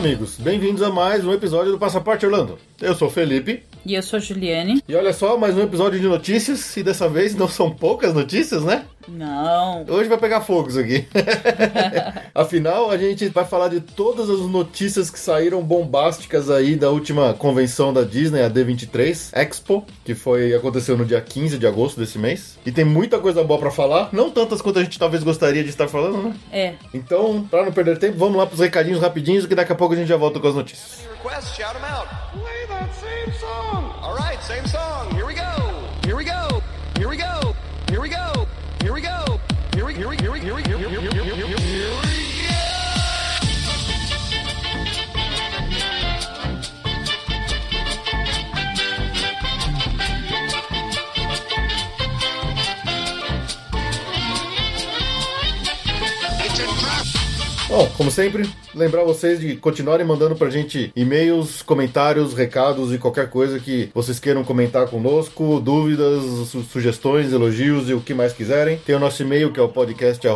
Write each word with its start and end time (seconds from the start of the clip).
Amigos. 0.00 0.36
Bem-vindos 0.38 0.80
a 0.80 0.88
mais 0.88 1.26
um 1.26 1.32
episódio 1.34 1.72
do 1.72 1.78
Passaporte 1.78 2.24
Orlando. 2.24 2.58
Eu 2.80 2.94
sou 2.94 3.08
o 3.08 3.10
Felipe. 3.10 3.62
E 3.84 3.94
eu 3.94 4.02
sou 4.02 4.18
a 4.18 4.20
Juliane. 4.20 4.82
E 4.86 4.94
olha 4.94 5.12
só, 5.12 5.36
mais 5.36 5.56
um 5.56 5.62
episódio 5.62 5.98
de 5.98 6.06
notícias. 6.06 6.76
E 6.76 6.82
dessa 6.82 7.08
vez 7.08 7.34
não 7.34 7.48
são 7.48 7.70
poucas 7.70 8.12
notícias, 8.12 8.62
né? 8.62 8.84
Não. 9.08 9.84
Hoje 9.88 10.08
vai 10.08 10.18
pegar 10.18 10.42
fogo 10.42 10.68
isso 10.68 10.78
aqui. 10.78 11.06
Afinal, 12.34 12.90
a 12.90 12.98
gente 12.98 13.28
vai 13.28 13.44
falar 13.44 13.68
de 13.68 13.80
todas 13.80 14.28
as 14.28 14.40
notícias 14.40 15.10
que 15.10 15.18
saíram 15.18 15.62
bombásticas 15.62 16.50
aí 16.50 16.76
da 16.76 16.90
última 16.90 17.32
convenção 17.34 17.92
da 17.92 18.02
Disney, 18.02 18.42
a 18.42 18.50
D23 18.50 19.30
Expo, 19.32 19.84
que 20.04 20.14
foi 20.14 20.54
aconteceu 20.54 20.96
no 20.96 21.04
dia 21.04 21.20
15 21.20 21.58
de 21.58 21.66
agosto 21.66 21.98
desse 21.98 22.18
mês. 22.18 22.58
E 22.64 22.70
tem 22.70 22.84
muita 22.84 23.18
coisa 23.18 23.42
boa 23.42 23.58
para 23.58 23.70
falar, 23.70 24.10
não 24.12 24.30
tantas 24.30 24.60
quanto 24.60 24.78
a 24.78 24.84
gente 24.84 24.98
talvez 24.98 25.24
gostaria 25.24 25.64
de 25.64 25.70
estar 25.70 25.88
falando, 25.88 26.22
né? 26.22 26.34
É. 26.52 26.74
Então, 26.92 27.46
para 27.50 27.64
não 27.64 27.72
perder 27.72 27.98
tempo, 27.98 28.18
vamos 28.18 28.36
lá 28.36 28.46
pros 28.46 28.60
recadinhos 28.60 29.00
rapidinhos, 29.00 29.46
que 29.46 29.54
daqui 29.54 29.72
a 29.72 29.76
pouco 29.76 29.94
a 29.94 29.96
gente 29.96 30.08
já 30.08 30.16
volta 30.16 30.38
com 30.38 30.48
as 30.48 30.54
notícias. 30.54 31.00
requests, 31.22 31.54
shout 31.54 31.74
them 31.74 31.84
out. 31.84 32.08
that 32.80 32.94
same 32.94 33.32
song. 33.34 33.94
All 34.00 34.16
right, 34.16 34.42
same 34.42 34.66
song. 34.66 35.14
Here 35.14 35.26
we 35.26 35.34
go. 35.34 35.90
Here 36.04 36.16
we 36.16 36.24
go. 36.24 36.62
Here 36.96 37.08
we 37.08 37.16
go. 37.16 37.54
Here 37.88 38.00
we 38.00 38.08
go. 38.08 38.46
Here 38.80 38.92
we 38.92 39.00
go. 39.02 39.40
Here 39.74 39.84
we 39.84 39.94
here 39.94 40.08
we 40.08 40.16
here 40.16 40.32
we 40.32 40.40
here 40.40 40.54
we 40.54 40.62
here 40.62 40.78
we 40.78 40.86
here 40.88 41.00
we 41.00 41.10
here 41.10 41.24
we 41.24 41.60
here 41.60 42.02
we 42.02 42.20
Bom, 57.68 57.82
oh, 57.82 57.90
como 57.96 58.10
sempre, 58.10 58.42
lembrar 58.74 59.04
vocês 59.04 59.40
de 59.40 59.56
continuarem 59.56 60.06
mandando 60.06 60.34
pra 60.36 60.50
gente 60.50 60.92
e-mails, 60.94 61.62
comentários, 61.62 62.34
recados 62.34 62.92
e 62.92 62.98
qualquer 62.98 63.28
coisa 63.30 63.58
que 63.58 63.90
vocês 63.94 64.18
queiram 64.18 64.44
comentar 64.44 64.86
conosco, 64.88 65.60
dúvidas, 65.60 66.22
su- 66.48 66.62
sugestões, 66.62 67.32
elogios 67.32 67.88
e 67.88 67.94
o 67.94 68.00
que 68.00 68.14
mais 68.14 68.32
quiserem. 68.32 68.78
Tem 68.78 68.94
o 68.94 68.98
nosso 69.00 69.22
e-mail 69.22 69.52
que 69.52 69.60
é 69.60 69.62
o 69.62 69.68
podcast 69.68 70.26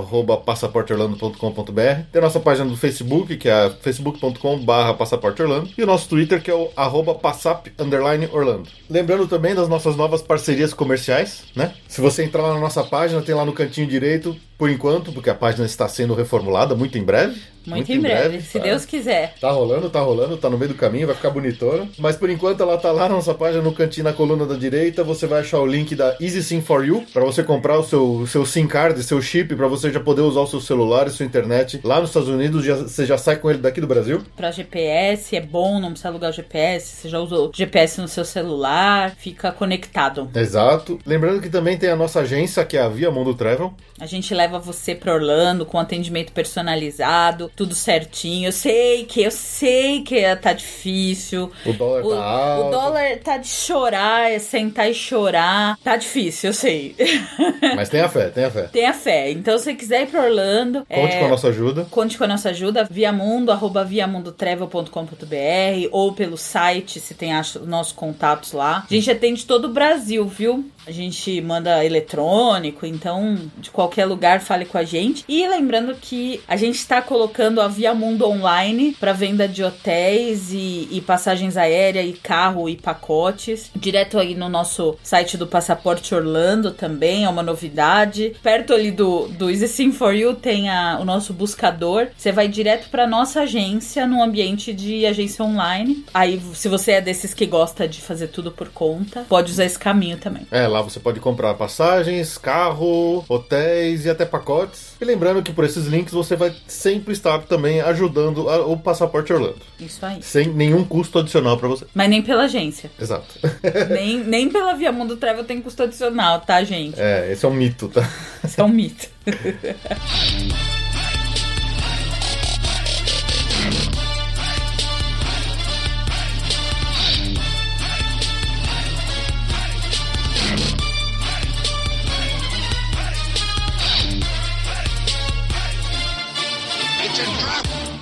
passaporteorlando.com.br. 0.45 1.81
Tem 2.13 2.19
a 2.19 2.21
nossa 2.21 2.41
página 2.41 2.69
do 2.69 2.77
Facebook, 2.77 3.37
que 3.37 3.49
é 3.49 3.71
facebook.com 3.81 4.65
passaporteorlando. 4.99 5.71
E 5.77 5.83
o 5.83 5.87
nosso 5.87 6.09
Twitter, 6.09 6.43
que 6.43 6.51
é 6.51 6.55
o 6.55 6.71
arroba 6.77 7.15
passap 7.15 7.69
underline 7.79 8.29
Orlando. 8.33 8.69
Lembrando 8.89 9.27
também 9.27 9.55
das 9.55 9.69
nossas 9.69 9.97
novas 9.97 10.23
parcerias 10.23 10.73
comerciais, 10.75 11.45
né? 11.55 11.73
Se 11.89 12.01
você 12.01 12.23
entrar 12.25 12.43
lá 12.43 12.55
na 12.55 12.61
nossa 12.61 12.83
página, 12.83 13.23
tem 13.23 13.35
lá 13.35 13.45
no 13.45 13.53
cantinho 13.53 13.87
direito, 13.87 14.37
por 14.59 14.71
enquanto, 14.71 15.13
porque 15.13 15.31
a 15.31 15.35
página 15.35 15.67
está 15.67 15.89
sendo 15.89 16.15
reformulada 16.15 16.75
muito 16.75 16.99
em 16.99 17.03
breve. 17.03 17.41
Muito, 17.67 17.91
em 17.91 18.01
breve, 18.01 18.41
se 18.41 18.59
tá? 18.59 18.65
Deus 18.65 18.85
quiser. 18.85 19.35
Tá 19.41 19.51
rolando, 19.51 19.91
tá 19.91 20.01
rolando, 20.01 20.37
tá 20.37 20.51
no 20.51 20.59
meio 20.59 20.73
do 20.73 20.77
caminho, 20.77 21.07
vai 21.07 21.17
ficar 21.17 21.31
bonitona. 21.31 21.89
Mas 21.99 22.17
por 22.17 22.31
enquanto 22.31 22.63
ela 22.63 22.77
tá 22.77 22.93
lá 22.93 23.09
na 23.09 23.15
nossa 23.15 23.35
página, 23.35 23.63
no 23.63 23.73
cantinho, 23.73 24.05
na 24.05 24.13
coluna 24.13 24.47
da 24.47 24.55
direita. 24.55 25.05
Você 25.05 25.27
vai 25.27 25.41
achar 25.41 25.61
o 25.61 25.67
link 25.67 25.95
da 25.95 26.17
Easy 26.21 26.43
SIM 26.43 26.61
for 26.61 26.85
You 26.85 27.05
para 27.13 27.25
você 27.25 27.43
comprar 27.43 27.79
o 27.79 27.85
seu, 27.85 28.05
o 28.17 28.27
seu 28.27 28.45
SIM 28.45 28.67
card, 28.67 29.03
seu 29.03 29.21
chip, 29.21 29.55
para 29.55 29.69
você 29.69 29.91
já 29.91 30.01
poder 30.01 30.23
usar 30.23 30.41
o 30.41 30.47
seu 30.47 30.61
celular 30.61 31.07
e 31.07 31.11
sua 31.11 31.27
internet 31.27 31.81
lá 31.85 32.01
nos 32.01 32.11
Estados 32.11 32.29
Unidos. 32.29 32.65
Já, 32.65 32.77
você 32.77 33.07
já 33.07 33.19
sai 33.19 33.37
com 33.37 33.51
ele 33.51 33.59
daqui 33.59 33.81
do 33.81 33.87
Brasil. 33.87 34.23
Pra 34.37 34.51
GPS 34.51 35.37
é 35.37 35.41
bom, 35.41 35.81
não 35.81 35.91
precisa 35.91 36.09
alugar 36.09 36.31
o 36.31 36.33
GPS. 36.33 36.97
Você 36.97 37.09
já 37.09 37.19
usou 37.19 37.51
GPS 37.55 38.01
no 38.01 38.09
seu 38.09 38.25
celular, 38.25 39.15
fica 39.17 39.53
conectado. 39.53 40.31
Exato. 40.35 40.99
Lembrando 41.07 41.41
que 41.41 41.49
também 41.49 41.77
tem 41.77 41.91
a 41.91 41.97
nossa 41.97 42.21
agência, 42.21 42.65
que 42.65 42.77
é 42.77 42.83
a 42.83 42.89
Via 42.89 43.11
Mundo 43.11 43.35
Travel. 43.35 43.75
A 44.01 44.07
gente 44.07 44.35
leva 44.35 44.59
você 44.59 44.95
pra 44.95 45.15
Orlando 45.15 45.65
com 45.65 45.79
atendimento 45.79 46.33
personalizado, 46.33 47.51
tudo 47.57 47.75
certinho. 47.75 48.49
Eu 48.49 48.53
sei 48.53 49.05
que, 49.05 49.23
eu 49.23 49.31
sei 49.31 50.03
que 50.03 50.37
tá 50.37 50.53
difícil. 50.53 51.51
O 51.65 51.73
dólar 51.73 52.05
O, 52.05 52.11
tá 52.11 52.25
alto. 52.25 52.67
o 52.67 52.71
dólar 52.71 53.19
tá 53.23 53.37
de 53.37 53.49
chorar, 53.49 54.31
é 54.31 54.39
sentar 54.39 54.91
e 54.91 54.95
chorar. 54.95 55.79
Tá 55.83 55.97
difícil, 55.97 56.51
eu 56.51 56.55
sei. 56.55 56.95
Mas 57.77 57.89
tenha 57.89 58.09
fé, 58.09 58.29
tenha 58.29 58.51
fé. 58.51 58.63
Tenha 58.73 58.93
fé. 58.93 59.31
Então, 59.31 59.57
se 59.59 59.65
você 59.65 59.75
quiser 59.75 60.03
ir 60.03 60.07
pra 60.07 60.25
Orlando, 60.25 60.87
Conte 60.89 61.15
é, 61.15 61.19
com 61.21 61.27
a 61.27 61.29
nossa 61.29 61.49
ajuda. 61.49 61.87
Conte 61.91 62.19
com 62.19 62.25
a 62.25 62.29
nossa 62.29 62.51
ajuda, 62.51 62.87
via 62.91 63.13
mundo, 63.13 63.53
arroba 63.53 63.85
viamundotravel.com.br 63.85 65.89
ou 65.91 66.13
pelo 66.13 66.37
site, 66.37 67.01
se 67.01 67.15
tem 67.15 67.33
nossos 67.67 67.93
contatos 67.93 68.53
lá. 68.53 68.85
A 68.89 68.95
gente 68.95 69.11
atende 69.11 69.47
todo 69.47 69.67
o 69.67 69.73
Brasil, 69.73 70.27
viu? 70.27 70.65
A 70.87 70.91
gente 70.91 71.41
manda 71.41 71.85
eletrônico, 71.85 72.87
então 72.87 73.39
de 73.59 73.71
qualquer 73.71 74.05
lugar 74.07 74.41
fale 74.41 74.65
com 74.65 74.79
a 74.79 74.85
gente. 74.85 75.25
E 75.29 75.47
lembrando 75.49 75.95
que 75.95 76.41
a 76.47 76.57
gente 76.57 76.77
está 76.77 77.01
colocando 77.01 77.61
a 77.61 77.69
Via 77.69 77.95
Mundo 77.95 78.27
Online 78.29 78.95
para 78.99 79.13
venda 79.13 79.49
de 79.49 79.63
hotéis 79.63 80.53
e, 80.53 80.89
e 80.91 81.01
passagens 81.01 81.57
aéreas 81.57 82.07
e 82.09 82.13
carro 82.13 82.69
e 82.69 82.77
pacotes. 82.77 83.71
Direto 83.75 84.19
aí 84.19 84.35
no 84.35 84.49
nosso 84.49 84.97
site 85.03 85.37
do 85.37 85.47
Passaporte 85.47 86.15
Orlando 86.15 86.71
também, 86.71 87.25
é 87.25 87.29
uma 87.29 87.43
novidade. 87.43 88.35
Perto 88.43 88.73
ali 88.75 88.91
do, 88.91 89.29
do 89.29 89.51
Easy 89.51 89.69
Sim 89.69 89.93
For 89.93 90.15
You 90.15 90.35
tem 90.35 90.69
a- 90.69 90.99
o 91.01 91.05
nosso 91.05 91.33
buscador. 91.33 92.09
Você 92.17 92.33
vai 92.33 92.49
direto 92.49 92.89
para 92.91 93.07
nossa 93.07 93.43
agência, 93.43 94.07
num 94.07 94.23
ambiente 94.23 94.73
de 94.73 95.07
agência 95.07 95.45
online. 95.45 96.05
Aí, 96.13 96.41
se 96.55 96.69
você 96.69 96.93
é 96.93 97.01
desses 97.01 97.33
que 97.35 97.47
gosta 97.47 97.87
de 97.89 98.01
fazer 98.01 98.29
tudo 98.29 98.51
por 98.53 98.69
conta, 98.69 99.25
pode 99.29 99.51
usar 99.51 99.65
esse 99.65 99.79
caminho 99.79 100.17
também. 100.19 100.47
É, 100.51 100.67
lá 100.75 100.83
você 100.83 100.99
pode 100.99 101.21
comprar 101.21 101.55
passagens, 101.55 102.37
carro, 102.37 103.25
hotéis 103.29 104.05
e 104.05 104.11
até 104.11 104.25
pacotes. 104.25 104.95
E 105.01 105.05
lembrando 105.05 105.43
que 105.43 105.53
por 105.53 105.65
esses 105.65 105.87
links 105.87 106.13
você 106.13 106.35
vai 106.35 106.53
sempre 106.67 107.13
estar 107.13 107.39
também 107.43 107.81
ajudando 107.81 108.49
a- 108.51 108.67
o 108.67 108.77
Passaporte 108.77 109.33
Orlando. 109.33 109.61
Isso 109.79 110.05
aí. 110.05 110.21
Sem 110.23 110.49
nenhum 110.49 110.85
custo 110.85 111.21
adicional 111.21 111.57
pra 111.57 111.69
você. 111.69 111.87
Mas 111.95 112.11
nem 112.11 112.21
pela 112.23 112.45
agência. 112.45 112.91
Exato. 113.01 113.27
nem, 113.91 114.19
nem 114.25 114.49
pela 114.51 114.75
Via 114.75 114.91
Mundo 114.91 115.17
Travel 115.17 115.45
tem 115.45 115.61
custo 115.63 115.85
adicional, 115.85 116.41
tá, 116.41 116.63
gente? 116.65 117.01
É, 117.01 117.31
esse 117.33 117.45
é 117.45 117.49
um 117.49 117.55
mito, 117.55 117.89
tá? 117.89 118.09
Isso 118.43 118.61
é 118.61 118.65
um 118.65 118.69
mito. 118.69 119.09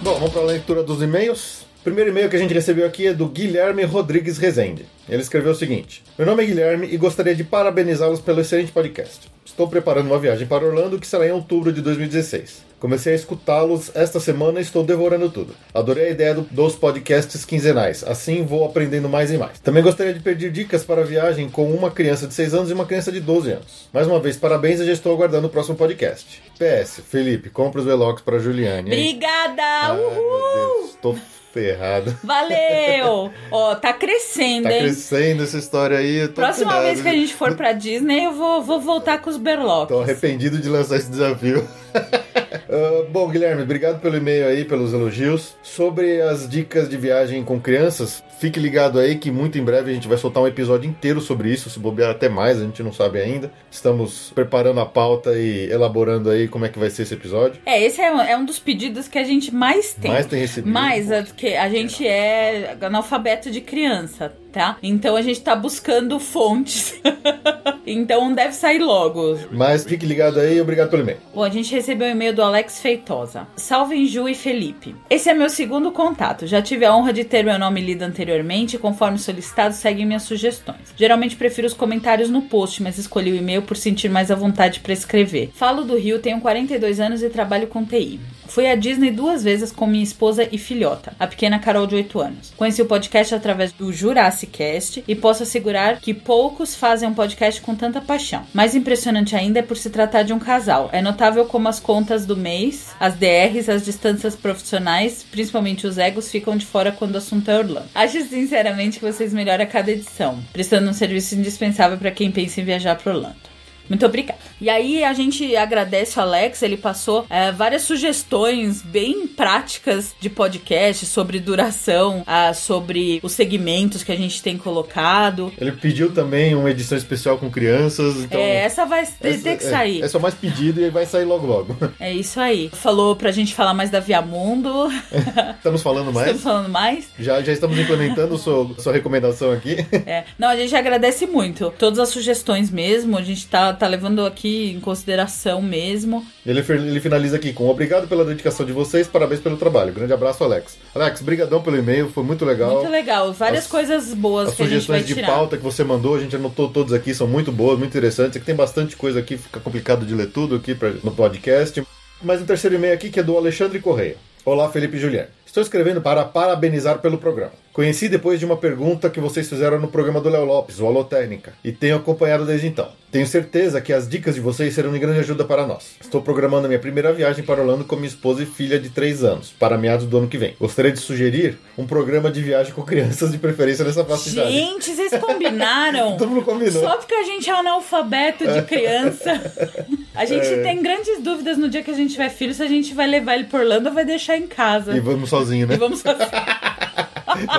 Bom, 0.02 0.14
vamos 0.14 0.30
para 0.32 0.42
a 0.42 0.46
leitura 0.46 0.82
dos 0.82 1.02
e-mails. 1.02 1.66
O 1.82 1.84
primeiro 1.92 2.10
e-mail 2.10 2.30
que 2.30 2.36
a 2.36 2.38
gente 2.38 2.54
recebeu 2.54 2.86
aqui 2.86 3.08
é 3.08 3.12
do 3.12 3.26
Guilherme 3.26 3.82
Rodrigues 3.82 4.38
Rezende. 4.38 4.86
Ele 5.08 5.20
escreveu 5.20 5.50
o 5.50 5.54
seguinte: 5.54 6.04
Meu 6.16 6.24
nome 6.24 6.44
é 6.44 6.46
Guilherme 6.46 6.86
e 6.88 6.96
gostaria 6.96 7.34
de 7.34 7.42
parabenizá-los 7.42 8.20
pelo 8.20 8.40
excelente 8.40 8.70
podcast. 8.70 9.28
Estou 9.44 9.66
preparando 9.66 10.06
uma 10.06 10.18
viagem 10.18 10.46
para 10.46 10.64
Orlando 10.64 10.98
que 11.00 11.06
será 11.06 11.26
em 11.26 11.32
outubro 11.32 11.72
de 11.72 11.80
2016. 11.82 12.70
Comecei 12.78 13.12
a 13.12 13.16
escutá-los 13.16 13.90
esta 13.96 14.20
semana 14.20 14.60
e 14.60 14.62
estou 14.62 14.84
devorando 14.84 15.28
tudo. 15.28 15.54
Adorei 15.74 16.06
a 16.06 16.10
ideia 16.10 16.34
do- 16.34 16.42
dos 16.50 16.74
podcasts 16.76 17.44
quinzenais, 17.44 18.02
assim 18.04 18.44
vou 18.44 18.64
aprendendo 18.64 19.08
mais 19.08 19.32
e 19.32 19.36
mais. 19.36 19.58
Também 19.58 19.82
gostaria 19.82 20.14
de 20.14 20.20
pedir 20.20 20.50
dicas 20.52 20.84
para 20.84 21.00
a 21.00 21.04
viagem 21.04 21.48
com 21.48 21.68
uma 21.72 21.90
criança 21.90 22.28
de 22.28 22.34
6 22.34 22.54
anos 22.54 22.70
e 22.70 22.74
uma 22.74 22.86
criança 22.86 23.10
de 23.10 23.20
12 23.20 23.50
anos. 23.52 23.88
Mais 23.92 24.06
uma 24.06 24.20
vez, 24.20 24.36
parabéns 24.36 24.78
e 24.80 24.86
já 24.86 24.92
estou 24.92 25.12
aguardando 25.12 25.48
o 25.48 25.50
próximo 25.50 25.76
podcast. 25.76 26.42
PS, 26.58 27.00
Felipe, 27.08 27.50
compra 27.50 27.80
os 27.80 27.86
Velox 27.86 28.22
para 28.22 28.38
Juliane. 28.38 28.86
Obrigada! 28.90 29.62
Ai, 29.62 29.98
Uhul! 29.98 30.54
Deus, 30.54 30.96
tô 31.02 31.16
ferrado. 31.52 32.16
Valeu! 32.24 33.30
Ó, 33.50 33.74
tá 33.74 33.92
crescendo, 33.92 34.64
Tá 34.64 34.72
hein? 34.72 34.80
crescendo 34.82 35.42
essa 35.42 35.58
história 35.58 35.98
aí. 35.98 36.26
Próxima 36.28 36.70
ferrado. 36.72 36.86
vez 36.86 37.02
que 37.02 37.08
a 37.08 37.12
gente 37.12 37.34
for 37.34 37.54
pra 37.54 37.72
Disney, 37.72 38.24
eu 38.24 38.32
vou, 38.32 38.62
vou 38.62 38.80
voltar 38.80 39.18
com 39.20 39.28
os 39.30 39.36
berlocks. 39.36 39.94
Tô 39.94 40.02
arrependido 40.02 40.58
de 40.58 40.68
lançar 40.68 40.96
esse 40.96 41.10
desafio. 41.10 41.68
Ah, 42.72 43.04
bom, 43.10 43.28
Guilherme, 43.28 43.62
obrigado 43.62 44.00
pelo 44.00 44.16
e-mail 44.16 44.46
aí, 44.46 44.64
pelos 44.64 44.92
elogios. 44.92 45.56
Sobre 45.62 46.22
as 46.22 46.48
dicas 46.48 46.88
de 46.88 46.96
viagem 46.96 47.44
com 47.44 47.60
crianças, 47.60 48.22
fique 48.38 48.58
ligado 48.58 48.98
aí 48.98 49.16
que 49.16 49.30
muito 49.30 49.58
em 49.58 49.64
breve 49.64 49.90
a 49.90 49.94
gente 49.94 50.08
vai 50.08 50.16
soltar 50.16 50.42
um 50.42 50.46
episódio 50.46 50.88
inteiro 50.88 51.20
sobre 51.20 51.50
isso, 51.50 51.68
se 51.68 51.78
bobear 51.78 52.10
até 52.10 52.28
mais, 52.28 52.60
a 52.60 52.64
gente 52.64 52.82
não 52.82 52.92
sabe 52.92 53.20
ainda. 53.20 53.52
Estamos 53.70 54.32
preparando 54.34 54.80
a 54.80 54.86
pauta 54.86 55.32
e 55.38 55.70
elaborando 55.70 56.30
aí 56.30 56.48
como 56.48 56.64
é 56.64 56.68
que 56.68 56.78
vai 56.78 56.90
ser 56.90 57.02
esse 57.02 57.14
episódio. 57.14 57.60
É, 57.66 57.82
esse 57.82 58.00
é 58.00 58.12
um, 58.12 58.20
é 58.20 58.36
um 58.36 58.44
dos 58.44 58.58
pedidos 58.58 59.06
que 59.06 59.18
a 59.18 59.24
gente 59.24 59.54
mais 59.54 59.94
tem. 59.94 60.10
Mais 60.10 60.26
tem 60.26 60.40
recebido. 60.40 60.72
Mais, 60.72 61.10
é 61.10 61.22
porque 61.22 61.48
a 61.48 61.68
gente 61.68 62.06
é 62.06 62.76
analfabeto 62.80 63.50
de 63.50 63.60
criança, 63.60 64.32
tá? 64.52 64.76
Então 64.82 65.16
a 65.16 65.22
gente 65.22 65.40
tá 65.40 65.56
buscando 65.56 66.20
fontes. 66.20 67.00
então 67.86 68.32
deve 68.32 68.52
sair 68.52 68.78
logo. 68.78 69.38
Mas 69.50 69.84
fique 69.84 70.04
ligado 70.04 70.38
aí 70.38 70.56
e 70.56 70.60
obrigado 70.60 70.90
pelo 70.90 71.02
e-mail. 71.02 71.18
Bom, 71.34 71.42
a 71.42 71.48
gente 71.48 71.74
recebeu 71.74 72.06
um 72.06 72.10
e-mail 72.10 72.34
do 72.34 72.42
Alex 72.42 72.80
Feitosa. 72.80 73.46
Salvem 73.56 74.06
Ju 74.06 74.28
e 74.28 74.34
Felipe. 74.34 74.94
Esse 75.08 75.30
é 75.30 75.34
meu 75.34 75.48
segundo 75.48 75.90
contato. 75.90 76.46
Já 76.46 76.60
tive 76.60 76.84
a 76.84 76.94
honra 76.94 77.12
de 77.12 77.24
ter 77.24 77.42
meu 77.44 77.58
nome 77.58 77.80
lido 77.80 78.02
anteriormente 78.02 78.76
e, 78.76 78.78
conforme 78.78 79.18
solicitado, 79.18 79.74
seguem 79.74 80.06
minhas 80.06 80.22
sugestões. 80.22 80.92
Geralmente 80.96 81.36
prefiro 81.36 81.66
os 81.66 81.74
comentários 81.74 82.28
no 82.28 82.42
post, 82.42 82.82
mas 82.82 82.98
escolhi 82.98 83.32
o 83.32 83.36
e-mail 83.36 83.62
por 83.62 83.76
sentir 83.76 84.10
mais 84.10 84.30
à 84.30 84.34
vontade 84.34 84.80
para 84.80 84.92
escrever. 84.92 85.50
Falo 85.54 85.84
do 85.84 85.96
Rio, 85.96 86.18
tenho 86.18 86.40
42 86.40 87.00
anos 87.00 87.22
e 87.22 87.30
trabalho 87.30 87.66
com 87.66 87.84
TI. 87.84 88.20
Fui 88.52 88.66
à 88.66 88.74
Disney 88.74 89.10
duas 89.10 89.42
vezes 89.42 89.72
com 89.72 89.86
minha 89.86 90.04
esposa 90.04 90.46
e 90.52 90.58
filhota, 90.58 91.14
a 91.18 91.26
pequena 91.26 91.58
Carol 91.58 91.86
de 91.86 91.94
8 91.94 92.20
anos. 92.20 92.52
Conheci 92.54 92.82
o 92.82 92.86
podcast 92.86 93.34
através 93.34 93.72
do 93.72 93.90
Jurassic 93.90 94.52
Cast 94.52 95.02
e 95.08 95.14
posso 95.14 95.42
assegurar 95.42 95.98
que 95.98 96.12
poucos 96.12 96.74
fazem 96.74 97.08
um 97.08 97.14
podcast 97.14 97.62
com 97.62 97.74
tanta 97.74 98.02
paixão. 98.02 98.44
Mais 98.52 98.74
impressionante 98.74 99.34
ainda 99.34 99.60
é 99.60 99.62
por 99.62 99.78
se 99.78 99.88
tratar 99.88 100.24
de 100.24 100.34
um 100.34 100.38
casal. 100.38 100.90
É 100.92 101.00
notável 101.00 101.46
como 101.46 101.66
as 101.66 101.80
contas 101.80 102.26
do 102.26 102.36
mês, 102.36 102.90
as 103.00 103.14
DRs, 103.14 103.70
as 103.70 103.86
distâncias 103.86 104.36
profissionais, 104.36 105.24
principalmente 105.30 105.86
os 105.86 105.96
egos, 105.96 106.30
ficam 106.30 106.54
de 106.54 106.66
fora 106.66 106.92
quando 106.92 107.14
o 107.14 107.18
assunto 107.18 107.50
é 107.50 107.58
Orlando. 107.58 107.88
Acho 107.94 108.20
sinceramente 108.20 108.98
que 108.98 109.06
vocês 109.06 109.32
melhoram 109.32 109.64
a 109.64 109.66
cada 109.66 109.90
edição, 109.90 110.38
prestando 110.52 110.90
um 110.90 110.92
serviço 110.92 111.34
indispensável 111.34 111.96
para 111.96 112.10
quem 112.10 112.30
pensa 112.30 112.60
em 112.60 112.64
viajar 112.64 112.96
para 112.96 113.14
Orlando. 113.14 113.51
Muito 113.92 114.06
obrigada. 114.06 114.38
E 114.58 114.70
aí 114.70 115.04
a 115.04 115.12
gente 115.12 115.54
agradece 115.54 116.18
o 116.18 116.22
Alex, 116.22 116.62
ele 116.62 116.78
passou 116.78 117.26
é, 117.28 117.52
várias 117.52 117.82
sugestões 117.82 118.80
bem 118.80 119.26
práticas 119.26 120.14
de 120.18 120.30
podcast 120.30 121.04
sobre 121.04 121.38
duração, 121.38 122.22
ah, 122.26 122.54
sobre 122.54 123.20
os 123.22 123.32
segmentos 123.32 124.02
que 124.02 124.10
a 124.10 124.16
gente 124.16 124.42
tem 124.42 124.56
colocado. 124.56 125.52
Ele 125.60 125.72
pediu 125.72 126.10
também 126.12 126.54
uma 126.54 126.70
edição 126.70 126.96
especial 126.96 127.36
com 127.36 127.50
crianças, 127.50 128.16
então. 128.16 128.40
é, 128.40 128.64
essa 128.64 128.86
vai 128.86 129.04
ter, 129.04 129.28
essa- 129.28 129.42
ter 129.42 129.58
que 129.58 129.64
é- 129.66 129.70
sair. 129.70 130.02
É, 130.02 130.08
só 130.08 130.18
mais 130.18 130.34
pedido 130.34 130.80
e 130.80 130.88
vai 130.88 131.04
sair 131.04 131.24
logo 131.24 131.46
logo. 131.46 131.76
É 132.00 132.12
isso 132.12 132.40
aí. 132.40 132.70
Falou 132.72 133.14
pra 133.14 133.30
gente 133.30 133.54
falar 133.54 133.74
mais 133.74 133.90
da 133.90 134.00
Viamundo. 134.00 134.88
Estamos 135.56 135.82
falando 135.82 136.12
mais? 136.12 136.26
Estamos 136.28 136.42
falando 136.42 136.68
mais. 136.70 137.08
Já, 137.18 137.42
já 137.42 137.52
estamos 137.52 137.78
implementando 137.78 138.36
sua, 138.38 138.68
sua 138.78 138.92
recomendação 138.92 139.52
aqui. 139.52 139.76
É. 140.06 140.24
Não, 140.38 140.48
a 140.48 140.56
gente 140.56 140.74
agradece 140.74 141.26
muito. 141.26 141.72
Todas 141.78 141.98
as 141.98 142.08
sugestões 142.08 142.70
mesmo. 142.70 143.16
A 143.18 143.22
gente 143.22 143.46
tá, 143.46 143.72
tá 143.82 143.88
levando 143.88 144.24
aqui 144.24 144.70
em 144.70 144.78
consideração 144.80 145.60
mesmo. 145.60 146.24
Ele, 146.46 146.60
ele 146.68 147.00
finaliza 147.00 147.34
aqui 147.36 147.52
com 147.52 147.68
obrigado 147.68 148.06
pela 148.06 148.24
dedicação 148.24 148.64
de 148.64 148.70
vocês, 148.72 149.08
parabéns 149.08 149.40
pelo 149.40 149.56
trabalho. 149.56 149.92
Grande 149.92 150.12
abraço, 150.12 150.44
Alex. 150.44 150.78
Alex, 150.94 151.20
brigadão 151.20 151.60
pelo 151.60 151.76
e-mail, 151.76 152.08
foi 152.08 152.22
muito 152.22 152.44
legal. 152.44 152.74
Muito 152.76 152.90
legal. 152.90 153.32
Várias 153.32 153.64
As- 153.64 153.70
coisas 153.70 154.14
boas 154.14 154.50
As 154.50 154.54
que 154.54 154.62
a 154.62 154.66
gente 154.66 154.86
vai 154.86 155.00
sugestões 155.00 155.06
de 155.06 155.14
tirar. 155.14 155.26
pauta 155.26 155.56
que 155.56 155.64
você 155.64 155.82
mandou, 155.82 156.14
a 156.14 156.20
gente 156.20 156.36
anotou 156.36 156.68
todos 156.68 156.92
aqui, 156.92 157.12
são 157.12 157.26
muito 157.26 157.50
boas, 157.50 157.76
muito 157.78 157.90
interessantes. 157.90 158.36
Aqui 158.36 158.46
tem 158.46 158.54
bastante 158.54 158.94
coisa 158.96 159.18
aqui, 159.18 159.36
fica 159.36 159.58
complicado 159.58 160.06
de 160.06 160.14
ler 160.14 160.28
tudo 160.28 160.54
aqui 160.54 160.74
pra- 160.76 160.92
no 161.02 161.10
podcast. 161.10 161.82
Mas 162.22 162.40
um 162.40 162.44
terceiro 162.46 162.76
e-mail 162.76 162.94
aqui 162.94 163.10
que 163.10 163.18
é 163.18 163.22
do 163.22 163.36
Alexandre 163.36 163.80
Correia. 163.80 164.16
Olá, 164.44 164.68
Felipe 164.70 164.96
e 164.96 165.00
Juliano. 165.00 165.28
Estou 165.44 165.60
escrevendo 165.62 166.00
para 166.00 166.24
parabenizar 166.24 166.98
pelo 167.00 167.18
programa. 167.18 167.52
Conheci 167.72 168.06
depois 168.08 168.38
de 168.38 168.44
uma 168.44 168.56
pergunta 168.58 169.08
que 169.08 169.18
vocês 169.18 169.48
fizeram 169.48 169.80
no 169.80 169.88
programa 169.88 170.20
do 170.20 170.28
Léo 170.28 170.44
Lopes, 170.44 170.78
o 170.78 170.84
Holotécnica, 170.84 171.54
e 171.64 171.72
tenho 171.72 171.96
acompanhado 171.96 172.44
desde 172.44 172.66
então. 172.66 172.88
Tenho 173.10 173.26
certeza 173.26 173.80
que 173.80 173.92
as 173.94 174.06
dicas 174.06 174.34
de 174.34 174.42
vocês 174.42 174.74
serão 174.74 174.92
de 174.92 174.98
grande 174.98 175.20
ajuda 175.20 175.42
para 175.44 175.66
nós. 175.66 175.96
Estou 176.00 176.20
programando 176.20 176.66
a 176.66 176.68
minha 176.68 176.78
primeira 176.78 177.12
viagem 177.14 177.42
para 177.42 177.60
Orlando 177.62 177.84
com 177.84 177.96
minha 177.96 178.08
esposa 178.08 178.42
e 178.42 178.46
filha 178.46 178.78
de 178.78 178.90
3 178.90 179.24
anos, 179.24 179.54
para 179.58 179.78
meados 179.78 180.04
do 180.06 180.18
ano 180.18 180.28
que 180.28 180.36
vem. 180.36 180.54
Gostaria 180.60 180.92
de 180.92 180.98
sugerir 180.98 181.58
um 181.78 181.86
programa 181.86 182.30
de 182.30 182.42
viagem 182.42 182.74
com 182.74 182.82
crianças, 182.82 183.32
de 183.32 183.38
preferência 183.38 183.84
nessa 183.86 184.04
faixa 184.04 184.24
de 184.28 184.36
idade. 184.38 184.52
Gente, 184.52 184.90
vocês 184.94 185.12
combinaram. 185.18 186.16
Todo 186.18 186.28
mundo 186.28 186.42
combinou. 186.44 186.82
Só 186.82 186.96
porque 186.98 187.14
a 187.14 187.22
gente 187.24 187.48
é 187.48 187.54
analfabeto 187.54 188.46
de 188.46 188.62
criança. 188.62 189.32
A 190.14 190.26
gente 190.26 190.46
É. 190.46 190.62
tem 190.62 190.82
grandes 190.82 191.22
dúvidas 191.22 191.56
no 191.56 191.70
dia 191.70 191.82
que 191.82 191.90
a 191.90 191.94
gente 191.94 192.10
tiver 192.12 192.28
filho 192.28 192.52
se 192.52 192.62
a 192.62 192.66
gente 192.68 192.92
vai 192.92 193.06
levar 193.06 193.34
ele 193.34 193.44
por 193.44 193.60
Orlando 193.60 193.88
ou 193.88 193.94
vai 193.94 194.04
deixar 194.04 194.36
em 194.36 194.46
casa. 194.46 194.94
E 194.94 195.00
vamos 195.00 195.30
sozinho, 195.30 195.66
né? 195.66 195.74
E 195.74 195.78
vamos 195.78 196.02
fazer. 196.02 196.28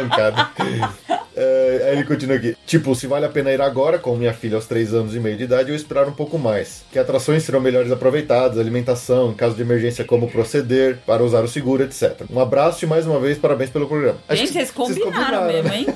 Mancada. 0.03 0.49
É, 1.35 1.87
aí 1.87 1.97
ele 1.97 2.03
continua 2.03 2.35
aqui. 2.35 2.55
Tipo, 2.65 2.93
se 2.93 3.07
vale 3.07 3.25
a 3.25 3.29
pena 3.29 3.51
ir 3.51 3.59
agora, 3.59 3.97
com 3.97 4.15
minha 4.15 4.33
filha 4.33 4.55
aos 4.55 4.67
3 4.67 4.93
anos 4.93 5.15
e 5.15 5.19
meio 5.19 5.35
de 5.35 5.45
idade, 5.45 5.71
ou 5.71 5.75
esperar 5.75 6.07
um 6.07 6.11
pouco 6.11 6.37
mais. 6.37 6.83
Que 6.91 6.99
atrações 6.99 7.41
serão 7.43 7.59
melhores 7.59 7.91
aproveitadas, 7.91 8.59
alimentação, 8.59 9.31
em 9.31 9.33
caso 9.33 9.55
de 9.55 9.63
emergência, 9.63 10.05
como 10.05 10.29
proceder, 10.29 10.99
para 11.07 11.23
usar 11.23 11.43
o 11.43 11.47
seguro, 11.47 11.83
etc. 11.83 12.21
Um 12.29 12.39
abraço 12.39 12.85
e 12.85 12.87
mais 12.87 13.07
uma 13.07 13.19
vez, 13.19 13.37
parabéns 13.37 13.71
pelo 13.71 13.87
programa. 13.87 14.19
Acho 14.27 14.41
Gente, 14.41 14.49
que 14.49 14.53
vocês 14.53 14.71
combinaram, 14.71 15.11
combinaram, 15.11 15.47
mesmo, 15.47 15.69
né? 15.69 15.77
hein? 15.77 15.87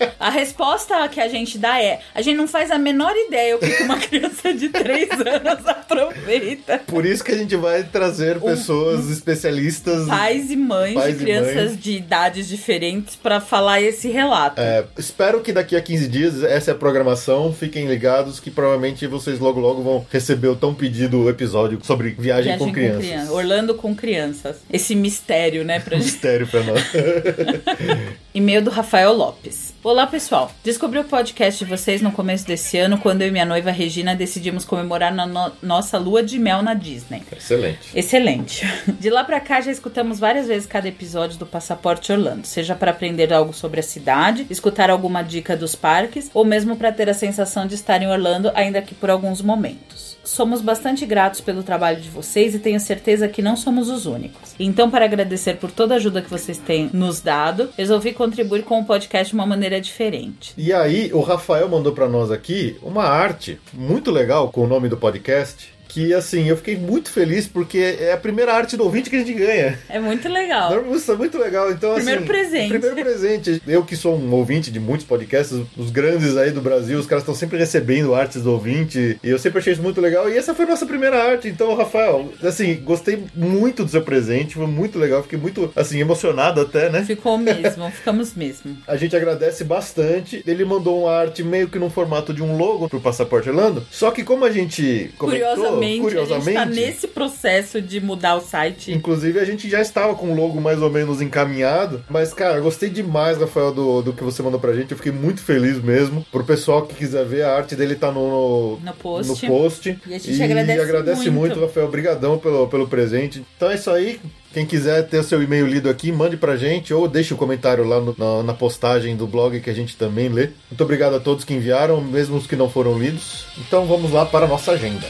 A 0.18 0.30
resposta 0.30 1.06
que 1.08 1.20
a 1.20 1.28
gente 1.28 1.58
dá 1.58 1.80
é: 1.82 2.00
a 2.14 2.22
gente 2.22 2.36
não 2.36 2.48
faz 2.48 2.70
a 2.70 2.78
menor 2.78 3.12
ideia 3.16 3.56
o 3.56 3.58
que 3.58 3.82
uma 3.82 3.98
criança 4.00 4.52
de 4.54 4.68
3 4.68 5.10
anos 5.12 5.66
aproveita. 5.66 6.78
Por 6.86 7.04
isso 7.04 7.22
que 7.24 7.32
a 7.32 7.36
gente 7.38 7.56
vai 7.56 7.82
trazer 7.84 8.40
pessoas 8.40 9.08
especialistas. 9.10 10.06
Pais 10.08 10.50
e 10.50 10.56
mães 10.56 10.94
Pais 10.94 11.18
de 11.18 11.24
crianças 11.24 11.54
mães. 11.72 11.80
de 11.80 11.92
idades 11.96 12.48
diferentes 12.48 13.16
pra 13.16 13.40
falar 13.40 13.80
esse 13.80 14.08
relato. 14.08 14.60
É, 14.60 14.84
espero 14.98 15.40
que 15.40 15.52
daqui 15.52 15.76
a 15.76 15.80
15 15.82 16.08
dias 16.08 16.42
essa 16.42 16.70
é 16.70 16.74
a 16.74 16.76
programação. 16.76 17.52
Fiquem 17.52 17.86
ligados 17.86 18.40
que 18.40 18.50
provavelmente 18.50 19.06
vocês 19.06 19.38
logo 19.38 19.60
logo 19.60 19.82
vão 19.82 20.06
receber 20.10 20.48
o 20.48 20.56
tão 20.56 20.74
pedido 20.74 21.28
episódio 21.28 21.78
sobre 21.82 22.10
viagem, 22.10 22.44
Viagem 22.52 22.58
com 22.66 22.72
crianças. 22.72 23.04
criança. 23.06 23.32
Orlando 23.32 23.74
com 23.74 23.94
crianças. 23.94 24.56
Esse 24.72 24.94
mistério, 24.94 25.64
né, 25.64 25.80
pra 25.80 25.96
gente. 25.96 26.06
Mistério 26.16 26.46
pra 26.46 26.62
nós. 26.62 26.82
E-mail 28.36 28.60
do 28.60 28.68
Rafael 28.70 29.14
Lopes. 29.14 29.72
Olá, 29.82 30.06
pessoal. 30.06 30.52
Descobri 30.62 30.98
o 30.98 31.04
podcast 31.04 31.64
de 31.64 31.70
vocês 31.70 32.02
no 32.02 32.12
começo 32.12 32.46
desse 32.46 32.76
ano, 32.76 32.98
quando 32.98 33.22
eu 33.22 33.28
e 33.28 33.30
minha 33.30 33.46
noiva 33.46 33.70
Regina 33.70 34.14
decidimos 34.14 34.62
comemorar 34.62 35.10
na 35.14 35.24
no- 35.24 35.52
nossa 35.62 35.96
lua 35.96 36.22
de 36.22 36.38
mel 36.38 36.60
na 36.62 36.74
Disney. 36.74 37.22
Excelente. 37.34 37.78
Excelente. 37.94 38.66
De 39.00 39.08
lá 39.08 39.24
pra 39.24 39.40
cá 39.40 39.62
já 39.62 39.70
escutamos 39.72 40.18
várias 40.18 40.48
vezes 40.48 40.66
cada 40.66 40.86
episódio 40.86 41.38
do 41.38 41.46
Passaporte 41.46 42.12
Orlando, 42.12 42.46
seja 42.46 42.74
para 42.74 42.90
aprender 42.90 43.32
algo 43.32 43.54
sobre 43.54 43.80
a 43.80 43.82
cidade, 43.82 44.46
escutar 44.50 44.90
alguma 44.90 45.22
dica 45.22 45.56
dos 45.56 45.74
parques 45.74 46.30
ou 46.34 46.44
mesmo 46.44 46.76
para 46.76 46.92
ter 46.92 47.08
a 47.08 47.14
sensação 47.14 47.66
de 47.66 47.74
estar 47.74 48.02
em 48.02 48.06
Orlando, 48.06 48.52
ainda 48.54 48.82
que 48.82 48.94
por 48.94 49.08
alguns 49.08 49.40
momentos. 49.40 50.05
Somos 50.26 50.60
bastante 50.60 51.06
gratos 51.06 51.40
pelo 51.40 51.62
trabalho 51.62 52.00
de 52.00 52.10
vocês 52.10 52.52
e 52.52 52.58
tenho 52.58 52.80
certeza 52.80 53.28
que 53.28 53.40
não 53.40 53.56
somos 53.56 53.88
os 53.88 54.06
únicos. 54.06 54.56
Então, 54.58 54.90
para 54.90 55.04
agradecer 55.04 55.54
por 55.54 55.70
toda 55.70 55.94
a 55.94 55.98
ajuda 55.98 56.20
que 56.20 56.28
vocês 56.28 56.58
têm 56.58 56.90
nos 56.92 57.20
dado, 57.20 57.70
resolvi 57.78 58.12
contribuir 58.12 58.64
com 58.64 58.80
o 58.80 58.84
podcast 58.84 59.30
de 59.30 59.34
uma 59.34 59.46
maneira 59.46 59.80
diferente. 59.80 60.52
E 60.58 60.72
aí, 60.72 61.12
o 61.12 61.20
Rafael 61.20 61.68
mandou 61.68 61.92
pra 61.92 62.08
nós 62.08 62.32
aqui 62.32 62.76
uma 62.82 63.04
arte 63.04 63.60
muito 63.72 64.10
legal 64.10 64.50
com 64.50 64.64
o 64.64 64.66
nome 64.66 64.88
do 64.88 64.96
podcast. 64.96 65.75
Que 65.96 66.12
assim, 66.12 66.46
eu 66.46 66.58
fiquei 66.58 66.76
muito 66.76 67.10
feliz 67.10 67.46
porque 67.46 67.96
é 67.98 68.12
a 68.12 68.18
primeira 68.18 68.52
arte 68.52 68.76
do 68.76 68.84
ouvinte 68.84 69.08
que 69.08 69.16
a 69.16 69.18
gente 69.20 69.32
ganha. 69.32 69.78
É 69.88 69.98
muito 69.98 70.28
legal. 70.28 70.70
É 70.70 71.14
muito 71.16 71.38
legal. 71.38 71.70
Então, 71.72 71.94
Primeiro 71.94 72.20
assim, 72.20 72.28
presente. 72.28 72.68
Primeiro 72.68 72.96
presente. 72.96 73.62
Eu 73.66 73.82
que 73.82 73.96
sou 73.96 74.14
um 74.14 74.30
ouvinte 74.34 74.70
de 74.70 74.78
muitos 74.78 75.06
podcasts, 75.06 75.58
os 75.74 75.88
grandes 75.88 76.36
aí 76.36 76.50
do 76.50 76.60
Brasil, 76.60 76.98
os 76.98 77.06
caras 77.06 77.22
estão 77.22 77.34
sempre 77.34 77.56
recebendo 77.56 78.14
artes 78.14 78.42
do 78.42 78.52
ouvinte. 78.52 79.18
E 79.24 79.30
eu 79.30 79.38
sempre 79.38 79.60
achei 79.60 79.72
isso 79.72 79.82
muito 79.82 79.98
legal. 79.98 80.28
E 80.28 80.36
essa 80.36 80.54
foi 80.54 80.66
a 80.66 80.68
nossa 80.68 80.84
primeira 80.84 81.16
arte. 81.30 81.48
Então, 81.48 81.74
Rafael, 81.74 82.30
assim, 82.42 82.74
gostei 82.84 83.24
muito 83.34 83.82
do 83.82 83.90
seu 83.90 84.02
presente. 84.02 84.56
Foi 84.56 84.66
muito 84.66 84.98
legal. 84.98 85.22
Fiquei 85.22 85.38
muito, 85.38 85.72
assim, 85.74 85.98
emocionado 85.98 86.60
até, 86.60 86.90
né? 86.90 87.06
Ficou 87.06 87.38
mesmo, 87.40 87.90
ficamos 87.90 88.34
mesmo. 88.34 88.76
A 88.86 88.98
gente 88.98 89.16
agradece 89.16 89.64
bastante. 89.64 90.44
Ele 90.46 90.62
mandou 90.62 91.04
uma 91.04 91.12
arte 91.12 91.42
meio 91.42 91.68
que 91.68 91.78
no 91.78 91.88
formato 91.88 92.34
de 92.34 92.42
um 92.42 92.58
logo 92.58 92.86
pro 92.86 93.00
Passaporte 93.00 93.48
Orlando. 93.48 93.82
Só 93.90 94.10
que 94.10 94.22
como 94.22 94.44
a 94.44 94.50
gente 94.50 95.10
comentou, 95.16 95.85
Curiosamente, 95.98 96.00
curiosamente 96.00 96.58
a 96.58 96.64
gente 96.64 96.74
tá 96.74 96.86
nesse 96.92 97.08
processo 97.08 97.80
de 97.80 98.00
mudar 98.00 98.36
o 98.36 98.40
site. 98.40 98.92
Inclusive, 98.92 99.38
a 99.38 99.44
gente 99.44 99.68
já 99.68 99.80
estava 99.80 100.14
com 100.14 100.30
o 100.32 100.34
logo 100.34 100.60
mais 100.60 100.80
ou 100.82 100.90
menos 100.90 101.20
encaminhado. 101.20 102.04
Mas, 102.08 102.32
cara, 102.34 102.60
gostei 102.60 102.88
demais, 102.90 103.38
Rafael, 103.38 103.72
do, 103.72 104.02
do 104.02 104.12
que 104.12 104.24
você 104.24 104.42
mandou 104.42 104.58
pra 104.60 104.72
gente. 104.74 104.90
Eu 104.92 104.96
fiquei 104.96 105.12
muito 105.12 105.40
feliz 105.42 105.82
mesmo. 105.82 106.24
Pro 106.32 106.44
pessoal 106.44 106.82
que 106.86 106.94
quiser 106.94 107.24
ver, 107.24 107.42
a 107.42 107.54
arte 107.56 107.74
dele 107.76 107.94
tá 107.94 108.10
no, 108.10 108.78
No 108.82 108.92
post. 108.94 109.46
no 109.46 109.52
post. 109.52 109.98
E 110.06 110.14
a 110.14 110.18
gente 110.18 110.42
agradece 110.42 111.30
muito. 111.30 111.32
muito. 111.56 111.60
Rafael. 111.60 111.86
Obrigadão 111.86 112.38
pelo, 112.38 112.66
pelo 112.68 112.88
presente. 112.88 113.44
Então 113.56 113.70
é 113.70 113.74
isso 113.74 113.90
aí. 113.90 114.20
Quem 114.52 114.64
quiser 114.64 115.06
ter 115.06 115.18
o 115.18 115.22
seu 115.24 115.42
e-mail 115.42 115.66
lido 115.66 115.90
aqui, 115.90 116.10
mande 116.10 116.36
pra 116.38 116.56
gente 116.56 116.94
ou 116.94 117.06
deixe 117.06 117.34
o 117.34 117.36
comentário 117.36 117.84
lá 117.84 118.00
no- 118.00 118.14
na, 118.16 118.42
na 118.42 118.54
postagem 118.54 119.14
do 119.14 119.26
blog 119.26 119.60
que 119.60 119.68
a 119.68 119.74
gente 119.74 119.96
também 119.96 120.30
lê. 120.30 120.48
Muito 120.70 120.82
obrigado 120.82 121.14
a 121.14 121.20
todos 121.20 121.44
que 121.44 121.52
enviaram, 121.52 122.00
mesmo 122.00 122.36
os 122.38 122.46
que 122.46 122.56
não 122.56 122.70
foram 122.70 122.98
lidos. 122.98 123.44
Então 123.58 123.84
vamos 123.86 124.10
lá 124.12 124.24
para 124.24 124.46
a 124.46 124.48
nossa 124.48 124.72
agenda. 124.72 125.06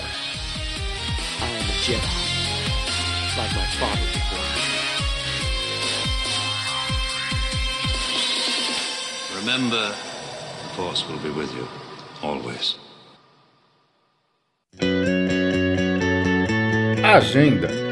I 1.87 1.89
Jedi. 1.89 2.03
like 3.39 3.55
my 3.55 3.67
father 3.79 4.07
before. 4.13 4.49
Remember, 9.39 9.85
the 9.91 10.69
Force 10.75 11.07
will 11.09 11.19
be 11.19 11.31
with 11.31 11.55
you, 11.55 11.69
always. 12.23 12.75
Agenda. 17.05 17.86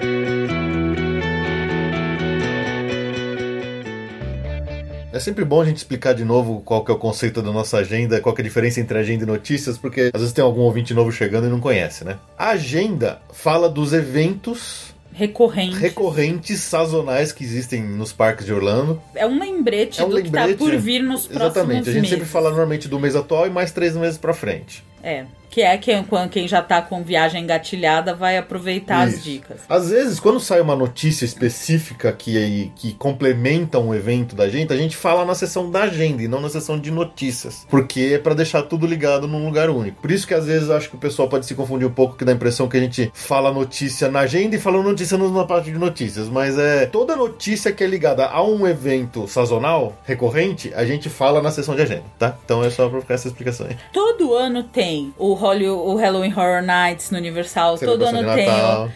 É 5.15 5.21
sempre 5.21 5.45
bom 5.45 5.61
a 5.61 5.65
gente 5.65 5.77
explicar 5.77 6.13
de 6.13 6.25
novo 6.25 6.61
qual 6.65 6.85
que 6.85 6.91
é 6.91 6.95
o 6.95 6.99
conceito 6.99 7.41
da 7.41 7.53
nossa 7.53 7.77
agenda, 7.79 8.21
qual 8.21 8.35
que 8.35 8.41
é 8.41 8.45
a 8.45 8.49
diferença 8.49 8.81
entre 8.81 8.99
agenda 8.99 9.23
e 9.23 9.27
notícias, 9.27 9.79
porque 9.79 10.11
às 10.13 10.21
vezes 10.21 10.33
tem 10.33 10.43
algum 10.45 10.63
ouvinte 10.63 10.93
novo 10.93 11.13
chegando 11.13 11.47
e 11.47 11.51
não 11.51 11.61
conhece, 11.61 12.05
né? 12.05 12.19
A 12.37 12.49
agenda 12.51 13.23
fala 13.33 13.69
dos 13.69 13.93
eventos 13.93 14.93
Recorrente. 15.13 15.77
recorrentes 15.77 16.59
sazonais 16.63 17.31
que 17.31 17.45
existem 17.45 17.81
nos 17.81 18.13
parques 18.13 18.45
de 18.45 18.53
Orlando. 18.53 19.01
É 19.15 19.25
um 19.25 19.39
lembrete 19.39 20.01
É 20.01 20.05
um 20.05 20.09
do 20.09 20.21
que 20.21 20.29
tá 20.29 20.47
lembrete. 20.47 20.59
por 20.59 20.77
vir 20.77 21.01
nos 21.01 21.29
próximos 21.29 21.55
Exatamente. 21.57 21.83
A 21.89 21.93
gente 21.93 21.95
meses. 22.03 22.11
sempre 22.11 22.27
fala 22.27 22.49
normalmente 22.49 22.89
do 22.89 22.99
mês 22.99 23.15
atual 23.15 23.47
e 23.47 23.51
mais 23.51 23.71
três 23.71 23.97
meses 23.97 24.19
pra 24.19 24.35
frente. 24.35 24.83
É. 25.01 25.27
Que 25.55 25.63
é 25.63 25.79
quem, 25.79 26.05
quem 26.33 26.49
já 26.49 26.61
tá 26.61 26.83
com 26.83 27.05
viagem 27.05 27.45
engatilhada 27.45 28.13
vai 28.13 28.37
aproveitar 28.37 29.07
Isso. 29.07 29.19
as 29.19 29.23
dicas. 29.25 29.61
Às 29.69 29.89
vezes, 29.89 30.19
quando 30.19 30.41
sai 30.41 30.61
uma 30.61 30.75
notícia 30.75 31.25
específica 31.25 32.11
que, 32.13 32.73
que 32.75 32.93
complementa 32.95 33.79
um 33.79 33.95
evento 33.95 34.35
da 34.35 34.49
gente, 34.49 34.73
a 34.73 34.77
gente 34.77 34.97
fala 34.97 35.25
na 35.25 35.33
sessão 35.33 35.71
da 35.71 35.83
agenda 35.85 36.21
e 36.25 36.27
não 36.27 36.41
na 36.41 36.49
sessão 36.49 36.77
de 36.77 36.91
notícias. 36.91 37.65
Porque 37.71 38.11
é 38.15 38.19
pra 38.19 38.35
deixar 38.35 38.63
tudo 38.63 38.85
ligado 38.85 39.29
num 39.29 39.45
lugar 39.47 39.71
único. 39.71 40.03
Por 40.03 40.11
isso 40.11 40.27
que 40.27 40.35
às 40.35 40.45
vezes 40.47 40.69
acho 40.71 40.91
que 40.91 40.97
o 40.97 40.99
pessoal 40.99 41.29
pode 41.29 41.47
se 41.47 41.55
confundir 41.55 41.87
um 41.87 41.93
pouco, 41.93 42.17
que 42.17 42.25
dá 42.25 42.33
a 42.33 42.35
impressão 42.35 42.67
que 42.69 42.77
a 42.77 42.81
gente 42.81 43.13
fala 43.15 43.53
notícia 43.53 44.09
na 44.11 44.21
agenda 44.21 44.57
e 44.57 44.59
fala 44.59 44.83
notícia 44.83 45.17
no- 45.17 45.31
na 45.33 45.45
parte 45.45 45.71
de 45.71 45.79
notícias. 45.79 46.29
Mas 46.29 46.59
é 46.59 46.85
toda 46.87 47.15
notícia 47.15 47.71
que 47.71 47.85
é 47.85 47.87
ligada 47.87 48.27
a 48.27 48.43
um 48.43 48.67
evento 48.67 49.29
sazonal, 49.29 49.97
recorrente, 50.05 50.73
a 50.75 50.85
gente 50.85 51.09
fala 51.09 51.41
na 51.41 51.53
sessão 51.53 51.77
de 51.77 51.83
agenda, 51.83 52.03
tá? 52.19 52.37
Então 52.45 52.65
é 52.65 52.71
só 52.71 52.89
pra 52.89 53.01
ficar 53.01 53.15
essa 53.15 53.29
explicação 53.29 53.69
aí. 53.69 53.77
Todo 53.93 54.35
ano 54.35 54.65
tem 54.65 55.15
o, 55.17 55.44
Hollywood, 55.45 55.89
o 55.91 55.95
Halloween 55.97 56.33
Horror 56.33 56.63
Nights 56.63 57.11
no 57.11 57.19
Universal, 57.19 57.79
todo 57.79 58.05
ano 58.07 58.19
tem 58.35 58.49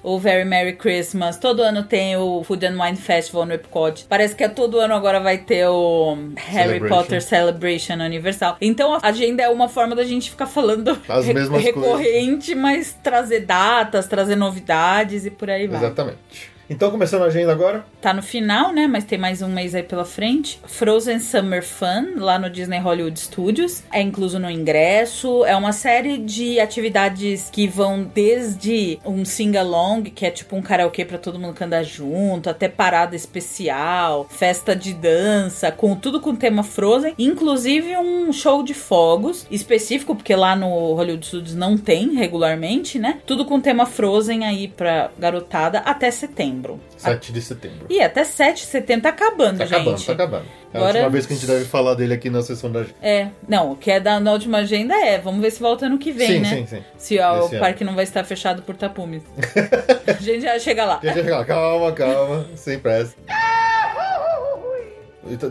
o, 0.02 0.14
o 0.14 0.19
Very 0.19 0.45
Merry 0.45 0.73
Christmas, 0.75 1.37
todo 1.37 1.62
ano 1.62 1.83
tem 1.85 2.17
o 2.17 2.43
Food 2.45 2.64
and 2.67 2.83
Wine 2.83 2.97
Festival 2.97 3.45
no 3.45 3.52
Epcot. 3.52 4.07
Parece 4.09 4.35
que 4.35 4.43
é 4.45 4.49
todo 4.49 4.78
ano 4.81 4.95
agora 4.95 5.21
vai 5.21 5.38
ter 5.38 5.67
o 5.69 6.17
Harry. 6.37 6.88
Potter 6.88 7.21
Celebration 7.23 7.97
no 7.97 8.05
Universal. 8.05 8.57
Então 8.61 8.95
a 8.95 9.00
agenda 9.02 9.43
é 9.43 9.49
uma 9.49 9.69
forma 9.69 9.95
da 9.95 10.05
gente 10.05 10.31
ficar 10.31 10.47
falando 10.47 10.99
As 11.09 11.26
re- 11.26 11.35
mesmas 11.35 11.62
recorrente, 11.62 12.55
mas 12.55 12.97
trazer 13.02 13.40
datas, 13.40 14.07
trazer 14.07 14.37
novidades 14.37 15.26
e 15.26 15.31
por 15.31 15.50
aí 15.50 15.67
vai. 15.67 15.78
Exatamente. 15.78 16.57
Então, 16.70 16.90
começando 16.90 17.22
a 17.22 17.26
agenda 17.26 17.50
agora. 17.50 17.84
Tá 18.00 18.12
no 18.12 18.22
final, 18.22 18.72
né? 18.72 18.87
Mas 18.87 19.04
tem 19.04 19.18
mais 19.18 19.40
um 19.40 19.48
mês 19.48 19.75
aí 19.75 19.82
pela 19.82 20.04
frente. 20.04 20.60
Frozen 20.66 21.18
Summer 21.18 21.64
Fun, 21.64 22.16
lá 22.18 22.38
no 22.38 22.50
Disney 22.50 22.78
Hollywood 22.78 23.18
Studios. 23.18 23.82
É 23.90 24.02
incluso 24.02 24.38
no 24.38 24.50
ingresso. 24.50 25.44
É 25.46 25.56
uma 25.56 25.72
série 25.72 26.18
de 26.18 26.60
atividades 26.60 27.48
que 27.50 27.66
vão 27.66 28.02
desde 28.02 28.98
um 29.04 29.25
sing-along, 29.25 30.02
que 30.02 30.26
é 30.26 30.30
tipo 30.30 30.56
um 30.56 30.62
karaokê 30.62 31.06
pra 31.06 31.16
todo 31.16 31.38
mundo 31.38 31.54
cantar 31.54 31.82
junto, 31.82 32.50
até 32.50 32.68
parada 32.68 33.16
especial, 33.16 34.26
festa 34.28 34.76
de 34.76 34.92
dança, 34.92 35.72
com 35.72 35.96
tudo 35.96 36.20
com 36.20 36.37
tema 36.37 36.62
Frozen. 36.62 37.14
Inclusive 37.18 37.96
um 37.96 38.30
show 38.32 38.62
de 38.62 38.75
fogos 38.75 39.46
específico, 39.50 40.14
porque 40.14 40.37
lá 40.37 40.54
no 40.54 40.92
Hollywood 40.92 41.26
Studios 41.26 41.54
não 41.54 41.78
tem 41.78 42.14
regularmente, 42.14 42.98
né? 42.98 43.20
Tudo 43.25 43.46
com 43.46 43.58
tema 43.58 43.87
Frozen 43.87 44.44
aí 44.44 44.68
pra 44.68 45.10
garotada 45.18 45.78
até 45.78 46.10
setembro. 46.10 46.57
7 46.96 47.32
de 47.32 47.40
setembro. 47.42 47.86
E 47.88 48.00
até 48.00 48.24
7 48.24 48.56
de 48.60 48.66
setembro 48.66 49.02
tá 49.04 49.08
acabando, 49.10 49.58
Tá 49.58 49.64
gente. 49.66 49.74
acabando, 49.76 50.04
tá 50.04 50.12
acabando. 50.12 50.44
É 50.72 50.76
a 50.76 50.80
Agora- 50.80 50.94
última 50.98 51.10
vez 51.10 51.26
que 51.26 51.32
a 51.32 51.36
gente 51.36 51.46
deve 51.46 51.64
falar 51.64 51.94
dele 51.94 52.12
aqui 52.14 52.28
na 52.28 52.42
sessão 52.42 52.70
da 52.70 52.80
agenda. 52.80 52.96
É, 53.00 53.28
não, 53.48 53.72
o 53.72 53.76
que 53.76 53.90
é 53.90 53.98
da 54.00 54.20
na 54.20 54.32
última 54.32 54.58
agenda 54.58 54.94
é, 54.94 55.18
vamos 55.18 55.40
ver 55.40 55.50
se 55.50 55.60
volta 55.60 55.86
ano 55.86 55.98
que 55.98 56.12
vem, 56.12 56.28
Sim, 56.28 56.40
né? 56.40 56.48
sim, 56.48 56.66
sim. 56.66 56.82
Se 56.96 57.18
ó, 57.18 57.42
o 57.42 57.46
ano. 57.46 57.58
parque 57.58 57.84
não 57.84 57.94
vai 57.94 58.04
estar 58.04 58.22
fechado 58.24 58.62
por 58.62 58.76
tapumes. 58.76 59.22
a 60.06 60.12
gente 60.14 60.42
já 60.42 60.58
chega 60.58 60.84
lá. 60.84 61.00
Gente, 61.02 61.14
chega 61.14 61.38
lá, 61.38 61.44
calma, 61.44 61.92
calma, 61.92 62.46
sem 62.54 62.78
pressa. 62.78 63.14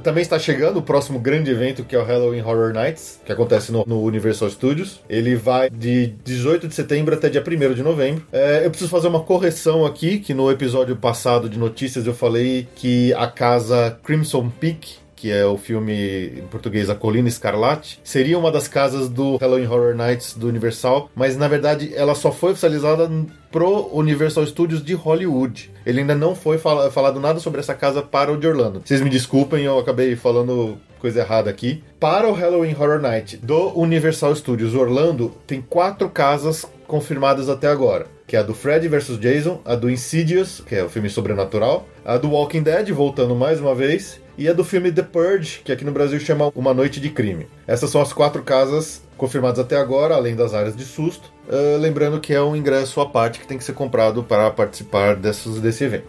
Também 0.04 0.22
está 0.22 0.40
chegando 0.40 0.78
o 0.78 0.82
próximo 0.82 1.20
grande 1.20 1.52
evento 1.52 1.84
que 1.84 1.96
é 1.96 2.00
o 2.00 2.04
Halloween 2.04 2.42
Horror 2.42 2.74
Nights, 2.74 3.20
que 3.26 3.32
acontece 3.32 3.72
no, 3.72 3.84
no 3.86 4.02
Universal 4.02 4.50
Studios. 4.50 5.02
Ele 5.10 5.36
vai 5.36 5.70
de 5.70 6.08
18 6.24 6.68
de 6.68 6.76
setembro 6.76 7.14
até 7.16 7.30
dia 7.30 7.44
1 7.46 7.74
de 7.74 7.84
novembro. 7.84 8.24
É, 8.32 8.66
eu 8.66 8.70
preciso 8.70 8.90
fazer 8.90 9.08
uma 9.08 9.22
correção 9.22 9.86
aqui, 9.86 10.20
que 10.20 10.34
no 10.34 10.52
episódio 10.52 10.96
passado 10.96 11.50
de 11.50 11.58
notícias 11.58 12.06
eu 12.06 12.14
falei 12.14 12.68
que 12.76 13.14
a 13.14 13.28
casa 13.28 13.98
Crimson 14.04 14.50
Peak 14.50 15.07
que 15.18 15.32
é 15.32 15.46
o 15.46 15.58
filme 15.58 16.28
em 16.38 16.48
português 16.50 16.90
A 16.90 16.96
Colina 16.96 17.28
Escarlate, 17.28 18.00
seria 18.04 18.38
uma 18.38 18.52
das 18.52 18.68
casas 18.68 19.10
do 19.10 19.36
Halloween 19.38 19.66
Horror 19.68 19.96
Nights 19.96 20.36
do 20.36 20.48
Universal, 20.48 21.10
mas 21.16 21.36
na 21.36 21.48
verdade 21.48 21.92
ela 21.96 22.16
só 22.16 22.32
foi 22.32 22.52
oficializada 22.52 23.10
pro 23.52 23.90
Universal 23.94 24.46
Studios 24.46 24.84
de 24.84 24.94
Hollywood. 24.94 25.72
Ele 25.86 26.02
ainda 26.02 26.16
não 26.16 26.36
foi 26.36 26.58
fala- 26.58 26.92
falado 26.92 27.20
nada 27.20 27.40
sobre 27.40 27.60
essa 27.60 27.74
casa 27.74 28.02
para 28.02 28.32
o 28.32 28.38
de 28.38 28.48
Orlando. 28.48 28.82
Vocês 28.86 29.02
me 29.02 29.10
desculpem, 29.10 29.66
eu 29.66 29.80
acabei 29.80 30.16
falando 30.16 30.78
coisa 31.00 31.20
errada 31.22 31.50
aqui. 31.50 31.84
Para 32.00 32.28
o 32.30 32.34
Halloween 32.34 32.76
Horror 32.80 33.00
Night 33.02 33.38
do 33.38 33.78
Universal 33.78 34.36
Studios 34.36 34.76
Orlando, 34.76 35.34
tem 35.48 35.62
quatro 35.62 36.10
casas 36.10 36.66
confirmadas 36.88 37.50
até 37.50 37.68
agora. 37.68 38.06
Que 38.28 38.36
é 38.36 38.40
a 38.40 38.44
do 38.44 38.54
Freddy 38.54 38.90
vs 38.90 39.18
Jason, 39.18 39.62
a 39.64 39.74
do 39.74 39.90
Insidious, 39.90 40.62
que 40.68 40.76
é 40.76 40.84
o 40.84 40.90
filme 40.90 41.10
sobrenatural, 41.10 41.88
a 42.04 42.18
do 42.18 42.30
Walking 42.30 42.62
Dead, 42.62 42.90
voltando 42.92 43.34
mais 43.34 43.62
uma 43.62 43.74
vez, 43.74 44.20
e 44.38 44.50
a 44.50 44.54
do 44.54 44.66
filme 44.66 44.92
The 44.92 45.02
Purge, 45.02 45.62
que 45.64 45.72
aqui 45.72 45.86
no 45.86 45.94
Brasil 45.94 46.20
chama 46.20 46.52
Uma 46.54 46.74
Noite 46.74 47.00
de 47.00 47.10
Crime. 47.10 47.48
Essas 47.66 47.90
são 47.90 48.02
as 48.02 48.12
quatro 48.12 48.44
casas 48.44 49.02
confirmadas 49.16 49.60
até 49.60 49.78
agora, 49.78 50.14
além 50.14 50.36
das 50.36 50.54
áreas 50.54 50.76
de 50.76 50.84
susto. 50.84 51.32
Ah, 51.50 51.78
lembrando 51.80 52.20
que 52.20 52.34
é 52.34 52.42
um 52.42 52.54
ingresso 52.54 53.00
à 53.00 53.06
parte 53.06 53.40
que 53.40 53.48
tem 53.48 53.58
que 53.58 53.64
ser 53.64 53.74
comprado 53.74 54.22
para 54.22 54.52
participar 54.52 55.16
desses, 55.16 55.62
desse 55.62 55.86
evento. 55.86 56.08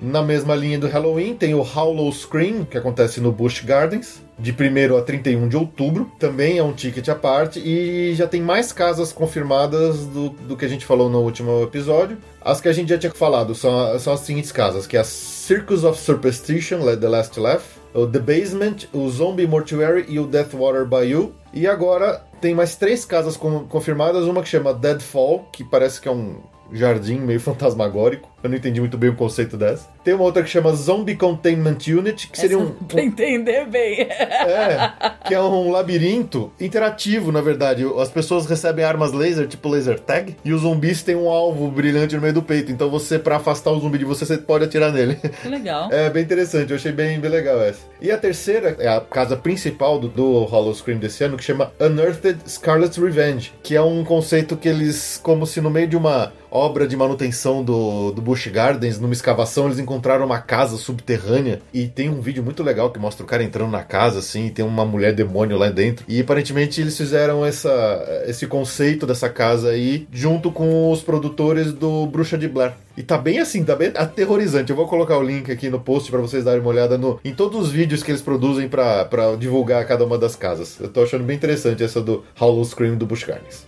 Na 0.00 0.22
mesma 0.22 0.54
linha 0.54 0.78
do 0.78 0.86
Halloween, 0.86 1.34
tem 1.34 1.54
o 1.54 1.62
Hollow 1.62 2.12
Scream, 2.12 2.64
que 2.64 2.78
acontece 2.78 3.20
no 3.20 3.32
Busch 3.32 3.64
Gardens, 3.64 4.22
de 4.38 4.52
1 4.52 4.96
a 4.96 5.02
31 5.02 5.48
de 5.48 5.56
outubro. 5.56 6.10
Também 6.18 6.58
é 6.58 6.62
um 6.62 6.72
ticket 6.72 7.08
à 7.08 7.14
parte. 7.14 7.60
E 7.60 8.14
já 8.14 8.26
tem 8.26 8.40
mais 8.40 8.72
casas 8.72 9.12
confirmadas 9.12 10.06
do, 10.06 10.30
do 10.30 10.56
que 10.56 10.64
a 10.64 10.68
gente 10.68 10.84
falou 10.84 11.08
no 11.08 11.20
último 11.20 11.62
episódio. 11.62 12.18
As 12.40 12.60
que 12.60 12.68
a 12.68 12.72
gente 12.72 12.88
já 12.88 12.98
tinha 12.98 13.12
falado 13.12 13.54
são, 13.54 13.98
são 13.98 14.12
as 14.12 14.20
seguintes 14.20 14.52
casas, 14.52 14.86
que 14.86 14.96
é 14.96 15.00
a 15.00 15.04
Circus 15.04 15.84
of 15.84 15.98
Superstition, 16.00 16.78
The 16.96 17.08
Last 17.08 17.38
Laugh, 17.38 17.62
o 17.94 18.06
The 18.06 18.18
Basement, 18.18 18.76
o 18.92 19.08
Zombie 19.08 19.46
Mortuary 19.46 20.06
e 20.08 20.18
o 20.18 20.26
Deathwater 20.26 20.84
Bayou. 20.84 21.32
E 21.52 21.66
agora 21.66 22.22
tem 22.40 22.54
mais 22.54 22.76
três 22.76 23.04
casas 23.04 23.36
com- 23.36 23.64
confirmadas, 23.66 24.24
uma 24.24 24.42
que 24.42 24.48
chama 24.48 24.74
Deadfall, 24.74 25.48
que 25.52 25.62
parece 25.64 26.00
que 26.00 26.08
é 26.08 26.10
um 26.10 26.40
jardim 26.72 27.18
meio 27.20 27.40
fantasmagórico. 27.40 28.33
Eu 28.44 28.50
não 28.50 28.58
entendi 28.58 28.78
muito 28.78 28.98
bem 28.98 29.08
o 29.08 29.16
conceito 29.16 29.56
dessa. 29.56 29.88
Tem 30.04 30.12
uma 30.12 30.24
outra 30.24 30.42
que 30.42 30.50
chama 30.50 30.70
Zombie 30.74 31.16
Containment 31.16 31.78
Unit, 31.88 32.28
que 32.28 32.38
seria 32.38 32.58
Essa, 32.58 32.66
um, 32.66 32.72
Pra 32.72 33.02
entender 33.02 33.64
bem. 33.64 34.02
é, 34.04 34.92
que 35.26 35.32
é 35.32 35.40
um 35.40 35.70
labirinto 35.70 36.52
interativo, 36.60 37.32
na 37.32 37.40
verdade. 37.40 37.86
As 37.98 38.10
pessoas 38.10 38.44
recebem 38.44 38.84
armas 38.84 39.14
laser, 39.14 39.48
tipo 39.48 39.66
laser 39.70 39.98
tag, 39.98 40.36
e 40.44 40.52
os 40.52 40.60
zumbis 40.60 41.02
têm 41.02 41.16
um 41.16 41.30
alvo 41.30 41.70
brilhante 41.70 42.16
no 42.16 42.20
meio 42.20 42.34
do 42.34 42.42
peito. 42.42 42.70
Então 42.70 42.90
você, 42.90 43.18
pra 43.18 43.36
afastar 43.36 43.70
o 43.70 43.80
zumbi 43.80 43.96
de 43.96 44.04
você, 44.04 44.26
você 44.26 44.36
pode 44.36 44.64
atirar 44.64 44.92
nele. 44.92 45.14
Que 45.14 45.48
legal. 45.48 45.90
É 45.90 46.10
bem 46.10 46.22
interessante, 46.22 46.68
eu 46.68 46.76
achei 46.76 46.92
bem, 46.92 47.18
bem 47.18 47.30
legal 47.30 47.62
essa. 47.62 47.80
E 47.98 48.10
a 48.10 48.18
terceira 48.18 48.76
é 48.78 48.88
a 48.88 49.00
casa 49.00 49.38
principal 49.38 49.98
do, 49.98 50.08
do 50.08 50.44
Hollow 50.44 50.74
Scream 50.74 50.98
desse 50.98 51.24
ano, 51.24 51.38
que 51.38 51.44
chama 51.44 51.72
Unearthed 51.80 52.40
Scarlet's 52.46 52.98
Revenge, 52.98 53.54
que 53.62 53.74
é 53.74 53.80
um 53.80 54.04
conceito 54.04 54.54
que 54.54 54.68
eles, 54.68 55.18
como 55.22 55.46
se 55.46 55.62
no 55.62 55.70
meio 55.70 55.88
de 55.88 55.96
uma 55.96 56.30
obra 56.54 56.86
de 56.86 56.96
manutenção 56.96 57.64
do, 57.64 58.12
do 58.12 58.22
Busch 58.34 58.48
Gardens, 58.48 58.98
numa 58.98 59.12
escavação, 59.12 59.66
eles 59.66 59.78
encontraram 59.78 60.26
uma 60.26 60.40
casa 60.40 60.76
subterrânea 60.76 61.62
e 61.72 61.86
tem 61.86 62.10
um 62.10 62.20
vídeo 62.20 62.42
muito 62.42 62.64
legal 62.64 62.90
que 62.90 62.98
mostra 62.98 63.22
o 63.22 63.26
cara 63.26 63.44
entrando 63.44 63.70
na 63.70 63.84
casa, 63.84 64.18
assim, 64.18 64.46
e 64.46 64.50
tem 64.50 64.64
uma 64.64 64.84
mulher 64.84 65.14
demônio 65.14 65.56
lá 65.56 65.70
dentro. 65.70 66.04
E 66.08 66.20
aparentemente 66.20 66.80
eles 66.80 66.96
fizeram 66.96 67.46
essa, 67.46 68.24
esse 68.26 68.48
conceito 68.48 69.06
dessa 69.06 69.28
casa 69.28 69.70
aí 69.70 70.08
junto 70.12 70.50
com 70.50 70.90
os 70.90 71.00
produtores 71.00 71.72
do 71.72 72.06
Bruxa 72.06 72.36
de 72.36 72.48
Blair. 72.48 72.72
E 72.96 73.04
tá 73.04 73.16
bem 73.16 73.38
assim, 73.38 73.62
tá 73.62 73.76
bem 73.76 73.92
aterrorizante. 73.94 74.70
Eu 74.70 74.76
vou 74.76 74.88
colocar 74.88 75.16
o 75.16 75.22
link 75.22 75.52
aqui 75.52 75.70
no 75.70 75.78
post 75.78 76.10
pra 76.10 76.20
vocês 76.20 76.42
darem 76.42 76.60
uma 76.60 76.70
olhada 76.70 76.98
no, 76.98 77.20
em 77.24 77.32
todos 77.32 77.60
os 77.60 77.70
vídeos 77.70 78.02
que 78.02 78.10
eles 78.10 78.22
produzem 78.22 78.68
pra 78.68 79.08
divulgar 79.38 79.86
cada 79.86 80.04
uma 80.04 80.18
das 80.18 80.34
casas. 80.34 80.80
Eu 80.80 80.88
tô 80.88 81.04
achando 81.04 81.22
bem 81.22 81.36
interessante 81.36 81.84
essa 81.84 82.00
do 82.00 82.24
Hollow 82.34 82.64
Scream 82.64 82.96
do 82.96 83.06
Busch 83.06 83.24
Gardens. 83.24 83.64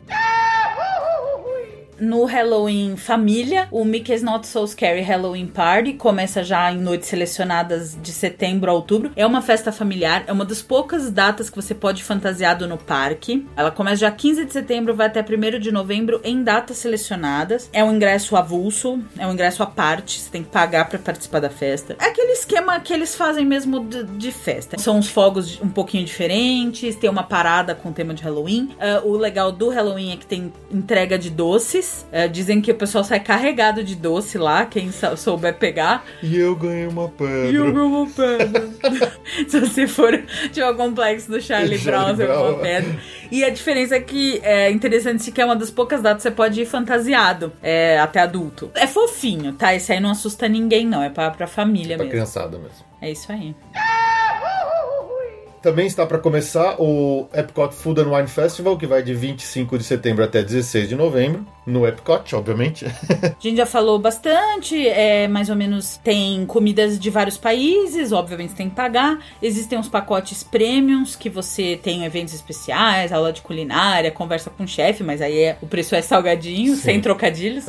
No 1.99 2.25
Halloween 2.25 2.97
Família, 2.97 3.69
o 3.71 3.85
Mickey's 3.85 4.23
Not 4.23 4.47
So 4.47 4.67
Scary 4.67 5.01
Halloween 5.01 5.47
Party 5.47 5.95
começa 5.95 6.43
já 6.43 6.71
em 6.73 6.79
noites 6.79 7.09
selecionadas 7.09 7.97
de 8.01 8.13
setembro 8.13 8.71
a 8.71 8.75
outubro. 8.75 9.11
É 9.17 9.27
uma 9.27 9.43
festa 9.43 9.73
familiar, 9.73 10.25
é 10.27 10.33
uma 10.33 10.45
das 10.45 10.63
poucas 10.63 11.11
datas 11.11 11.49
que 11.49 11.57
você 11.57 11.75
pode 11.75 12.03
fantasiado 12.03 12.67
no 12.67 12.77
parque. 12.77 13.47
Ela 13.57 13.71
começa 13.71 13.97
já 13.97 14.11
15 14.11 14.45
de 14.45 14.53
setembro, 14.53 14.95
vai 14.95 15.07
até 15.07 15.21
1 15.21 15.59
de 15.59 15.73
novembro 15.73 16.21
em 16.23 16.43
datas 16.43 16.77
selecionadas. 16.79 17.71
É 17.73 17.83
um 17.83 17.95
ingresso 17.95 18.37
avulso, 18.37 19.01
é 19.19 19.27
um 19.27 19.33
ingresso 19.33 19.63
à 19.63 19.67
parte, 19.67 20.21
você 20.21 20.31
tem 20.31 20.43
que 20.43 20.51
pagar 20.51 20.89
para 20.89 20.99
participar 20.99 21.41
da 21.41 21.51
festa. 21.51 21.97
É 22.01 22.07
aquele 22.07 22.33
esquema 22.33 22.79
que 22.81 22.93
eles 22.93 23.15
fazem 23.15 23.45
mesmo 23.45 23.81
de, 23.85 24.05
de 24.05 24.33
festa. 24.33 24.79
São 24.79 24.99
os 24.99 25.09
fogos 25.09 25.61
um 25.61 25.69
pouquinho 25.69 26.05
diferentes, 26.05 26.97
tem 26.97 27.09
uma 27.09 27.23
parada 27.23 27.75
com 27.75 27.93
tema 27.93 28.13
de 28.13 28.23
Halloween. 28.23 28.71
Uh, 29.05 29.09
o 29.09 29.17
legal 29.17 29.51
do 29.51 29.69
Halloween 29.69 30.13
é 30.13 30.17
que 30.17 30.27
tem 30.27 30.53
entrega 30.71 31.19
de 31.19 31.31
doces. 31.31 31.86
Uh, 32.13 32.29
dizem 32.31 32.61
que 32.61 32.71
o 32.71 32.75
pessoal 32.75 33.03
sai 33.05 33.19
carregado 33.21 33.83
de 33.83 33.95
doce 33.97 34.39
lá, 34.39 34.65
quem 34.65 34.93
sou- 34.93 35.17
souber 35.17 35.55
pegar. 35.59 36.05
E 36.23 36.37
eu 36.37 36.55
ganhei 36.55 36.87
uma 36.87 37.09
pedra. 37.09 37.51
E 37.51 37.55
eu 37.57 37.65
ganhei 37.73 37.89
uma 37.89 38.07
pedra. 38.09 38.69
Se 39.49 39.61
você 39.61 39.87
for 39.87 40.13
tiver 40.53 40.71
o 40.71 40.75
complexo 40.77 41.31
do 41.31 41.41
Charlie 41.41 41.79
Brown, 41.79 42.15
você 42.15 42.27
Brown. 42.27 42.49
uma 42.53 42.59
pedra. 42.61 42.97
E 43.31 43.43
a 43.45 43.51
diferença 43.51 43.97
é 43.97 44.01
que 44.01 44.39
é 44.45 44.71
interessante 44.71 45.31
que 45.33 45.41
é 45.41 45.45
uma 45.45 45.57
das 45.57 45.71
poucas 45.71 46.01
datas 46.01 46.23
que 46.23 46.29
você 46.29 46.35
pode 46.35 46.61
ir 46.61 46.67
fantasiado 46.67 47.53
é, 47.63 47.99
até 47.99 48.21
adulto. 48.21 48.71
É 48.75 48.87
fofinho, 48.87 49.53
tá? 49.53 49.75
Esse 49.75 49.93
aí 49.93 49.99
não 50.01 50.11
assusta 50.11 50.49
ninguém, 50.49 50.87
não. 50.87 51.03
É 51.03 51.11
pra, 51.11 51.31
pra 51.33 51.47
família 51.49 51.97
Pra 51.97 52.05
mesmo. 52.05 52.11
criançada 52.13 52.57
mesmo. 52.57 52.85
É 53.03 53.11
isso 53.11 53.31
aí. 53.33 53.55
Também 55.63 55.87
está 55.87 56.07
para 56.07 56.19
começar 56.19 56.77
o 56.81 57.27
Epcot 57.35 57.75
Food 57.75 58.01
and 58.01 58.17
Wine 58.17 58.29
Festival, 58.29 58.79
que 58.79 58.87
vai 58.87 59.03
de 59.03 59.13
25 59.13 59.77
de 59.79 59.83
setembro 59.85 60.23
até 60.23 60.41
16 60.43 60.89
de 60.89 60.95
novembro, 60.95 61.45
no 61.67 61.87
Epcot, 61.87 62.35
obviamente. 62.37 62.87
A 62.87 63.35
gente 63.41 63.57
já 63.57 63.67
falou 63.67 63.99
bastante, 63.99 64.87
é, 64.89 65.27
mais 65.27 65.51
ou 65.51 65.57
menos 65.57 65.97
tem 66.03 66.47
comidas 66.47 66.97
de 66.99 67.11
vários 67.11 67.37
países, 67.37 68.13
obviamente 68.13 68.51
você 68.53 68.57
tem 68.57 68.69
que 68.71 68.77
pagar. 68.77 69.19
Existem 69.43 69.77
uns 69.79 69.89
pacotes 69.89 70.45
premiums 70.45 71.17
que 71.17 71.29
você 71.29 71.79
tem 71.83 72.05
eventos 72.05 72.33
especiais, 72.35 73.13
aula 73.13 73.33
de 73.33 73.41
culinária, 73.43 74.11
conversa 74.13 74.49
com 74.49 74.63
o 74.65 74.69
chefe, 74.69 75.03
mas 75.03 75.21
aí 75.21 75.37
é- 75.39 75.57
o 75.61 75.67
preço 75.67 75.95
é 75.97 76.03
salgadinho, 76.03 76.77
Sim. 76.77 76.83
sem 76.83 77.01
trocadilhos. 77.01 77.69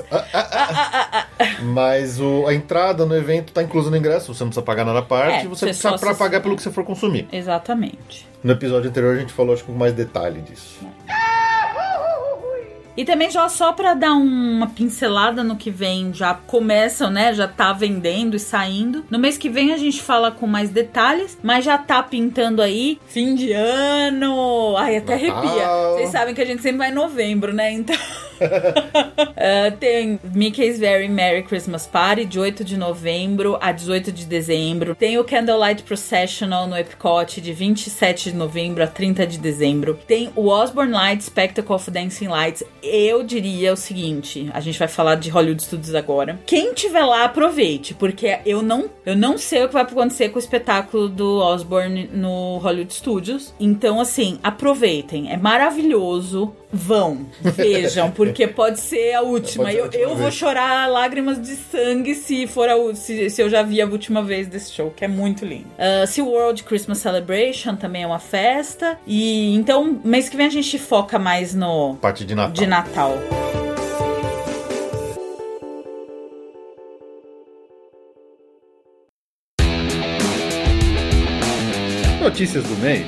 Mas 1.64 2.20
o- 2.20 2.46
a 2.48 2.54
entrada 2.54 3.06
no 3.06 3.16
evento 3.16 3.50
está 3.50 3.64
inclusa 3.64 3.90
no 3.90 3.98
ingresso, 3.98 4.34
você 4.34 4.44
não 4.44 4.50
precisa 4.50 4.66
pagar 4.66 4.86
nada 4.86 5.00
à 5.00 5.04
parte, 5.04 5.46
É, 5.46 5.48
você 5.48 5.68
você 5.68 5.74
só 5.74 5.90
precisa 5.90 5.96
assiste- 6.12 6.18
pagar 6.20 6.42
pelo 6.42 6.56
que 6.56 6.62
você 6.62 6.72
for 6.72 6.84
consumir. 6.84 7.28
Exatamente. 7.32 8.28
No 8.44 8.52
episódio 8.54 8.90
anterior 8.90 9.16
a 9.16 9.20
gente 9.20 9.34
falou 9.34 9.54
acho 9.54 9.64
com 9.64 9.72
mais 9.72 9.94
detalhe 9.94 10.42
disso. 10.42 10.80
E 12.98 13.06
também 13.06 13.30
já 13.30 13.48
só 13.48 13.72
pra 13.72 13.94
dar 13.94 14.14
uma 14.14 14.68
pincelada 14.68 15.44
no 15.44 15.56
que 15.56 15.70
vem, 15.70 16.12
já 16.12 16.34
começam, 16.34 17.12
né? 17.12 17.32
Já 17.32 17.48
tá 17.48 17.72
vendendo 17.72 18.36
e 18.36 18.40
saindo. 18.40 19.06
No 19.10 19.20
mês 19.20 19.38
que 19.38 19.50
vem 19.50 19.72
a 19.72 19.78
gente 19.78 20.02
fala 20.02 20.32
com 20.32 20.48
mais 20.48 20.72
detalhes, 20.72 21.38
mas 21.44 21.64
já 21.64 21.78
tá 21.78 22.02
pintando 22.02 22.62
aí 22.62 23.00
fim 23.08 23.36
de 23.36 23.54
ano. 23.54 24.76
Ai, 24.78 24.98
até 24.98 25.16
Natal. 25.28 25.38
arrepia. 25.38 25.68
Vocês 25.94 26.10
sabem 26.10 26.34
que 26.34 26.42
a 26.42 26.46
gente 26.46 26.64
sempre 26.64 26.80
vai 26.80 26.90
em 26.90 26.96
novembro, 26.96 27.54
né? 27.54 27.72
Então. 27.72 27.96
Ah, 29.40 29.72
tem 29.72 30.20
Mickey's 30.34 30.80
Very 30.80 31.08
Merry 31.08 31.44
Christmas 31.44 31.86
Party, 31.86 32.26
de 32.26 32.40
8 32.40 32.64
de 32.64 32.76
novembro 32.76 33.58
a 33.62 33.72
18 33.72 34.12
de 34.12 34.26
dezembro. 34.26 34.96
Tem 34.96 35.18
o 35.18 35.24
Candlelight 35.24 35.84
Processional 35.84 36.68
no 36.68 36.76
Epcot, 36.76 37.40
de 37.40 37.54
27 37.54 38.32
de 38.32 38.36
novembro 38.36 38.84
a 38.84 38.88
30 38.88 39.28
de 39.28 39.38
dezembro. 39.38 40.00
Tem 40.08 40.32
o 40.36 40.48
Osborne 40.48 40.92
Light 40.92 41.24
Spectacle 41.24 41.74
of 41.74 41.90
Dancing 41.92 42.28
Lights. 42.28 42.64
Eu 42.82 43.24
diria 43.24 43.74
o 43.74 43.78
seguinte: 43.78 44.50
a 44.54 44.60
gente 44.60 44.80
vai 44.80 44.88
falar 44.88 45.16
de 45.16 45.30
Hollywood 45.30 45.62
Studios 45.62 45.94
agora. 45.94 46.40
Quem 46.46 46.74
tiver 46.74 47.06
lá, 47.06 47.26
aproveite, 47.26 47.94
porque 47.94 48.40
eu 48.46 48.62
não, 48.62 48.90
eu 49.06 49.16
não 49.16 49.38
sei 49.38 49.64
o 49.64 49.68
que 49.68 49.74
vai 49.74 49.84
acontecer 49.84 50.30
com 50.30 50.38
o 50.38 50.42
espetáculo 50.42 51.08
do 51.08 51.40
Osborne 51.40 52.10
no 52.12 52.58
Hollywood 52.58 52.94
Studios. 52.94 53.54
Então, 53.60 54.00
assim, 54.00 54.40
aproveitem. 54.44 55.32
É 55.32 55.38
maravilhoso. 55.38 56.54
Vão, 56.72 57.26
vejam, 57.42 58.12
porque 58.12 58.46
pode 58.46 58.82
ser 58.82 59.14
a 59.14 59.22
última. 59.22 59.66
Ser 59.66 59.70
a 59.70 59.74
Eu, 59.74 59.84
última 59.86 60.04
eu 60.04 60.10
vou 60.10 60.18
vez. 60.18 60.34
chorar 60.34 60.90
lágrimas 60.90 61.42
de 61.42 61.56
sangue 61.56 62.14
se 62.14 62.46
for 62.46 62.68
a, 62.68 62.94
se, 62.94 63.30
se 63.30 63.42
eu 63.42 63.50
já 63.50 63.64
vi 63.64 63.82
a 63.82 63.86
última 63.86 64.22
vez 64.22 64.48
desse 64.48 64.74
show, 64.74 64.92
que 64.92 65.06
é 65.06 65.08
muito 65.08 65.46
lindo. 65.46 65.68
Uh, 65.78 66.06
Sea 66.06 66.24
World 66.26 66.64
Christmas 66.64 66.98
Celebration 66.98 67.76
também 67.78 68.04
é 68.04 68.08
uma 68.08 68.20
festa. 68.20 68.98
E 69.08 69.56
então, 69.56 70.00
mês 70.04 70.28
que 70.28 70.36
vem 70.36 70.46
a 70.46 70.50
gente 70.50 70.78
foca 70.78 71.18
mais 71.18 71.56
no 71.56 71.96
Parte 72.02 72.26
de 72.26 72.36
Natal. 72.36 72.52
de 72.54 72.68
Natal. 72.68 73.18
Notícias 82.22 82.64
do 82.64 82.76
mês. 82.78 83.06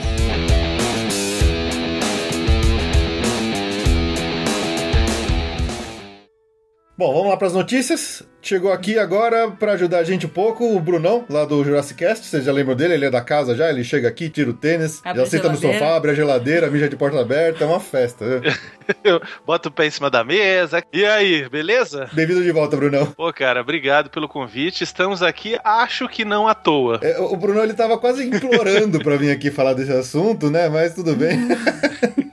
Bom, 7.00 7.14
vamos 7.14 7.30
lá 7.30 7.38
para 7.38 7.48
as 7.48 7.54
notícias. 7.54 8.28
Chegou 8.42 8.74
aqui 8.74 9.00
agora 9.00 9.50
para 9.52 9.72
ajudar 9.72 10.00
a 10.00 10.04
gente 10.04 10.26
um 10.26 10.30
pouco 10.30 10.76
o 10.76 10.82
Brunão, 10.82 11.24
lá 11.30 11.46
do 11.46 11.64
Jurassic 11.64 11.98
Cast. 11.98 12.26
Vocês 12.26 12.44
já 12.44 12.52
lembram 12.52 12.76
dele? 12.76 12.94
Ele 12.96 13.06
é 13.06 13.10
da 13.10 13.22
casa 13.22 13.56
já. 13.56 13.70
Ele 13.70 13.86
chega 13.86 14.10
aqui, 14.10 14.30
tira 14.30 14.50
o 14.50 14.54
tênis, 14.54 15.00
Abre 15.06 15.22
já 15.22 15.30
senta 15.30 15.48
no 15.48 15.56
sofá, 15.56 15.96
abre 15.96 16.12
a 16.12 16.14
geladeira, 16.14 16.70
mija 16.70 16.90
de 16.90 16.98
porta 16.98 17.18
aberta. 17.18 17.64
É 17.64 17.68
uma 17.68 17.80
festa. 17.80 18.42
né? 18.42 18.54
Eu 19.02 19.22
boto 19.48 19.70
o 19.70 19.72
pé 19.72 19.86
em 19.88 19.92
cima 19.92 20.10
da 20.10 20.26
mesa. 20.26 20.84
E 20.92 21.06
aí, 21.06 21.48
beleza? 21.48 22.10
Bem-vindo 22.12 22.44
de 22.44 22.52
volta, 22.52 22.76
Brunão. 22.76 23.06
Pô, 23.06 23.32
cara, 23.32 23.62
obrigado 23.62 24.10
pelo 24.10 24.28
convite. 24.28 24.84
Estamos 24.84 25.24
aqui, 25.24 25.58
acho 25.64 26.06
que 26.10 26.26
não 26.26 26.50
à 26.50 26.54
toa. 26.54 27.00
É, 27.02 27.18
o 27.18 27.38
Brunão 27.38 27.64
ele 27.64 27.76
tava 27.76 27.98
quase 27.98 28.26
implorando 28.28 29.00
para 29.00 29.16
vir 29.16 29.32
aqui 29.32 29.50
falar 29.50 29.74
desse 29.74 29.94
assunto, 29.94 30.52
né? 30.52 30.68
Mas 30.68 30.96
tudo 30.96 31.16
bem. 31.16 31.48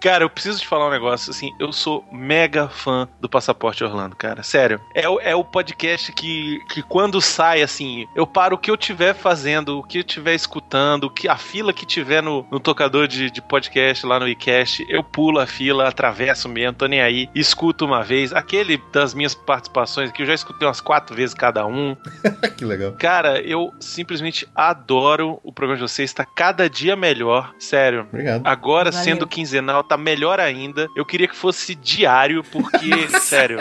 Cara, 0.00 0.24
eu 0.24 0.30
preciso 0.30 0.60
te 0.60 0.66
falar 0.66 0.86
um 0.88 0.90
negócio, 0.90 1.30
assim, 1.30 1.50
eu 1.58 1.72
sou 1.72 2.04
mega 2.12 2.68
fã 2.68 3.08
do 3.20 3.28
Passaporte 3.28 3.82
Orlando, 3.84 4.16
cara, 4.16 4.42
sério. 4.42 4.80
É, 4.94 5.08
o- 5.08 5.20
é 5.20 5.34
o 5.34 5.44
podcast 5.44 6.12
que, 6.12 6.58
que 6.70 6.82
quando 6.82 7.20
sai, 7.20 7.62
assim, 7.62 8.06
eu 8.14 8.26
paro 8.26 8.56
o 8.56 8.58
que 8.58 8.70
eu 8.70 8.76
tiver 8.76 9.14
fazendo, 9.14 9.78
o 9.78 9.82
que 9.82 9.98
eu 9.98 10.04
tiver 10.04 10.34
escutando, 10.34 11.04
o 11.04 11.10
que, 11.10 11.28
a 11.28 11.36
fila 11.36 11.72
que 11.72 11.84
tiver 11.86 12.22
no, 12.22 12.46
no 12.50 12.58
tocador 12.60 13.06
de, 13.06 13.30
de 13.30 13.40
podcast 13.42 14.04
lá 14.06 14.18
no 14.18 14.28
iCast, 14.28 14.84
eu 14.88 15.02
pulo 15.02 15.38
a 15.38 15.46
fila, 15.46 15.88
atravesso 15.88 16.48
mesmo, 16.48 16.76
tô 16.76 16.86
nem 16.86 17.00
aí, 17.00 17.28
escuto 17.34 17.84
uma 17.84 18.02
vez. 18.02 18.32
Aquele 18.32 18.82
das 18.92 19.14
minhas 19.14 19.34
participações, 19.34 20.10
que 20.10 20.22
eu 20.22 20.26
já 20.26 20.34
escutei 20.34 20.66
umas 20.66 20.80
quatro 20.80 21.14
vezes 21.14 21.34
cada 21.34 21.66
um, 21.66 21.96
que 22.56 22.64
legal. 22.64 22.92
Cara, 22.98 23.40
eu 23.40 23.72
simplesmente 23.80 24.46
adoro 24.54 25.38
o 25.44 25.52
programa 25.52 25.76
de 25.84 25.90
vocês, 25.90 26.12
tá 26.12 26.24
cada 26.24 26.68
dia 26.68 26.96
melhor, 26.96 27.52
sério. 27.58 28.06
Obrigado. 28.08 28.42
Agora, 28.44 28.90
Valeu. 28.90 29.04
sendo 29.04 29.26
quinzenal, 29.26 29.69
tá 29.82 29.96
melhor 29.96 30.38
ainda. 30.40 30.88
Eu 30.96 31.04
queria 31.04 31.26
que 31.28 31.36
fosse 31.36 31.74
diário, 31.74 32.42
porque, 32.44 33.08
sério, 33.20 33.58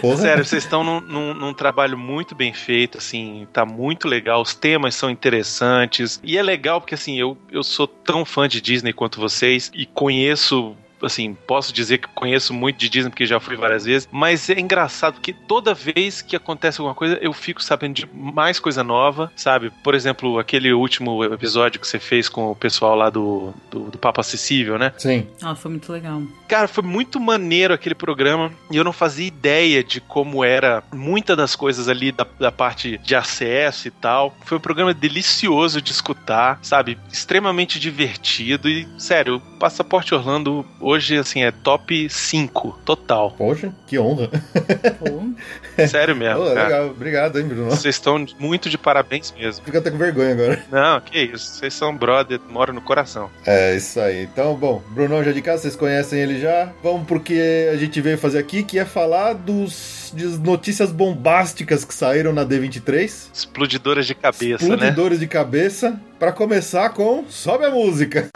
Porra. 0.00 0.16
sério, 0.16 0.44
vocês 0.44 0.62
estão 0.64 0.82
num, 0.84 1.00
num- 1.00 1.34
num 1.34 1.54
trabalho 1.54 1.96
muito 1.98 2.34
bem 2.34 2.52
feito, 2.52 2.98
assim, 2.98 3.46
tá 3.52 3.64
muito 3.64 4.08
legal. 4.08 4.40
Os 4.42 4.54
temas 4.54 4.94
são 4.94 5.10
interessantes. 5.10 6.20
E 6.22 6.36
é 6.38 6.42
legal 6.42 6.80
porque, 6.80 6.94
assim, 6.94 7.18
eu, 7.18 7.36
eu 7.50 7.62
sou 7.62 7.86
tão 7.86 8.24
fã 8.24 8.48
de 8.48 8.60
Disney 8.60 8.92
quanto 8.92 9.20
vocês 9.20 9.70
e 9.74 9.86
conheço. 9.86 10.76
Assim, 11.02 11.34
posso 11.46 11.72
dizer 11.72 11.98
que 11.98 12.08
conheço 12.08 12.52
muito 12.52 12.78
de 12.78 12.88
Disney 12.88 13.10
porque 13.10 13.26
já 13.26 13.40
fui 13.40 13.56
várias 13.56 13.84
vezes, 13.84 14.08
mas 14.10 14.48
é 14.50 14.58
engraçado 14.58 15.20
que 15.20 15.32
toda 15.32 15.74
vez 15.74 16.22
que 16.22 16.36
acontece 16.36 16.80
alguma 16.80 16.94
coisa, 16.94 17.18
eu 17.20 17.32
fico 17.32 17.62
sabendo 17.62 17.94
de 17.94 18.08
mais 18.12 18.58
coisa 18.60 18.84
nova, 18.84 19.32
sabe? 19.36 19.72
Por 19.82 19.94
exemplo, 19.94 20.38
aquele 20.38 20.72
último 20.72 21.24
episódio 21.24 21.80
que 21.80 21.86
você 21.86 21.98
fez 21.98 22.28
com 22.28 22.50
o 22.50 22.56
pessoal 22.56 22.94
lá 22.94 23.10
do, 23.10 23.52
do, 23.70 23.90
do 23.90 23.98
Papo 23.98 24.20
Acessível, 24.20 24.78
né? 24.78 24.92
Sim. 24.98 25.26
Ah, 25.42 25.54
foi 25.54 25.70
muito 25.70 25.92
legal. 25.92 26.22
Cara, 26.48 26.68
foi 26.68 26.82
muito 26.82 27.20
maneiro 27.20 27.72
aquele 27.72 27.94
programa 27.94 28.52
e 28.70 28.76
eu 28.76 28.84
não 28.84 28.92
fazia 28.92 29.26
ideia 29.26 29.82
de 29.84 30.00
como 30.00 30.44
era 30.44 30.82
muita 30.92 31.36
das 31.36 31.54
coisas 31.54 31.88
ali 31.88 32.12
da, 32.12 32.26
da 32.38 32.52
parte 32.52 32.98
de 32.98 33.14
acesso 33.14 33.88
e 33.88 33.90
tal. 33.90 34.34
Foi 34.44 34.58
um 34.58 34.60
programa 34.60 34.92
delicioso 34.92 35.80
de 35.80 35.92
escutar, 35.92 36.58
sabe? 36.62 36.98
Extremamente 37.12 37.78
divertido 37.78 38.68
e, 38.68 38.88
sério, 38.98 39.36
o 39.36 39.40
Passaporte 39.58 40.14
Orlando 40.14 40.64
hoje, 40.90 41.16
assim, 41.16 41.42
é 41.42 41.50
top 41.50 42.08
5, 42.08 42.80
total. 42.84 43.30
Poxa, 43.36 43.72
que 43.86 43.98
honra. 43.98 44.28
Sério 45.88 46.16
mesmo, 46.16 46.40
Pô, 46.40 46.54
cara. 46.54 46.62
legal. 46.64 46.86
Obrigado, 46.88 47.38
hein, 47.38 47.46
Bruno. 47.46 47.70
Vocês 47.70 47.94
estão 47.94 48.24
muito 48.38 48.68
de 48.68 48.76
parabéns 48.76 49.32
mesmo. 49.32 49.64
Fica 49.64 49.78
até 49.78 49.90
com 49.90 49.96
vergonha 49.96 50.32
agora. 50.32 50.62
Não, 50.70 51.00
que 51.00 51.18
isso. 51.18 51.54
Vocês 51.54 51.72
são 51.72 51.96
brother, 51.96 52.40
moram 52.50 52.74
no 52.74 52.80
coração. 52.80 53.30
É, 53.46 53.74
isso 53.76 53.98
aí. 54.00 54.24
Então, 54.24 54.54
bom, 54.54 54.82
Brunão 54.90 55.22
já 55.24 55.32
de 55.32 55.40
casa, 55.40 55.62
vocês 55.62 55.76
conhecem 55.76 56.20
ele 56.20 56.40
já. 56.40 56.72
Vamos 56.82 57.06
porque 57.06 57.68
a 57.72 57.76
gente 57.76 58.00
veio 58.00 58.18
fazer 58.18 58.38
aqui, 58.38 58.62
que 58.62 58.78
é 58.78 58.84
falar 58.84 59.34
dos 59.34 60.12
de 60.12 60.26
notícias 60.38 60.90
bombásticas 60.90 61.84
que 61.84 61.94
saíram 61.94 62.32
na 62.32 62.44
D23. 62.44 63.28
Explodidoras 63.32 64.06
de 64.06 64.14
cabeça, 64.14 64.66
né? 64.66 64.74
Explodidores 64.74 65.20
de 65.20 65.26
cabeça. 65.26 66.00
Pra 66.18 66.32
começar 66.32 66.90
com 66.90 67.24
Sobe 67.28 67.64
a 67.64 67.70
Música. 67.70 68.28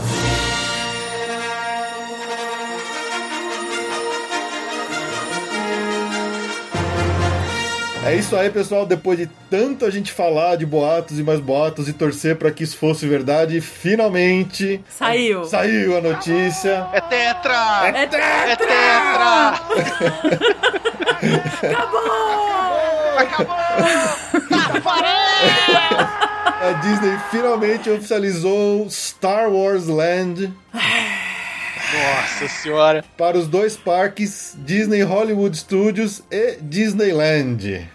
É 8.07 8.15
isso 8.17 8.37
aí, 8.37 8.51
pessoal. 8.51 8.85
Depois 8.87 9.19
de 9.19 9.27
tanto 9.51 9.85
a 9.87 9.91
gente 9.91 10.13
falar 10.13 10.57
de 10.57 10.67
boatos 10.67 11.19
e 11.19 11.23
mais 11.23 11.41
boatos 11.41 11.89
e 11.89 11.93
torcer 11.93 12.37
para 12.37 12.51
que 12.51 12.65
isso 12.65 12.77
fosse 12.77 13.07
verdade, 13.07 13.61
finalmente 13.61 14.81
Saiu. 14.89 15.45
saiu 15.45 15.97
a 15.97 16.01
notícia. 16.01 16.87
É 16.93 17.01
tetra! 17.01 17.87
É 17.89 17.93
tetra! 17.93 18.23
É 18.23 18.57
tetra! 18.57 19.55
Acabou! 23.19 23.65
A 26.61 26.73
Disney 26.83 27.17
finalmente 27.31 27.91
oficializou 27.91 28.89
Star 28.91 29.51
Wars 29.51 29.87
Land 29.87 30.53
Nossa 30.73 32.49
senhora. 32.49 33.05
para 33.17 33.39
os 33.39 33.47
dois 33.47 33.77
parques 33.77 34.55
Disney 34.59 35.03
Hollywood 35.03 35.57
Studios 35.57 36.23
e 36.31 36.57
Disneyland. 36.61 37.89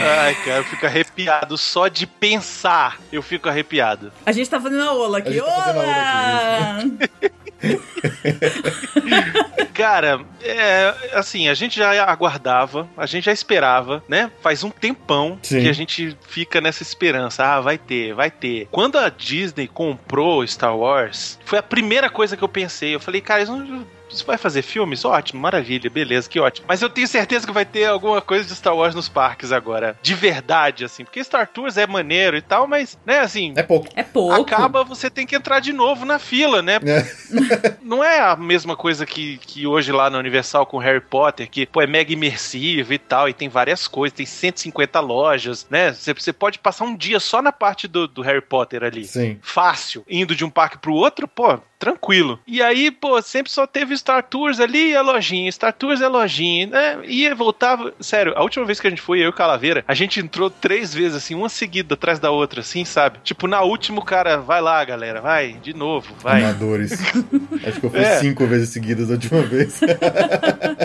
Ai, 0.00 0.34
cara, 0.36 0.58
eu 0.58 0.64
fico 0.64 0.86
arrepiado 0.86 1.58
só 1.58 1.88
de 1.88 2.06
pensar. 2.06 2.98
Eu 3.12 3.22
fico 3.22 3.48
arrepiado. 3.48 4.12
A 4.24 4.32
gente 4.32 4.48
tá 4.48 4.60
fazendo 4.60 4.82
a 4.82 4.92
ola 4.92 5.18
aqui. 5.18 5.28
A 5.28 5.32
gente 5.32 5.44
tá 5.44 5.52
fazendo 5.52 5.80
a 5.80 5.82
Ola! 5.82 7.32
Cara, 9.72 10.20
é, 10.42 10.92
assim, 11.14 11.48
a 11.48 11.54
gente 11.54 11.78
já 11.78 12.04
aguardava, 12.04 12.88
a 12.96 13.06
gente 13.06 13.24
já 13.24 13.32
esperava, 13.32 14.02
né? 14.08 14.30
Faz 14.40 14.64
um 14.64 14.70
tempão 14.70 15.38
Sim. 15.42 15.60
que 15.60 15.68
a 15.68 15.72
gente 15.72 16.16
fica 16.28 16.60
nessa 16.60 16.82
esperança. 16.82 17.44
Ah, 17.44 17.60
vai 17.60 17.78
ter, 17.78 18.14
vai 18.14 18.30
ter. 18.30 18.68
Quando 18.70 18.98
a 18.98 19.08
Disney 19.08 19.68
comprou 19.68 20.46
Star 20.46 20.76
Wars, 20.76 21.38
foi 21.44 21.58
a 21.58 21.62
primeira 21.62 22.10
coisa 22.10 22.36
que 22.36 22.42
eu 22.42 22.48
pensei. 22.48 22.94
Eu 22.94 23.00
falei, 23.00 23.20
cara, 23.20 23.42
isso 23.42 23.56
não. 23.56 23.86
Isso 24.12 24.26
vai 24.26 24.36
fazer 24.36 24.62
filmes? 24.62 25.04
Ótimo, 25.04 25.40
maravilha, 25.40 25.90
beleza, 25.90 26.28
que 26.28 26.38
ótimo. 26.38 26.66
Mas 26.68 26.82
eu 26.82 26.90
tenho 26.90 27.06
certeza 27.06 27.46
que 27.46 27.52
vai 27.52 27.64
ter 27.64 27.86
alguma 27.86 28.20
coisa 28.20 28.44
de 28.44 28.54
Star 28.54 28.76
Wars 28.76 28.94
nos 28.94 29.08
parques 29.08 29.52
agora. 29.52 29.96
De 30.02 30.14
verdade, 30.14 30.84
assim. 30.84 31.04
Porque 31.04 31.22
Star 31.24 31.46
Tours 31.46 31.76
é 31.76 31.86
maneiro 31.86 32.36
e 32.36 32.42
tal, 32.42 32.66
mas, 32.66 32.98
né, 33.04 33.20
assim. 33.20 33.52
É 33.56 33.62
pouco. 33.62 33.88
É 33.94 34.02
pouco. 34.02 34.40
Acaba, 34.40 34.84
você 34.84 35.10
tem 35.10 35.26
que 35.26 35.36
entrar 35.36 35.60
de 35.60 35.72
novo 35.72 36.04
na 36.04 36.18
fila, 36.18 36.62
né? 36.62 36.78
É. 36.84 37.76
Não 37.82 38.02
é 38.02 38.20
a 38.20 38.36
mesma 38.36 38.76
coisa 38.76 39.06
que, 39.06 39.38
que 39.38 39.66
hoje 39.66 39.92
lá 39.92 40.10
na 40.10 40.18
Universal 40.18 40.66
com 40.66 40.78
Harry 40.78 41.00
Potter, 41.00 41.48
que 41.48 41.66
pô, 41.66 41.80
é 41.80 41.86
mega 41.86 42.12
imersivo 42.12 42.92
e 42.92 42.98
tal, 42.98 43.28
e 43.28 43.32
tem 43.32 43.48
várias 43.48 43.86
coisas, 43.86 44.16
tem 44.16 44.26
150 44.26 45.00
lojas, 45.00 45.66
né? 45.70 45.92
Você, 45.92 46.12
você 46.14 46.32
pode 46.32 46.58
passar 46.58 46.84
um 46.84 46.96
dia 46.96 47.20
só 47.20 47.42
na 47.42 47.52
parte 47.52 47.88
do, 47.88 48.06
do 48.06 48.22
Harry 48.22 48.40
Potter 48.40 48.84
ali. 48.84 49.04
Sim. 49.04 49.38
Fácil. 49.42 50.04
Indo 50.08 50.34
de 50.34 50.44
um 50.44 50.50
parque 50.50 50.78
pro 50.78 50.94
outro, 50.94 51.26
pô, 51.26 51.60
tranquilo. 51.82 52.38
E 52.46 52.62
aí, 52.62 52.92
pô, 52.92 53.20
sempre 53.20 53.50
só 53.50 53.66
teve 53.66 53.96
Star 53.96 54.22
Tours 54.22 54.60
ali 54.60 54.90
e 54.90 54.96
a 54.96 55.02
lojinha. 55.02 55.50
Star 55.50 55.72
Tours 55.72 56.00
é 56.00 56.06
lojinha, 56.06 56.68
né? 56.68 56.98
Ia, 57.04 57.34
voltava. 57.34 57.92
Sério, 57.98 58.32
a 58.36 58.42
última 58.42 58.64
vez 58.64 58.78
que 58.78 58.86
a 58.86 58.90
gente 58.90 59.02
foi, 59.02 59.18
eu 59.18 59.24
e 59.24 59.28
o 59.28 59.32
Calaveira, 59.32 59.84
a 59.88 59.92
gente 59.92 60.20
entrou 60.20 60.48
três 60.48 60.94
vezes, 60.94 61.16
assim, 61.16 61.34
uma 61.34 61.48
seguida 61.48 61.94
atrás 61.94 62.20
da 62.20 62.30
outra, 62.30 62.60
assim, 62.60 62.84
sabe? 62.84 63.18
Tipo, 63.24 63.48
na 63.48 63.62
última, 63.62 63.98
o 63.98 64.04
cara, 64.04 64.36
vai 64.36 64.60
lá, 64.60 64.84
galera, 64.84 65.20
vai, 65.20 65.54
de 65.54 65.74
novo, 65.74 66.14
vai. 66.22 66.44
Amadores. 66.44 66.92
Acho 67.66 67.80
que 67.80 67.86
eu 67.86 67.90
fui 67.90 67.98
É. 68.00 68.18
cinco 68.20 68.46
vezes 68.46 68.68
seguidas 68.68 69.08
da 69.08 69.14
última 69.14 69.42
vez. 69.42 69.80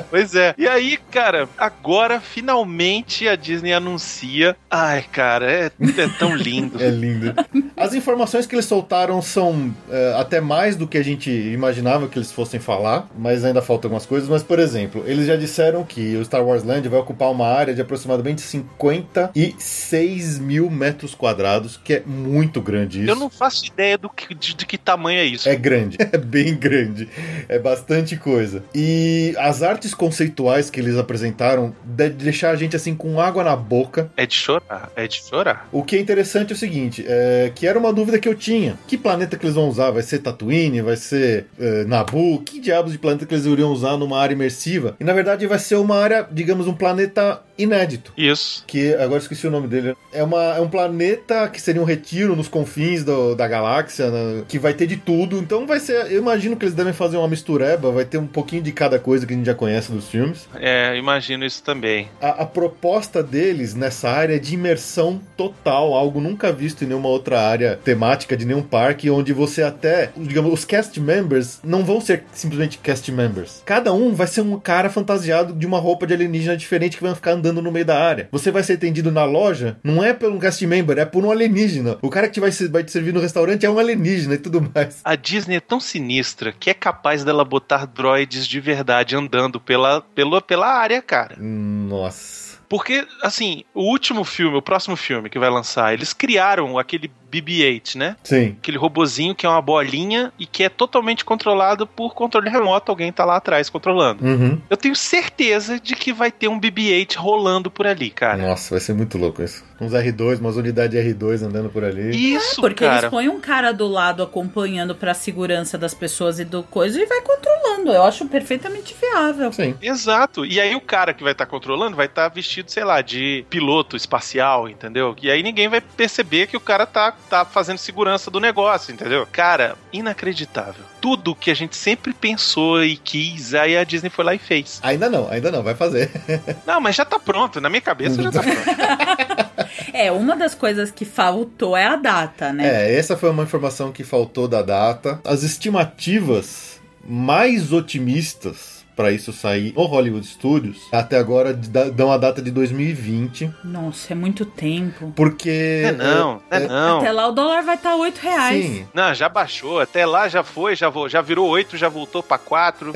Pois 0.10 0.34
é. 0.36 0.56
E 0.58 0.66
aí, 0.68 0.98
cara, 1.12 1.50
agora 1.58 2.22
finalmente 2.22 3.28
a 3.28 3.36
Disney 3.36 3.74
anuncia. 3.74 4.56
Ai, 4.72 5.04
cara, 5.12 5.52
é, 5.52 5.66
é 5.66 6.08
tão 6.18 6.34
lindo. 6.36 6.78
É 6.88 6.90
lindo. 6.90 7.34
As 7.76 7.94
informações 7.94 8.46
que 8.46 8.56
eles 8.56 8.66
soltaram 8.66 9.22
são 9.22 9.76
é, 9.90 10.16
até 10.18 10.40
mais 10.40 10.76
do 10.76 10.87
que 10.88 10.98
a 10.98 11.04
gente 11.04 11.30
imaginava 11.30 12.08
que 12.08 12.18
eles 12.18 12.32
fossem 12.32 12.60
falar, 12.60 13.10
mas 13.18 13.44
ainda 13.44 13.62
faltam 13.62 13.90
algumas 13.90 14.06
coisas. 14.06 14.30
Mas, 14.30 14.44
por 14.44 14.60
exemplo, 14.60 15.04
eles 15.06 15.28
já 15.28 15.36
disseram 15.36 15.84
que 15.84 16.16
o 16.16 16.26
Star 16.26 16.44
Wars 16.44 16.64
Land 16.64 16.88
vai 16.88 17.00
ocupar 17.00 17.32
uma 17.32 17.48
área 17.48 17.74
de 17.74 17.82
aproximadamente 17.82 18.42
56 18.42 20.40
mil 20.40 20.70
metros 20.70 21.14
quadrados, 21.14 21.78
que 21.78 21.94
é 21.94 22.04
muito 22.06 22.62
grande 22.62 23.02
isso. 23.02 23.10
Eu 23.10 23.16
não 23.16 23.30
faço 23.30 23.66
ideia 23.66 23.98
do 23.98 24.10
que, 24.10 24.34
de, 24.34 24.56
de 24.56 24.66
que 24.66 24.78
tamanho 24.78 25.20
é 25.20 25.26
isso. 25.26 25.48
É 25.48 25.56
grande, 25.56 25.98
é 26.00 26.18
bem 26.18 26.56
grande, 26.56 27.10
é 27.48 27.60
bastante 27.60 28.16
coisa. 28.16 28.64
E 28.74 29.34
as 29.38 29.64
artes 29.64 29.94
conceituais 29.94 30.70
que 30.70 30.80
eles 30.80 30.98
apresentaram 30.98 31.76
de 31.84 32.10
deixar 32.10 32.52
a 32.52 32.56
gente 32.56 32.76
assim 32.76 32.96
com 32.96 33.20
água 33.20 33.44
na 33.44 33.56
boca. 33.56 34.12
É 34.16 34.26
de 34.26 34.36
chorar, 34.36 34.92
é 34.96 35.08
de 35.08 35.22
chorar. 35.22 35.68
O 35.72 35.84
que 35.84 35.96
é 35.96 36.00
interessante 36.00 36.52
é 36.52 36.56
o 36.56 36.58
seguinte, 36.58 37.04
é, 37.08 37.52
que 37.54 37.68
era 37.68 37.78
uma 37.78 37.92
dúvida 37.92 38.20
que 38.20 38.28
eu 38.28 38.36
tinha. 38.36 38.78
Que 38.88 38.98
planeta 38.98 39.38
que 39.38 39.46
eles 39.46 39.56
vão 39.56 39.68
usar? 39.68 39.92
Vai 39.92 40.04
ser 40.04 40.20
Tatooine? 40.20 40.77
Vai 40.82 40.96
ser 40.96 41.48
é, 41.60 41.84
Naboo? 41.86 42.42
Que 42.42 42.60
diabos 42.60 42.92
de 42.92 42.98
planeta 42.98 43.26
que 43.26 43.34
eles 43.34 43.46
iriam 43.46 43.72
usar 43.72 43.98
numa 43.98 44.20
área 44.20 44.34
imersiva? 44.34 44.96
E 45.00 45.04
na 45.04 45.14
verdade 45.14 45.46
vai 45.48 45.60
ser 45.60 45.76
uma 45.76 45.98
área, 45.98 46.28
digamos, 46.32 46.68
um 46.68 46.74
planeta 46.74 47.42
inédito. 47.58 48.12
Isso. 48.18 48.64
Que 48.68 48.94
agora 48.96 49.20
esqueci 49.22 49.48
o 49.48 49.52
nome 49.52 49.68
dele. 49.68 49.96
É, 50.14 50.24
uma, 50.24 50.44
é 50.56 50.62
um 50.62 50.70
planeta 50.70 51.48
que 51.50 51.62
seria 51.62 51.82
um 51.82 51.86
retiro 51.86 52.36
nos 52.36 52.48
confins 52.48 53.04
do- 53.04 53.36
da 53.36 53.48
galáxia, 53.48 54.10
né, 54.10 54.44
que 54.48 54.60
vai 54.60 54.74
ter 54.74 54.88
de 54.88 54.98
tudo. 54.98 55.38
Então 55.40 55.66
vai 55.66 55.80
ser. 55.80 56.12
Eu 56.12 56.20
imagino 56.20 56.56
que 56.56 56.66
eles 56.66 56.76
devem 56.76 56.94
fazer 56.94 57.18
uma 57.18 57.28
mistureba, 57.28 57.92
vai 57.92 58.06
ter 58.06 58.18
um 58.18 58.28
pouquinho 58.28 58.62
de 58.62 58.72
cada 58.72 59.00
coisa 59.00 59.26
que 59.26 59.34
a 59.34 59.38
gente 59.38 59.46
já 59.46 59.54
conhece 59.56 59.92
dos 59.92 60.08
filmes. 60.08 60.48
É, 60.56 60.96
imagino 60.98 61.46
isso 61.46 61.64
também. 61.64 62.10
A, 62.22 62.44
a 62.44 62.46
proposta 62.46 63.24
deles 63.24 63.74
nessa 63.74 64.10
área 64.10 64.36
é 64.36 64.40
de 64.40 64.54
imersão 64.54 65.22
total, 65.36 65.94
algo 65.94 66.20
nunca 66.22 66.52
visto 66.52 66.84
em 66.84 66.88
nenhuma 66.88 67.10
outra 67.10 67.40
área 67.42 67.80
temática 67.84 68.36
de 68.38 68.46
nenhum 68.46 68.62
parque, 68.64 69.10
onde 69.10 69.34
você 69.34 69.64
até, 69.64 70.12
digamos, 70.18 70.54
os 70.54 70.66
cast 70.66 71.00
members 71.00 71.60
não 71.64 71.84
vão 71.84 72.00
ser 72.02 72.24
simplesmente 72.34 72.78
cast 72.78 73.12
members. 73.12 73.62
Cada 73.66 73.94
um 73.94 74.14
vai 74.14 74.28
ser 74.28 74.42
um 74.42 74.60
cara 74.60 74.90
fantasiado 74.90 75.54
de 75.54 75.66
uma 75.66 75.80
roupa 75.80 76.06
de 76.06 76.14
alienígena 76.14 76.58
diferente 76.58 76.98
que 76.98 77.04
vai 77.04 77.16
ficar 77.16 77.32
andando 77.32 77.47
no 77.54 77.72
meio 77.72 77.86
da 77.86 78.00
área. 78.00 78.30
Você 78.32 78.52
vai 78.52 78.64
ser 78.64 78.74
atendido 78.74 79.12
na 79.12 79.24
loja, 79.24 79.78
não 79.84 80.04
é 80.04 80.14
por 80.14 80.32
um 80.32 80.40
cast 80.40 80.66
member, 80.66 80.98
é 80.98 81.06
por 81.06 81.24
um 81.24 81.32
alienígena. 81.32 81.98
O 82.02 82.10
cara 82.10 82.30
que 82.30 82.40
vai, 82.40 82.52
vai 82.52 82.84
te 82.84 82.92
servir 82.92 83.14
no 83.14 83.20
restaurante 83.20 83.66
é 83.66 83.70
um 83.70 83.80
alienígena 83.80 84.36
e 84.36 84.38
tudo 84.38 84.72
mais. 84.74 85.02
A 85.04 85.16
Disney 85.16 85.58
é 85.58 85.60
tão 85.60 85.80
sinistra 85.80 86.52
que 86.52 86.70
é 86.70 86.74
capaz 86.74 87.24
dela 87.24 87.44
botar 87.44 87.86
droids 87.86 88.48
de 88.48 88.60
verdade 88.60 89.16
andando 89.16 89.60
pela, 89.60 90.02
pela, 90.02 90.42
pela 90.42 90.68
área, 90.68 91.02
cara. 91.02 91.36
Nossa. 91.38 92.48
Porque, 92.70 93.08
assim, 93.24 93.64
o 93.74 93.84
último 93.84 94.24
filme, 94.26 94.58
o 94.58 94.62
próximo 94.62 94.96
filme 94.98 95.30
que 95.30 95.40
vai 95.40 95.50
lançar, 95.50 95.94
eles 95.94 96.12
criaram 96.12 96.78
aquele 96.78 97.10
BB-8, 97.32 97.96
né? 97.96 98.16
Sim. 98.24 98.56
Aquele 98.60 98.78
robozinho 98.78 99.36
que 99.36 99.46
é 99.46 99.50
uma 99.50 99.62
bolinha 99.62 100.32
e 100.40 100.46
que 100.46 100.64
é 100.64 100.70
totalmente 100.70 101.26
controlado 101.26 101.86
por 101.86 102.14
controle 102.14 102.50
remoto. 102.50 102.92
Alguém 102.92 103.12
tá 103.12 103.26
lá 103.26 103.38
atrás 103.38 103.70
controlando. 103.70 104.26
Uhum. 104.26 104.60
Eu 104.70 104.78
tenho 104.78 104.96
certeza 104.96 105.80
de 105.80 105.96
que 105.96 106.14
vai 106.14 106.32
ter 106.32 106.48
um 106.48 106.60
BB-8 106.60 107.16
rolando 107.16 107.70
por 107.70 107.86
ali, 107.88 108.10
cara. 108.10 108.38
Nossa, 108.38 108.72
vai 108.72 108.80
ser 108.80 108.94
muito 108.94 109.18
louco 109.18 109.42
isso. 109.42 109.64
Uns 109.80 109.92
R2, 109.94 110.40
umas 110.40 110.56
unidades 110.58 111.00
R2 111.00 111.44
andando 111.44 111.70
por 111.70 111.84
ali. 111.84 112.34
Isso, 112.34 112.60
Porque 112.60 112.84
cara. 112.84 113.00
eles 113.00 113.10
põem 113.10 113.30
um 113.30 113.40
cara 113.40 113.72
do 113.72 113.88
lado 113.88 114.24
acompanhando 114.24 114.96
pra 114.96 115.14
segurança 115.14 115.78
das 115.78 115.94
pessoas 115.94 116.40
e 116.40 116.46
do 116.46 116.64
coisa 116.64 117.00
e 117.00 117.06
vai 117.06 117.22
controlando. 117.22 117.92
Eu 117.92 118.04
acho 118.04 118.26
perfeitamente 118.26 118.96
viável. 119.00 119.52
Sim. 119.54 119.76
Exato. 119.82 120.46
E 120.46 120.60
aí 120.60 120.76
o 120.76 120.82
cara 120.82 121.14
que 121.14 121.24
vai 121.24 121.34
estar 121.34 121.46
controlando 121.46 121.96
vai 121.96 122.08
estar 122.08 122.28
vestido, 122.30 122.72
sei 122.72 122.84
lá, 122.84 123.02
de 123.02 123.46
piloto 123.50 123.96
espacial, 123.96 124.68
entendeu? 124.68 125.16
E 125.22 125.30
aí 125.30 125.44
ninguém 125.44 125.68
vai 125.68 125.80
perceber 125.82 126.48
que 126.48 126.58
o 126.58 126.62
cara 126.62 126.86
tá, 126.86 127.14
tá 127.30 127.46
fazendo 127.46 127.78
segurança 127.78 128.32
do 128.32 128.40
negócio, 128.40 128.94
entendeu? 128.94 129.28
Cara, 129.32 129.76
inacreditável. 129.92 130.84
Tudo 131.02 131.36
que 131.36 131.52
a 131.52 131.54
gente 131.54 131.76
sempre 131.76 132.14
pensou 132.14 132.84
e 132.84 132.98
quis, 132.98 133.54
aí 133.54 133.78
a 133.78 133.84
Disney 133.84 134.10
foi 134.10 134.26
lá 134.26 134.34
e 134.34 134.40
fez. 134.40 134.80
Ainda 134.82 135.10
não, 135.10 135.30
ainda 135.30 135.52
não, 135.52 135.64
vai 135.64 135.76
fazer. 135.76 136.12
Não, 136.66 136.82
mas 136.82 136.96
já 136.96 137.06
tá 137.06 137.20
pronto. 137.20 137.62
Na 137.62 137.70
minha 137.70 137.82
cabeça 137.82 138.22
já 138.22 138.32
tá 138.32 138.42
pronto. 138.42 138.58
É, 139.94 140.12
uma 140.12 140.36
das 140.36 140.54
coisas 140.54 140.92
que 140.92 141.06
faltou 141.06 141.76
é 141.76 141.86
a 141.86 141.96
data, 141.96 142.54
né? 142.54 142.68
É, 142.68 142.96
essa 142.96 143.18
foi 143.18 143.30
uma 143.30 143.44
informação 143.44 143.92
que 143.92 144.04
faltou 144.04 144.48
da 144.48 144.62
data. 144.62 145.20
As 145.24 145.44
estimativas 145.44 146.80
mais 147.04 147.72
otimistas 147.72 148.77
para 148.98 149.12
isso 149.12 149.32
sair 149.32 149.74
no 149.78 149.84
Hollywood 149.86 150.26
Studios 150.28 150.88
até 150.92 151.18
agora 151.20 151.54
dão 151.54 152.12
a 152.12 152.18
data 152.18 152.42
de 152.42 152.50
2020, 152.52 153.52
Nossa, 153.64 154.12
é 154.14 154.16
muito 154.16 154.44
tempo. 154.44 155.14
porque 155.16 155.84
É 155.86 155.92
não, 155.92 156.42
é, 156.50 156.58
é- 156.64 156.68
não. 156.68 156.98
Até 156.98 157.12
lá 157.12 157.28
o 157.28 157.32
dólar 157.32 157.62
vai 157.64 157.76
estar 157.76 157.92
tá 157.92 157.96
8 157.96 158.18
reais. 158.18 158.66
Sim, 158.66 158.88
Não, 158.94 159.14
já 159.14 159.30
baixou. 159.30 159.80
Até 159.80 160.06
lá 160.06 160.28
já 160.28 160.44
foi, 160.44 160.76
já, 160.76 160.90
vo- 160.90 161.08
já 161.08 161.22
virou 161.22 161.48
8, 161.48 161.78
já 161.78 161.88
voltou 161.88 162.24
pra 162.24 162.38
4, 162.40 162.92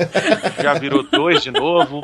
já 0.62 0.74
virou 0.74 1.02
2 1.04 1.40
de 1.42 1.50
novo. 1.52 2.00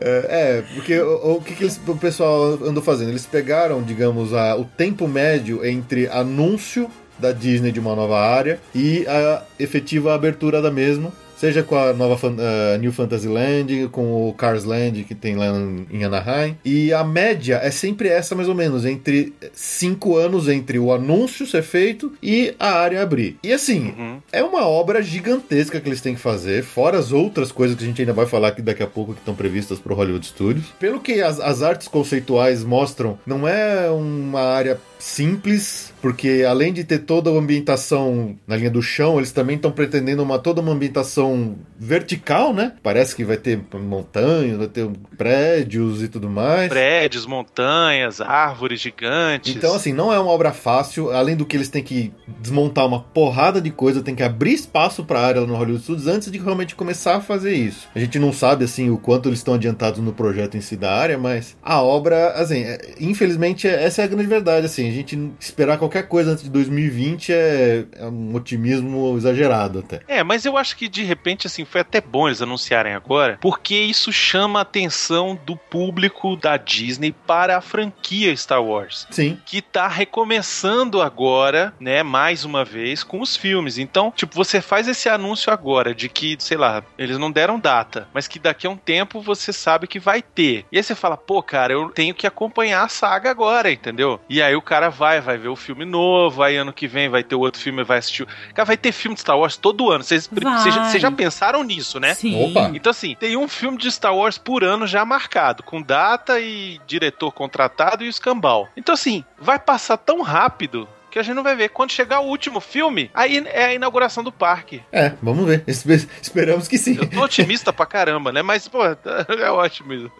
é, 0.00 0.26
é, 0.60 0.64
porque 0.74 0.98
o, 1.00 1.34
o 1.36 1.42
que, 1.42 1.54
que 1.54 1.64
eles- 1.64 1.80
o 1.86 1.96
pessoal 1.96 2.54
andou 2.64 2.82
fazendo? 2.82 3.10
Eles 3.10 3.26
pegaram, 3.26 3.82
digamos, 3.82 4.32
a- 4.32 4.56
o 4.56 4.64
tempo 4.64 5.06
médio 5.06 5.64
entre 5.64 6.08
anúncio 6.08 6.90
da 7.18 7.30
Disney 7.32 7.70
de 7.70 7.78
uma 7.78 7.94
nova 7.94 8.18
área 8.18 8.58
e 8.74 9.06
a 9.06 9.42
efetiva 9.60 10.14
abertura 10.14 10.62
da 10.62 10.70
mesma. 10.70 11.12
Seja 11.42 11.64
com 11.64 11.76
a 11.76 11.92
nova 11.92 12.16
ah, 12.38 12.78
New 12.78 12.92
Fantasyland, 12.92 13.88
com 13.90 14.28
o 14.28 14.32
Cars 14.32 14.62
Land 14.62 15.02
que 15.02 15.12
tem 15.14 15.34
lá 15.34 15.46
em 15.90 16.04
Anaheim. 16.04 16.56
E 16.64 16.92
a 16.92 17.02
média 17.02 17.58
é 17.60 17.68
sempre 17.72 18.08
essa, 18.08 18.36
mais 18.36 18.48
ou 18.48 18.54
menos, 18.54 18.84
entre 18.86 19.32
cinco 19.52 20.16
anos 20.16 20.48
entre 20.48 20.78
o 20.78 20.92
anúncio 20.92 21.44
ser 21.44 21.62
feito 21.64 22.12
e 22.22 22.54
a 22.60 22.70
área 22.74 23.02
abrir. 23.02 23.36
E 23.42 23.52
assim, 23.52 23.92
Uhum. 23.98 24.18
é 24.30 24.40
uma 24.44 24.68
obra 24.68 25.02
gigantesca 25.02 25.80
que 25.80 25.88
eles 25.88 26.00
têm 26.00 26.14
que 26.14 26.20
fazer, 26.20 26.62
fora 26.62 26.96
as 26.96 27.10
outras 27.10 27.50
coisas 27.50 27.76
que 27.76 27.82
a 27.82 27.86
gente 27.88 28.00
ainda 28.00 28.12
vai 28.12 28.26
falar 28.26 28.48
aqui 28.48 28.62
daqui 28.62 28.82
a 28.84 28.86
pouco 28.86 29.12
que 29.12 29.18
estão 29.18 29.34
previstas 29.34 29.80
pro 29.80 29.96
Hollywood 29.96 30.24
Studios. 30.24 30.66
Pelo 30.78 31.00
que 31.00 31.20
as, 31.20 31.40
as 31.40 31.60
artes 31.60 31.88
conceituais 31.88 32.62
mostram, 32.62 33.18
não 33.26 33.48
é 33.48 33.90
uma 33.90 34.42
área 34.42 34.78
simples, 35.02 35.92
porque 36.00 36.44
além 36.48 36.72
de 36.72 36.84
ter 36.84 37.00
toda 37.00 37.28
a 37.28 37.32
ambientação 37.32 38.36
na 38.46 38.56
linha 38.56 38.70
do 38.70 38.80
chão, 38.80 39.18
eles 39.18 39.32
também 39.32 39.56
estão 39.56 39.72
pretendendo 39.72 40.22
uma 40.22 40.38
toda 40.38 40.60
uma 40.60 40.72
ambientação 40.72 41.56
vertical, 41.76 42.54
né? 42.54 42.74
Parece 42.82 43.16
que 43.16 43.24
vai 43.24 43.36
ter 43.36 43.60
montanhas, 43.74 44.56
vai 44.56 44.68
ter 44.68 44.88
prédios 45.18 46.02
e 46.02 46.08
tudo 46.08 46.30
mais. 46.30 46.68
Prédios, 46.68 47.26
montanhas, 47.26 48.20
árvores 48.20 48.80
gigantes. 48.80 49.54
Então, 49.56 49.74
assim, 49.74 49.92
não 49.92 50.12
é 50.12 50.18
uma 50.20 50.30
obra 50.30 50.52
fácil. 50.52 51.10
Além 51.10 51.34
do 51.34 51.44
que 51.44 51.56
eles 51.56 51.68
têm 51.68 51.82
que 51.82 52.12
desmontar 52.40 52.86
uma 52.86 53.00
porrada 53.00 53.60
de 53.60 53.70
coisa, 53.70 54.02
tem 54.02 54.14
que 54.14 54.22
abrir 54.22 54.52
espaço 54.52 55.04
pra 55.04 55.20
área 55.20 55.40
no 55.40 55.56
Hollywood 55.56 55.82
Studios 55.82 56.06
antes 56.06 56.30
de 56.30 56.38
realmente 56.38 56.76
começar 56.76 57.16
a 57.16 57.20
fazer 57.20 57.54
isso. 57.54 57.88
A 57.92 57.98
gente 57.98 58.20
não 58.20 58.32
sabe, 58.32 58.64
assim, 58.64 58.88
o 58.88 58.96
quanto 58.96 59.28
eles 59.28 59.40
estão 59.40 59.54
adiantados 59.54 60.00
no 60.00 60.12
projeto 60.12 60.56
em 60.56 60.60
si 60.60 60.76
da 60.76 60.94
área, 60.94 61.18
mas 61.18 61.56
a 61.60 61.82
obra, 61.82 62.28
assim, 62.34 62.62
é- 62.62 62.94
infelizmente, 63.00 63.66
é- 63.66 63.82
essa 63.82 64.02
é 64.02 64.04
a 64.04 64.08
grande 64.08 64.28
verdade, 64.28 64.66
assim. 64.66 64.91
Gente 64.92 65.32
esperar 65.40 65.78
qualquer 65.78 66.08
coisa 66.08 66.32
antes 66.32 66.44
de 66.44 66.50
2020 66.50 67.32
é, 67.32 67.84
é 67.96 68.06
um 68.06 68.34
otimismo 68.34 69.16
exagerado 69.16 69.80
até. 69.80 70.00
É, 70.06 70.22
mas 70.22 70.44
eu 70.44 70.56
acho 70.56 70.76
que 70.76 70.88
de 70.88 71.02
repente, 71.02 71.46
assim, 71.46 71.64
foi 71.64 71.80
até 71.80 72.00
bom 72.00 72.28
eles 72.28 72.42
anunciarem 72.42 72.94
agora, 72.94 73.38
porque 73.40 73.74
isso 73.74 74.12
chama 74.12 74.58
a 74.58 74.62
atenção 74.62 75.38
do 75.46 75.56
público 75.56 76.36
da 76.36 76.56
Disney 76.56 77.12
para 77.26 77.56
a 77.56 77.60
franquia 77.60 78.34
Star 78.36 78.62
Wars. 78.62 79.06
Sim. 79.10 79.38
Que 79.44 79.60
tá 79.60 79.88
recomeçando 79.88 81.00
agora, 81.00 81.72
né, 81.80 82.02
mais 82.02 82.44
uma 82.44 82.64
vez, 82.64 83.02
com 83.02 83.20
os 83.20 83.36
filmes. 83.36 83.78
Então, 83.78 84.12
tipo, 84.14 84.34
você 84.34 84.60
faz 84.60 84.88
esse 84.88 85.08
anúncio 85.08 85.52
agora 85.52 85.94
de 85.94 86.08
que, 86.08 86.36
sei 86.38 86.56
lá, 86.56 86.82
eles 86.98 87.18
não 87.18 87.30
deram 87.30 87.58
data, 87.58 88.08
mas 88.12 88.28
que 88.28 88.38
daqui 88.38 88.66
a 88.66 88.70
um 88.70 88.76
tempo 88.76 89.20
você 89.20 89.52
sabe 89.52 89.86
que 89.86 89.98
vai 89.98 90.22
ter. 90.22 90.64
E 90.70 90.76
aí 90.76 90.82
você 90.82 90.94
fala, 90.94 91.16
pô, 91.16 91.42
cara, 91.42 91.72
eu 91.72 91.88
tenho 91.90 92.14
que 92.14 92.26
acompanhar 92.26 92.84
a 92.84 92.88
saga 92.88 93.30
agora, 93.30 93.70
entendeu? 93.70 94.20
E 94.28 94.42
aí 94.42 94.54
o 94.54 94.62
cara 94.62 94.81
vai, 94.88 95.20
vai 95.20 95.36
ver 95.38 95.48
o 95.48 95.56
filme 95.56 95.84
novo, 95.84 96.42
aí 96.42 96.56
ano 96.56 96.72
que 96.72 96.86
vem 96.86 97.08
vai 97.08 97.22
ter 97.22 97.34
outro 97.34 97.60
filme, 97.60 97.82
vai 97.84 97.98
assistir. 97.98 98.22
o- 98.22 98.26
Cara, 98.54 98.64
vai 98.66 98.76
ter 98.76 98.92
filme 98.92 99.14
de 99.14 99.20
Star 99.20 99.38
Wars 99.38 99.56
todo 99.56 99.90
ano. 99.90 100.02
Vocês 100.04 100.28
já- 100.32 100.98
já 101.00 101.10
pensaram 101.10 101.62
nisso, 101.62 101.98
né? 102.00 102.14
Sim. 102.14 102.50
Opa. 102.50 102.70
Então, 102.74 102.90
assim, 102.90 103.14
tem 103.18 103.36
um 103.36 103.48
filme 103.48 103.76
de 103.78 103.90
Star 103.90 104.14
Wars 104.16 104.38
por 104.38 104.64
ano 104.64 104.86
já 104.86 105.04
marcado, 105.04 105.62
com 105.62 105.80
data 105.82 106.40
e 106.40 106.80
diretor 106.86 107.30
contratado 107.32 108.04
e 108.04 108.06
o 108.06 108.10
escambau. 108.10 108.68
Então, 108.76 108.94
assim, 108.94 109.24
vai 109.38 109.58
passar 109.58 109.96
tão 109.96 110.22
rápido 110.22 110.88
que 111.12 111.18
a 111.18 111.22
gente 111.22 111.34
não 111.36 111.42
vai 111.42 111.54
ver. 111.54 111.68
Quando 111.68 111.92
chegar 111.92 112.20
o 112.20 112.26
último 112.26 112.58
filme, 112.60 113.10
aí 113.14 113.42
é 113.46 113.66
a 113.66 113.74
inauguração 113.74 114.24
do 114.24 114.32
parque. 114.32 114.82
É, 114.90 115.12
vamos 115.22 115.46
ver. 115.46 115.62
Espe- 115.66 116.08
Esperamos 116.20 116.66
que 116.66 116.78
sim. 116.78 116.96
Eu 116.98 117.08
tô 117.08 117.20
otimista 117.22 117.72
pra 117.72 117.86
caramba, 117.86 118.32
né? 118.32 118.42
Mas, 118.42 118.66
pô, 118.66 118.78
é 118.84 119.50
ótimo 119.50 119.92
isso. 119.92 120.10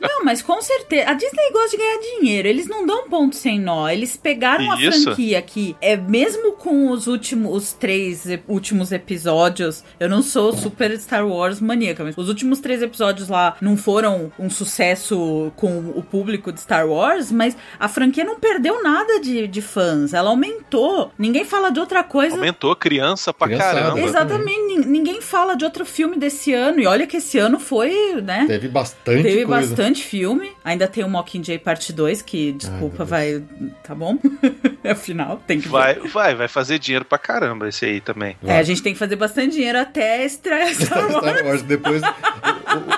Não, 0.00 0.24
mas 0.24 0.40
com 0.42 0.60
certeza. 0.62 1.10
A 1.10 1.14
Disney 1.14 1.50
gosta 1.52 1.70
de 1.70 1.76
ganhar 1.76 1.98
dinheiro. 1.98 2.48
Eles 2.48 2.68
não 2.68 2.86
dão 2.86 3.08
ponto 3.08 3.34
sem 3.36 3.58
nó. 3.60 3.88
Eles 3.88 4.16
pegaram 4.16 4.70
a 4.70 4.80
Isso. 4.80 5.02
franquia 5.04 5.42
que 5.42 5.76
é 5.80 5.96
mesmo 5.96 6.52
com 6.52 6.90
os 6.90 7.06
últimos 7.06 7.52
os 7.52 7.72
três 7.72 8.24
últimos 8.48 8.92
episódios. 8.92 9.84
Eu 9.98 10.08
não 10.08 10.22
sou 10.22 10.52
super 10.52 10.96
Star 10.98 11.26
Wars 11.26 11.60
maníaca, 11.60 12.04
mas 12.04 12.16
os 12.16 12.28
últimos 12.28 12.60
três 12.60 12.80
episódios 12.82 13.28
lá 13.28 13.56
não 13.60 13.76
foram 13.76 14.32
um 14.38 14.48
sucesso 14.48 15.52
com 15.56 15.90
o 15.96 16.02
público 16.02 16.52
de 16.52 16.60
Star 16.60 16.86
Wars, 16.88 17.30
mas 17.32 17.56
a 17.78 17.88
franquia 17.88 18.24
não 18.24 18.38
perdeu 18.38 18.82
nada 18.82 19.20
de, 19.20 19.46
de 19.48 19.62
fãs. 19.62 20.11
Ela 20.14 20.30
aumentou. 20.30 21.12
Ninguém 21.18 21.44
fala 21.44 21.70
de 21.70 21.80
outra 21.80 22.02
coisa. 22.04 22.36
Aumentou 22.36 22.74
criança 22.76 23.32
pra 23.32 23.46
Criançada. 23.48 23.80
caramba. 23.80 24.00
Exatamente, 24.00 24.60
nin- 24.62 24.84
ninguém 24.86 25.20
fala 25.20 25.54
de 25.54 25.64
outro 25.64 25.84
filme 25.84 26.16
desse 26.16 26.52
ano. 26.52 26.80
E 26.80 26.86
olha 26.86 27.06
que 27.06 27.16
esse 27.18 27.38
ano 27.38 27.58
foi, 27.58 28.20
né? 28.22 28.44
Teve 28.46 28.68
bastante 28.68 29.22
Teve 29.22 29.44
coisa. 29.46 29.68
bastante 29.68 30.02
filme. 30.04 30.52
Ainda 30.64 30.86
tem 30.88 31.04
o 31.04 31.08
Mockingjay 31.08 31.58
parte 31.58 31.92
2, 31.92 32.22
que, 32.22 32.52
desculpa, 32.52 33.04
vai. 33.04 33.42
Tá 33.82 33.94
bom? 33.94 34.18
Afinal, 34.88 35.40
tem 35.46 35.58
que 35.60 35.66
ver. 35.68 35.72
Vai, 35.72 35.94
vai, 36.00 36.34
vai 36.34 36.48
fazer 36.48 36.78
dinheiro 36.78 37.04
pra 37.04 37.18
caramba 37.18 37.68
esse 37.68 37.84
aí 37.84 38.00
também. 38.00 38.36
É, 38.44 38.58
a 38.58 38.62
gente 38.62 38.82
tem 38.82 38.92
que 38.92 38.98
fazer 38.98 39.16
bastante 39.16 39.52
dinheiro 39.54 39.78
até 39.78 40.24
estrear 40.24 40.68
Star 40.74 41.10
Wars. 41.10 41.14
Star 41.26 41.44
Wars. 41.46 41.62
Depois, 41.62 42.02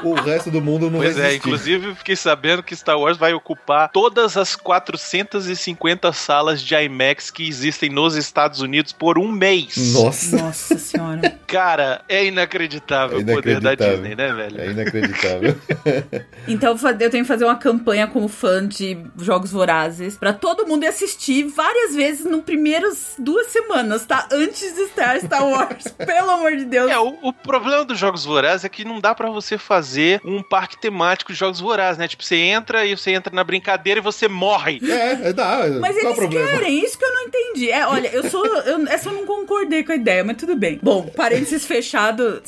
o, 0.02 0.08
o- 0.10 0.14
resto 0.14 0.50
do 0.50 0.60
mundo 0.60 0.90
não 0.90 0.98
Pois 1.00 1.16
vai 1.16 1.32
é, 1.32 1.34
inclusive 1.36 1.88
eu 1.88 1.96
fiquei 1.96 2.16
sabendo 2.16 2.62
que 2.62 2.74
Star 2.74 2.98
Wars 2.98 3.16
vai 3.16 3.32
ocupar 3.34 3.90
todas 3.90 4.36
as 4.36 4.54
450 4.56 6.12
salas 6.12 6.62
de 6.62 6.74
IMAX 6.74 7.30
que 7.30 7.46
existem 7.48 7.90
nos 7.90 8.14
Estados 8.16 8.60
Unidos 8.60 8.92
por 8.92 9.18
um 9.18 9.30
mês. 9.30 9.92
Nossa, 9.94 10.36
Nossa 10.36 10.78
senhora. 10.78 11.38
Cara, 11.46 12.02
é 12.08 12.24
inacreditável, 12.26 13.18
É 13.18 13.22
o 13.22 13.26
poder 13.26 13.60
da 13.60 13.72
inacreditável. 13.74 13.96
Disney, 13.98 14.14
né, 14.16 14.32
velho? 14.32 14.60
é 14.60 14.70
inacreditável. 14.70 15.56
Então 16.46 16.76
eu 17.00 17.10
tenho 17.10 17.24
que 17.24 17.28
fazer 17.28 17.44
uma 17.44 17.56
campanha 17.56 18.06
como 18.06 18.28
fã 18.28 18.66
de 18.66 18.98
Jogos 19.18 19.50
Vorazes 19.50 20.16
pra 20.16 20.32
todo 20.32 20.66
mundo 20.66 20.84
ir 20.84 20.88
assistir 20.88 21.44
várias 21.44 21.94
vezes 21.94 22.26
no 22.26 22.42
primeiras 22.42 23.14
duas 23.18 23.46
semanas, 23.46 24.04
tá? 24.04 24.28
Antes 24.30 24.74
de 24.74 24.82
estar 24.82 25.18
Star 25.20 25.46
Wars. 25.46 25.84
Pelo 26.04 26.30
amor 26.30 26.54
de 26.56 26.64
Deus. 26.66 26.90
É, 26.90 26.98
o, 26.98 27.16
o 27.22 27.32
problema 27.32 27.84
dos 27.84 27.98
Jogos 27.98 28.24
Vorazes 28.24 28.64
é 28.64 28.68
que 28.68 28.84
não 28.84 29.00
dá 29.00 29.14
pra 29.14 29.30
você 29.30 29.56
fazer 29.64 30.20
um 30.24 30.42
parque 30.42 30.76
temático 30.76 31.32
de 31.32 31.38
Jogos 31.38 31.60
Vorazes, 31.60 31.98
né? 31.98 32.06
Tipo, 32.06 32.22
você 32.22 32.36
entra 32.36 32.84
e 32.86 32.96
você 32.96 33.12
entra 33.12 33.34
na 33.34 33.42
brincadeira 33.42 33.98
e 34.00 34.02
você 34.02 34.28
morre. 34.28 34.80
é, 34.82 35.28
é, 35.28 35.32
dá. 35.32 35.66
Mas 35.80 35.96
qual 35.96 36.04
é 36.04 36.06
eles 36.06 36.16
problema? 36.16 36.48
querem, 36.48 36.84
isso 36.84 36.98
que 36.98 37.04
eu 37.04 37.14
não 37.14 37.22
entendi. 37.22 37.70
É, 37.70 37.86
olha, 37.86 38.08
eu 38.08 38.28
sou. 38.30 38.44
Eu, 38.44 38.86
essa 38.88 39.08
eu 39.08 39.14
não 39.14 39.26
concordei 39.26 39.82
com 39.82 39.92
a 39.92 39.96
ideia, 39.96 40.22
mas 40.22 40.36
tudo 40.36 40.54
bem. 40.56 40.78
Bom, 40.82 41.06
parênteses 41.16 41.64
fechado. 41.66 42.42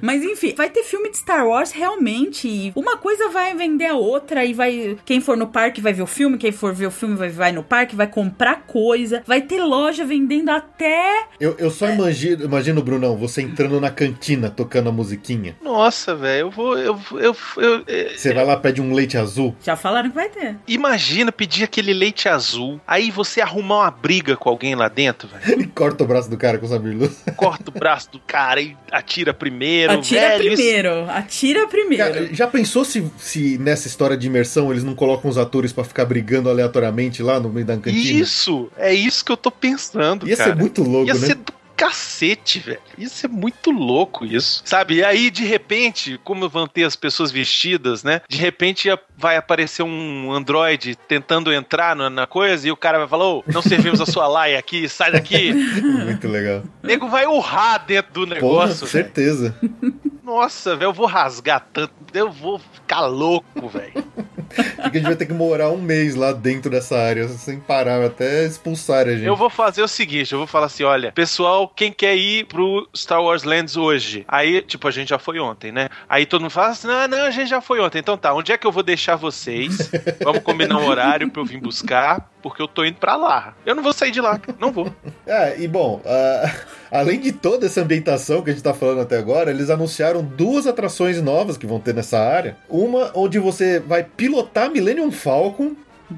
Mas 0.00 0.22
enfim, 0.22 0.54
vai 0.56 0.70
ter 0.70 0.82
filme 0.82 1.10
de 1.10 1.18
Star 1.18 1.46
Wars 1.46 1.70
realmente. 1.72 2.48
e 2.48 2.72
Uma 2.74 2.96
coisa 2.96 3.28
vai 3.28 3.54
vender 3.54 3.86
a 3.86 3.94
outra 3.94 4.44
e 4.44 4.52
vai. 4.54 4.96
Quem 5.04 5.20
for 5.20 5.36
no 5.36 5.46
parque 5.46 5.80
vai 5.80 5.92
ver 5.92 6.02
o 6.02 6.06
filme, 6.06 6.38
quem 6.38 6.52
for 6.52 6.72
ver 6.72 6.86
o 6.86 6.90
filme 6.90 7.16
vai, 7.16 7.28
vai 7.28 7.52
no 7.52 7.62
parque, 7.62 7.94
vai 7.94 8.06
comprar 8.06 8.62
coisa. 8.66 9.22
Vai 9.26 9.42
ter 9.42 9.62
loja 9.62 10.04
vendendo 10.04 10.50
até. 10.50 11.26
Eu, 11.40 11.54
eu 11.58 11.70
só 11.70 11.88
imagino, 11.88 12.44
imagino, 12.44 12.82
Brunão, 12.82 13.16
você 13.16 13.42
entrando 13.42 13.80
na 13.80 13.90
cantina 13.90 14.50
tocando 14.50 14.88
a 14.88 14.92
musiquinha. 14.92 15.56
Nossa, 15.62 16.14
velho, 16.14 16.45
eu 16.46 16.50
vou. 16.50 16.78
Eu, 16.78 16.98
eu, 17.12 17.36
eu, 17.56 17.84
é, 17.86 18.12
Você 18.16 18.32
vai 18.32 18.44
lá, 18.44 18.56
pede 18.56 18.80
um 18.80 18.92
leite 18.92 19.16
azul. 19.18 19.54
Já 19.62 19.76
falaram 19.76 20.08
que 20.08 20.14
vai 20.14 20.28
ter. 20.28 20.56
Imagina 20.66 21.30
pedir 21.32 21.64
aquele 21.64 21.92
leite 21.92 22.28
azul, 22.28 22.80
aí 22.86 23.10
você 23.10 23.40
arrumar 23.40 23.76
uma 23.82 23.90
briga 23.90 24.36
com 24.36 24.48
alguém 24.48 24.74
lá 24.74 24.88
dentro, 24.88 25.28
velho. 25.28 25.42
Ele 25.52 25.66
corta 25.66 26.04
o 26.04 26.06
braço 26.06 26.30
do 26.30 26.36
cara 26.36 26.58
com 26.58 26.66
o 26.66 26.68
sabre. 26.68 26.86
Corta 27.36 27.70
o 27.70 27.72
braço 27.78 28.10
do 28.12 28.18
cara 28.20 28.60
e 28.60 28.76
atira 28.90 29.34
primeiro. 29.34 29.92
Atira 29.92 30.20
velho, 30.38 30.44
isso- 30.52 30.62
primeiro. 30.62 31.10
Atira 31.10 31.66
primeiro. 31.68 32.04
Cara, 32.04 32.28
já 32.34 32.46
pensou 32.46 32.84
se, 32.84 33.04
se 33.18 33.58
nessa 33.58 33.86
história 33.88 34.16
de 34.16 34.26
imersão 34.26 34.70
eles 34.70 34.84
não 34.84 34.94
colocam 34.94 35.30
os 35.30 35.36
atores 35.38 35.72
pra 35.72 35.84
ficar 35.84 36.04
brigando 36.04 36.48
aleatoriamente 36.48 37.22
lá 37.22 37.38
no 37.40 37.48
meio 37.48 37.66
da 37.66 37.76
cantina? 37.76 38.20
Isso, 38.20 38.70
é 38.76 38.94
isso 38.94 39.24
que 39.24 39.32
eu 39.32 39.36
tô 39.36 39.50
pensando, 39.50 40.28
Ia 40.28 40.36
cara. 40.36 40.50
ser 40.50 40.56
muito 40.56 40.82
louco, 40.82 41.08
Ia 41.08 41.14
né? 41.14 41.20
ser 41.26 41.34
do 41.34 41.52
cacete, 41.76 42.58
velho. 42.58 42.80
Ia 42.96 43.08
ser 43.08 43.28
muito 43.28 43.70
louco 43.70 44.24
isso. 44.24 44.62
Sabe? 44.64 44.94
E 44.96 45.04
aí, 45.04 45.30
de 45.30 45.44
repente, 45.44 46.18
como 46.24 46.48
vão 46.48 46.66
ter 46.66 46.84
as 46.84 46.96
pessoas 46.96 47.30
vestidas, 47.30 48.02
né? 48.02 48.20
De 48.28 48.38
repente 48.38 48.88
vai 49.16 49.36
aparecer 49.36 49.82
um 49.82 50.32
androide 50.32 50.96
tentando 50.96 51.52
entrar 51.52 51.94
na, 51.94 52.08
na 52.08 52.26
coisa 52.26 52.66
e 52.66 52.72
o 52.72 52.76
cara 52.76 52.98
vai 52.98 53.08
falar: 53.08 53.26
Ô, 53.26 53.44
não 53.46 53.62
servimos 53.62 54.00
a 54.00 54.06
sua 54.06 54.26
laia 54.26 54.58
aqui, 54.58 54.88
sai 54.88 55.12
daqui. 55.12 55.52
Muito 55.82 56.26
legal. 56.28 56.62
O 56.82 56.86
nego 56.86 57.08
vai 57.08 57.26
urrar 57.26 57.84
dentro 57.86 58.12
do 58.12 58.20
Porra, 58.26 58.34
negócio. 58.34 58.86
velho. 58.86 58.90
certeza. 59.04 59.54
Nossa, 60.24 60.74
velho, 60.74 60.88
eu 60.88 60.92
vou 60.92 61.06
rasgar 61.06 61.66
tanto. 61.72 61.92
Eu 62.14 62.30
vou 62.30 62.58
ficar 62.58 63.06
louco, 63.06 63.68
velho. 63.68 63.92
Porque 64.82 64.98
a 64.98 65.00
gente 65.00 65.02
vai 65.02 65.16
ter 65.16 65.26
que 65.26 65.32
morar 65.34 65.70
um 65.70 65.80
mês 65.80 66.14
lá 66.14 66.32
dentro 66.32 66.70
dessa 66.70 66.96
área, 66.96 67.28
sem 67.28 67.58
parar, 67.60 68.02
até 68.04 68.44
expulsar 68.46 69.06
a 69.06 69.12
gente. 69.12 69.24
Eu 69.26 69.36
vou 69.36 69.50
fazer 69.50 69.82
o 69.82 69.88
seguinte, 69.88 70.32
eu 70.32 70.38
vou 70.38 70.46
falar 70.46 70.66
assim, 70.66 70.84
olha, 70.84 71.12
pessoal, 71.12 71.65
quem 71.68 71.92
quer 71.92 72.16
ir 72.16 72.46
pro 72.46 72.88
Star 72.94 73.22
Wars 73.22 73.42
Lands 73.42 73.76
hoje? 73.76 74.24
Aí, 74.28 74.62
tipo, 74.62 74.86
a 74.86 74.90
gente 74.90 75.08
já 75.08 75.18
foi 75.18 75.38
ontem, 75.38 75.72
né? 75.72 75.88
Aí 76.08 76.26
todo 76.26 76.42
mundo 76.42 76.50
fala 76.50 76.68
assim, 76.68 76.86
não, 76.86 77.08
não, 77.08 77.24
a 77.24 77.30
gente 77.30 77.48
já 77.48 77.60
foi 77.60 77.80
ontem. 77.80 77.98
Então 77.98 78.16
tá, 78.16 78.34
onde 78.34 78.52
é 78.52 78.58
que 78.58 78.66
eu 78.66 78.72
vou 78.72 78.82
deixar 78.82 79.16
vocês? 79.16 79.90
Vamos 80.22 80.42
combinar 80.42 80.78
um 80.78 80.86
horário 80.86 81.30
pra 81.30 81.42
eu 81.42 81.46
vir 81.46 81.60
buscar, 81.60 82.30
porque 82.42 82.60
eu 82.62 82.68
tô 82.68 82.84
indo 82.84 82.96
pra 82.96 83.16
lá. 83.16 83.54
Eu 83.64 83.74
não 83.74 83.82
vou 83.82 83.92
sair 83.92 84.10
de 84.10 84.20
lá, 84.20 84.40
não 84.58 84.72
vou. 84.72 84.92
É, 85.26 85.60
e 85.60 85.66
bom, 85.66 86.00
ah, 86.06 86.54
além 86.88 87.18
de 87.18 87.32
toda 87.32 87.66
essa 87.66 87.80
ambientação 87.80 88.42
que 88.42 88.50
a 88.50 88.52
gente 88.52 88.62
tá 88.62 88.72
falando 88.72 89.00
até 89.00 89.18
agora, 89.18 89.50
eles 89.50 89.70
anunciaram 89.70 90.22
duas 90.22 90.68
atrações 90.68 91.20
novas 91.20 91.56
que 91.56 91.66
vão 91.66 91.80
ter 91.80 91.92
nessa 91.92 92.16
área. 92.16 92.56
Uma 92.68 93.10
onde 93.12 93.40
você 93.40 93.80
vai 93.80 94.04
pilotar 94.04 94.70
Millennium 94.70 95.10
Falcon 95.10 95.74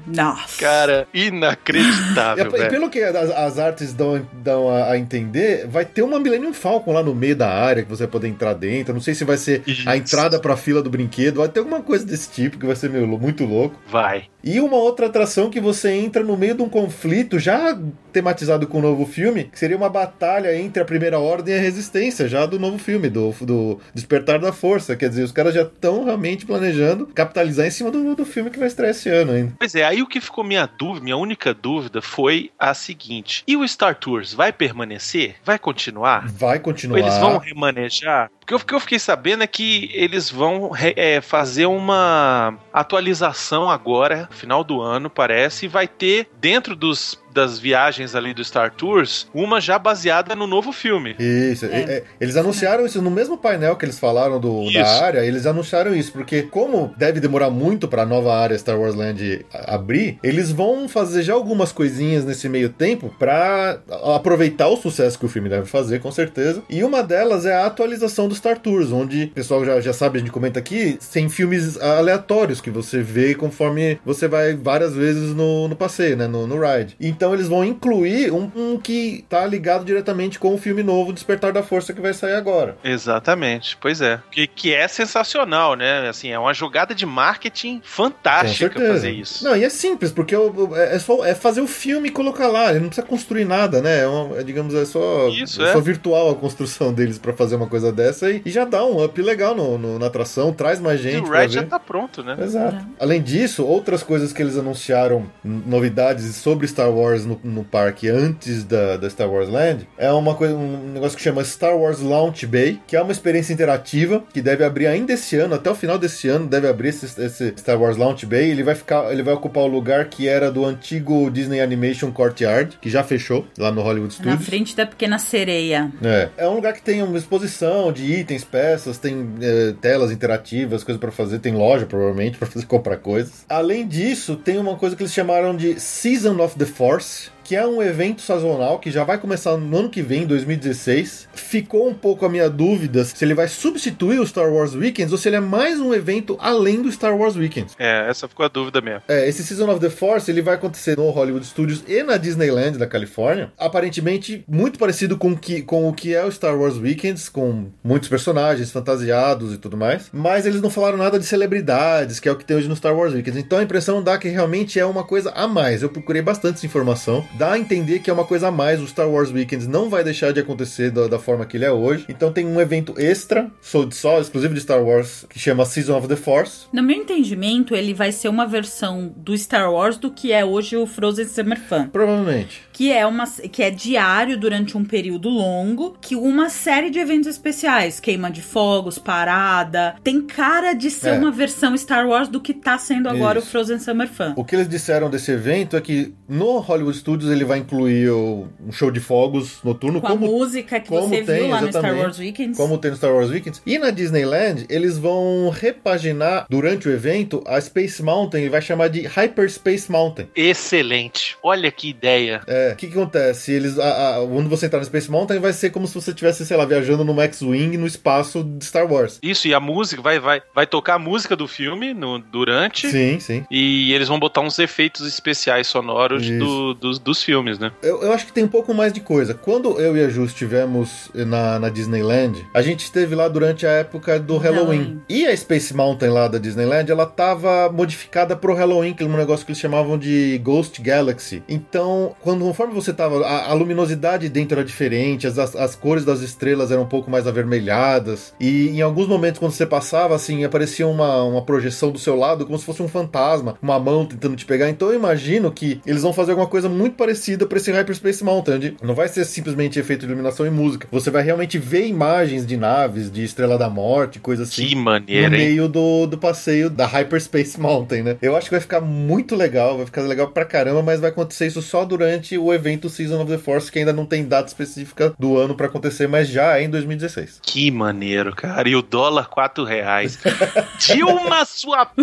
Nossa. 0.07 0.59
Cara, 0.59 1.07
E, 1.13 1.27
inacreditável, 1.27 2.47
e 2.47 2.49
velho. 2.49 2.69
pelo 2.69 2.89
que 2.89 2.99
as, 3.01 3.15
as 3.31 3.59
artes 3.59 3.93
dão, 3.93 4.25
dão 4.33 4.69
a, 4.69 4.91
a 4.91 4.97
entender, 4.97 5.67
vai 5.67 5.85
ter 5.85 6.01
uma 6.01 6.19
Millennium 6.19 6.53
Falcon 6.53 6.93
lá 6.93 7.03
no 7.03 7.13
meio 7.15 7.35
da 7.35 7.49
área 7.49 7.83
que 7.83 7.89
você 7.89 8.03
vai 8.03 8.11
poder 8.11 8.27
entrar 8.27 8.53
dentro. 8.53 8.93
Não 8.93 9.01
sei 9.01 9.13
se 9.13 9.23
vai 9.23 9.37
ser 9.37 9.63
a 9.65 9.69
Isso. 9.71 9.89
entrada 9.89 10.39
pra 10.39 10.55
fila 10.57 10.81
do 10.81 10.89
brinquedo, 10.89 11.37
vai 11.37 11.49
ter 11.49 11.59
alguma 11.59 11.81
coisa 11.81 12.05
desse 12.05 12.29
tipo 12.29 12.57
que 12.57 12.65
vai 12.65 12.75
ser 12.75 12.89
meio, 12.89 13.07
muito 13.07 13.45
louco. 13.45 13.79
Vai. 13.87 14.25
E 14.43 14.59
uma 14.59 14.77
outra 14.77 15.07
atração 15.07 15.49
que 15.49 15.59
você 15.59 15.91
entra 15.91 16.23
no 16.23 16.37
meio 16.37 16.55
de 16.55 16.61
um 16.61 16.69
conflito 16.69 17.37
já 17.39 17.77
tematizado 18.11 18.67
com 18.67 18.79
o 18.79 18.81
novo 18.81 19.05
filme, 19.05 19.45
que 19.45 19.59
seria 19.59 19.77
uma 19.77 19.89
batalha 19.89 20.55
entre 20.55 20.81
a 20.81 20.85
Primeira 20.85 21.19
Ordem 21.19 21.55
e 21.55 21.57
a 21.57 21.61
Resistência, 21.61 22.27
já 22.27 22.45
do 22.45 22.59
novo 22.59 22.77
filme, 22.77 23.09
do, 23.09 23.31
do 23.41 23.79
Despertar 23.93 24.39
da 24.39 24.51
Força. 24.51 24.95
Quer 24.95 25.09
dizer, 25.09 25.23
os 25.23 25.31
caras 25.31 25.53
já 25.53 25.63
estão 25.63 26.03
realmente 26.03 26.45
planejando 26.45 27.07
capitalizar 27.07 27.65
em 27.65 27.71
cima 27.71 27.91
do, 27.91 28.15
do 28.15 28.25
filme 28.25 28.49
que 28.49 28.59
vai 28.59 28.67
estrear 28.67 28.91
esse 28.91 29.09
ano 29.09 29.31
ainda. 29.31 29.53
Pois 29.57 29.75
é, 29.75 29.83
aí 29.83 30.01
o 30.01 30.07
que 30.07 30.21
ficou 30.21 30.43
minha 30.43 30.65
dúvida, 30.65 31.03
minha 31.03 31.17
única 31.17 31.53
dúvida 31.53 32.01
foi 32.01 32.51
a 32.57 32.73
seguinte: 32.73 33.43
e 33.47 33.55
o 33.55 33.67
Star 33.67 33.95
Tours 33.95 34.33
vai 34.33 34.51
permanecer? 34.51 35.35
Vai 35.43 35.59
continuar? 35.59 36.27
Vai 36.27 36.57
Ou 36.57 36.63
continuar. 36.63 36.99
eles 36.99 37.17
vão 37.17 37.37
remanejar? 37.37 38.29
Porque 38.39 38.55
o 38.55 38.59
que 38.59 38.73
eu 38.73 38.79
fiquei 38.79 38.97
sabendo 38.97 39.43
é 39.43 39.47
que 39.47 39.91
eles 39.93 40.29
vão 40.29 40.71
é, 40.75 41.21
fazer 41.21 41.67
uma 41.67 42.57
atualização 42.73 43.69
agora, 43.69 44.27
final 44.31 44.63
do 44.63 44.81
ano, 44.81 45.09
parece, 45.09 45.65
e 45.65 45.67
vai 45.69 45.87
ter 45.87 46.27
dentro 46.39 46.75
dos, 46.75 47.21
das 47.39 47.57
viagens 47.57 48.15
ali 48.15 48.33
do 48.33 48.43
Star 48.43 48.69
Tours, 48.71 49.27
uma 49.33 49.61
já 49.61 49.79
baseada 49.79 50.35
no 50.35 50.45
novo 50.45 50.71
filme. 50.73 51.15
Isso, 51.17 51.65
É. 51.65 51.69
é- 51.69 51.91
é, 51.99 52.03
eles 52.19 52.35
anunciaram 52.35 52.85
isso 52.85 53.01
no 53.01 53.09
mesmo 53.09 53.37
painel 53.37 53.75
que 53.77 53.85
eles 53.85 53.97
falaram 53.97 54.39
do, 54.39 54.71
da 54.73 54.85
área, 55.03 55.25
eles 55.25 55.45
anunciaram 55.45 55.95
isso, 55.95 56.11
porque 56.11 56.43
como 56.43 56.93
deve 56.97 57.19
demorar 57.19 57.49
muito 57.49 57.87
pra 57.87 58.05
nova 58.05 58.35
área 58.35 58.57
Star 58.57 58.77
Wars 58.79 58.93
Land 58.95 59.45
abrir, 59.53 60.19
eles 60.21 60.51
vão 60.51 60.89
fazer 60.89 61.23
já 61.23 61.33
algumas 61.33 61.71
coisinhas 61.71 62.25
nesse 62.25 62.49
meio 62.49 62.69
tempo 62.69 63.13
pra 63.17 63.79
aproveitar 64.13 64.67
o 64.67 64.75
sucesso 64.77 65.17
que 65.17 65.25
o 65.25 65.29
filme 65.29 65.47
deve 65.49 65.65
fazer, 65.65 65.99
com 65.99 66.11
certeza. 66.11 66.61
E 66.69 66.83
uma 66.83 67.01
delas 67.01 67.45
é 67.45 67.53
a 67.53 67.65
atualização 67.65 68.27
do 68.27 68.35
Star 68.35 68.57
Tours, 68.59 68.91
onde 68.91 69.23
o 69.25 69.29
pessoal 69.29 69.63
já, 69.65 69.79
já 69.79 69.93
sabe, 69.93 70.17
a 70.17 70.19
gente 70.19 70.31
comenta 70.31 70.59
aqui, 70.59 70.97
tem 71.13 71.29
filmes 71.29 71.77
aleatórios 71.79 72.59
que 72.61 72.69
você 72.69 73.01
vê 73.01 73.33
conforme 73.35 73.99
você 74.05 74.27
vai 74.27 74.55
várias 74.55 74.93
vezes 74.93 75.33
no, 75.33 75.67
no 75.67 75.75
passeio, 75.75 76.17
né, 76.17 76.27
no, 76.27 76.45
no 76.47 76.55
ride. 76.59 76.95
Então 76.99 77.28
eles 77.33 77.47
vão 77.47 77.63
incluir 77.63 78.31
um, 78.31 78.51
um 78.55 78.77
que 78.79 79.25
tá 79.29 79.45
ligado 79.45 79.85
diretamente 79.85 80.37
com 80.39 80.53
o 80.53 80.57
filme 80.57 80.83
novo 80.83 81.13
Despertar 81.13 81.51
da 81.51 81.63
Força 81.63 81.93
que 81.93 82.01
vai 82.01 82.13
sair 82.13 82.33
agora. 82.35 82.77
Exatamente, 82.83 83.77
pois 83.79 84.01
é. 84.01 84.19
Que, 84.31 84.47
que 84.47 84.73
é 84.73 84.87
sensacional, 84.87 85.75
né? 85.75 86.07
Assim, 86.09 86.29
é 86.29 86.39
uma 86.39 86.53
jogada 86.53 86.93
de 86.93 87.05
marketing 87.05 87.81
fantástica 87.83 88.79
fazer 88.79 89.11
isso. 89.11 89.43
Não, 89.43 89.55
e 89.55 89.63
é 89.63 89.69
simples, 89.69 90.11
porque 90.11 90.35
o- 90.35 90.51
o- 90.69 90.75
é, 90.75 90.95
é 90.95 90.99
só 90.99 91.25
é 91.25 91.33
fazer 91.35 91.61
o 91.61 91.67
filme 91.67 92.09
e 92.09 92.11
colocar 92.11 92.47
lá. 92.47 92.69
Ele 92.71 92.79
não 92.81 92.87
precisa 92.87 93.05
construir 93.07 93.45
nada, 93.45 93.81
né? 93.81 94.01
É, 94.01 94.07
uma- 94.07 94.37
é, 94.39 94.43
digamos, 94.43 94.73
é 94.73 94.85
só, 94.85 95.27
Isso, 95.29 95.61
é 95.61 95.69
é. 95.69 95.73
só 95.73 95.79
virtual 95.79 96.29
a 96.31 96.35
construção 96.35 96.93
deles 96.93 97.17
pra 97.17 97.33
fazer 97.33 97.55
uma 97.55 97.67
coisa 97.67 97.91
dessa 97.91 98.29
e, 98.29 98.41
e 98.45 98.49
já 98.51 98.65
dá 98.65 98.83
um 98.85 99.03
up 99.03 99.21
legal 99.21 99.55
no, 99.55 99.77
no- 99.77 99.99
na 99.99 100.07
atração, 100.07 100.53
traz 100.53 100.79
mais 100.79 100.99
E 100.99 101.03
gente 101.03 101.23
o 101.23 101.27
pra 101.27 101.41
Red 101.41 101.49
já 101.49 101.63
tá 101.63 101.79
pronto, 101.79 102.23
né? 102.23 102.37
Exato. 102.41 102.77
Além 102.99 103.21
disso, 103.21 103.65
outras 103.65 104.03
coisas 104.03 104.31
que 104.31 104.41
eles 104.41 104.57
anunciaram, 104.57 105.25
novidades 105.43 106.35
sobre 106.35 106.67
Star 106.67 106.89
Wars 106.91 107.08
no, 107.17 107.39
no 107.43 107.63
parque 107.63 108.07
antes 108.09 108.63
da, 108.63 108.97
da 108.97 109.09
Star 109.09 109.29
Wars 109.29 109.49
Land, 109.49 109.87
é 109.97 110.11
uma 110.11 110.35
coisa, 110.35 110.55
um 110.55 110.91
negócio 110.93 111.17
que 111.17 111.23
chama 111.23 111.43
Star 111.43 111.75
Wars 111.77 111.99
Launch 111.99 112.45
Bay, 112.45 112.79
que 112.87 112.95
é 112.95 113.01
uma 113.01 113.11
experiência 113.11 113.53
interativa 113.53 114.23
que 114.33 114.41
deve 114.41 114.63
abrir 114.63 114.87
ainda 114.87 115.13
esse 115.13 115.35
ano, 115.37 115.55
até 115.55 115.69
o 115.69 115.75
final 115.75 115.97
desse 115.97 116.27
ano 116.27 116.47
deve 116.47 116.67
abrir 116.67 116.89
esse, 116.89 117.05
esse 117.21 117.53
Star 117.57 117.79
Wars 117.79 117.97
Launch 117.97 118.25
Bay. 118.25 118.49
Ele 118.49 118.63
vai 118.63 118.75
ficar, 118.75 119.11
ele 119.11 119.23
vai 119.23 119.33
ocupar 119.33 119.63
o 119.63 119.67
lugar 119.67 120.05
que 120.05 120.27
era 120.27 120.51
do 120.51 120.65
antigo 120.65 121.29
Disney 121.29 121.61
Animation 121.61 122.11
Courtyard, 122.11 122.77
que 122.81 122.89
já 122.89 123.03
fechou 123.03 123.45
lá 123.57 123.71
no 123.71 123.81
Hollywood 123.81 124.15
Na 124.19 124.31
Studios. 124.31 124.45
frente 124.45 124.75
da 124.75 124.85
pequena 124.85 125.19
sereia. 125.19 125.91
É. 126.03 126.29
é 126.37 126.47
um 126.47 126.55
lugar 126.55 126.73
que 126.73 126.81
tem 126.81 127.01
uma 127.01 127.17
exposição 127.17 127.91
de 127.91 128.03
itens, 128.05 128.43
peças, 128.43 128.97
tem 128.97 129.29
é, 129.41 129.73
telas 129.81 130.11
interativas, 130.11 130.83
coisas 130.83 130.99
pra 130.99 131.11
fazer, 131.11 131.39
tem 131.39 131.53
loja 131.53 131.85
provavelmente 131.85 132.37
pra 132.39 132.47
fazer 132.47 132.65
comprar 132.65 132.97
coisas. 132.97 133.45
Além 133.49 133.87
disso, 133.87 134.35
tem 134.35 134.57
uma 134.57 134.75
coisa 134.75 134.95
que 134.95 135.03
eles 135.03 135.13
chamaram 135.13 135.55
de 135.55 135.79
Season 135.79 136.39
of 136.41 136.57
the 136.57 136.65
Force. 136.65 136.98
course, 136.99 137.29
Que 137.49 137.55
é 137.55 137.65
um 137.65 137.81
evento 137.81 138.21
sazonal 138.21 138.77
que 138.77 138.91
já 138.91 139.03
vai 139.03 139.17
começar 139.17 139.57
no 139.57 139.75
ano 139.75 139.89
que 139.89 140.03
vem, 140.03 140.23
2016. 140.23 141.29
Ficou 141.33 141.89
um 141.89 141.95
pouco 141.95 142.23
a 142.23 142.29
minha 142.29 142.47
dúvida 142.47 143.03
se 143.03 143.25
ele 143.25 143.33
vai 143.33 143.47
substituir 143.47 144.19
o 144.19 144.27
Star 144.27 144.53
Wars 144.53 144.75
Weekends 144.75 145.11
ou 145.11 145.17
se 145.17 145.29
ele 145.29 145.37
é 145.37 145.39
mais 145.39 145.79
um 145.79 145.91
evento 145.91 146.37
além 146.39 146.79
do 146.79 146.91
Star 146.91 147.17
Wars 147.17 147.35
Weekends. 147.35 147.75
É, 147.79 148.07
essa 148.07 148.27
ficou 148.27 148.45
a 148.45 148.49
dúvida 148.49 148.81
mesmo. 148.81 149.01
É, 149.07 149.27
esse 149.27 149.43
Season 149.43 149.67
of 149.67 149.79
the 149.79 149.89
Force 149.89 150.29
ele 150.29 150.43
vai 150.43 150.53
acontecer 150.53 150.95
no 150.95 151.09
Hollywood 151.09 151.43
Studios 151.43 151.83
e 151.87 152.03
na 152.03 152.17
Disneyland 152.17 152.77
da 152.77 152.85
Califórnia. 152.85 153.51
Aparentemente 153.57 154.43
muito 154.47 154.77
parecido 154.77 155.17
com, 155.17 155.35
que, 155.35 155.63
com 155.63 155.89
o 155.89 155.93
que 155.93 156.13
é 156.13 156.23
o 156.23 156.31
Star 156.31 156.55
Wars 156.55 156.77
Weekends, 156.77 157.29
com 157.29 157.71
muitos 157.83 158.09
personagens 158.09 158.69
fantasiados 158.69 159.55
e 159.55 159.57
tudo 159.57 159.75
mais. 159.75 160.11
Mas 160.13 160.45
eles 160.45 160.61
não 160.61 160.69
falaram 160.69 160.99
nada 160.99 161.17
de 161.17 161.25
celebridades, 161.25 162.19
que 162.19 162.29
é 162.29 162.31
o 162.31 162.35
que 162.35 162.45
tem 162.45 162.57
hoje 162.57 162.69
no 162.69 162.75
Star 162.75 162.95
Wars 162.95 163.11
Weekends. 163.11 163.43
Então 163.43 163.57
a 163.57 163.63
impressão 163.63 164.03
dá 164.03 164.19
que 164.19 164.29
realmente 164.29 164.79
é 164.79 164.85
uma 164.85 165.03
coisa 165.03 165.31
a 165.31 165.47
mais. 165.47 165.81
Eu 165.81 165.89
procurei 165.89 166.21
bastante 166.21 166.63
informação. 166.63 167.25
Dá 167.39 167.53
a 167.53 167.57
entender 167.57 167.99
que 167.99 168.09
é 168.09 168.13
uma 168.13 168.25
coisa 168.25 168.49
a 168.49 168.51
mais. 168.51 168.81
O 168.81 168.87
Star 168.87 169.09
Wars 169.09 169.31
Weekends 169.31 169.65
não 169.65 169.89
vai 169.89 170.03
deixar 170.03 170.33
de 170.33 170.41
acontecer 170.41 170.91
da, 170.91 171.07
da 171.07 171.17
forma 171.17 171.45
que 171.45 171.55
ele 171.55 171.63
é 171.63 171.71
hoje. 171.71 172.05
Então 172.09 172.33
tem 172.33 172.45
um 172.45 172.59
evento 172.59 172.93
extra, 172.97 173.49
só, 173.61 173.89
só 173.91 174.19
exclusivo 174.19 174.53
de 174.53 174.59
Star 174.59 174.83
Wars, 174.83 175.25
que 175.29 175.39
chama 175.39 175.63
Season 175.63 175.97
of 175.97 176.09
the 176.09 176.17
Force. 176.17 176.65
No 176.73 176.83
meu 176.83 176.97
entendimento, 176.97 177.73
ele 177.73 177.93
vai 177.93 178.11
ser 178.11 178.27
uma 178.27 178.45
versão 178.45 179.13
do 179.15 179.37
Star 179.37 179.71
Wars 179.71 179.95
do 179.95 180.11
que 180.11 180.33
é 180.33 180.43
hoje 180.43 180.75
o 180.75 180.85
Frozen 180.85 181.29
Summer 181.29 181.57
Fun. 181.61 181.87
Provavelmente. 181.87 182.68
Que 182.79 182.93
é, 182.93 183.05
uma, 183.05 183.27
que 183.27 183.61
é 183.61 183.69
diário 183.69 184.37
durante 184.39 184.77
um 184.77 184.85
período 184.85 185.27
longo, 185.27 185.97
que 185.99 186.15
uma 186.15 186.49
série 186.49 186.89
de 186.89 186.97
eventos 186.97 187.27
especiais, 187.27 187.99
queima 187.99 188.31
de 188.31 188.41
fogos, 188.41 188.97
parada, 188.97 189.97
tem 190.01 190.21
cara 190.21 190.71
de 190.71 190.89
ser 190.89 191.09
É. 191.09 191.13
uma 191.19 191.29
versão 191.29 191.75
Star 191.77 192.07
Wars 192.07 192.29
do 192.29 192.39
que 192.39 192.53
tá 192.53 192.77
sendo 192.77 193.09
agora 193.09 193.39
Isso. 193.39 193.49
o 193.49 193.51
Frozen 193.51 193.79
Summer 193.79 194.07
Fun. 194.07 194.31
O 194.37 194.45
que 194.45 194.55
eles 194.55 194.69
disseram 194.69 195.09
desse 195.09 195.29
evento 195.29 195.75
é 195.75 195.81
que 195.81 196.13
no 196.25 196.59
Hollywood 196.59 196.97
Studios 196.97 197.29
ele 197.29 197.43
vai 197.43 197.57
incluir 197.59 198.09
um 198.13 198.47
show 198.71 198.89
de 198.89 199.01
fogos 199.01 199.61
noturno, 199.61 199.99
Com 199.99 200.07
como, 200.07 200.25
a 200.27 200.29
música 200.29 200.79
que 200.79 200.87
como 200.87 201.09
você 201.09 201.21
tem, 201.23 201.35
viu 201.39 201.47
lá 201.49 201.59
no 201.61 201.67
Star. 201.67 201.97
Wars 201.97 202.17
Weekends. 202.17 202.57
como 202.57 202.77
tem 202.77 202.91
no 202.91 202.95
Star 202.97 203.13
Wars 203.13 203.29
Weekends. 203.29 203.61
E 203.65 203.77
na 203.77 203.91
Disneyland, 203.91 204.65
eles 204.69 204.97
vão 204.97 205.49
repaginar 205.49 206.45
durante 206.49 206.87
o 206.87 206.93
evento 206.93 207.43
a 207.45 207.59
Space 207.59 208.01
Mountain 208.01 208.45
e 208.45 208.47
vai 208.47 208.61
chamar 208.61 208.87
de 208.87 209.01
Hyperspace 209.05 209.91
Mountain. 209.91 210.29
Excelente. 210.33 211.35
Olha 211.43 211.69
que 211.71 211.89
ideia. 211.89 212.39
É, 212.47 212.68
o 212.73 212.75
que, 212.75 212.87
que 212.87 212.93
acontece? 212.93 213.51
Eles, 213.51 213.77
a, 213.79 214.17
a, 214.17 214.27
quando 214.27 214.49
você 214.49 214.65
entrar 214.65 214.79
no 214.79 214.85
Space 214.85 215.09
Mountain, 215.09 215.39
vai 215.39 215.53
ser 215.53 215.69
como 215.69 215.87
se 215.87 215.93
você 215.95 216.11
estivesse, 216.11 216.45
sei 216.45 216.57
lá, 216.57 216.65
viajando 216.65 217.03
no 217.03 217.19
X-Wing 217.21 217.77
no 217.77 217.85
espaço 217.87 218.43
de 218.43 218.65
Star 218.65 218.91
Wars. 218.91 219.19
Isso, 219.21 219.47
e 219.47 219.53
a 219.53 219.59
música, 219.59 220.01
vai, 220.01 220.19
vai, 220.19 220.41
vai 220.53 220.65
tocar 220.67 220.95
a 220.95 220.99
música 220.99 221.35
do 221.35 221.47
filme 221.47 221.93
no, 221.93 222.19
durante. 222.19 222.89
Sim, 222.89 223.19
sim. 223.19 223.45
E 223.49 223.93
eles 223.93 224.07
vão 224.07 224.19
botar 224.19 224.41
uns 224.41 224.57
efeitos 224.59 225.07
especiais 225.07 225.67
sonoros 225.67 226.29
do- 226.29 226.73
dos, 226.73 226.99
dos 226.99 227.23
filmes, 227.23 227.57
né? 227.59 227.71
Eu, 227.81 228.01
eu 228.03 228.13
acho 228.13 228.25
que 228.25 228.33
tem 228.33 228.43
um 228.43 228.47
pouco 228.49 228.73
mais 228.73 228.91
de 228.93 228.99
coisa. 228.99 229.33
Quando 229.33 229.79
eu 229.79 229.95
e 229.97 230.03
a 230.03 230.09
Ju 230.09 230.23
estivemos 230.25 231.09
na, 231.13 231.59
na 231.59 231.69
Disneyland, 231.69 232.45
a 232.53 232.61
gente 232.61 232.81
esteve 232.81 233.15
lá 233.15 233.27
durante 233.27 233.65
a 233.65 233.71
época 233.71 234.19
do 234.19 234.37
Halloween. 234.37 234.59
Halloween. 234.79 235.01
E 235.09 235.25
a 235.25 235.35
Space 235.35 235.73
Mountain 235.75 236.09
lá 236.09 236.27
da 236.27 236.37
Disneyland, 236.37 236.89
ela 236.91 237.05
tava 237.05 237.69
modificada 237.71 238.35
pro 238.35 238.53
Halloween, 238.53 238.93
que 238.93 239.03
é 239.03 239.05
um 239.05 239.15
negócio 239.17 239.45
que 239.45 239.51
eles 239.51 239.59
chamavam 239.61 239.97
de 239.97 240.37
Ghost 240.43 240.81
Galaxy. 240.81 241.43
Então, 241.47 242.15
quando, 242.21 242.51
conforme 242.59 242.73
você 242.73 242.91
tava, 242.91 243.25
a, 243.25 243.51
a 243.51 243.53
luminosidade 243.53 244.27
dentro 244.27 244.59
era 244.59 244.67
diferente, 244.67 245.25
as, 245.25 245.39
as, 245.39 245.55
as 245.55 245.75
cores 245.77 246.03
das 246.03 246.19
estrelas 246.19 246.71
eram 246.71 246.83
um 246.83 246.87
pouco 246.87 247.09
mais 247.09 247.25
avermelhadas. 247.25 248.33
E 248.37 248.67
em 248.71 248.81
alguns 248.81 249.07
momentos, 249.07 249.39
quando 249.39 249.53
você 249.53 249.65
passava, 249.65 250.13
assim, 250.13 250.43
aparecia 250.43 250.85
uma, 250.85 251.23
uma 251.23 251.41
projeção 251.41 251.89
do 251.89 251.97
seu 251.97 252.17
lado, 252.17 252.45
como 252.45 252.59
se 252.59 252.65
fosse 252.65 252.83
um 252.83 252.89
fantasma, 252.89 253.57
uma 253.61 253.79
mão 253.79 254.05
tentando 254.05 254.35
te 254.35 254.45
pegar. 254.45 254.69
Então 254.69 254.89
eu 254.89 254.95
imagino 254.95 255.49
que 255.53 255.79
eles 255.85 256.01
vão 256.01 256.11
fazer 256.11 256.31
alguma 256.31 256.49
coisa 256.49 256.67
muito 256.67 256.97
parecida 256.97 257.45
pra 257.45 257.57
esse 257.57 257.71
Hyperspace 257.71 258.25
Mountain, 258.25 258.55
onde 258.55 258.77
não 258.83 258.93
vai 258.93 259.07
ser 259.07 259.23
simplesmente 259.23 259.79
efeito 259.79 260.01
de 260.01 260.07
iluminação 260.07 260.45
e 260.45 260.49
música. 260.49 260.85
Você 260.91 261.09
vai 261.09 261.23
realmente 261.23 261.57
ver 261.57 261.87
imagens 261.87 262.45
de 262.45 262.57
naves, 262.57 263.09
de 263.09 263.23
Estrela 263.23 263.57
da 263.57 263.69
Morte, 263.69 264.19
coisa 264.19 264.43
assim 264.43 264.67
Que 264.67 264.75
no 264.75 264.81
maneira, 264.81 265.33
hein? 265.33 265.45
meio 265.47 265.69
do, 265.69 266.05
do 266.07 266.17
passeio 266.17 266.69
da 266.69 266.85
Hyperspace 266.85 267.57
Mountain, 267.57 268.03
né? 268.03 268.17
Eu 268.21 268.35
acho 268.35 268.47
que 268.47 268.55
vai 268.55 268.61
ficar 268.61 268.81
muito 268.81 269.33
legal, 269.33 269.77
vai 269.77 269.85
ficar 269.85 270.01
legal 270.01 270.27
pra 270.27 270.43
caramba, 270.43 270.83
mas 270.83 270.99
vai 270.99 271.09
acontecer 271.09 271.47
isso 271.47 271.61
só 271.61 271.85
durante 271.85 272.37
o 272.37 272.48
evento 272.53 272.89
Season 272.89 273.21
of 273.21 273.31
the 273.31 273.37
Force, 273.37 273.71
que 273.71 273.79
ainda 273.79 273.93
não 273.93 274.05
tem 274.05 274.25
data 274.27 274.47
específica 274.47 275.13
do 275.17 275.37
ano 275.37 275.55
pra 275.55 275.67
acontecer, 275.67 276.07
mas 276.07 276.27
já 276.27 276.57
é 276.57 276.63
em 276.63 276.69
2016. 276.69 277.39
Que 277.41 277.69
maneiro, 277.71 278.35
cara. 278.35 278.67
E 278.67 278.75
o 278.75 278.81
dólar, 278.81 279.27
4 279.29 279.63
reais. 279.63 280.19
Dilma, 280.79 281.45
sua. 281.45 281.89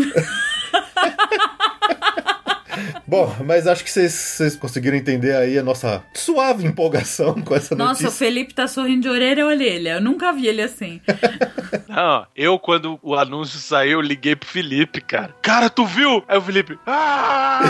Bom, 3.06 3.34
mas 3.46 3.66
acho 3.66 3.82
que 3.82 3.90
vocês- 3.90 4.56
conseguiram 4.56 4.96
entender 4.98 5.34
aí 5.34 5.58
a 5.58 5.62
nossa 5.62 6.02
suave 6.12 6.66
empolgação 6.66 7.34
com 7.40 7.54
essa 7.54 7.74
Nossa, 7.74 8.00
o 8.00 8.02
notícia. 8.04 8.10
Felipe 8.26 8.52
tá 8.52 8.66
sorrindo 8.68 9.02
de 9.02 9.08
orelha 9.08 9.44
a 9.44 9.46
orelha. 9.46 9.90
Eu 9.94 10.00
nunca 10.02 10.32
vi 10.32 10.46
ele 10.48 10.60
assim. 10.60 11.00
Não, 11.88 12.26
eu, 12.36 12.58
quando 12.58 12.98
o 13.02 13.14
anúncio 13.14 13.58
saiu, 13.58 13.92
eu 13.92 14.00
liguei 14.02 14.36
pro 14.36 14.48
Felipe, 14.48 15.00
cara. 15.00 15.34
Cara, 15.40 15.70
tu 15.70 15.86
viu? 15.86 16.22
Aí 16.28 16.36
o 16.36 16.42
Felipe. 16.42 16.78
Ah! 16.86 17.62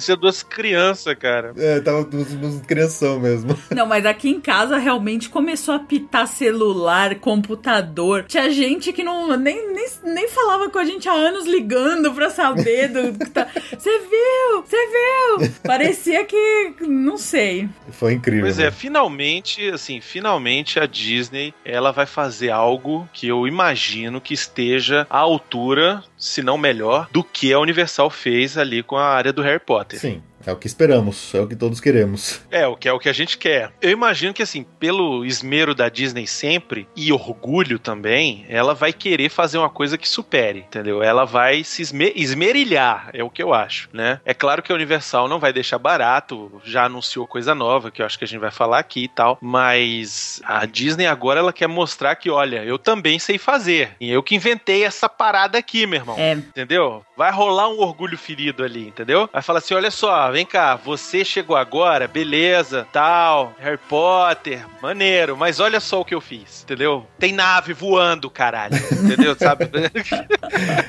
Ser 0.00 0.16
duas 0.16 0.42
crianças, 0.42 1.14
cara. 1.14 1.52
É, 1.56 1.80
tava 1.80 2.00
uns 2.00 2.60
crianção 2.66 3.18
mesmo. 3.18 3.56
Não, 3.74 3.86
mas 3.86 4.04
aqui 4.04 4.28
em 4.28 4.40
casa 4.40 4.76
realmente 4.76 5.28
começou 5.28 5.74
a 5.74 5.78
pitar 5.78 6.26
celular, 6.26 7.14
computador. 7.16 8.24
Tinha 8.24 8.50
gente 8.50 8.92
que 8.92 9.02
não 9.02 9.36
nem, 9.36 9.72
nem, 9.72 9.86
nem 10.04 10.28
falava 10.28 10.68
com 10.70 10.78
a 10.78 10.84
gente 10.84 11.08
há 11.08 11.12
anos 11.12 11.46
ligando 11.46 12.12
pra 12.12 12.30
saber 12.30 12.88
do 12.88 13.18
que 13.18 13.30
tá. 13.30 13.46
Você 13.76 13.98
viu? 13.98 14.62
Você 14.64 14.76
viu? 14.76 15.52
Parecia 15.62 16.24
que. 16.24 16.74
Não 16.80 17.16
sei. 17.16 17.68
Foi 17.90 18.12
incrível. 18.12 18.44
Pois 18.44 18.58
é, 18.58 18.64
né? 18.64 18.70
finalmente, 18.70 19.68
assim, 19.70 20.00
finalmente 20.00 20.78
a 20.78 20.86
Disney, 20.86 21.54
ela 21.64 21.92
vai 21.92 22.06
fazer 22.06 22.50
algo 22.50 23.08
que 23.12 23.28
eu 23.28 23.46
imagino 23.46 24.20
que 24.20 24.34
esteja 24.34 25.06
à 25.08 25.18
altura, 25.18 26.02
se 26.16 26.42
não 26.42 26.58
melhor, 26.58 27.08
do 27.12 27.22
que 27.22 27.52
a 27.52 27.58
Universal 27.58 28.10
fez 28.10 28.58
ali 28.58 28.82
com 28.82 28.96
a 28.96 29.06
área 29.06 29.32
do 29.32 29.42
Harry 29.42 29.60
Potter. 29.60 29.85
Sim, 29.94 30.22
é 30.46 30.52
o 30.52 30.56
que 30.56 30.66
esperamos, 30.66 31.34
é 31.34 31.40
o 31.40 31.46
que 31.46 31.56
todos 31.56 31.80
queremos. 31.80 32.40
É, 32.50 32.66
o 32.66 32.76
que 32.76 32.88
é 32.88 32.92
o 32.92 32.98
que 32.98 33.08
a 33.08 33.12
gente 33.12 33.36
quer. 33.36 33.72
Eu 33.82 33.90
imagino 33.90 34.32
que, 34.32 34.42
assim, 34.42 34.64
pelo 34.78 35.24
esmero 35.24 35.74
da 35.74 35.88
Disney 35.88 36.26
sempre, 36.26 36.88
e 36.96 37.12
orgulho 37.12 37.78
também, 37.78 38.46
ela 38.48 38.74
vai 38.74 38.92
querer 38.92 39.28
fazer 39.28 39.58
uma 39.58 39.68
coisa 39.70 39.98
que 39.98 40.08
supere, 40.08 40.60
entendeu? 40.60 41.02
Ela 41.02 41.24
vai 41.24 41.64
se 41.64 41.82
esme- 41.82 42.12
esmerilhar, 42.14 43.10
é 43.12 43.22
o 43.24 43.30
que 43.30 43.42
eu 43.42 43.52
acho, 43.52 43.88
né? 43.92 44.20
É 44.24 44.32
claro 44.32 44.62
que 44.62 44.70
a 44.72 44.74
Universal 44.74 45.28
não 45.28 45.38
vai 45.40 45.52
deixar 45.52 45.78
barato, 45.78 46.60
já 46.64 46.84
anunciou 46.84 47.26
coisa 47.26 47.54
nova, 47.54 47.90
que 47.90 48.00
eu 48.00 48.06
acho 48.06 48.18
que 48.18 48.24
a 48.24 48.28
gente 48.28 48.40
vai 48.40 48.50
falar 48.50 48.78
aqui 48.78 49.04
e 49.04 49.08
tal, 49.08 49.38
mas 49.40 50.40
a 50.44 50.64
Disney 50.66 51.06
agora 51.06 51.40
ela 51.40 51.52
quer 51.52 51.66
mostrar 51.66 52.14
que, 52.16 52.30
olha, 52.30 52.64
eu 52.64 52.78
também 52.78 53.18
sei 53.18 53.38
fazer. 53.38 53.90
E 54.00 54.10
eu 54.10 54.22
que 54.22 54.34
inventei 54.34 54.84
essa 54.84 55.08
parada 55.08 55.58
aqui, 55.58 55.86
meu 55.86 55.98
irmão. 56.00 56.16
É. 56.18 56.32
Entendeu? 56.32 57.04
Vai 57.16 57.32
rolar 57.32 57.68
um 57.68 57.80
orgulho 57.80 58.16
ferido 58.16 58.62
ali, 58.62 58.86
entendeu? 58.88 59.28
Vai 59.32 59.42
falar 59.42 59.58
assim: 59.58 59.74
olha 59.74 59.90
só, 59.90 60.30
vem 60.36 60.44
cá, 60.44 60.76
você 60.76 61.24
chegou 61.24 61.56
agora, 61.56 62.06
beleza, 62.06 62.86
tal, 62.92 63.54
Harry 63.58 63.78
Potter, 63.88 64.66
maneiro, 64.82 65.34
mas 65.34 65.60
olha 65.60 65.80
só 65.80 66.02
o 66.02 66.04
que 66.04 66.14
eu 66.14 66.20
fiz, 66.20 66.62
entendeu? 66.62 67.06
Tem 67.18 67.32
nave 67.32 67.72
voando, 67.72 68.28
caralho, 68.28 68.76
entendeu? 69.02 69.34
Sabe? 69.40 69.70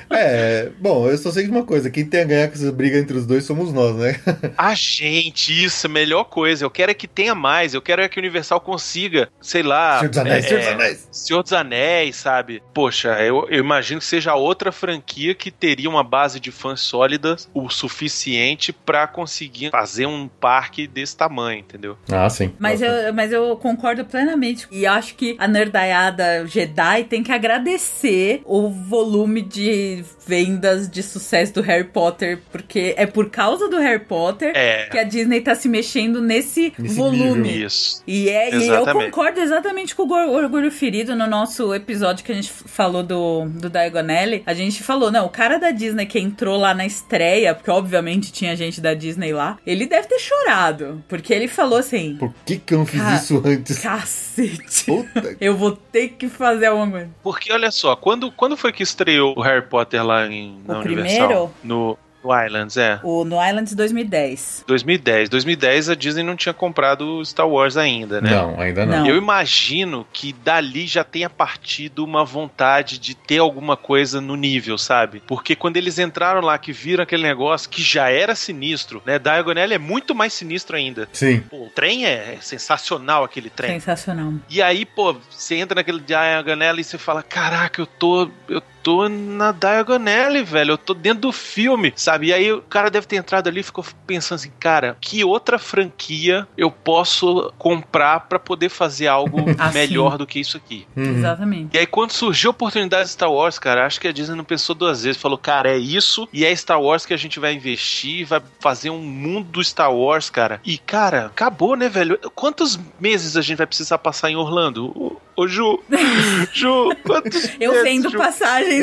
É, 0.09 0.69
bom, 0.77 1.07
eu 1.07 1.17
só 1.17 1.31
sei 1.31 1.45
de 1.45 1.49
uma 1.49 1.63
coisa: 1.63 1.89
quem 1.89 2.05
tem 2.05 2.19
a 2.19 2.25
ganhar 2.25 2.47
com 2.49 2.55
essa 2.55 2.69
briga 2.73 2.97
entre 2.97 3.15
os 3.15 3.25
dois 3.25 3.45
somos 3.45 3.71
nós, 3.71 3.95
né? 3.95 4.19
A 4.57 4.75
gente, 4.75 5.63
isso, 5.63 5.87
a 5.87 5.89
melhor 5.89 6.25
coisa. 6.25 6.65
Eu 6.65 6.69
quero 6.69 6.91
é 6.91 6.93
que 6.93 7.07
tenha 7.07 7.33
mais, 7.33 7.73
eu 7.73 7.81
quero 7.81 8.01
é 8.01 8.09
que 8.09 8.19
o 8.19 8.21
Universal 8.21 8.59
consiga, 8.59 9.29
sei 9.39 9.63
lá. 9.63 9.99
Senhor 9.99 10.09
dos 10.09 10.17
Anéis, 10.17 10.45
é, 10.45 10.47
Senhor 10.49 10.59
dos 10.59 10.67
Anéis. 10.67 11.07
Senhor 11.09 11.43
dos 11.43 11.53
Anéis, 11.53 12.15
sabe? 12.17 12.61
Poxa, 12.73 13.23
eu, 13.23 13.47
eu 13.49 13.59
imagino 13.59 14.01
que 14.01 14.05
seja 14.05 14.35
outra 14.35 14.73
franquia 14.73 15.33
que 15.33 15.51
teria 15.51 15.89
uma 15.89 16.03
base 16.03 16.37
de 16.37 16.51
fãs 16.51 16.81
sólida 16.81 17.37
o 17.53 17.69
suficiente 17.69 18.73
pra 18.73 19.07
conseguir 19.07 19.36
fazer 19.71 20.05
um 20.05 20.27
parque 20.27 20.87
desse 20.87 21.15
tamanho, 21.15 21.59
entendeu? 21.59 21.97
Ah, 22.11 22.29
sim. 22.29 22.51
Mas 22.59 22.81
eu, 22.81 23.13
mas 23.13 23.31
eu 23.31 23.55
concordo 23.57 24.05
plenamente. 24.05 24.67
E 24.71 24.85
acho 24.85 25.15
que 25.15 25.35
a 25.39 25.47
nerdaiada 25.47 26.45
Jedi 26.47 27.03
tem 27.05 27.23
que 27.23 27.31
agradecer 27.31 28.41
o 28.45 28.69
volume 28.69 29.41
de 29.41 30.03
vendas 30.25 30.89
de 30.89 31.01
sucesso 31.03 31.53
do 31.53 31.61
Harry 31.61 31.85
Potter, 31.85 32.39
porque 32.51 32.93
é 32.97 33.05
por 33.05 33.29
causa 33.29 33.69
do 33.69 33.77
Harry 33.77 34.03
Potter 34.03 34.51
É. 34.55 34.87
que 34.89 34.97
a 34.97 35.03
Disney 35.03 35.41
tá 35.41 35.55
se 35.55 35.69
mexendo 35.69 36.21
nesse, 36.21 36.73
Nesse 36.77 36.95
volume. 36.95 37.41
nível. 37.41 37.67
Isso. 37.67 38.03
E, 38.05 38.29
é, 38.29 38.53
e 38.55 38.67
eu 38.67 38.85
concordo 38.85 39.39
exatamente 39.39 39.95
com 39.95 40.03
o 40.03 40.33
Orgulho 40.35 40.71
Ferido 40.71 41.15
no 41.15 41.27
nosso 41.27 41.73
episódio 41.73 42.25
que 42.25 42.31
a 42.31 42.35
gente 42.35 42.51
falou 42.51 43.03
do, 43.03 43.45
do 43.45 43.69
Diagonelli. 43.69 44.43
A 44.45 44.53
gente 44.53 44.83
falou, 44.83 45.11
não, 45.11 45.25
o 45.25 45.29
cara 45.29 45.57
da 45.57 45.71
Disney 45.71 46.05
que 46.05 46.19
entrou 46.19 46.57
lá 46.57 46.73
na 46.73 46.85
estreia, 46.85 47.53
porque 47.55 47.71
obviamente 47.71 48.31
tinha 48.31 48.55
gente 48.55 48.81
da 48.81 48.93
Disney 49.17 49.33
lá, 49.33 49.57
ele 49.65 49.85
deve 49.87 50.07
ter 50.07 50.19
chorado. 50.19 51.03
Porque 51.07 51.33
ele 51.33 51.47
falou 51.47 51.79
assim: 51.79 52.15
Por 52.17 52.33
que, 52.45 52.57
que 52.59 52.73
eu 52.73 52.77
não 52.79 52.85
fiz 52.85 53.01
isso 53.23 53.41
antes? 53.43 53.79
cacete, 53.79 54.85
Puta 54.85 55.35
que- 55.35 55.37
eu 55.45 55.57
vou 55.57 55.71
ter 55.71 56.09
que 56.09 56.29
fazer 56.29 56.67
alguma 56.67 56.91
coisa. 56.91 57.09
Porque 57.23 57.51
olha 57.51 57.71
só, 57.71 57.95
quando, 57.95 58.31
quando 58.31 58.55
foi 58.55 58.71
que 58.71 58.83
estreou 58.83 59.33
o 59.37 59.41
Harry 59.41 59.65
Potter 59.65 60.03
lá 60.05 60.25
em, 60.27 60.59
na 60.65 60.77
O 60.79 60.81
Universal? 60.81 61.27
primeiro? 61.27 61.51
No, 61.63 61.97
no 62.27 62.45
Islands, 62.45 62.77
é. 62.77 62.99
O 63.03 63.23
No 63.23 63.43
Islands 63.43 63.73
2010. 63.73 64.63
2010. 64.67 65.29
2010 65.29 65.89
a 65.89 65.95
Disney 65.95 66.23
não 66.23 66.35
tinha 66.35 66.53
comprado 66.53 67.17
o 67.17 67.25
Star 67.25 67.47
Wars 67.47 67.77
ainda, 67.77 68.21
né? 68.21 68.29
Não, 68.29 68.59
ainda 68.59 68.85
não. 68.85 68.99
Não. 68.99 69.07
Eu 69.07 69.17
imagino 69.17 70.05
que 70.11 70.33
dali 70.33 70.85
já 70.85 71.03
tenha 71.03 71.29
partido 71.29 72.03
uma 72.03 72.23
vontade 72.23 72.97
de 72.99 73.15
ter 73.15 73.39
alguma 73.39 73.77
coisa 73.77 74.19
no 74.19 74.35
nível, 74.35 74.77
sabe? 74.77 75.21
Porque 75.25 75.55
quando 75.55 75.77
eles 75.77 75.99
entraram 75.99 76.41
lá, 76.41 76.57
que 76.57 76.71
viram 76.71 77.03
aquele 77.03 77.23
negócio 77.23 77.69
que 77.69 77.81
já 77.81 78.09
era 78.09 78.35
sinistro, 78.35 79.01
né? 79.05 79.17
Diagonal 79.19 79.71
é 79.71 79.77
muito 79.77 80.13
mais 80.13 80.33
sinistro 80.33 80.75
ainda. 80.75 81.07
Sim. 81.13 81.41
Pô, 81.41 81.65
o 81.65 81.69
trem 81.69 82.05
é, 82.05 82.37
sensacional, 82.41 83.23
aquele 83.23 83.49
trem. 83.49 83.71
Sensacional. 83.79 84.33
E 84.49 84.61
aí, 84.61 84.85
pô, 84.85 85.15
você 85.29 85.55
entra 85.55 85.75
naquele 85.75 85.99
Diagonal 85.99 86.77
e 86.77 86.83
você 86.83 86.97
fala: 86.97 87.23
Caraca, 87.23 87.81
eu 87.81 87.85
tô. 87.85 88.29
Eu 88.47 88.61
tô 88.83 89.07
na 89.09 89.51
Diagonal, 89.51 90.43
velho. 90.45 90.71
Eu 90.71 90.77
tô 90.77 90.93
dentro 90.93 91.21
do 91.21 91.31
filme, 91.31 91.93
sabe? 91.95 92.27
E 92.27 92.33
aí 92.33 92.51
o 92.51 92.61
cara 92.61 92.89
deve 92.89 93.07
ter 93.07 93.15
entrado 93.17 93.47
ali 93.47 93.59
e 93.59 93.63
ficou 93.63 93.85
pensando 94.05 94.37
assim: 94.37 94.51
Cara, 94.59 94.97
que 94.99 95.23
outra 95.23 95.57
franquia 95.59 96.47
eu 96.57 96.71
posso 96.71 97.53
comprar 97.57 98.21
pra 98.21 98.39
poder 98.39 98.69
fazer 98.69 99.07
algo 99.07 99.45
Ah, 99.57 99.71
melhor 99.71 100.17
do 100.17 100.27
que 100.27 100.39
isso 100.39 100.57
aqui? 100.57 100.87
Uhum. 100.95 101.17
Exatamente. 101.17 101.75
E 101.75 101.79
aí, 101.79 101.85
quando 101.87 102.11
surgiu 102.11 102.49
a 102.49 102.51
oportunidade 102.51 103.05
de 103.05 103.11
Star 103.11 103.31
Wars, 103.31 103.57
cara, 103.59 103.85
acho 103.85 103.99
que 103.99 104.07
a 104.07 104.11
Disney 104.11 104.35
não 104.35 104.43
pensou 104.43 104.75
duas 104.75 105.03
vezes. 105.03 105.19
Falou, 105.21 105.37
cara, 105.37 105.71
é 105.71 105.77
isso 105.77 106.27
e 106.31 106.45
é 106.45 106.55
Star 106.55 106.81
Wars 106.81 107.05
que 107.05 107.13
a 107.13 107.17
gente 107.17 107.39
vai 107.39 107.53
investir, 107.53 108.25
vai 108.25 108.41
fazer 108.59 108.89
um 108.89 108.99
mundo 108.99 109.49
do 109.49 109.63
Star 109.63 109.93
Wars, 109.93 110.29
cara. 110.29 110.61
E, 110.63 110.77
cara, 110.77 111.27
acabou, 111.27 111.75
né, 111.75 111.89
velho? 111.89 112.19
Quantos 112.35 112.79
meses 112.99 113.35
a 113.35 113.41
gente 113.41 113.57
vai 113.57 113.67
precisar 113.67 113.97
passar 113.97 114.29
em 114.29 114.35
Orlando? 114.35 114.87
Ô, 114.95 115.17
ô 115.35 115.47
Ju, 115.47 115.79
Ju, 116.53 116.95
quantos 117.03 117.49
Eu 117.59 117.71
meses, 117.71 117.83
vendo 117.83 118.09
Ju? 118.09 118.17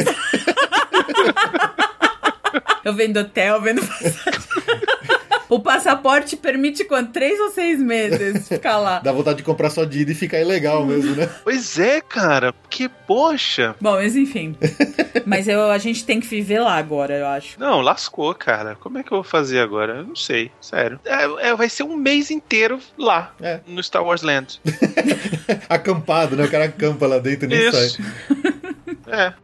Passagens. 0.03 0.05
eu 2.85 2.95
vendo 2.95 3.19
hotel, 3.21 3.61
vendo 3.61 3.81
passagem. 3.87 4.41
O 5.49 5.61
passaporte 5.61 6.37
permite 6.37 6.85
quanto? 6.85 7.13
Três 7.13 7.39
ou 7.39 7.51
seis 7.51 7.79
meses 7.81 8.49
ficar 8.49 8.79
lá. 8.79 8.99
Dá 8.99 9.13
vontade 9.13 9.37
de 9.37 9.43
comprar 9.43 9.71
só 9.71 9.85
de 9.85 10.01
ida 10.01 10.13
e 10.13 10.15
ficar 10.15 10.41
ilegal 10.41 10.85
mesmo, 10.87 11.15
né? 11.15 11.29
Pois 11.45 11.79
é, 11.79 12.01
cara, 12.01 12.53
porque, 12.53 12.89
poxa. 13.07 13.75
Bom, 13.81 13.93
mas 13.93 14.17
enfim. 14.17 14.57
Mas 15.27 15.47
eu, 15.47 15.71
a 15.71 15.79
gente 15.79 16.05
tem 16.05 16.19
que 16.19 16.27
viver 16.27 16.61
lá 16.61 16.77
agora, 16.77 17.15
eu 17.15 17.27
acho. 17.27 17.61
Não, 17.61 17.81
lascou, 17.83 18.35
cara. 18.35 18.75
Como 18.81 18.99
é 18.99 19.03
que 19.03 19.13
eu 19.13 19.19
vou 19.19 19.25
fazer 19.25 19.61
agora? 19.61 19.97
Eu 19.99 20.05
não 20.05 20.17
sei, 20.17 20.51
sério. 20.61 20.99
É, 21.05 21.49
é, 21.51 21.55
vai 21.55 21.69
ser 21.69 21.83
um 21.83 21.97
mês 21.97 22.31
inteiro 22.31 22.81
lá, 22.99 23.33
É. 23.41 23.61
no 23.67 23.83
Star 23.83 24.03
Wars 24.03 24.23
Land. 24.23 24.61
Acampado, 25.69 26.37
né? 26.37 26.45
O 26.47 26.51
cara 26.51 26.65
acampa 26.65 27.07
lá 27.07 27.19
dentro 27.19 27.45
e 27.45 27.49
nem 27.49 27.71
sai. 27.71 27.87
Isso. 27.87 28.03
É. 29.07 29.35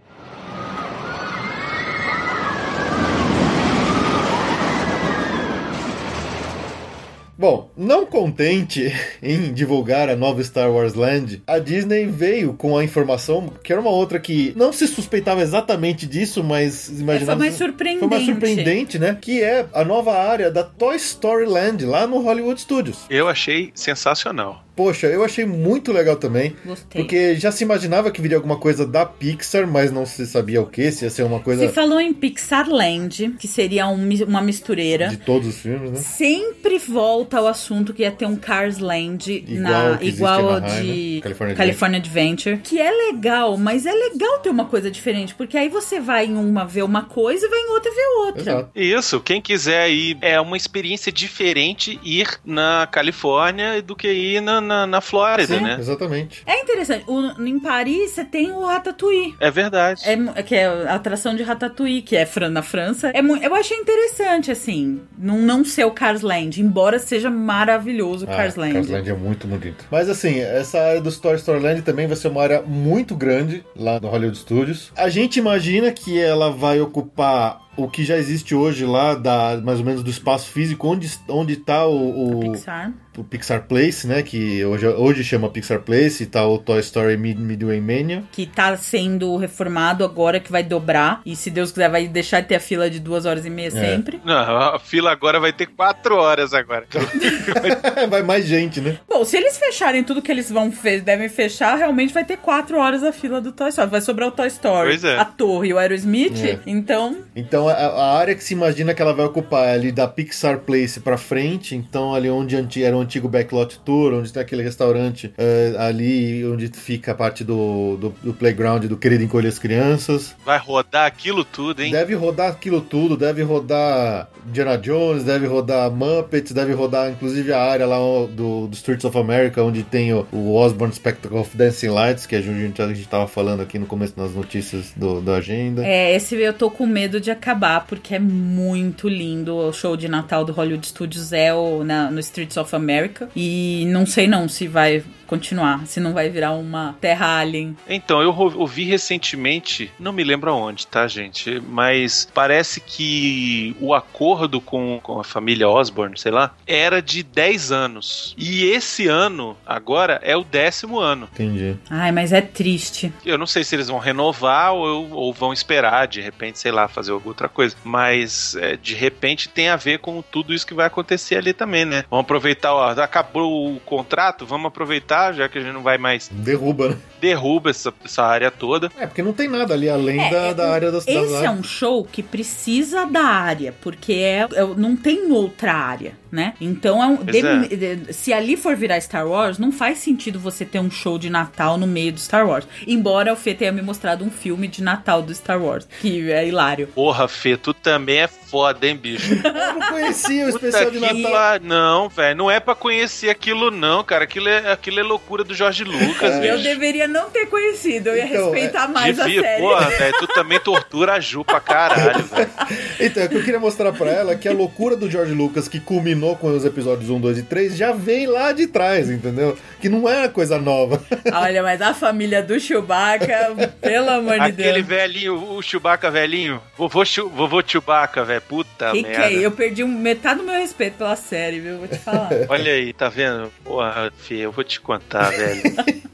Bom, 7.40 7.70
não 7.74 8.04
contente 8.04 8.92
em 9.22 9.50
divulgar 9.50 10.10
a 10.10 10.14
nova 10.14 10.44
Star 10.44 10.70
Wars 10.70 10.92
Land, 10.92 11.42
a 11.46 11.58
Disney 11.58 12.04
veio 12.04 12.52
com 12.52 12.76
a 12.76 12.84
informação 12.84 13.50
que 13.64 13.72
era 13.72 13.80
uma 13.80 13.90
outra 13.90 14.20
que 14.20 14.52
não 14.54 14.74
se 14.74 14.86
suspeitava 14.86 15.40
exatamente 15.40 16.06
disso, 16.06 16.44
mas 16.44 16.90
imaginava. 17.00 17.38
mais 17.38 17.54
surpreendente. 17.54 18.00
Foi 18.00 18.08
mais 18.08 18.26
surpreendente, 18.26 18.98
né? 18.98 19.16
Que 19.18 19.42
é 19.42 19.64
a 19.72 19.82
nova 19.82 20.12
área 20.12 20.50
da 20.50 20.62
Toy 20.62 20.96
Story 20.96 21.46
Land 21.46 21.86
lá 21.86 22.06
no 22.06 22.20
Hollywood 22.20 22.60
Studios. 22.60 23.06
Eu 23.08 23.26
achei 23.26 23.72
sensacional. 23.74 24.62
Poxa, 24.74 25.06
eu 25.06 25.24
achei 25.24 25.44
muito 25.44 25.92
legal 25.92 26.16
também. 26.16 26.54
Gostei. 26.64 27.02
Porque 27.02 27.34
já 27.36 27.52
se 27.52 27.64
imaginava 27.64 28.10
que 28.10 28.20
viria 28.20 28.36
alguma 28.36 28.58
coisa 28.58 28.86
da 28.86 29.04
Pixar, 29.04 29.66
mas 29.66 29.90
não 29.90 30.06
se 30.06 30.26
sabia 30.26 30.60
o 30.60 30.66
que, 30.66 30.90
se 30.90 31.04
ia 31.04 31.10
ser 31.10 31.22
uma 31.22 31.40
coisa 31.40 31.66
Se 31.66 31.72
falou 31.72 32.00
em 32.00 32.12
Pixar 32.12 32.68
Land, 32.68 33.34
que 33.38 33.48
seria 33.48 33.86
um 33.88 34.10
uma 34.26 34.42
mistureira. 34.42 35.08
de 35.08 35.16
todos 35.16 35.48
os 35.48 35.58
filmes, 35.58 35.90
né? 35.92 35.96
Sempre 35.98 36.78
volta 36.78 37.38
ao 37.38 37.46
assunto 37.46 37.94
que 37.94 38.02
ia 38.02 38.10
ter 38.10 38.26
um 38.26 38.36
Cars 38.36 38.78
Land 38.78 39.30
Igual 39.30 39.60
na, 39.60 39.98
igual 40.02 40.50
ao 40.50 40.60
de 40.60 41.16
né? 41.16 41.20
California 41.22 41.54
California, 41.54 41.98
Adventure. 41.98 42.58
Que 42.58 42.80
é 42.80 42.90
legal, 42.90 43.56
mas 43.56 43.86
é 43.86 43.92
legal 43.92 44.38
ter 44.40 44.50
uma 44.50 44.64
coisa 44.64 44.90
diferente, 44.90 45.34
porque 45.34 45.56
aí 45.56 45.68
você 45.68 46.00
vai 46.00 46.26
em 46.26 46.36
uma 46.36 46.64
ver 46.64 46.82
uma 46.82 47.02
coisa 47.02 47.46
e 47.46 47.48
vai 47.48 47.58
em 47.60 47.70
outra 47.70 47.90
ver 47.90 48.06
outra. 48.26 48.42
Exato. 48.42 48.70
Isso, 48.74 49.20
quem 49.20 49.40
quiser 49.40 49.90
ir, 49.90 50.18
é 50.20 50.40
uma 50.40 50.56
experiência 50.56 51.12
diferente 51.12 51.98
ir 52.04 52.28
na 52.44 52.88
Califórnia 52.90 53.82
do 53.82 53.94
que 53.94 54.08
ir 54.08 54.40
na, 54.40 54.59
na, 54.60 54.80
na, 54.80 54.86
na 54.86 55.00
Flórida, 55.00 55.56
Sim, 55.56 55.62
né? 55.64 55.76
exatamente. 55.78 56.42
É 56.46 56.60
interessante. 56.60 57.04
O- 57.06 57.42
em 57.42 57.58
Paris 57.58 58.10
você 58.12 58.24
tem 58.24 58.52
o 58.52 58.64
Ratatouille. 58.64 59.34
É 59.40 59.50
verdade. 59.50 60.02
É, 60.04 60.42
que 60.42 60.54
é 60.54 60.66
a 60.66 60.94
atração 60.94 61.34
de 61.34 61.42
Ratatouille, 61.42 62.02
que 62.02 62.16
é 62.16 62.26
na 62.50 62.62
França. 62.62 63.10
É 63.14 63.20
eu 63.20 63.54
achei 63.54 63.76
interessante, 63.76 64.50
assim, 64.50 65.00
não, 65.18 65.38
não 65.38 65.64
ser 65.64 65.84
o 65.84 65.90
Cars 65.90 66.22
Land, 66.22 66.60
embora 66.60 66.98
seja 66.98 67.30
maravilhoso 67.30 68.26
o 68.26 68.30
Ah, 68.30 68.36
Cars 68.36 68.56
Land. 68.56 68.74
Cars 68.74 68.88
Land 68.88 69.10
é 69.10 69.14
muito 69.14 69.46
bonito. 69.46 69.84
Mas 69.90 70.08
assim, 70.08 70.40
essa 70.40 70.78
área 70.80 71.00
do 71.00 71.10
Toy 71.12 71.34
Story 71.36 71.60
Land 71.60 71.82
também 71.82 72.06
vai 72.06 72.16
ser 72.16 72.28
uma 72.28 72.42
área 72.42 72.62
muito 72.62 73.14
grande 73.14 73.64
lá 73.76 74.00
no 74.00 74.08
Hollywood 74.08 74.38
Studios. 74.38 74.92
A 74.96 75.08
gente 75.08 75.38
imagina 75.38 75.90
que 75.92 76.18
ela 76.18 76.50
vai 76.50 76.80
ocupar 76.80 77.60
o 77.76 77.88
que 77.88 78.04
já 78.04 78.16
existe 78.16 78.54
hoje 78.54 78.84
lá, 78.84 79.14
da, 79.14 79.58
mais 79.62 79.78
ou 79.78 79.84
menos 79.84 80.02
do 80.02 80.10
espaço 80.10 80.50
físico, 80.50 80.86
onde, 80.88 81.10
onde 81.28 81.56
tá 81.56 81.86
o, 81.86 82.48
o, 82.48 82.52
Pixar. 82.52 82.92
O 83.16 83.24
Pixar 83.24 83.62
Place, 83.66 84.06
né? 84.06 84.22
Que 84.22 84.64
hoje, 84.64 84.86
hoje 84.86 85.24
chama 85.24 85.48
Pixar 85.48 85.80
Place, 85.80 86.22
e 86.22 86.26
tá 86.26 86.46
o 86.46 86.58
Toy 86.58 86.80
Story 86.80 87.16
Mid 87.16 87.38
Midway 87.38 87.80
Mania. 87.80 88.22
Que 88.32 88.46
tá 88.46 88.76
sendo 88.76 89.36
reformado 89.36 90.04
agora, 90.04 90.38
que 90.40 90.50
vai 90.50 90.62
dobrar. 90.62 91.20
E 91.26 91.34
se 91.34 91.50
Deus 91.50 91.70
quiser, 91.72 91.90
vai 91.90 92.06
deixar 92.06 92.40
de 92.40 92.48
ter 92.48 92.56
a 92.56 92.60
fila 92.60 92.88
de 92.88 93.00
duas 93.00 93.26
horas 93.26 93.44
e 93.44 93.50
meia 93.50 93.70
sempre. 93.70 94.20
Não, 94.24 94.34
a 94.36 94.78
fila 94.78 95.10
agora 95.10 95.40
vai 95.40 95.52
ter 95.52 95.66
quatro 95.66 96.16
horas 96.16 96.54
agora. 96.54 96.86
vai 98.08 98.22
mais 98.22 98.46
gente, 98.46 98.80
né? 98.80 98.98
Bom, 99.08 99.24
se 99.24 99.36
eles 99.36 99.58
fecharem 99.58 100.04
tudo 100.04 100.22
que 100.22 100.30
eles 100.30 100.50
vão 100.50 100.70
fe 100.70 101.00
devem 101.00 101.28
fechar, 101.28 101.76
realmente 101.76 102.14
vai 102.14 102.24
ter 102.24 102.36
quatro 102.36 102.78
horas 102.78 103.02
a 103.02 103.12
fila 103.12 103.40
do 103.40 103.52
Toy 103.52 103.68
Story. 103.68 103.90
Vai 103.90 104.00
sobrar 104.00 104.28
o 104.28 104.32
Toy 104.32 104.46
Story, 104.48 104.88
Pois 104.90 105.04
é. 105.04 105.18
a 105.18 105.24
torre 105.24 105.68
e 105.68 105.72
o 105.72 105.78
Aerosmith. 105.78 106.44
É. 106.44 106.58
Então, 106.66 107.16
Então 107.34 107.68
a, 107.68 107.72
a 107.72 108.18
área 108.18 108.34
que 108.34 108.44
se 108.44 108.54
imagina 108.54 108.94
que 108.94 109.02
ela 109.02 109.12
vai 109.12 109.26
ocupar 109.26 109.68
é 109.68 109.72
ali 109.72 109.92
da 109.92 110.06
Pixar 110.06 110.58
Place 110.60 111.00
pra 111.00 111.16
frente, 111.18 111.74
então 111.74 112.14
ali 112.14 112.30
onde 112.30 112.82
era 112.82 112.96
o 113.00 113.02
antigo 113.02 113.28
Backlot 113.28 113.80
Tour, 113.84 114.14
onde 114.14 114.32
tem 114.32 114.42
aquele 114.42 114.62
restaurante 114.62 115.32
eh, 115.36 115.74
ali 115.78 116.44
onde 116.46 116.68
fica 116.68 117.12
a 117.12 117.14
parte 117.14 117.42
do, 117.44 117.96
do, 117.96 118.14
do 118.22 118.32
playground 118.34 118.84
do 118.84 118.96
Querido 118.96 119.24
Encolher 119.24 119.48
as 119.48 119.58
Crianças. 119.58 120.34
Vai 120.44 120.58
rodar 120.58 121.06
aquilo 121.06 121.44
tudo, 121.44 121.82
hein? 121.82 121.90
Deve 121.92 122.14
rodar 122.14 122.50
aquilo 122.50 122.80
tudo, 122.80 123.16
deve 123.16 123.42
rodar 123.42 124.28
Indiana 124.48 124.76
Jones, 124.78 125.24
deve 125.24 125.46
rodar 125.46 125.90
Muppets, 125.90 126.52
deve 126.52 126.72
rodar 126.72 127.10
inclusive 127.10 127.52
a 127.52 127.60
área 127.62 127.86
lá 127.86 127.96
do, 127.98 128.66
do 128.66 128.74
Streets 128.74 129.04
of 129.04 129.16
America, 129.18 129.62
onde 129.62 129.82
tem 129.82 130.12
o, 130.12 130.26
o 130.32 130.54
Osborne 130.54 130.94
Spectacle 130.94 131.38
of 131.38 131.56
Dancing 131.56 131.88
Lights, 131.88 132.26
que 132.26 132.36
a 132.36 132.40
gente, 132.40 132.80
a 132.82 132.88
gente 132.88 133.06
tava 133.08 133.26
falando 133.26 133.60
aqui 133.62 133.78
no 133.78 133.86
começo 133.86 134.16
das 134.16 134.32
notícias 134.34 134.92
do, 134.96 135.20
da 135.20 135.36
agenda. 135.36 135.84
é, 135.84 136.14
esse 136.14 136.34
eu 136.36 136.52
tô 136.52 136.70
com 136.70 136.86
medo 136.86 137.20
de 137.20 137.30
acabar, 137.30 137.86
porque 137.86 138.14
é 138.14 138.18
muito 138.18 139.08
lindo. 139.08 139.56
O 139.56 139.72
show 139.72 139.96
de 139.96 140.08
Natal 140.08 140.44
do 140.44 140.52
Hollywood 140.52 140.86
Studios 140.86 141.32
é 141.32 141.52
o, 141.54 141.82
na- 141.84 142.10
no 142.10 142.20
Streets 142.20 142.56
of 142.56 142.74
America. 142.74 142.89
E 143.34 143.84
não 143.88 144.04
sei 144.06 144.26
não 144.26 144.48
se 144.48 144.66
vai 144.66 145.02
continuar, 145.30 145.86
se 145.86 146.00
não 146.00 146.12
vai 146.12 146.28
virar 146.28 146.54
uma 146.54 146.96
terra 147.00 147.38
alien. 147.38 147.76
Então, 147.88 148.20
eu 148.20 148.34
ouvi 148.34 148.82
recentemente, 148.82 149.92
não 149.96 150.12
me 150.12 150.24
lembro 150.24 150.50
aonde, 150.50 150.88
tá, 150.88 151.06
gente? 151.06 151.62
Mas 151.68 152.28
parece 152.34 152.80
que 152.80 153.76
o 153.80 153.94
acordo 153.94 154.60
com, 154.60 154.98
com 155.00 155.20
a 155.20 155.24
família 155.24 155.68
Osborne, 155.68 156.18
sei 156.18 156.32
lá, 156.32 156.52
era 156.66 157.00
de 157.00 157.22
10 157.22 157.70
anos. 157.70 158.34
E 158.36 158.64
esse 158.64 159.06
ano, 159.06 159.56
agora, 159.64 160.18
é 160.24 160.36
o 160.36 160.42
décimo 160.42 160.98
ano. 160.98 161.28
Entendi. 161.32 161.76
Ai, 161.88 162.10
mas 162.10 162.32
é 162.32 162.40
triste. 162.40 163.12
Eu 163.24 163.38
não 163.38 163.46
sei 163.46 163.62
se 163.62 163.76
eles 163.76 163.86
vão 163.86 164.00
renovar 164.00 164.72
ou, 164.74 165.12
ou 165.12 165.32
vão 165.32 165.52
esperar, 165.52 166.08
de 166.08 166.20
repente, 166.20 166.58
sei 166.58 166.72
lá, 166.72 166.88
fazer 166.88 167.12
alguma 167.12 167.30
outra 167.30 167.48
coisa. 167.48 167.76
Mas, 167.84 168.56
é, 168.56 168.76
de 168.76 168.96
repente, 168.96 169.48
tem 169.48 169.68
a 169.68 169.76
ver 169.76 170.00
com 170.00 170.20
tudo 170.22 170.52
isso 170.52 170.66
que 170.66 170.74
vai 170.74 170.86
acontecer 170.86 171.36
ali 171.36 171.52
também, 171.52 171.84
né? 171.84 172.04
Vamos 172.10 172.24
aproveitar, 172.24 172.74
ó, 172.74 172.90
acabou 172.90 173.76
o 173.76 173.78
contrato, 173.78 174.44
vamos 174.44 174.66
aproveitar, 174.66 175.19
já 175.32 175.48
que 175.48 175.58
a 175.58 175.60
gente 175.60 175.72
não 175.72 175.82
vai 175.82 175.98
mais 175.98 176.28
Derruba, 176.32 176.88
né? 176.90 176.96
derruba 177.20 177.70
essa, 177.70 177.92
essa 178.04 178.22
área 178.22 178.50
toda. 178.50 178.90
É, 178.98 179.06
porque 179.06 179.22
não 179.22 179.32
tem 179.32 179.48
nada 179.48 179.74
ali 179.74 179.88
além 179.88 180.20
É, 180.20 180.30
da, 180.30 180.38
é, 180.46 180.54
da 180.54 180.72
área 180.72 180.90
das, 180.90 181.04
das 181.04 181.14
Esse 181.24 181.34
é 181.34 181.36
áreas. 181.38 181.58
um 181.58 181.62
show 181.62 182.04
que 182.04 182.22
precisa 182.22 183.04
da 183.06 183.24
área, 183.24 183.74
porque 183.80 184.12
é, 184.14 184.48
é- 184.52 184.66
não 184.76 184.96
tem 184.96 185.30
outra 185.30 185.72
área, 185.74 186.12
né? 186.30 186.54
Então, 186.60 187.02
é 187.02 187.06
um, 187.06 187.16
Pois 187.16 187.36
de- 187.68 187.76
de- 187.96 188.12
se 188.12 188.32
ali 188.32 188.56
for 188.56 188.76
virar 188.76 189.00
Star 189.00 189.26
Wars, 189.26 189.58
não 189.58 189.72
faz 189.72 189.98
sentido 189.98 190.38
você 190.38 190.64
ter 190.64 190.78
um 190.78 190.90
show 190.90 191.18
de 191.18 191.28
Natal 191.30 191.76
no 191.76 191.86
meio 191.86 192.12
do 192.12 192.20
Star 192.20 192.46
Wars. 192.48 192.66
Embora 192.86 193.32
o 193.32 193.36
Fê 193.36 193.54
tenha 193.54 193.72
me 193.72 193.82
mostrado 193.82 194.24
um 194.24 194.30
filme 194.30 194.68
de 194.68 194.82
Natal 194.82 195.22
do 195.22 195.34
Star 195.34 195.60
Wars, 195.62 195.86
que 196.00 196.30
é 196.30 196.46
hilário. 196.46 196.86
Porra, 196.88 197.26
Fê, 197.28 197.56
tu 197.56 197.72
também 197.74 198.18
é 198.18 198.28
foda, 198.28 198.86
hein, 198.86 198.96
bicho? 198.96 199.32
Eu 199.44 199.52
não 199.52 199.88
conhecia 199.88 200.48
o 200.48 200.52
Puta 200.52 200.66
especial 200.68 200.90
de 200.90 200.98
Natal. 201.00 201.60
Não, 201.62 202.08
velho, 202.08 202.36
não 202.36 202.50
é 202.50 202.58
pra 202.60 202.74
conhecer 202.74 203.30
aquilo, 203.30 203.70
não, 203.70 204.02
cara. 204.04 204.24
Aquilo 204.24 204.48
é, 204.48 204.72
aquilo 204.72 205.00
é 205.00 205.02
loucura 205.02 205.42
do 205.44 205.54
Jorge 205.54 205.84
Lucas, 205.84 206.34
Eu 206.36 206.52
bicho. 206.56 206.62
deveria 206.64 207.06
não 207.08 207.30
ter 207.30 207.46
conhecido, 207.46 208.08
eu 208.10 208.16
ia 208.16 208.26
Então, 208.26 208.50
respeitar 208.50 208.88
mais 208.88 209.16
Devia, 209.16 209.40
a 209.40 209.44
série. 209.44 209.62
porra, 209.62 209.88
velho, 209.90 210.14
tu 210.18 210.26
também 210.28 210.58
tortura 210.60 211.14
a 211.14 211.20
Ju 211.20 211.44
pra 211.44 211.60
caralho, 211.60 212.24
velho. 212.24 212.50
Então, 213.00 213.22
é 213.22 213.28
que 213.28 213.34
eu 213.36 213.42
queria 213.44 213.58
mostrar 213.60 213.92
pra 213.92 214.10
ela 214.10 214.34
que 214.36 214.48
a 214.48 214.52
loucura 214.52 214.94
do 214.96 215.10
George 215.10 215.32
Lucas, 215.32 215.68
que 215.68 215.80
culminou 215.80 216.19
com 216.36 216.48
os 216.54 216.64
episódios 216.64 217.10
1, 217.10 217.20
2 217.20 217.38
e 217.38 217.42
3, 217.42 217.76
já 217.76 217.92
vem 217.92 218.26
lá 218.26 218.52
de 218.52 218.66
trás, 218.66 219.10
entendeu? 219.10 219.56
Que 219.80 219.88
não 219.88 220.08
é 220.08 220.28
coisa 220.28 220.58
nova. 220.58 221.02
Olha, 221.32 221.62
mas 221.62 221.80
a 221.82 221.92
família 221.94 222.42
do 222.42 222.58
Chewbacca, 222.60 223.70
pelo 223.80 224.10
amor 224.10 224.34
de 224.34 224.40
Aquele 224.40 224.72
Deus. 224.82 224.86
velhinho, 224.86 225.52
o 225.56 225.62
Chewbacca 225.62 226.10
velhinho, 226.10 226.60
vovô, 226.76 227.04
Chu- 227.04 227.28
vovô 227.28 227.62
Chewbacca, 227.66 228.24
velho, 228.24 228.42
puta 228.42 228.90
Que 228.92 229.02
que 229.02 229.08
merda. 229.08 229.26
é? 229.32 229.34
Eu 229.46 229.50
perdi 229.50 229.84
metade 229.84 230.40
do 230.40 230.46
meu 230.46 230.54
respeito 230.60 230.96
pela 230.98 231.16
série, 231.16 231.60
viu? 231.60 231.78
Vou 231.78 231.88
te 231.88 231.98
falar. 231.98 232.28
Olha 232.48 232.72
aí, 232.72 232.92
tá 232.92 233.08
vendo? 233.08 233.50
Porra, 233.64 234.12
Fê, 234.18 234.34
eu 234.36 234.52
vou 234.52 234.62
te 234.64 234.80
contar, 234.80 235.30
velho. 235.30 235.62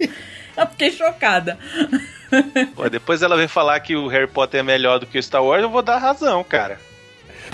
Eu 0.57 0.67
fiquei 0.69 0.91
chocada. 0.91 1.59
Pô, 2.75 2.89
depois 2.89 3.21
ela 3.21 3.37
vem 3.37 3.47
falar 3.47 3.79
que 3.81 3.95
o 3.95 4.07
Harry 4.09 4.27
Potter 4.27 4.61
é 4.61 4.63
melhor 4.63 4.99
do 4.99 5.07
que 5.07 5.19
o 5.19 5.23
Star 5.23 5.45
Wars, 5.45 5.63
eu 5.63 5.69
vou 5.69 5.83
dar 5.83 5.99
razão, 5.99 6.43
cara. 6.43 6.81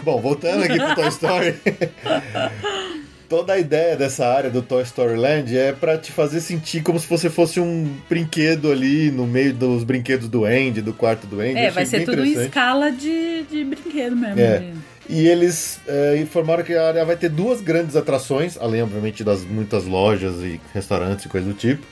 Bom, 0.03 0.20
voltando 0.20 0.64
aqui 0.64 0.76
pro 0.76 0.95
Toy 0.95 1.09
Story. 1.09 1.55
Toda 3.28 3.55
a 3.55 3.59
ideia 3.59 3.97
dessa 3.97 4.26
área 4.26 4.51
do 4.51 4.61
Toy 4.61 4.82
Story 4.82 5.16
Land 5.16 5.57
é 5.57 5.72
pra 5.72 5.97
te 5.97 6.12
fazer 6.12 6.40
sentir 6.43 6.82
como 6.82 7.01
se 7.01 7.09
você 7.09 7.30
fosse 7.30 7.59
um 7.59 7.90
brinquedo 8.07 8.70
ali 8.70 9.11
no 9.11 9.26
meio 9.26 9.55
dos 9.55 9.84
brinquedos 9.84 10.28
do 10.28 10.45
Andy, 10.45 10.82
do 10.82 10.93
quarto 10.93 11.26
do 11.26 11.40
Andy. 11.40 11.57
É, 11.57 11.70
vai 11.70 11.86
ser 11.86 12.05
tudo 12.05 12.22
em 12.26 12.32
escala 12.45 12.93
de, 12.93 13.45
de 13.45 13.64
brinquedo 13.64 14.14
mesmo. 14.14 14.38
É. 14.38 14.59
de- 14.59 14.72
E 15.09 15.26
eles 15.26 15.80
é, 15.88 16.18
informaram 16.18 16.62
que 16.62 16.74
a 16.74 16.86
área 16.86 17.05
vai 17.07 17.16
ter 17.16 17.30
duas 17.30 17.62
grandes 17.62 17.97
atrações, 17.97 18.59
além, 18.61 18.82
obviamente, 18.82 19.24
das 19.24 19.43
muitas 19.45 19.86
lojas 19.86 20.34
e 20.43 20.61
restaurantes 20.74 21.24
e 21.24 21.28
coisa 21.30 21.47
do 21.47 21.55
tipo. 21.55 21.86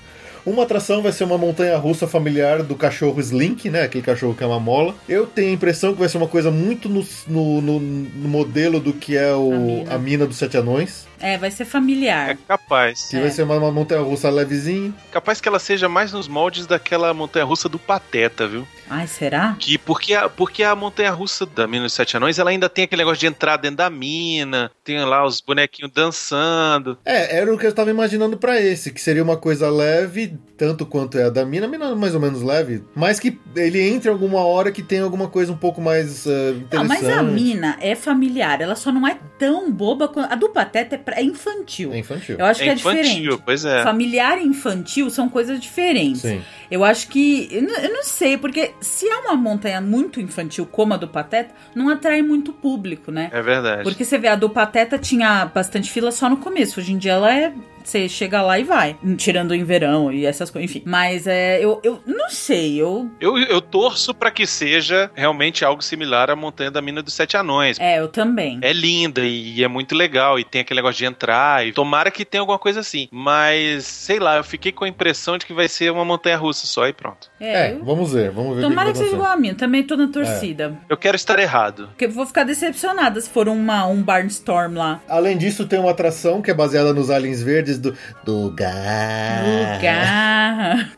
Uma 0.45 0.62
atração 0.62 1.03
vai 1.03 1.12
ser 1.12 1.24
uma 1.24 1.36
montanha 1.38 1.76
russa 1.76 2.07
familiar 2.07 2.62
do 2.62 2.74
cachorro 2.74 3.20
Slink, 3.20 3.68
né? 3.70 3.82
Aquele 3.82 4.03
cachorro 4.05 4.34
que 4.34 4.43
é 4.43 4.47
uma 4.47 4.61
mola. 4.61 4.95
Eu 5.09 5.26
tenho 5.26 5.51
a 5.51 5.53
impressão 5.53 5.93
que 5.93 5.99
vai 6.01 6.09
ser 6.09 6.16
uma 6.16 6.28
coisa 6.28 6.51
muito 6.51 6.88
no, 6.88 7.05
no, 7.28 7.61
no- 7.61 7.80
no 7.80 8.28
modelo 8.28 8.80
do 8.80 8.93
que 8.93 9.16
é 9.16 9.32
o, 9.34 9.84
A 9.88 9.95
a, 9.95 9.99
mina. 9.99 9.99
mina. 9.99 10.26
dos 10.26 10.36
Sete 10.38 10.57
Anões. 10.57 11.07
É, 11.20 11.36
vai 11.38 11.50
ser 11.50 11.62
É 11.64 11.66
familiar. 11.66 12.36
capaz. 12.48 13.08
Que 13.08 13.16
É. 13.16 13.20
vai 13.20 13.30
ser 13.30 13.42
uma, 13.42 13.56
uma 13.56 13.70
montanha 13.70 14.00
russa 14.00 14.30
levezinha. 14.30 14.92
Capaz 15.12 15.40
que 15.40 15.48
ela 15.48 15.58
seja 15.58 15.88
mais 15.88 16.12
nos 16.12 16.26
moldes 16.28 16.66
daquela 16.66 17.12
montanha-russa 17.14 17.68
do 17.68 17.78
Pateta, 17.78 18.46
viu? 18.46 18.66
Ai, 18.88 19.06
será? 19.06 19.54
Que 19.58 19.78
porque 19.78 20.14
a, 20.14 20.28
porque 20.28 20.62
a 20.64 20.74
montanha-russa 20.74 21.46
da 21.46 21.66
Mina 21.66 21.84
dos 21.84 21.92
Sete 21.92 22.16
Anões, 22.16 22.38
ela 22.38 22.50
ainda 22.50 22.68
tem 22.68 22.84
aquele 22.84 23.02
negócio 23.02 23.20
de 23.20 23.26
entrar 23.26 23.56
dentro 23.56 23.76
da 23.76 23.88
mina, 23.90 24.70
tem 24.82 24.98
lá 25.04 25.24
os 25.24 25.40
bonequinhos 25.40 25.92
dançando. 25.94 26.98
É, 27.04 27.36
era 27.38 27.52
o 27.52 27.58
que 27.58 27.66
eu 27.66 27.70
estava 27.70 27.90
imaginando 27.90 28.36
pra 28.36 28.60
esse, 28.60 28.92
que 28.92 29.00
seria 29.00 29.22
uma 29.22 29.36
coisa 29.36 29.70
leve, 29.70 30.36
tanto 30.58 30.84
quanto 30.84 31.18
é 31.18 31.24
a 31.24 31.30
da 31.30 31.44
mina, 31.44 31.66
a 31.66 31.68
mina 31.68 31.94
mais 31.94 32.14
ou 32.14 32.20
menos 32.20 32.42
leve, 32.42 32.82
mas 32.94 33.20
que 33.20 33.38
ele 33.54 33.80
entre 33.80 34.10
alguma 34.10 34.40
hora 34.40 34.72
que 34.72 34.82
tem 34.82 35.00
alguma 35.00 35.28
coisa 35.28 35.52
um 35.52 35.56
pouco 35.56 35.80
mais 35.80 36.26
uh, 36.26 36.30
Não, 36.72 36.82
interessante. 36.84 36.88
mas 37.04 37.08
a 37.18 37.22
mina 37.22 37.76
é 37.80 37.94
familiar, 37.94 38.60
ela 38.60 38.74
só 38.74 38.90
não 38.90 39.06
é 39.06 39.16
tão 39.38 39.70
boba 39.70 40.08
quanto. 40.08 40.32
A 40.32 40.34
do 40.34 40.48
Pateta 40.48 40.96
é, 40.96 40.98
é 41.16 41.22
infantil. 41.22 41.92
É 41.92 41.98
infantil. 41.98 42.36
Eu 42.38 42.46
acho 42.46 42.61
é 42.61 42.64
que 42.64 42.70
é 42.70 42.74
infantil, 42.74 43.02
diferente. 43.02 43.42
pois 43.44 43.64
é. 43.64 43.82
Familiar 43.82 44.38
e 44.38 44.46
infantil 44.46 45.11
são 45.11 45.28
coisas 45.28 45.61
diferentes. 45.61 46.22
Sim. 46.22 46.42
Eu 46.70 46.84
acho 46.84 47.08
que. 47.08 47.48
Eu 47.50 47.62
não, 47.62 47.76
eu 47.76 47.92
não 47.92 48.02
sei, 48.02 48.36
porque 48.36 48.72
se 48.80 49.08
é 49.08 49.16
uma 49.18 49.34
montanha 49.34 49.80
muito 49.80 50.20
infantil 50.20 50.66
como 50.66 50.94
a 50.94 50.96
do 50.96 51.08
Pateta, 51.08 51.54
não 51.74 51.88
atrai 51.88 52.22
muito 52.22 52.52
público, 52.52 53.11
né? 53.11 53.30
É 53.32 53.42
verdade. 53.42 53.82
Porque 53.82 54.04
você 54.04 54.18
vê, 54.18 54.28
a 54.28 54.36
do 54.36 54.48
Pateta 54.48 54.98
tinha 54.98 55.46
bastante 55.46 55.90
fila 55.90 56.12
só 56.12 56.28
no 56.28 56.36
começo. 56.36 56.80
Hoje 56.80 56.92
em 56.92 56.98
dia 56.98 57.12
ela 57.12 57.34
é. 57.34 57.52
Você 57.84 58.08
chega 58.08 58.42
lá 58.42 58.58
e 58.58 58.64
vai. 58.64 58.96
Tirando 59.16 59.54
em 59.54 59.64
verão 59.64 60.12
e 60.12 60.24
essas 60.26 60.50
coisas. 60.50 60.70
Enfim. 60.70 60.82
Mas 60.86 61.26
é. 61.26 61.62
Eu, 61.62 61.80
eu 61.82 62.00
não 62.06 62.30
sei. 62.30 62.80
Eu. 62.80 63.10
Eu, 63.20 63.36
eu 63.38 63.60
torço 63.60 64.14
pra 64.14 64.30
que 64.30 64.46
seja 64.46 65.10
realmente 65.14 65.64
algo 65.64 65.82
similar 65.82 66.30
à 66.30 66.36
Montanha 66.36 66.70
da 66.70 66.80
Mina 66.82 67.02
dos 67.02 67.14
Sete 67.14 67.36
Anões. 67.36 67.78
É, 67.80 67.98
eu 67.98 68.08
também. 68.08 68.58
É 68.62 68.72
linda 68.72 69.20
e 69.22 69.62
é 69.62 69.68
muito 69.68 69.94
legal 69.94 70.38
e 70.38 70.44
tem 70.44 70.60
aquele 70.60 70.78
negócio 70.80 70.98
de 70.98 71.04
entrar 71.04 71.66
e 71.66 71.72
tomara 71.72 72.10
que 72.10 72.24
tenha 72.24 72.40
alguma 72.42 72.58
coisa 72.58 72.80
assim. 72.80 73.08
Mas, 73.10 73.84
sei 73.84 74.18
lá, 74.18 74.36
eu 74.36 74.44
fiquei 74.44 74.72
com 74.72 74.84
a 74.84 74.88
impressão 74.88 75.38
de 75.38 75.46
que 75.46 75.52
vai 75.52 75.68
ser 75.68 75.90
uma 75.92 76.04
montanha 76.04 76.36
russa 76.36 76.66
só 76.66 76.86
e 76.86 76.92
pronto. 76.92 77.30
É, 77.40 77.72
eu- 77.72 77.84
vamos 77.84 78.12
ver, 78.12 78.30
vamos 78.30 78.56
ver 78.56 78.62
Tomara 78.62 78.88
que 78.92 78.98
que, 78.98 79.04
seja 79.04 79.14
igual 79.14 79.30
a 79.32 79.36
minha. 79.36 79.54
Também 79.54 79.82
tô 79.82 79.96
na 79.96 80.08
torcida. 80.08 80.76
Eu 80.88 80.96
quero 80.96 81.16
estar 81.16 81.38
errado. 81.38 81.88
Porque 81.88 82.06
eu 82.06 82.10
vou 82.10 82.26
ficar 82.26 82.44
decepcionada 82.44 83.20
se 83.20 83.28
for 83.30 83.48
uma, 83.48 83.86
um 83.86 84.02
Barnstorm 84.02 84.74
lá. 84.76 85.00
Além 85.08 85.36
disso, 85.38 85.66
tem 85.66 85.78
uma 85.78 85.90
atração 85.90 86.42
que 86.42 86.50
é 86.50 86.54
baseada 86.54 86.92
nos 86.92 87.10
aliens 87.10 87.42
verdes 87.42 87.69
do. 87.78 87.94
Lugar. 88.26 89.44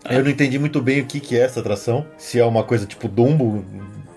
Eu 0.09 0.25
não 0.25 0.31
entendi 0.31 0.59
muito 0.59 0.81
bem 0.81 1.01
o 1.01 1.07
que, 1.07 1.21
que 1.21 1.37
é 1.37 1.41
essa 1.41 1.61
atração. 1.61 2.07
Se 2.17 2.39
é 2.39 2.45
uma 2.45 2.63
coisa 2.65 2.87
tipo 2.87 3.09
Dumbo, 3.09 3.65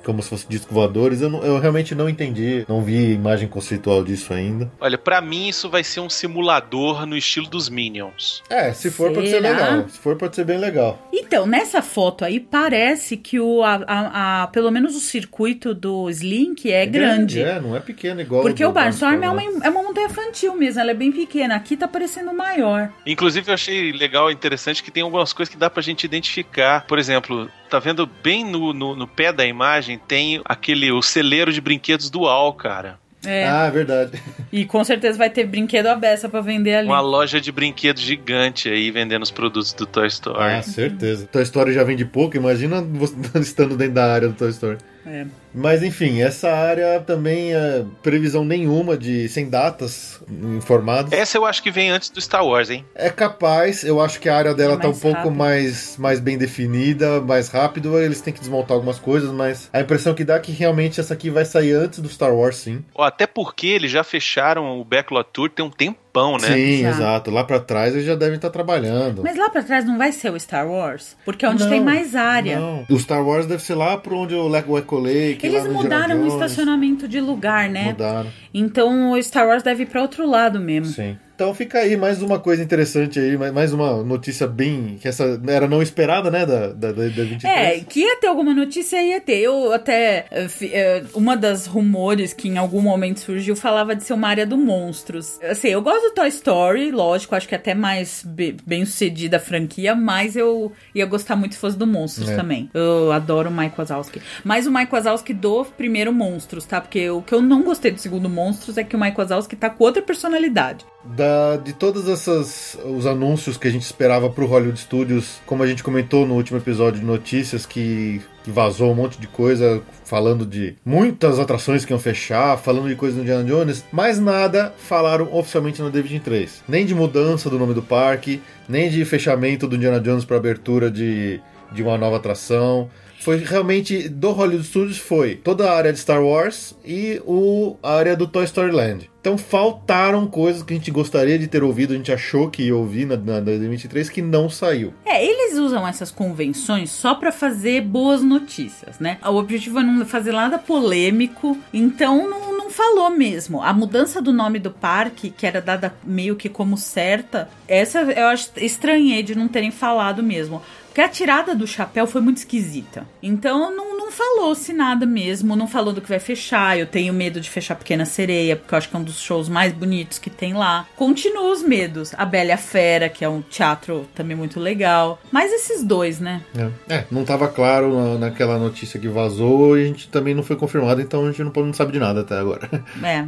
como 0.06 0.22
se 0.22 0.30
fosse 0.30 0.47
disco 0.47 0.74
voadores. 0.74 1.22
Eu, 1.22 1.30
não- 1.30 1.43
eu 1.43 1.60
realmente 1.60 1.93
não 1.95 2.08
entendi. 2.08 2.66
Não 2.70 2.82
vi 2.82 3.14
imagem 3.14 3.47
conceitual 3.47 4.03
disso 4.03 4.34
ainda. 4.34 4.72
Olha, 4.80 4.97
pra 4.97 5.20
mim 5.22 5.47
isso 5.47 5.70
vai 5.70 5.84
ser 5.84 5.99
um 5.99 6.10
simulador 6.10 7.06
no 7.06 7.18
estilo 7.18 7.47
dos 7.49 7.70
Minions. 7.70 8.41
É, 8.49 8.72
se 8.74 8.91
for 8.91 9.12
pode 9.12 9.28
ser 9.30 9.41
Será? 9.41 9.49
legal. 9.49 9.89
Se 9.89 9.97
for 9.97 10.16
pode 10.16 10.36
ser 10.36 10.45
bem 10.45 10.58
legal. 10.58 11.10
Então, 11.12 11.45
nessa 11.45 11.82
foto 11.82 12.24
aí, 12.24 12.39
parece 12.39 13.18
que 13.18 13.39
o, 13.39 13.64
a, 13.64 13.76
a- 13.88 14.43
a- 14.43 14.47
pelo 14.47 14.72
menos 14.72 14.95
o 14.95 14.99
circuito 14.99 15.74
do 15.74 16.10
Slink 16.10 16.72
é, 16.72 16.86
grande. 16.86 17.41
É, 17.41 17.60
não 17.60 17.76
é 17.76 17.80
pequeno 17.80 18.22
igual 18.22 18.41
Porque 18.43 18.64
o 18.64 18.72
Barnstorm 18.72 19.24
é 19.24 19.30
uma, 19.30 19.41
né? 19.41 19.60
é 19.64 19.70
uma 19.70 19.82
montanha 19.84 20.08
infantil 20.08 20.56
mesmo, 20.56 20.80
ela 20.82 20.91
é 20.91 20.93
bem 20.93 21.12
pequena. 21.12 21.56
Aqui 21.56 21.76
tá 21.76 21.88
parecendo 21.88 22.34
maior. 22.34 22.91
Inclusive, 23.06 23.49
eu 23.49 23.53
achei 23.53 23.91
legal 23.91 24.30
e 24.30 24.34
interessante 24.34 24.84
que 24.84 24.91
tem 24.91 25.03
algumas 25.03 25.34
coisas 25.34 25.51
que 25.53 25.60
dá 25.60 25.70
pra 25.70 25.82
gente 25.82 26.03
identificar. 26.03 26.86
Por 26.86 26.99
exemplo, 26.99 27.49
tá 27.76 27.80
vendo 27.80 28.10
bem 28.24 28.46
no, 28.46 28.72
no, 28.74 28.96
no 28.96 29.06
pé 29.06 29.34
da 29.34 29.46
imagem, 29.46 30.00
tem 30.08 30.42
aquele 30.46 30.92
o 30.92 31.02
celeiro 31.02 31.52
de 31.52 31.60
brinquedos 31.60 32.10
dual, 32.10 32.54
cara. 32.54 32.98
É. 33.26 33.46
Ah, 33.46 33.66
é 33.66 33.72
verdade. 33.72 34.12
E 34.52 34.64
com 34.64 34.82
certeza 34.86 35.18
vai 35.18 35.30
ter 35.30 35.46
brinquedo 35.46 35.88
à 35.88 35.96
beça 35.96 36.30
pra 36.30 36.40
vender 36.40 36.76
ali. 36.76 36.88
Uma 36.88 37.02
loja 37.02 37.42
de 37.42 37.52
brinquedos 37.52 38.02
gigante 38.02 38.70
aí 38.70 38.90
vendendo 38.90 39.24
os 39.24 39.32
produtos 39.32 39.74
do 39.74 39.86
Toy 39.86 40.08
Story. 40.08 40.40
Ah, 40.40 40.62
certeza. 40.62 41.28
Toy 41.30 41.44
Story 41.44 41.74
já 41.74 41.84
vende 41.84 42.06
pouco, 42.06 42.38
imagina 42.38 42.82
você 42.82 43.16
estando 43.40 43.76
dentro 43.76 43.96
da 43.96 44.14
área 44.14 44.30
do 44.30 44.34
Toy 44.36 44.50
Story. 44.52 44.78
É. 45.06 45.26
Mas 45.53 45.84
enfim, 45.84 46.22
essa 46.22 46.49
área 46.51 46.99
também 46.99 47.53
é 47.53 47.84
previsão 48.01 48.43
nenhuma 48.43 48.97
de 48.97 49.30
sem 49.30 49.49
datas 49.49 50.20
informadas. 50.58 51.12
Essa 51.12 51.38
eu 51.38 51.45
acho 51.45 51.62
que 51.62 51.72
vem 51.72 51.89
antes 51.91 52.10
do 52.10 52.20
Star 52.20 52.45
Wars, 52.45 52.70
hein? 52.70 52.84
É 52.95 53.10
capaz, 53.10 53.84
eu 53.84 54.01
acho 54.01 54.20
que 54.20 54.28
a 54.28 54.36
área 54.36 54.53
dela 54.53 54.74
É 54.74 54.78
tá 54.78 54.88
um 54.89 54.97
pouco 54.97 55.18
rápido. 55.18 55.36
mais, 55.36 55.97
mais 55.97 56.20
bem 56.20 56.38
definida, 56.38 57.22
mais 57.22 57.49
rápido, 57.49 57.97
eles 57.99 58.22
têm 58.22 58.34
que 58.34 58.39
desmontar 58.39 58.76
algumas 58.76 58.99
coisas, 58.99 59.32
mas 59.32 59.70
a 59.72 59.80
impressão 59.82 60.14
que 60.14 60.24
dá 60.24 60.36
é 60.36 60.39
que 60.39 60.51
realmente 60.51 60.99
essa 60.99 61.14
aqui 61.14 61.30
vai 61.30 61.45
sair 61.45 61.74
antes 61.74 61.99
do 61.99 62.10
Star 62.10 62.34
Wars, 62.34 62.56
sim. 62.58 62.84
Até 62.97 63.28
porque 63.28 63.68
eles 63.68 63.91
já 63.91 64.03
fecharam 64.03 64.80
o 64.80 64.84
Backlot 64.84 65.30
Tour 65.32 65.49
tem 65.49 65.64
um 65.66 65.70
tempão, 66.16 66.38
né? 66.38 66.47
Sim, 66.47 66.82
Já. 66.82 66.89
exato. 66.89 67.32
Lá 67.32 67.43
pra 67.43 67.59
trás 67.59 67.93
eles 67.93 68.05
já 68.05 68.16
devem 68.16 68.36
estar 68.36 68.49
trabalhando. 68.49 69.22
Mas 69.24 69.38
lá 69.38 69.49
pra 69.49 69.61
trás 69.63 69.86
não 69.86 69.97
vai 69.97 70.11
ser 70.11 70.32
o 70.32 70.39
Star 70.39 70.68
Wars? 70.70 71.16
Porque 71.26 71.45
é 71.45 71.49
onde 71.49 71.63
Não, 71.63 71.70
tem 71.70 71.82
mais 71.84 72.16
área. 72.16 72.59
Não. 72.59 72.86
O 72.89 72.97
Star 72.99 73.26
Wars 73.26 73.45
deve 73.45 73.61
ser 73.61 73.76
lá 73.76 73.97
pra 73.97 74.16
onde 74.16 74.34
o 74.36 74.47
Le- 74.47 74.63
o 74.68 74.78
Echo 74.78 74.95
Lake. 74.99 75.39
Eles 75.45 75.68
mudaram 75.68 76.22
o 76.24 76.28
estacionamento 76.28 77.07
de 77.07 77.20
lugar, 77.20 77.70
né? 77.70 77.86
Mudaram, 77.86 78.28
Então 78.53 79.11
o 79.11 79.22
Star 79.22 79.47
Wars 79.47 79.61
deve 79.63 79.84
ir 79.84 79.88
pra 79.88 80.01
outro 80.01 80.28
lado 80.30 80.59
mesmo. 80.59 80.86
sim. 80.93 81.18
Então 81.36 81.54
fica 81.54 81.80
aí 81.80 81.98
mais 81.98 82.22
uma 82.22 82.40
coisa 82.40 82.64
interessante 82.64 83.20
aí, 83.20 83.38
mais- 83.38 83.74
uma 83.74 84.02
notícia 84.04 84.48
bem. 84.48 84.98
que 85.02 85.08
essa 85.08 85.40
era 85.48 85.68
não 85.68 85.82
esperada, 85.82 86.32
né? 86.32 86.46
Da, 86.46 86.68
da, 86.68 86.92
da, 86.92 86.94
da 86.94 87.24
23. 87.24 87.44
É, 87.44 87.80
que 87.82 88.00
ia 88.00 88.16
ter 88.22 88.28
alguma 88.28 88.54
notícia, 88.54 89.02
ia 89.04 89.20
ter. 89.20 89.40
Eu 89.40 89.74
até. 89.74 90.26
eh, 90.32 90.48
eh, 90.64 91.04
Uma 91.14 91.36
das 91.36 91.66
rumores 91.68 92.32
que 92.34 92.48
em 92.48 92.58
algum 92.58 92.82
momento 92.82 93.20
surgiu 93.20 93.56
falava 93.56 93.96
de 93.96 94.04
ser 94.06 94.14
uma 94.14 94.30
área 94.30 94.46
do 94.46 94.58
monstros. 94.58 95.38
Assim, 95.44 95.68
eu 95.68 95.82
gosto 95.82 96.10
do 96.10 96.14
Toy 96.14 96.28
Story, 96.30 96.92
lógico, 96.92 97.36
acho 97.36 97.48
que 97.50 97.56
é 97.56 97.58
até 97.58 97.74
mais 97.76 98.24
be- 98.26 98.56
bem 98.66 98.86
sucedida 98.86 99.38
a 99.38 99.40
franquia, 99.40 99.94
mas 99.94 100.36
eu 100.38 100.72
ia 100.94 101.06
gostar 101.06 101.36
muito 101.36 101.56
se 101.56 101.60
fosse 101.60 101.78
do 101.78 101.86
Monstros 101.86 102.30
É. 102.30 102.36
também. 102.36 102.70
Eu 102.74 103.12
adoro 103.12 103.50
o 103.50 103.54
Mike 103.54 103.76
Wazowski. 103.78 104.22
Mas 104.44 104.66
o 104.68 104.72
Mike 104.72 104.92
Wazowski 104.92 105.34
do 105.34 105.66
primeiro 105.66 106.14
Monstros, 106.14 106.64
tá? 106.66 106.80
Porque 106.80 107.10
o 107.10 107.22
que 107.22 107.34
eu 107.34 107.42
não 107.42 107.62
gostei 107.64 107.92
do 107.92 108.00
segundo 108.00 108.30
Monstros 108.30 108.78
é 108.78 108.84
que 108.86 108.96
o 108.96 109.00
Mike 109.00 109.18
Wazowski 109.18 109.56
tá 109.56 109.70
com 109.70 109.84
outra 109.84 110.02
personalidade. 110.02 110.86
Da, 111.06 111.58
de 111.58 111.74
todas 111.74 112.10
essas 112.10 112.78
os 112.84 113.06
anúncios 113.06 113.58
que 113.58 113.68
a 113.68 113.72
gente 113.72 113.84
esperava 113.84 114.30
pro 114.30 114.47
Hollywood 114.47 114.80
Studios, 114.80 115.39
como 115.45 115.62
a 115.62 115.68
gente 115.68 115.84
comentou 115.84 116.26
no 116.26 116.34
último 116.34 116.58
episódio 116.58 116.99
de 116.99 117.06
notícias 117.06 117.66
que, 117.66 118.22
vazou 118.51 118.91
um 118.91 118.95
monte 118.95 119.20
de 119.20 119.28
coisa 119.28 119.82
falando 120.03 120.45
de 120.45 120.76
muitas 120.86 121.39
atrações 121.39 121.84
que 121.84 121.91
iam 121.91 121.99
fechar, 121.99 122.58
falando 122.58 122.88
de 122.88 122.95
coisas 122.95 123.18
do 123.18 123.22
Indiana 123.22 123.43
Jones, 123.43 123.84
mas 123.91 124.20
nada 124.20 124.74
falaram 124.78 125.34
oficialmente 125.34 125.82
na 125.82 125.89
D23. 125.89 126.49
Nem 126.68 126.86
de 126.86 126.93
mudança 126.93 127.49
do 127.49 127.58
nome 127.58 127.74
do 127.74 127.82
parque, 127.82 128.41
nem 128.68 128.89
de 128.89 129.03
fechamento 129.06 129.68
do 129.68 129.76
Indiana 129.76 129.99
Jones 129.99 130.26
para 130.26 130.38
abertura 130.38 130.91
de, 130.91 131.39
de 131.72 131.84
uma 131.84 131.97
nova 131.97 132.18
atração. 132.18 132.89
Foi 133.26 133.38
realmente 133.38 134.08
do 134.08 134.30
Hollywood 134.30 134.68
Studios 134.68 135.00
foi 135.00 135.34
toda 135.38 135.68
a 135.68 135.76
área 135.76 135.92
de 135.92 135.98
Star 135.98 136.24
Wars 136.24 136.76
e 136.86 137.20
o, 137.26 137.76
a 137.82 137.96
área 137.96 138.16
do 138.16 138.28
Toy 138.28 138.44
Story 138.44 138.72
Land. 138.72 139.10
Então 139.20 139.36
faltaram 139.36 140.28
coisas 140.28 140.62
que 140.62 140.76
a 140.76 140.78
gente 140.78 140.92
gostaria 140.92 141.40
de 141.40 141.48
ter 141.48 141.64
ouvido, 141.64 141.96
a 141.96 141.98
gente 141.98 142.12
achou 142.12 142.52
que 142.52 142.62
ia 142.62 142.76
ouvir 142.76 143.08
na, 143.08 143.18
na, 143.18 143.42
na 143.42 143.52
D23 143.52 144.12
que 144.12 144.22
não 144.22 144.48
saiu. 144.48 144.94
É, 145.04 145.26
eles 145.26 145.58
usam 145.58 145.88
essas 145.88 146.12
convenções 146.12 146.92
só 146.92 147.16
pra 147.16 147.32
fazer 147.32 147.82
boas 147.82 148.22
notícias, 148.22 149.00
né? 149.00 149.18
O 149.26 149.38
objetivo 149.38 149.80
é 149.80 149.84
não 149.84 150.06
fazer 150.06 150.32
nada 150.32 150.60
polêmico, 150.60 151.58
então 151.74 152.30
não 152.30 152.70
falou 152.70 153.10
mesmo. 153.10 153.60
A 153.60 153.74
mudança 153.74 154.22
do 154.22 154.32
nome 154.32 154.60
do 154.60 154.70
parque, 154.70 155.32
que 155.32 155.48
era 155.48 155.60
dada 155.60 155.96
meio 156.04 156.36
que 156.36 156.48
como 156.48 156.78
certa, 156.78 157.50
essa 157.68 158.02
eu 158.02 158.28
acho 158.28 158.52
estranhei 158.58 159.24
de 159.24 159.34
não 159.34 159.48
terem 159.48 159.72
falado 159.72 160.22
mesmo. 160.22 160.62
Porque 160.96 161.02
a 161.02 161.10
tirada 161.10 161.54
do 161.54 161.68
chapéu 161.68 162.08
foi 162.08 162.22
muito 162.22 162.38
esquisita. 162.38 163.06
Então 163.22 163.70
não, 163.76 163.98
não 163.98 164.10
falou-se 164.10 164.72
nada 164.72 165.06
mesmo, 165.06 165.54
não 165.54 165.68
falou 165.68 165.91
do 165.91 166.00
que 166.00 166.08
vai 166.08 166.20
fechar. 166.20 166.80
Eu 166.80 166.88
tenho 166.88 167.14
medo 167.14 167.41
de 167.41 167.50
fechar 167.50 167.76
Pequena 167.76 168.06
Sereia, 168.06 168.56
porque 168.56 168.74
eu 168.74 168.78
acho 168.78 168.88
que 168.89 168.96
é 168.96 169.00
um 169.00 169.04
dos 169.04 169.20
shows 169.20 169.50
mais 169.50 169.74
bonitos 169.74 170.18
que 170.20 170.30
tem 170.30 170.54
lá. 170.54 170.88
Continua 170.96 171.52
os 171.52 171.62
medos. 171.62 172.14
A 172.18 172.24
Bela 172.24 172.48
e 172.48 172.52
a 172.54 172.58
Fera, 172.58 173.10
que 173.10 173.26
é 173.26 173.28
um 173.30 173.41
teatro 173.41 174.08
também 174.16 174.38
muito 174.38 174.58
legal. 174.58 175.20
Mas 175.34 175.52
esses 175.52 175.84
dois, 175.84 176.22
né? 176.22 176.41
É, 176.88 177.04
não 177.12 177.24
estava 177.24 177.50
claro 177.50 177.93
na- 178.14 178.30
naquela 178.30 178.58
notícia 178.58 178.98
que 178.98 179.10
vazou 179.10 179.78
e 179.78 179.84
a 179.84 179.88
gente 179.88 180.08
também 180.08 180.34
não 180.34 180.43
foi 180.43 180.56
confirmado, 180.56 181.02
então 181.02 181.26
a 181.26 181.30
gente 181.30 181.43
não, 181.43 181.52
não 181.54 181.74
sabe 181.74 181.91
de 181.91 182.00
nada 182.00 182.22
até 182.22 182.38
agora. 182.39 182.70
É. 183.04 183.28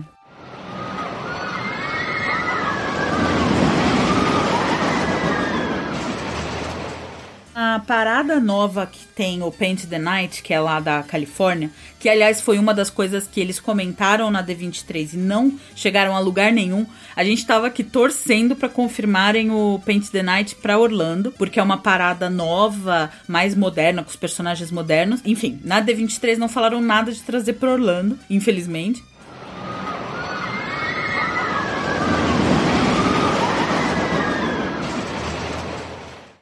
A 7.60 7.80
parada 7.80 8.40
nova 8.40 8.86
que 8.86 9.08
tem 9.16 9.42
o 9.42 9.52
Paint 9.52 9.86
the 9.86 9.98
Night, 9.98 10.44
que 10.44 10.54
é 10.54 10.60
lá 10.60 10.80
da 10.80 11.02
Califórnia, 11.02 11.72
que 12.00 12.08
aliás 12.08 12.40
foi 12.40 12.60
uma 12.60 12.72
das 12.72 12.92
coisas 12.92 13.26
que 13.26 13.40
eles 13.40 13.60
comentaram 13.60 14.30
na 14.30 14.44
D23 14.46 15.16
e 15.16 15.18
não 15.18 15.60
chegaram 15.76 16.16
a 16.16 16.20
lugar 16.20 16.52
nenhum. 16.52 16.86
A 17.16 17.24
gente 17.24 17.48
tava 17.48 17.66
aqui 17.66 17.84
torcendo 17.84 18.56
pra 18.56 18.70
confirmarem 18.70 19.50
o 19.50 19.82
Paint 19.84 20.10
the 20.10 20.22
Night 20.22 20.56
pra 20.58 20.78
Orlando, 20.78 21.32
porque 21.32 21.60
é 21.60 21.64
uma 21.64 21.80
parada 21.80 22.30
nova, 22.30 23.10
mais 23.28 23.56
moderna, 23.56 24.04
com 24.04 24.12
os 24.12 24.16
personagens 24.16 24.70
modernos. 24.70 25.22
Enfim, 25.26 25.60
na 25.64 25.82
D23 25.82 26.38
não 26.38 26.48
falaram 26.48 26.80
nada 26.80 27.12
de 27.12 27.24
trazer 27.24 27.54
pra 27.54 27.72
Orlando, 27.72 28.20
infelizmente. 28.30 29.04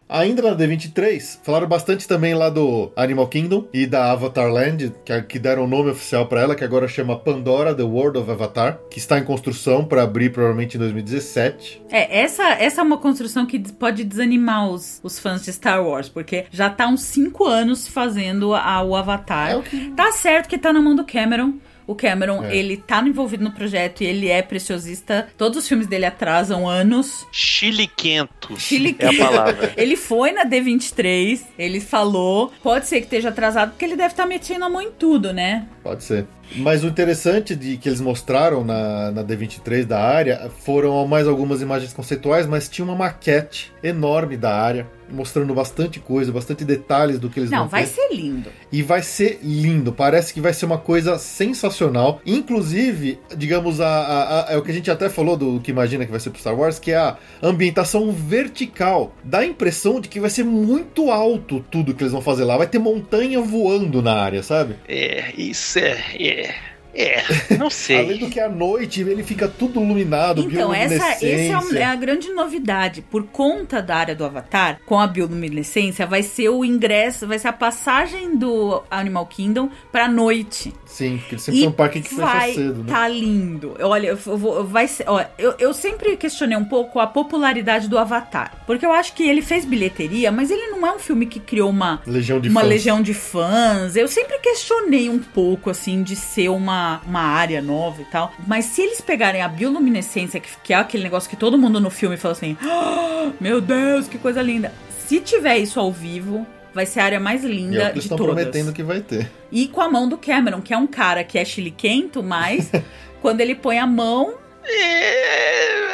Ainda 0.07 0.41
na 0.43 0.55
D23, 0.55 1.39
falaram 1.43 1.67
bastante 1.67 2.07
também 2.07 2.35
lá 2.35 2.47
do 2.47 2.91
Animal 2.95 3.27
Kingdom 3.27 3.67
e 3.73 3.87
da 3.87 4.11
Avatar 4.11 4.51
Land, 4.51 4.93
que, 5.03 5.21
que 5.23 5.39
deram 5.39 5.63
o 5.63 5.67
nome 5.67 5.89
oficial 5.89 6.27
pra 6.27 6.41
ela, 6.41 6.53
que 6.55 6.63
agora 6.63 6.87
chama 6.87 7.17
Pandora 7.17 7.73
The 7.73 7.81
World 7.81 8.19
of 8.19 8.29
Avatar, 8.29 8.79
que 8.91 8.99
está 8.99 9.17
em 9.17 9.23
construção 9.23 9.83
para 9.83 10.03
abrir 10.03 10.29
provavelmente 10.31 10.75
em 10.77 10.79
2017. 10.79 11.81
É, 11.91 12.19
essa, 12.21 12.43
essa 12.51 12.81
é 12.81 12.83
uma 12.83 12.99
construção 12.99 13.47
que 13.47 13.57
pode 13.73 14.03
desanimar 14.03 14.69
os, 14.69 14.99
os 15.03 15.17
fãs 15.17 15.43
de 15.43 15.51
Star 15.51 15.83
Wars, 15.83 16.07
porque 16.07 16.45
já 16.51 16.69
tá 16.69 16.87
uns 16.87 17.01
5 17.01 17.43
anos 17.45 17.87
fazendo 17.87 18.53
a, 18.53 18.83
o 18.83 18.95
Avatar. 18.95 19.51
É 19.51 19.55
o 19.55 19.63
que- 19.63 19.89
Tá 19.95 20.11
certo 20.11 20.47
que 20.47 20.57
tá 20.59 20.71
na 20.71 20.81
mão 20.81 20.95
do 20.95 21.03
Cameron. 21.03 21.53
O 21.87 21.93
Cameron, 21.95 22.43
É. 22.43 22.55
ele 22.55 22.77
tá 22.77 23.01
envolvido 23.01 23.43
no 23.43 23.51
projeto 23.51 24.01
e 24.01 24.05
ele 24.05 24.27
é 24.29 24.41
preciosista. 24.41 25.27
Todos 25.37 25.59
os 25.59 25.67
filmes 25.67 25.87
dele 25.87 26.05
atrasam 26.05 26.67
anos. 26.67 27.25
Chiliquentos 27.31 28.61
Chile 28.61 28.95
é 28.99 29.07
a 29.07 29.17
palavra. 29.17 29.73
Ele 29.77 29.95
foi 29.95 30.31
na 30.31 30.45
D23, 30.45 31.41
ele 31.57 31.79
falou. 31.79 32.51
Pode 32.63 32.87
ser 32.87 32.97
que 32.97 33.03
esteja 33.03 33.29
atrasado, 33.29 33.71
porque 33.71 33.85
ele 33.85 33.95
deve 33.95 34.13
estar 34.13 34.25
metendo 34.25 34.65
a 34.65 34.69
mão 34.69 34.81
em 34.81 34.91
tudo, 34.91 35.33
né? 35.33 35.67
Pode 35.83 36.03
ser. 36.03 36.25
Mas 36.57 36.83
o 36.83 36.87
interessante 36.87 37.55
de 37.55 37.75
que 37.77 37.89
eles 37.89 37.99
mostraram 37.99 38.63
na, 38.63 39.11
na 39.11 39.23
D23 39.23 39.83
da 39.83 39.99
área 39.99 40.49
foram 40.63 41.05
mais 41.07 41.27
algumas 41.27 41.61
imagens 41.61 41.91
conceituais, 41.93 42.45
mas 42.45 42.69
tinha 42.69 42.85
uma 42.85 42.95
maquete 42.95 43.71
enorme 43.83 44.37
da 44.37 44.55
área, 44.55 44.87
mostrando 45.09 45.53
bastante 45.53 45.99
coisa, 45.99 46.31
bastante 46.31 46.63
detalhes 46.65 47.19
do 47.19 47.29
que 47.29 47.39
eles 47.39 47.49
Não, 47.51 47.59
vão 47.59 47.67
vai 47.69 47.83
ter. 47.83 47.89
ser 47.89 48.13
lindo. 48.13 48.49
E 48.71 48.81
vai 48.81 49.01
ser 49.01 49.39
lindo, 49.43 49.91
parece 49.93 50.33
que 50.33 50.41
vai 50.41 50.53
ser 50.53 50.65
uma 50.65 50.77
coisa 50.77 51.17
sensacional. 51.17 52.21
Inclusive, 52.25 53.19
digamos, 53.37 53.79
a, 53.81 53.87
a- 53.87 54.49
a- 54.49 54.53
é 54.53 54.57
o 54.57 54.61
que 54.61 54.71
a 54.71 54.73
gente 54.73 54.89
até 54.91 55.09
falou 55.09 55.35
do 55.37 55.59
que 55.59 55.71
imagina 55.71 56.05
que 56.05 56.11
vai 56.11 56.19
ser 56.19 56.29
pro 56.29 56.39
Star 56.39 56.55
Wars, 56.57 56.79
que 56.79 56.91
é 56.91 56.97
a 56.97 57.17
ambientação 57.41 58.11
vertical. 58.11 59.15
Dá 59.23 59.39
a 59.39 59.45
impressão 59.45 59.99
de 59.99 60.07
que 60.09 60.19
vai 60.19 60.29
ser 60.29 60.43
muito 60.43 61.11
alto 61.11 61.63
tudo 61.71 61.93
que 61.93 62.03
eles 62.03 62.11
vão 62.13 62.21
fazer 62.21 62.43
lá. 62.43 62.57
Vai 62.57 62.67
ter 62.67 62.79
montanha 62.79 63.39
voando 63.41 64.01
na 64.01 64.13
área, 64.15 64.41
sabe? 64.43 64.75
É, 64.87 65.33
isso 65.37 65.79
é, 65.79 65.97
é. 66.19 66.55
É, 66.95 67.21
não 67.57 67.67
Além 67.67 67.69
sei. 67.69 68.17
do 68.19 68.29
que 68.29 68.39
à 68.39 68.47
noite 68.47 69.01
ele 69.01 69.21
fica 69.23 69.47
tudo 69.47 69.81
iluminado, 69.81 70.41
Então, 70.41 70.73
essa, 70.73 70.95
essa 70.95 71.25
é, 71.25 71.79
é 71.79 71.83
a 71.83 71.95
grande 71.95 72.29
novidade. 72.31 73.01
Por 73.01 73.23
conta 73.23 73.81
da 73.81 73.97
área 73.97 74.15
do 74.15 74.23
Avatar, 74.23 74.79
com 74.85 74.99
a 74.99 75.05
bioluminescência, 75.05 76.05
vai 76.05 76.23
ser 76.23 76.49
o 76.49 76.63
ingresso, 76.63 77.27
vai 77.27 77.37
ser 77.37 77.49
a 77.49 77.53
passagem 77.53 78.37
do 78.37 78.81
Animal 78.89 79.25
Kingdom 79.25 79.69
pra 79.91 80.07
noite. 80.07 80.73
Sim, 80.95 81.17
porque 81.17 81.35
ele 81.35 81.41
sempre 81.41 81.59
tem 81.59 81.69
um 81.69 81.73
parque 81.73 82.01
que 82.01 82.15
vai 82.15 82.41
fecha 82.47 82.53
cedo, 82.53 82.83
né? 82.83 82.85
tá 82.87 83.05
lindo. 83.07 83.75
Olha, 83.81 84.07
eu 84.07 84.15
vou, 84.17 84.63
vai 84.63 84.87
ser, 84.87 85.03
ó, 85.07 85.23
eu, 85.37 85.53
eu 85.59 85.73
sempre 85.73 86.15
questionei 86.15 86.57
um 86.57 86.63
pouco 86.63 86.99
a 87.01 87.05
popularidade 87.07 87.89
do 87.89 87.97
Avatar. 87.97 88.53
Porque 88.65 88.85
eu 88.85 88.93
acho 88.93 89.13
que 89.13 89.27
ele 89.27 89.41
fez 89.41 89.65
bilheteria, 89.65 90.31
mas 90.31 90.49
ele 90.49 90.67
não 90.67 90.87
é 90.87 90.93
um 90.93 90.99
filme 90.99 91.25
que 91.25 91.39
criou 91.39 91.69
uma, 91.69 92.01
Legião 92.07 92.39
de 92.39 92.47
uma 92.47 92.61
fãs. 92.61 92.69
legião 92.69 93.01
de 93.01 93.13
fãs. 93.13 93.95
Eu 93.97 94.07
sempre 94.07 94.39
questionei 94.39 95.09
um 95.09 95.19
pouco, 95.19 95.69
assim, 95.69 96.01
de 96.01 96.15
ser 96.15 96.47
uma, 96.49 97.01
uma 97.05 97.21
área 97.21 97.61
nova 97.61 98.01
e 98.01 98.05
tal. 98.05 98.31
Mas 98.47 98.65
se 98.65 98.81
eles 98.81 99.01
pegarem 99.01 99.41
a 99.41 99.47
bioluminescência, 99.49 100.39
que, 100.39 100.49
que 100.63 100.73
é 100.73 100.77
aquele 100.77 101.03
negócio 101.03 101.29
que 101.29 101.35
todo 101.35 101.57
mundo 101.57 101.79
no 101.81 101.89
filme 101.89 102.15
fala 102.15 102.31
assim: 102.31 102.55
"Ah, 102.61 103.31
Meu 103.41 103.59
Deus, 103.59 104.07
que 104.07 104.17
coisa 104.17 104.41
linda. 104.41 104.71
Se 105.07 105.19
tiver 105.19 105.57
isso 105.57 105.79
ao 105.79 105.91
vivo. 105.91 106.47
Vai 106.75 106.85
ser 106.85 106.99
a 106.99 107.05
área 107.05 107.19
mais 107.21 107.43
E 107.43 107.45
é 107.45 107.49
o 107.49 107.53
linda 107.53 107.77
que 107.77 107.83
eles 107.85 107.93
de 107.93 107.99
estão 108.01 108.17
todas. 108.17 108.35
prometendo 108.35 108.73
que 108.73 108.83
vai 108.83 108.99
ter. 108.99 109.31
E 109.49 109.69
com 109.69 109.79
a 109.79 109.89
mão 109.89 110.09
do 110.09 110.17
Cameron, 110.17 110.61
que 110.61 110.73
é 110.73 110.77
um 110.77 110.85
cara 110.85 111.23
que 111.23 111.39
é 111.39 111.45
chiliquento, 111.45 112.21
mas 112.21 112.69
quando 113.21 113.39
ele 113.39 113.55
põe 113.55 113.79
a 113.79 113.87
mão, 113.87 114.33
É, 114.67 115.85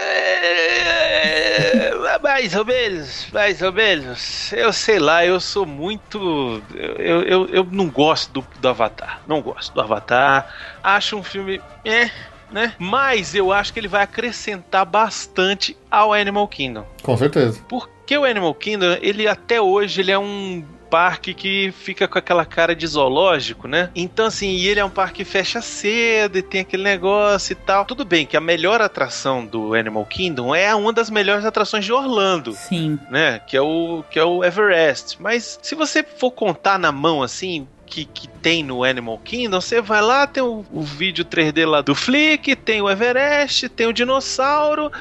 Mais 2.24 2.56
ou 2.56 2.66
menos, 2.66 3.28
mais 3.32 3.62
ou 3.62 3.72
menos. 3.72 4.52
Eu 4.54 4.74
sei 4.74 5.00
lá, 5.00 5.26
eu 5.26 5.40
sou 5.40 5.66
muito. 5.66 6.62
Eu, 6.74 7.22
eu, 7.24 7.46
eu 7.48 7.68
não 7.72 7.90
gosto 7.90 8.32
do, 8.34 8.46
do 8.60 8.68
Avatar. 8.68 9.22
Não 9.28 9.42
gosto 9.42 9.74
do 9.74 9.82
Avatar. 9.82 10.48
Acho 10.84 11.18
um 11.18 11.24
filme. 11.24 11.62
É, 11.86 12.10
né? 12.52 12.74
Mas 12.78 13.34
eu 13.34 13.52
acho 13.52 13.74
que 13.74 13.80
ele 13.80 13.88
vai 13.88 14.04
acrescentar 14.04 14.86
bastante 14.86 15.76
ao 15.90 16.14
Animal 16.14 16.48
Kingdom. 16.48 16.86
Com 17.02 17.18
certeza. 17.18 17.60
Porque 17.68 17.92
o 18.18 18.26
Animal 18.26 18.54
Kingdom, 18.54 18.98
ele 19.02 19.28
até 19.28 19.62
hoje, 19.62 20.02
ele 20.02 20.12
é 20.12 20.20
um 20.20 20.64
parque 20.92 21.34
que 21.34 21.72
fica 21.72 22.06
com 22.06 22.20
aquela 22.20 22.44
cara 22.44 22.76
de 22.76 22.86
zoológico, 22.86 23.66
né? 23.66 23.90
Então, 23.96 24.26
assim, 24.26 24.50
e 24.50 24.68
ele 24.68 24.82
é 24.82 24.86
um 24.86 24.90
parque 24.90 25.24
que 25.24 25.26
fecha 25.26 25.62
cedo 25.62 26.38
e 26.38 26.42
tem 26.42 26.62
aquele 26.62 26.84
negócio 26.84 27.54
e 27.54 27.56
tal. 27.56 27.86
Tudo 27.86 28.04
bem 28.04 28.26
que 28.26 28.36
a 28.36 28.42
melhor 28.42 28.82
atração 28.82 29.46
do 29.46 29.74
Animal 29.74 30.06
Kingdom 30.06 30.54
é 30.54 30.76
uma 30.76 30.92
das 30.92 31.10
melhores 31.10 31.46
atrações 31.46 31.86
de 31.86 31.94
Orlando. 31.94 32.52
sim. 32.52 33.00
Né, 33.10 33.40
que 33.40 33.56
é 33.56 33.62
o 33.62 34.04
que 34.12 34.20
é 34.20 34.24
o 34.24 34.44
Everest. 34.44 35.22
Mas 35.22 35.58
se 35.62 35.76
você 35.76 36.04
for 36.04 36.32
contar 36.32 36.78
na 36.78 36.92
mão 36.92 37.24
assim, 37.24 37.66
que, 37.86 38.04
que 38.04 38.28
tem 38.28 38.64
no 38.64 38.84
Animal 38.84 39.18
Kingdom, 39.20 39.62
você 39.62 39.82
vai 39.82 40.02
lá, 40.02 40.28
tem 40.28 40.44
o, 40.44 40.66
o 40.72 40.82
vídeo 40.82 41.24
3D 41.24 41.66
lá 41.66 41.82
do 41.82 41.96
Flick, 41.96 42.56
tem 42.56 42.82
o 42.82 42.90
Everest, 42.90 43.70
tem 43.70 43.88
o 43.88 43.94
dinossauro, 43.94 44.92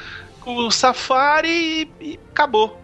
o 0.45 0.71
safari 0.71 1.89
e, 1.99 2.11
e 2.11 2.19
acabou? 2.31 2.80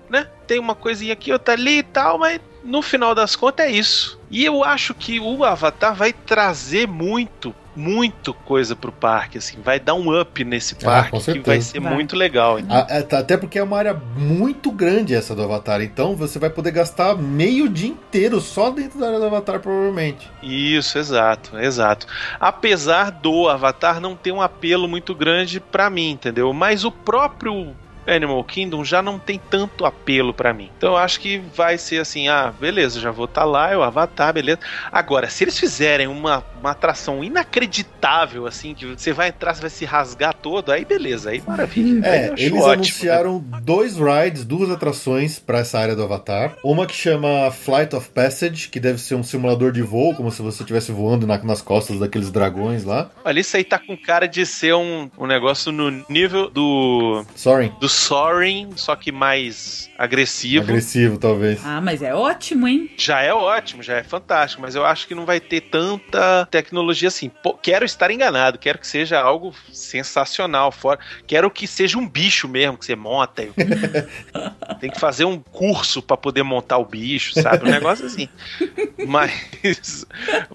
Tem 0.47 0.59
uma 0.59 0.73
coisinha 0.75 1.13
aqui, 1.13 1.31
outra 1.33 1.53
ali 1.53 1.79
e 1.79 1.83
tal, 1.83 2.17
mas 2.17 2.39
no 2.63 2.81
final 2.81 3.13
das 3.13 3.35
contas 3.35 3.65
é 3.65 3.71
isso. 3.71 4.19
E 4.31 4.43
eu 4.43 4.63
acho 4.63 4.93
que 4.93 5.19
o 5.19 5.43
Avatar 5.43 5.93
vai 5.95 6.11
trazer 6.11 6.85
muito, 6.87 7.55
muito 7.73 8.33
coisa 8.33 8.75
pro 8.75 8.91
parque, 8.91 9.37
assim, 9.37 9.57
vai 9.63 9.79
dar 9.79 9.93
um 9.93 10.19
up 10.19 10.43
nesse 10.43 10.75
Ah, 10.81 10.85
parque 10.85 11.31
que 11.33 11.39
vai 11.39 11.61
ser 11.61 11.79
Vai. 11.79 11.93
muito 11.93 12.13
legal. 12.15 12.57
Tá- 12.61 13.17
Até 13.19 13.37
porque 13.37 13.57
é 13.59 13.63
uma 13.63 13.77
área 13.77 13.93
muito 13.93 14.69
grande 14.71 15.13
essa 15.13 15.33
do 15.33 15.43
Avatar, 15.43 15.81
então 15.81 16.13
você 16.15 16.39
vai 16.39 16.49
poder 16.49 16.71
gastar 16.71 17.15
meio 17.15 17.69
dia 17.69 17.87
inteiro 17.89 18.41
só 18.41 18.69
dentro 18.69 18.99
da 18.99 19.07
área 19.07 19.19
do 19.19 19.25
Avatar, 19.27 19.59
provavelmente. 19.61 20.29
Isso, 20.43 20.97
exato, 20.97 21.57
exato. 21.59 22.05
Apesar 22.39 23.11
do 23.11 23.47
Avatar 23.47 24.01
não 24.01 24.15
ter 24.15 24.31
um 24.33 24.41
apelo 24.41 24.87
muito 24.89 25.13
grande 25.15 25.59
pra 25.61 25.89
mim, 25.89 26.11
entendeu? 26.11 26.51
Mas 26.51 26.83
o 26.83 26.91
próprio 26.91 27.73
Animal 28.07 28.43
Kingdom 28.43 28.83
já 28.83 29.01
não 29.01 29.19
tem 29.19 29.39
tanto 29.49 29.85
apelo 29.85 30.33
pra 30.33 30.53
mim. 30.53 30.69
Então 30.77 30.91
eu 30.91 30.97
acho 30.97 31.19
que 31.19 31.39
vai 31.55 31.77
ser 31.77 31.99
assim, 32.01 32.27
ah, 32.27 32.53
beleza, 32.59 32.99
já 32.99 33.11
vou 33.11 33.25
estar 33.25 33.43
lá, 33.43 33.71
é 33.71 33.77
o 33.77 33.83
Avatar, 33.83 34.33
beleza. 34.33 34.59
Agora, 34.91 35.29
se 35.29 35.43
eles 35.43 35.59
fizerem 35.59 36.07
uma, 36.07 36.43
uma 36.59 36.71
atração 36.71 37.23
inacreditável, 37.23 38.45
assim, 38.47 38.73
que 38.73 38.85
você 38.85 39.11
vai 39.13 39.29
entrar, 39.29 39.53
você 39.53 39.61
vai 39.61 39.69
se 39.69 39.85
rasgar 39.85 40.33
todo, 40.33 40.71
aí 40.71 40.85
beleza, 40.85 41.29
aí 41.31 41.41
maravilha. 41.45 42.01
Aí 42.03 42.17
É, 42.19 42.27
eu 42.29 42.33
acho 42.33 42.43
eles 42.43 42.53
ótimo, 42.53 42.67
né? 42.67 42.73
anunciaram 42.73 43.39
dois 43.61 43.97
rides, 43.97 44.45
duas 44.45 44.69
atrações 44.71 45.39
pra 45.39 45.59
essa 45.59 45.79
área 45.79 45.95
do 45.95 46.03
Avatar. 46.03 46.55
Uma 46.63 46.85
que 46.85 46.95
chama 46.95 47.51
Flight 47.51 47.95
of 47.95 48.09
Passage, 48.09 48.69
que 48.69 48.79
deve 48.79 48.99
ser 48.99 49.15
um 49.15 49.23
simulador 49.23 49.71
de 49.71 49.81
voo, 49.81 50.15
como 50.15 50.31
se 50.31 50.41
você 50.41 50.63
estivesse 50.63 50.91
voando 50.91 51.27
na- 51.27 51.37
nas 51.43 51.61
costas 51.61 51.99
daqueles 51.99 52.31
dragões 52.31 52.83
lá. 52.83 53.09
Olha, 53.23 53.39
isso 53.39 53.55
aí 53.57 53.63
tá 53.63 53.77
com 53.79 53.95
cara 53.97 54.27
de 54.27 54.45
ser 54.45 54.73
um, 54.75 55.09
um 55.17 55.25
negócio 55.27 55.71
no 55.71 55.91
nível 56.09 56.49
do, 56.49 57.23
Soaring. 57.35 57.71
do 57.79 57.87
Soaring, 57.97 58.71
só 58.75 58.95
que 58.95 59.11
mais 59.11 59.89
agressivo. 59.97 60.63
Agressivo, 60.65 61.17
talvez. 61.17 61.59
Ah, 61.65 61.81
mas 61.81 62.01
é 62.01 62.13
ótimo, 62.13 62.67
hein? 62.67 62.89
Já 62.97 63.21
é 63.21 63.33
ótimo, 63.33 63.81
já 63.83 63.97
é 63.97 64.03
fantástico, 64.03 64.61
mas 64.61 64.75
eu 64.75 64.85
acho 64.85 65.07
que 65.07 65.15
não 65.15 65.25
vai 65.25 65.39
ter 65.39 65.61
tanta 65.61 66.45
tecnologia 66.51 67.07
assim. 67.07 67.29
Pô, 67.29 67.53
quero 67.53 67.83
estar 67.85 68.11
enganado, 68.11 68.57
quero 68.59 68.77
que 68.79 68.87
seja 68.87 69.19
algo 69.19 69.53
sensacional, 69.71 70.71
fora. 70.71 70.99
Quero 71.25 71.49
que 71.49 71.67
seja 71.67 71.97
um 71.97 72.07
bicho 72.07 72.47
mesmo 72.47 72.77
que 72.77 72.85
você 72.85 72.95
monta. 72.95 73.43
e- 73.43 73.51
Tem 74.79 74.91
que 74.91 74.99
fazer 74.99 75.25
um 75.25 75.39
curso 75.39 76.01
para 76.03 76.15
poder 76.17 76.43
montar 76.43 76.77
o 76.77 76.85
bicho, 76.85 77.33
sabe? 77.33 77.65
Um 77.65 77.71
negócio 77.71 78.05
assim. 78.05 78.29
Mas, 79.05 80.05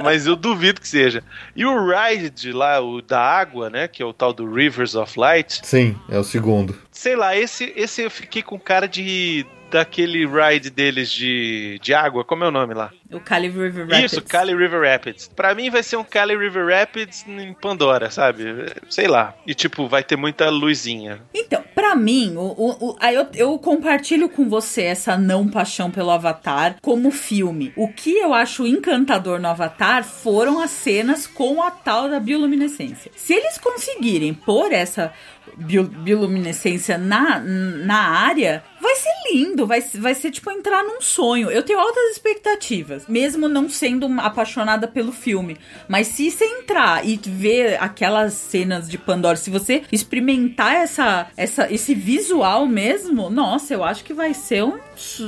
mas 0.03 0.27
eu 0.27 0.35
duvido 0.37 0.81
que 0.81 0.89
seja. 0.89 1.23
E 1.55 1.65
o 1.65 1.89
ride 1.89 2.53
lá, 2.53 2.81
o 2.81 3.01
da 3.01 3.21
água, 3.21 3.71
né, 3.71 3.87
que 3.89 4.03
é 4.03 4.05
o 4.07 4.13
tal 4.13 4.33
do 4.33 4.53
Rivers 4.53 4.95
of 4.95 5.19
Light, 5.19 5.61
Sim, 5.65 5.97
é 6.11 6.19
o 6.19 6.25
segundo. 6.25 6.77
sei 6.91 7.15
lá, 7.17 7.32
esse, 7.39 7.73
esse 7.77 8.03
eu 8.03 8.11
fiquei 8.11 8.43
com 8.43 8.59
cara 8.59 8.87
de 8.87 9.47
daquele 9.73 10.27
ride 10.27 10.69
deles 10.69 11.11
de, 11.11 11.79
de 11.83 11.95
água, 11.95 12.25
como 12.25 12.45
é 12.45 12.49
o 12.49 12.51
nome 12.51 12.75
lá? 12.75 12.93
O 13.11 13.19
Cali 13.19 13.49
River 13.49 13.87
Rapids. 13.87 14.13
Isso, 14.13 14.23
Cali 14.23 14.55
River 14.55 14.83
Rapids. 14.83 15.31
Pra 15.35 15.55
mim 15.55 15.71
vai 15.71 15.83
ser 15.83 15.97
um 15.97 16.05
Cali 16.05 16.37
River 16.37 16.67
Rapids 16.67 17.25
em 17.27 17.55
Pandora, 17.55 18.11
sabe? 18.11 18.45
Sei 18.89 19.09
lá. 19.09 19.35
E 19.47 19.55
tipo, 19.55 19.89
vai 19.89 20.05
ter 20.05 20.17
muita 20.17 20.49
luzinha. 20.51 21.23
Então, 21.35 21.65
pra 21.75 21.97
mim, 21.97 22.35
o, 22.37 22.43
o, 22.43 22.97
aí 23.01 23.15
eu, 23.15 23.27
eu 23.35 23.59
compartilho 23.59 24.29
com 24.29 24.49
você 24.49 24.83
essa 24.83 25.17
não 25.17 25.49
paixão 25.49 25.91
pelo 25.91 26.11
Avatar 26.11 26.77
como 26.83 27.11
filme. 27.11 27.73
O 27.77 27.89
que 27.89 28.19
eu 28.19 28.35
acho 28.35 28.67
encantador 28.67 29.41
no 29.41 29.49
Avatar 29.49 30.05
foram 30.05 30.61
as 30.61 30.71
cenas 30.71 31.27
com 31.27 31.63
a 31.63 31.71
tal 31.71 32.09
da 32.09 32.21
bioluminescência. 32.21 33.11
Se 33.17 33.33
eles 33.33 33.59
conseguirem 33.59 34.35
pôr 34.35 34.73
essa 34.73 35.13
bioluminescência 35.57 36.99
na, 36.99 37.39
na 37.41 37.97
área, 37.97 38.63
vai 38.83 38.97
ser 38.97 39.11
lindo, 39.33 39.67
vai, 39.67 39.81
vai 39.81 40.15
ser 40.15 40.31
tipo 40.33 40.51
entrar 40.51 40.83
num 40.83 41.01
sonho. 41.01 41.51
Eu 41.51 41.63
tenho 41.63 41.79
altas 41.79 42.11
expectativas, 42.11 43.07
mesmo 43.07 43.49
não 43.49 43.69
sendo 43.69 44.07
apaixonada 44.21 44.89
pelo 44.89 45.13
filme. 45.13 45.57
Mas 45.89 46.09
se 46.09 46.31
você 46.31 46.45
entrar 46.45 47.07
e 47.07 47.19
ver 47.25 47.81
aquelas 47.81 48.33
cenas 48.33 48.91
de 48.91 48.99
Pandora, 48.99 49.37
se 49.37 49.51
você 49.51 49.85
experimentar 49.93 50.75
essa, 50.75 51.29
essa, 51.37 51.73
esse 51.73 51.95
visual 51.95 52.67
mesmo, 52.67 53.31
nossa, 53.31 53.73
eu 53.73 53.85
acho 53.85 54.03
que 54.03 54.13
vai 54.13 54.35
ser 54.35 54.65
um 54.65 54.79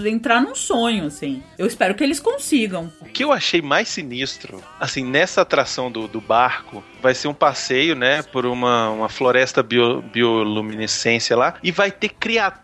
entrar 0.06 0.40
num 0.40 0.54
sonho, 0.54 1.06
assim. 1.06 1.42
Eu 1.56 1.66
espero 1.66 1.94
que 1.94 2.02
eles 2.02 2.18
consigam. 2.20 2.92
O 3.00 3.06
que 3.06 3.22
eu 3.22 3.32
achei 3.32 3.62
mais 3.62 3.88
sinistro, 3.88 4.62
assim, 4.80 5.04
nessa 5.04 5.42
atração 5.42 5.90
do, 5.90 6.08
do 6.08 6.20
barco, 6.20 6.82
vai 7.00 7.14
ser 7.14 7.28
um 7.28 7.34
passeio, 7.34 7.94
né, 7.94 8.22
por 8.22 8.46
uma, 8.46 8.90
uma 8.90 9.08
floresta 9.08 9.62
bio, 9.62 10.02
bioluminescência 10.02 11.36
lá, 11.36 11.54
e 11.62 11.70
vai 11.70 11.90
ter 11.90 12.08
criaturas 12.08 12.63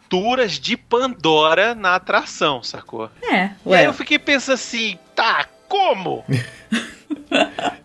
de 0.58 0.76
Pandora 0.76 1.74
na 1.74 1.94
atração, 1.94 2.62
sacou? 2.62 3.10
É, 3.22 3.34
E 3.36 3.38
aí 3.38 3.50
ué. 3.66 3.86
eu 3.86 3.92
fiquei 3.92 4.18
pensando 4.18 4.54
assim, 4.54 4.98
tá, 5.14 5.46
como? 5.68 6.24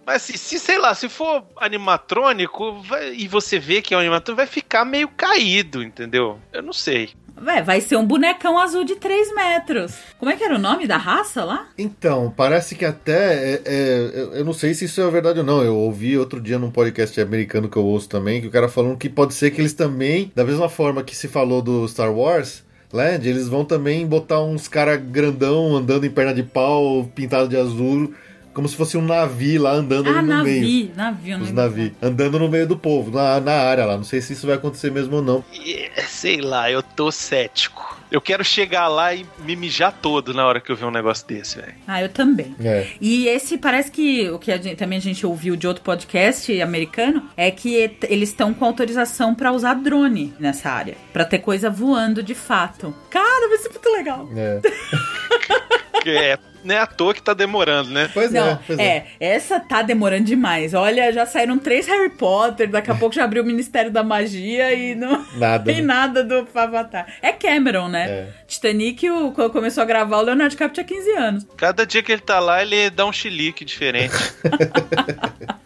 Mas 0.05 0.23
assim, 0.23 0.37
se, 0.37 0.59
sei 0.59 0.77
lá, 0.77 0.93
se 0.93 1.09
for 1.09 1.43
animatrônico 1.57 2.81
vai- 2.83 3.13
e 3.15 3.27
você 3.27 3.57
vê 3.59 3.81
que 3.81 3.93
é 3.93 3.97
um 3.97 3.99
animatrônico, 3.99 4.37
vai 4.37 4.47
ficar 4.47 4.85
meio 4.85 5.07
caído, 5.07 5.83
entendeu? 5.83 6.39
Eu 6.53 6.61
não 6.61 6.73
sei. 6.73 7.11
Vai 7.37 7.81
ser 7.81 7.97
um 7.97 8.05
bonecão 8.05 8.57
azul 8.57 8.83
de 8.83 8.95
3 8.95 9.33
metros. 9.35 9.93
Como 10.17 10.31
é 10.31 10.35
que 10.35 10.43
era 10.43 10.55
o 10.55 10.59
nome 10.59 10.87
da 10.87 10.97
raça 10.97 11.43
lá? 11.43 11.67
Então, 11.77 12.33
parece 12.35 12.75
que 12.75 12.85
até. 12.85 13.53
é- 13.55 13.61
é, 13.65 14.39
eu- 14.39 14.45
não 14.45 14.53
sei 14.53 14.73
se 14.73 14.85
isso 14.85 15.01
é 15.01 15.09
verdade 15.11 15.39
ou 15.39 15.45
não. 15.45 15.61
Eu 15.61 15.75
ouvi 15.75 16.17
outro 16.17 16.39
dia 16.41 16.57
num 16.57 16.71
podcast 16.71 17.19
americano 17.19 17.67
que 17.69 17.77
eu 17.77 17.83
ouço 17.85 18.07
também, 18.09 18.41
que 18.41 18.47
o 18.47 18.51
cara 18.51 18.69
falando 18.69 18.97
que 18.97 19.09
pode 19.09 19.33
ser 19.33 19.51
que 19.51 19.59
eles 19.61 19.73
também, 19.73 20.31
da 20.33 20.43
mesma 20.45 20.69
forma 20.69 21.03
que 21.03 21.15
se 21.15 21.27
falou 21.27 21.61
do 21.61 21.87
Star 21.87 22.11
Wars. 22.13 22.63
Land, 22.93 23.27
eles 23.27 23.49
vão 23.49 23.65
também 23.65 24.05
botar 24.07 24.41
uns 24.41 24.69
cara 24.69 24.95
grandão 24.95 25.75
andando 25.75 26.05
em 26.05 26.09
perna 26.09 26.33
de 26.33 26.43
pau, 26.43 27.03
pintado 27.13 27.49
de 27.49 27.57
azul, 27.57 28.13
como 28.55 28.67
se 28.67 28.75
fosse 28.75 28.97
um 28.97 29.01
navio 29.01 29.61
lá 29.61 29.71
andando 29.73 30.09
Ah, 30.09 30.17
ali 30.19 30.27
no 30.27 30.43
meio. 30.43 30.61
navi, 30.61 30.91
navio, 30.95 31.37
Os 31.39 31.49
não 31.49 31.55
navios. 31.63 31.91
Andando 32.01 32.39
no 32.39 32.49
meio 32.49 32.65
do 32.65 32.75
povo, 32.77 33.11
na, 33.11 33.39
na 33.39 33.51
área 33.53 33.85
lá. 33.85 33.97
Não 33.97 34.03
sei 34.03 34.21
se 34.21 34.33
isso 34.33 34.47
vai 34.47 34.55
acontecer 34.55 34.89
mesmo 34.91 35.17
ou 35.17 35.21
não. 35.21 35.43
E, 35.53 35.89
sei 36.07 36.41
lá, 36.41 36.71
eu 36.71 36.81
tô 36.81 37.11
cético. 37.11 37.93
Eu 38.11 38.21
quero 38.21 38.45
chegar 38.45 38.87
lá 38.87 39.13
e 39.13 39.25
me 39.39 39.55
mijar 39.55 39.91
todo 39.91 40.33
na 40.33 40.45
hora 40.45 40.61
que 40.61 40.71
eu 40.71 40.75
ver 40.75 40.85
um 40.85 40.91
negócio 40.91 41.27
desse, 41.27 41.57
velho. 41.59 41.73
Ah, 41.85 42.01
eu 42.01 42.07
também. 42.07 42.55
É. 42.63 42.87
E 43.01 43.27
esse 43.27 43.57
parece 43.57 43.91
que 43.91 44.29
o 44.29 44.39
que 44.39 44.51
a 44.51 44.57
gente- 44.57 44.75
também 44.77 44.97
a 44.97 45.01
gente 45.01 45.25
ouviu 45.25 45.55
de 45.55 45.67
outro 45.67 45.83
podcast 45.83 46.61
americano 46.61 47.23
é 47.35 47.51
que 47.51 47.91
eles 48.07 48.29
estão 48.29 48.53
com 48.53 48.63
autorização 48.63 49.35
pra 49.35 49.51
usar 49.51 49.73
drone 49.73 50.33
nessa 50.39 50.69
área, 50.69 50.95
Pra 51.11 51.25
ter 51.25 51.39
coisa 51.39 51.69
voando 51.69 52.23
de 52.23 52.35
fato. 52.35 52.95
Cara, 53.09 53.49
vai 53.49 53.57
ser 53.57 53.69
muito 53.69 53.89
legal. 53.91 54.29
É. 54.35 54.61
É, 56.07 56.37
não 56.65 56.75
é 56.75 56.79
à 56.79 56.87
toa 56.87 57.13
que 57.13 57.21
tá 57.21 57.33
demorando, 57.33 57.91
né? 57.91 58.09
Pois 58.13 58.31
Não, 58.31 58.47
é, 58.47 58.59
pois 58.65 58.79
é. 58.79 58.83
é, 58.83 59.05
essa 59.19 59.59
tá 59.59 59.81
demorando 59.81 60.23
demais. 60.25 60.73
Olha, 60.73 61.13
já 61.13 61.25
saíram 61.25 61.59
três 61.59 61.87
Harry 61.87 62.09
Potter, 62.09 62.69
daqui 62.69 62.91
a 62.91 62.95
pouco 62.95 63.13
já 63.15 63.23
abriu 63.23 63.43
o 63.43 63.45
Ministério 63.45 63.91
da 63.91 64.03
Magia 64.03 64.73
e 64.73 64.95
não 64.95 65.25
Nada. 65.37 65.63
tem 65.63 65.81
né? 65.81 65.81
nada 65.81 66.23
do 66.23 66.47
Avatar. 66.53 67.05
É 67.21 67.31
Cameron, 67.31 67.87
né? 67.87 68.09
É. 68.09 68.27
Titanic, 68.47 69.09
o, 69.09 69.31
quando 69.31 69.51
começou 69.51 69.83
a 69.83 69.85
gravar, 69.85 70.17
o 70.17 70.21
Leonardo 70.21 70.51
DiCaprio 70.51 70.83
tinha 70.85 70.99
15 70.99 71.11
anos. 71.11 71.47
Cada 71.55 71.85
dia 71.85 72.01
que 72.01 72.11
ele 72.11 72.21
tá 72.21 72.39
lá, 72.39 72.61
ele 72.61 72.89
dá 72.89 73.05
um 73.05 73.13
chilique 73.13 73.63
diferente. 73.63 74.15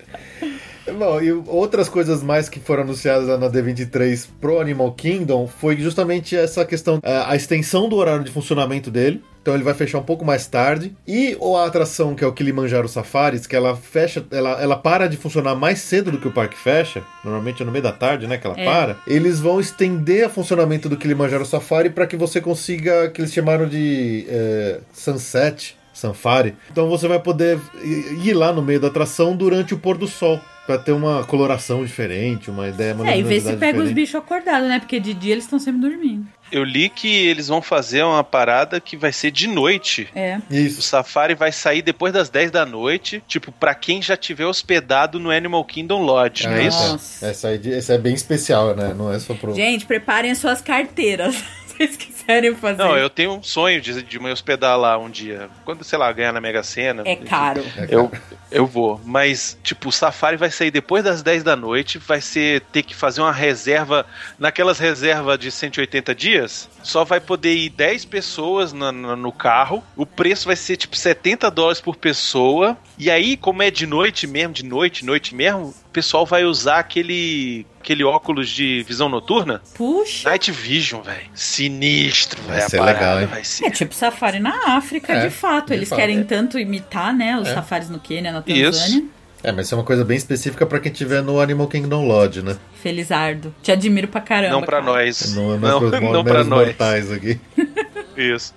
Bom, 0.92 1.22
e 1.22 1.32
outras 1.32 1.88
coisas 1.90 2.24
mais 2.24 2.50
que 2.50 2.60
foram 2.60 2.84
anunciadas 2.84 3.28
na 3.40 3.50
D23 3.50 4.28
pro 4.40 4.60
Animal 4.60 4.92
Kingdom 4.94 5.48
foi 5.48 5.78
justamente 5.78 6.36
essa 6.36 6.66
questão, 6.66 7.00
é, 7.04 7.24
a 7.26 7.36
extensão 7.36 7.88
do 7.90 7.96
horário 7.96 8.24
de 8.24 8.32
funcionamento 8.32 8.90
dele. 8.90 9.24
Então 9.42 9.54
ele 9.54 9.64
vai 9.64 9.74
fechar 9.74 9.98
um 10.00 10.04
pouco 10.04 10.26
mais 10.26 10.46
tarde. 10.48 10.94
E 11.08 11.36
ou 11.40 11.58
a 11.58 11.66
atração, 11.66 12.14
que 12.14 12.24
é 12.24 12.28
o 12.28 12.34
Kilimanjaro 12.34 12.88
Safaris, 12.90 13.48
que 13.48 13.56
ela 13.56 13.76
fecha, 13.76 14.24
ela, 14.32 14.62
ela 14.62 14.76
para 14.76 15.08
de 15.08 15.16
funcionar 15.18 15.56
mais 15.56 15.80
cedo 15.80 16.12
do 16.12 16.20
que 16.20 16.28
o 16.28 16.32
parque 16.32 16.58
fecha. 16.58 17.02
Normalmente 17.24 17.64
é 17.64 17.66
no 17.66 17.72
meio 17.72 17.84
da 17.84 17.92
tarde, 17.94 18.28
né, 18.28 18.38
que 18.38 18.46
ela 18.46 18.60
É. 18.60 18.66
para. 18.66 18.98
Eles 19.08 19.40
vão 19.40 19.60
estender 19.60 20.28
o 20.28 20.30
funcionamento 20.30 20.90
do 20.90 20.98
Kilimanjaro 20.98 21.46
Safari 21.46 21.90
para 21.90 22.06
que 22.06 22.18
você 22.18 22.42
consiga, 22.42 23.10
que 23.10 23.22
eles 23.22 23.34
chamaram 23.34 23.68
de 23.68 24.26
é, 24.30 24.80
Sunset. 24.94 25.78
Safari. 25.94 26.56
Então 26.72 26.88
você 26.88 27.08
vai 27.10 27.20
poder 27.20 27.60
ir 28.24 28.34
lá 28.34 28.54
no 28.54 28.62
meio 28.62 28.80
da 28.80 28.88
atração 28.88 29.36
durante 29.36 29.74
o 29.74 29.78
pôr 29.78 29.98
do 29.98 30.08
sol. 30.08 30.40
Pra 30.70 30.78
ter 30.78 30.92
uma 30.92 31.24
coloração 31.24 31.84
diferente, 31.84 32.52
uma 32.52 32.68
ideia, 32.68 32.94
uma 32.94 33.10
é, 33.10 33.18
e 33.18 33.24
ver 33.24 33.40
se 33.40 33.48
pega 33.54 33.80
os 33.80 33.88
diferente. 33.88 33.94
bichos 33.96 34.14
acordados, 34.14 34.70
né? 34.70 34.78
Porque 34.78 35.00
de 35.00 35.16
dia 35.16 35.32
eles 35.32 35.46
estão 35.46 35.58
sempre 35.58 35.82
dormindo. 35.82 36.28
Eu 36.52 36.64
li 36.64 36.90
que 36.90 37.08
eles 37.08 37.48
vão 37.48 37.60
fazer 37.60 38.04
uma 38.04 38.24
parada 38.24 38.80
que 38.80 38.96
vai 38.96 39.12
ser 39.12 39.32
de 39.32 39.48
noite. 39.48 40.08
É. 40.14 40.38
O 40.48 40.54
Isso. 40.54 40.84
safari 40.84 41.34
vai 41.34 41.52
sair 41.52 41.82
depois 41.82 42.14
das 42.14 42.30
10 42.30 42.52
da 42.52 42.68
noite, 42.68 43.24
tipo, 43.28 43.52
pra 43.52 43.74
quem 43.74 44.00
já 44.00 44.16
tiver 44.16 44.46
hospedado 44.46 45.20
no 45.20 45.32
Animal 45.32 45.66
Kingdom 45.66 46.04
Lodge, 46.04 46.44
não 46.46 46.54
é 46.54 46.68
isso? 46.68 46.78
Nossa. 46.78 47.26
Essa, 47.26 47.50
essa 47.50 47.94
é 47.94 47.98
bem 47.98 48.14
especial, 48.14 48.76
né? 48.76 48.94
Não 48.96 49.12
é 49.12 49.18
só 49.18 49.34
pro. 49.34 49.56
Gente, 49.56 49.88
preparem 49.88 50.30
as 50.30 50.38
suas 50.38 50.62
carteiras. 50.62 51.36
Vocês 51.80 51.96
quiserem 51.96 52.54
fazer. 52.56 52.84
Não, 52.84 52.98
eu 52.98 53.10
tenho 53.10 53.32
um 53.32 53.42
sonho 53.42 53.80
de, 53.80 54.04
de 54.04 54.20
me 54.20 54.30
hospedar 54.30 54.78
lá 54.78 54.98
um 54.98 55.10
dia. 55.10 55.50
Quando, 55.64 55.82
sei 55.84 55.98
lá, 55.98 56.12
ganhar 56.12 56.34
na 56.34 56.42
Mega 56.42 56.62
Sena. 56.62 57.04
É 57.06 57.16
caro. 57.16 57.64
É, 57.78 57.88
Eu, 57.90 58.12
eu 58.52 58.66
vou, 58.66 59.00
mas 59.06 59.58
tipo, 59.64 59.88
o 59.88 59.92
safari 59.92 60.36
vai 60.36 60.52
sair 60.52 60.72
depois 60.72 61.04
das 61.04 61.22
10 61.22 61.42
da 61.44 61.56
noite, 61.56 61.98
vai 61.98 62.20
ser 62.20 62.62
ter 62.74 62.84
que 62.84 62.94
fazer 62.94 63.22
uma 63.22 63.32
reserva, 63.32 64.06
naquelas 64.38 64.78
reservas 64.78 65.40
de 65.40 65.52
180 65.52 66.14
dias, 66.14 66.70
só 66.84 67.04
vai 67.06 67.20
poder 67.22 67.54
ir 67.56 67.70
10 67.70 68.04
pessoas 68.06 68.74
na- 68.74 68.92
na- 68.92 69.16
no 69.16 69.32
carro, 69.32 69.82
o 69.96 70.06
preço 70.06 70.48
vai 70.48 70.56
ser 70.56 70.76
tipo 70.78 70.98
70 70.98 71.50
dólares 71.50 71.80
por 71.80 71.96
pessoa, 71.96 72.78
e 72.98 73.10
aí, 73.10 73.38
como 73.38 73.62
é 73.64 73.72
de 73.72 73.86
noite 73.86 74.28
mesmo, 74.28 74.54
de 74.54 74.66
noite, 74.66 75.06
noite 75.06 75.34
mesmo, 75.34 75.68
o 75.86 75.90
pessoal 75.94 76.26
vai 76.26 76.44
usar 76.44 76.80
aquele, 76.80 77.66
aquele 77.90 78.04
óculos 78.04 78.50
de 78.50 78.84
visão 78.84 79.10
noturna, 79.10 79.62
Puxa. 79.74 80.30
Night 80.30 80.52
Vision, 80.52 81.02
velho. 81.02 81.26
Sinistro, 81.34 82.40
Vai 82.44 82.56
velho. 82.58 82.66
a 82.66 82.70
ser 82.70 82.78
parada 82.78 83.00
legal, 83.00 83.22
hein? 83.22 83.26
Vai 83.26 83.44
ser. 83.44 83.66
É 83.66 83.70
tipo 83.72 83.96
safari 83.96 84.40
na 84.40 84.76
África, 84.78 85.12
É, 85.14 85.26
de 85.28 85.32
fato. 85.34 85.68
de 85.70 85.74
Eles 85.74 85.90
fato. 85.90 85.98
querem 85.98 86.24
tanto 86.24 86.60
imitar, 86.60 87.12
né? 87.16 87.36
Os 87.40 87.48
É. 87.48 87.54
safaris 87.56 87.90
no 87.90 88.00
Quênia, 88.00 88.32
na 88.32 88.44
Isso. 88.46 88.80
Tanzânia. 88.80 89.06
É, 89.42 89.52
mas 89.52 89.66
isso 89.66 89.74
é 89.74 89.78
uma 89.78 89.84
coisa 89.86 90.04
bem 90.06 90.18
específica 90.18 90.66
pra 90.66 90.80
quem 90.80 90.92
tiver 90.92 91.24
no 91.24 91.40
Animal 91.40 91.68
Kingdom 91.68 92.06
Lodge, 92.06 92.42
né? 92.44 92.58
Felizardo. 92.84 93.56
Te 93.64 93.72
admiro 93.72 94.08
pra 94.08 94.22
caramba. 94.22 94.52
Não 94.54 94.62
pra 94.62 94.82
cara. 94.82 94.92
nós. 94.92 95.34
Não 95.34 95.54
é 95.54 95.58
mais 95.58 95.74
não, 95.74 96.14
não 96.14 96.24
pra 96.24 96.44
nós. 96.44 97.12
aqui. 97.12 97.40
Isso. 98.16 98.54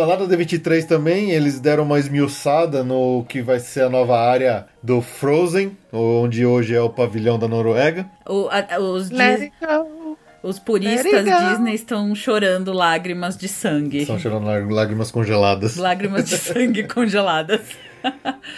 Lá 0.00 0.16
no 0.16 0.26
D23 0.28 0.84
também, 0.86 1.30
eles 1.30 1.60
deram 1.60 1.84
uma 1.84 1.98
esmiuçada 1.98 2.82
no 2.82 3.24
que 3.28 3.40
vai 3.40 3.60
ser 3.60 3.82
a 3.84 3.88
nova 3.88 4.18
área 4.18 4.66
do 4.82 5.00
Frozen, 5.00 5.76
onde 5.92 6.44
hoje 6.44 6.74
é 6.74 6.80
o 6.80 6.90
pavilhão 6.90 7.38
da 7.38 7.46
Noruega. 7.46 8.06
O- 8.28 8.48
a- 8.50 8.78
os, 8.80 9.10
Let 9.10 9.38
Dis- 9.38 9.42
it 9.42 9.52
go. 9.60 10.18
os 10.42 10.58
puristas 10.58 11.04
Let 11.12 11.28
it 11.28 11.30
go. 11.30 11.48
Disney 11.50 11.74
estão 11.74 12.14
chorando 12.14 12.72
lágrimas 12.72 13.36
de 13.36 13.46
sangue. 13.48 13.98
Estão 13.98 14.18
chorando 14.18 14.46
lá- 14.46 14.58
lágrimas 14.68 15.10
congeladas. 15.10 15.76
Lágrimas 15.76 16.28
de 16.28 16.36
sangue 16.38 16.82
congeladas. 16.88 17.60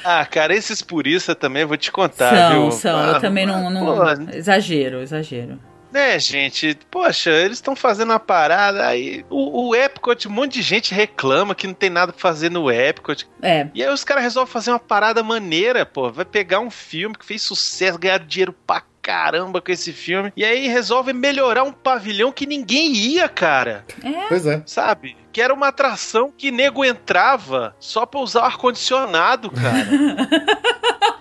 Ah, 0.05 0.27
cara, 0.27 0.55
esses 0.57 0.83
puristas 0.83 1.37
também 1.37 1.65
vou 1.65 1.77
te 1.77 1.93
contar, 1.93 2.35
são, 2.51 2.63
viu? 2.63 2.73
são. 2.73 2.97
Ah, 2.99 3.13
eu 3.15 3.21
também 3.21 3.47
não. 3.47 3.71
não- 3.71 4.31
Exagero, 4.35 5.01
exagero. 5.03 5.59
Né, 5.97 6.19
gente? 6.19 6.79
Poxa, 6.91 7.31
eles 7.31 7.57
estão 7.57 7.75
fazendo 7.75 8.11
uma 8.11 8.21
parada 8.21 8.87
aí. 8.87 9.25
O, 9.31 9.69
o 9.69 9.75
Epcot, 9.75 10.29
um 10.29 10.31
monte 10.31 10.53
de 10.53 10.63
gente 10.63 10.95
reclama 10.95 11.55
que 11.55 11.67
não 11.67 11.73
tem 11.73 11.89
nada 11.89 12.13
pra 12.13 12.21
fazer 12.21 12.51
no 12.51 12.71
Epcot. 12.71 13.27
É. 13.41 13.69
E 13.75 13.83
aí 13.83 13.91
os 13.91 14.05
caras 14.05 14.23
resolvem 14.23 14.53
fazer 14.53 14.71
uma 14.71 14.79
parada 14.79 15.23
maneira, 15.23 15.87
pô. 15.87 16.13
Vai 16.13 16.27
pegar 16.27 16.61
um 16.61 16.71
filme 16.71 17.17
que 17.17 17.25
fez 17.25 17.41
sucesso, 17.41 17.99
ganhar 17.99 18.19
dinheiro 18.19 18.55
pra 18.67 18.83
caramba 19.01 19.63
com 19.63 19.73
esse 19.73 19.93
filme. 19.93 20.33
E 20.37 20.45
aí 20.45 20.69
resolve 20.69 21.13
melhorar 21.13 21.63
um 21.63 21.73
pavilhão 21.73 22.31
que 22.31 22.45
ninguém 22.45 22.93
ia, 22.93 23.29
cara. 23.29 23.87
Pois 24.29 24.45
é. 24.47 24.63
Sabe? 24.67 25.17
Que 25.33 25.41
era 25.41 25.55
uma 25.55 25.69
atração 25.69 26.31
que 26.37 26.51
nego 26.51 26.85
entrava 26.85 27.75
só 27.79 28.05
pra 28.05 28.21
usar 28.21 28.43
o 28.43 28.45
ar-condicionado, 28.45 29.51
cara. 29.51 29.87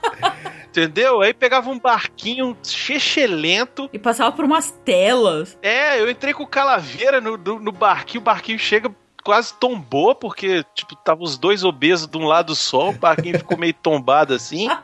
Entendeu? 0.76 1.22
Aí 1.22 1.34
pegava 1.34 1.70
um 1.70 1.80
barquinho 1.80 2.56
chechelento. 2.62 3.90
E 3.94 3.98
passava 3.98 4.36
por 4.36 4.44
umas 4.44 4.72
telas. 4.84 5.58
É, 5.62 6.02
eu 6.02 6.10
entrei 6.10 6.34
com 6.34 6.46
Calaveira 6.46 7.22
no, 7.22 7.38
no, 7.38 7.60
no 7.62 7.72
barquinho, 7.72 8.20
o 8.20 8.24
barquinho 8.26 8.60
chega, 8.60 8.94
quase 9.26 9.54
tombou, 9.56 10.14
porque, 10.16 10.64
tipo, 10.74 10.96
tava 10.96 11.24
os 11.24 11.38
dois 11.38 11.64
obesos 11.64 12.08
de 12.08 12.18
um 12.18 12.26
lado 12.26 12.56
só, 12.56 12.90
o 12.92 12.94
barquinho 12.94 13.38
ficou 13.40 13.58
meio 13.58 13.74
tombado 13.74 14.34
assim. 14.34 14.70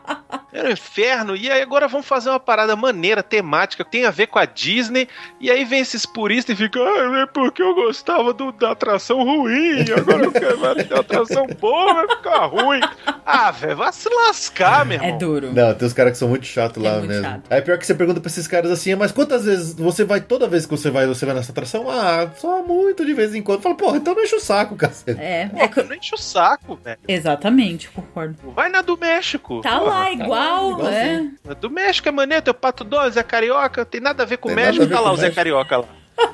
Era 0.53 0.67
um 0.67 0.71
inferno. 0.73 1.33
E 1.33 1.49
aí 1.49 1.61
agora 1.61 1.87
vamos 1.87 2.05
fazer 2.05 2.29
uma 2.29 2.39
parada 2.39 2.75
maneira, 2.75 3.23
temática, 3.23 3.85
que 3.85 3.91
tem 3.91 4.05
a 4.05 4.11
ver 4.11 4.27
com 4.27 4.37
a 4.37 4.43
Disney. 4.43 5.07
E 5.39 5.49
aí 5.49 5.63
vem 5.63 5.79
esses 5.79 6.05
puristas 6.05 6.53
e 6.59 6.61
ficam, 6.61 6.83
ah, 6.83 7.21
é 7.21 7.25
porque 7.25 7.61
eu 7.63 7.73
gostava 7.73 8.33
do- 8.33 8.51
da 8.51 8.71
atração 8.71 9.23
ruim, 9.23 9.85
agora 9.97 10.25
eu 10.25 10.31
quero 10.33 10.57
ver 10.59 10.93
a 10.93 10.99
atração 10.99 11.47
boa, 11.57 11.93
vai 11.93 12.09
ficar 12.17 12.45
ruim. 12.47 12.81
Ah, 13.25 13.49
velho, 13.51 13.77
vai 13.77 13.93
se 13.93 14.09
lascar, 14.09 14.85
meu 14.85 14.95
irmão. 14.97 15.09
É 15.15 15.17
duro. 15.17 15.53
Não, 15.53 15.73
tem 15.73 15.87
os 15.87 15.93
caras 15.93 16.11
que 16.13 16.17
são 16.17 16.27
muito 16.27 16.45
chatos 16.45 16.83
É 16.83 16.89
lá 16.89 16.97
muito 16.97 17.07
mesmo. 17.09 17.23
chato. 17.23 17.43
Aí 17.49 17.61
pior 17.61 17.77
que 17.77 17.85
você 17.85 17.95
pergunta 17.95 18.19
pra 18.19 18.29
esses 18.29 18.45
caras 18.47 18.71
assim, 18.71 18.93
mas 18.95 19.13
quantas 19.13 19.45
vezes 19.45 19.73
você 19.73 20.03
vai, 20.03 20.19
toda 20.19 20.49
vez 20.49 20.65
que 20.65 20.71
você 20.71 20.89
vai, 20.89 21.07
você 21.07 21.25
vai 21.25 21.33
nessa 21.35 21.53
atração? 21.53 21.89
Ah, 21.89 22.29
só 22.37 22.61
muito 22.61 23.05
de 23.05 23.13
vez 23.13 23.33
em 23.33 23.41
quando. 23.41 23.61
Fala, 23.61 23.75
porra, 23.75 23.95
então 23.97 24.13
não 24.13 24.23
enche 24.31 24.35
o 24.35 24.39
saco, 24.45 24.75
cacete. 24.75 25.19
É, 25.21 25.47
Pô, 25.47 25.57
é 25.57 25.67
que- 25.67 25.83
não 25.83 25.95
enche 25.95 26.15
o 26.15 26.17
saco, 26.17 26.75
velho. 26.83 26.99
exatamente, 27.07 27.89
concordo. 27.89 28.51
Vai 28.51 28.69
na 28.69 28.81
do 28.81 28.97
México. 28.97 29.61
Tá 29.61 29.79
Porra. 29.79 29.89
lá, 29.91 30.11
igual, 30.11 30.69
é. 30.87 31.15
igualzinho. 31.15 31.35
Do 31.59 31.69
México 31.69 32.07
é 32.07 32.11
maneiro, 32.11 32.43
tem 32.43 32.51
o 32.51 32.55
Pato 32.55 32.83
Donald, 32.83 33.13
Zé 33.13 33.23
Carioca, 33.23 33.83
tem 33.85 33.99
nada 34.01 34.23
a 34.23 34.25
ver 34.25 34.37
com 34.37 34.49
o 34.49 34.55
Tem 34.55 34.63
nada 34.63 34.77
México, 34.77 34.93
tá 34.93 34.99
lá 34.99 35.09
o 35.11 35.13
o 35.13 35.17
Zé 35.17 35.21
México. 35.23 35.35
Carioca 35.35 35.77
lá. 35.77 35.85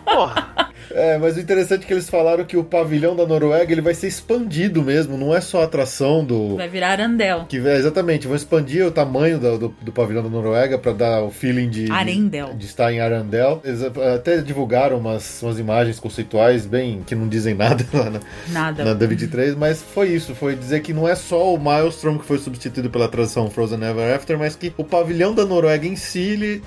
Porra, 0.05 0.47
É, 0.91 1.17
mas 1.17 1.37
o 1.37 1.39
interessante 1.39 1.83
é 1.83 1.87
que 1.87 1.93
eles 1.93 2.09
falaram 2.09 2.45
que 2.45 2.57
o 2.57 2.63
pavilhão 2.63 3.15
da 3.15 3.25
Noruega 3.25 3.71
ele 3.71 3.81
vai 3.81 3.93
ser 3.93 4.07
expandido 4.07 4.81
mesmo, 4.81 5.17
não 5.17 5.35
é 5.35 5.41
só 5.41 5.61
a 5.61 5.65
atração 5.65 6.23
do. 6.23 6.55
Vai 6.55 6.67
virar 6.69 6.89
Arandel. 6.91 7.45
Que, 7.47 7.57
é, 7.57 7.75
exatamente, 7.77 8.27
vão 8.27 8.35
expandir 8.35 8.85
o 8.85 8.91
tamanho 8.91 9.39
do, 9.39 9.57
do, 9.57 9.75
do 9.81 9.91
pavilhão 9.91 10.23
da 10.23 10.29
Noruega 10.29 10.77
pra 10.77 10.93
dar 10.93 11.23
o 11.23 11.31
feeling 11.31 11.69
de, 11.69 11.91
Arendel. 11.91 12.49
de, 12.49 12.57
de 12.57 12.65
estar 12.65 12.91
em 12.91 12.99
Arendel. 12.99 13.61
Eles 13.63 13.81
até 13.83 14.37
divulgaram 14.41 14.97
umas, 14.97 15.41
umas 15.41 15.59
imagens 15.59 15.99
conceituais 15.99 16.65
bem 16.65 17.03
que 17.05 17.15
não 17.15 17.27
dizem 17.27 17.53
nada 17.53 17.85
lá 17.93 18.09
na, 18.09 18.19
Nada. 18.49 18.85
na 18.85 18.95
D23, 18.95 19.55
mas 19.55 19.81
foi 19.81 20.09
isso, 20.09 20.33
foi 20.35 20.55
dizer 20.55 20.81
que 20.81 20.93
não 20.93 21.07
é 21.07 21.15
só 21.15 21.53
o 21.53 21.59
Maelstrom 21.59 22.17
que 22.17 22.25
foi 22.25 22.37
substituído 22.37 22.89
pela 22.89 23.07
tradução 23.07 23.49
Frozen 23.49 23.83
Ever 23.83 24.15
After, 24.15 24.37
mas 24.37 24.55
que 24.55 24.73
o 24.77 24.83
pavilhão 24.83 25.33
da 25.33 25.45
Noruega 25.45 25.85
em 25.87 25.95
si 25.95 26.19
ele 26.19 26.61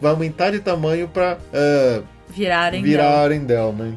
vai 0.00 0.12
aumentar 0.12 0.50
de 0.50 0.60
tamanho 0.60 1.08
pra 1.08 1.38
é, 1.52 2.00
Virar 2.34 2.62
Arendel. 2.64 2.90
virar 2.90 3.18
Né? 3.72 3.94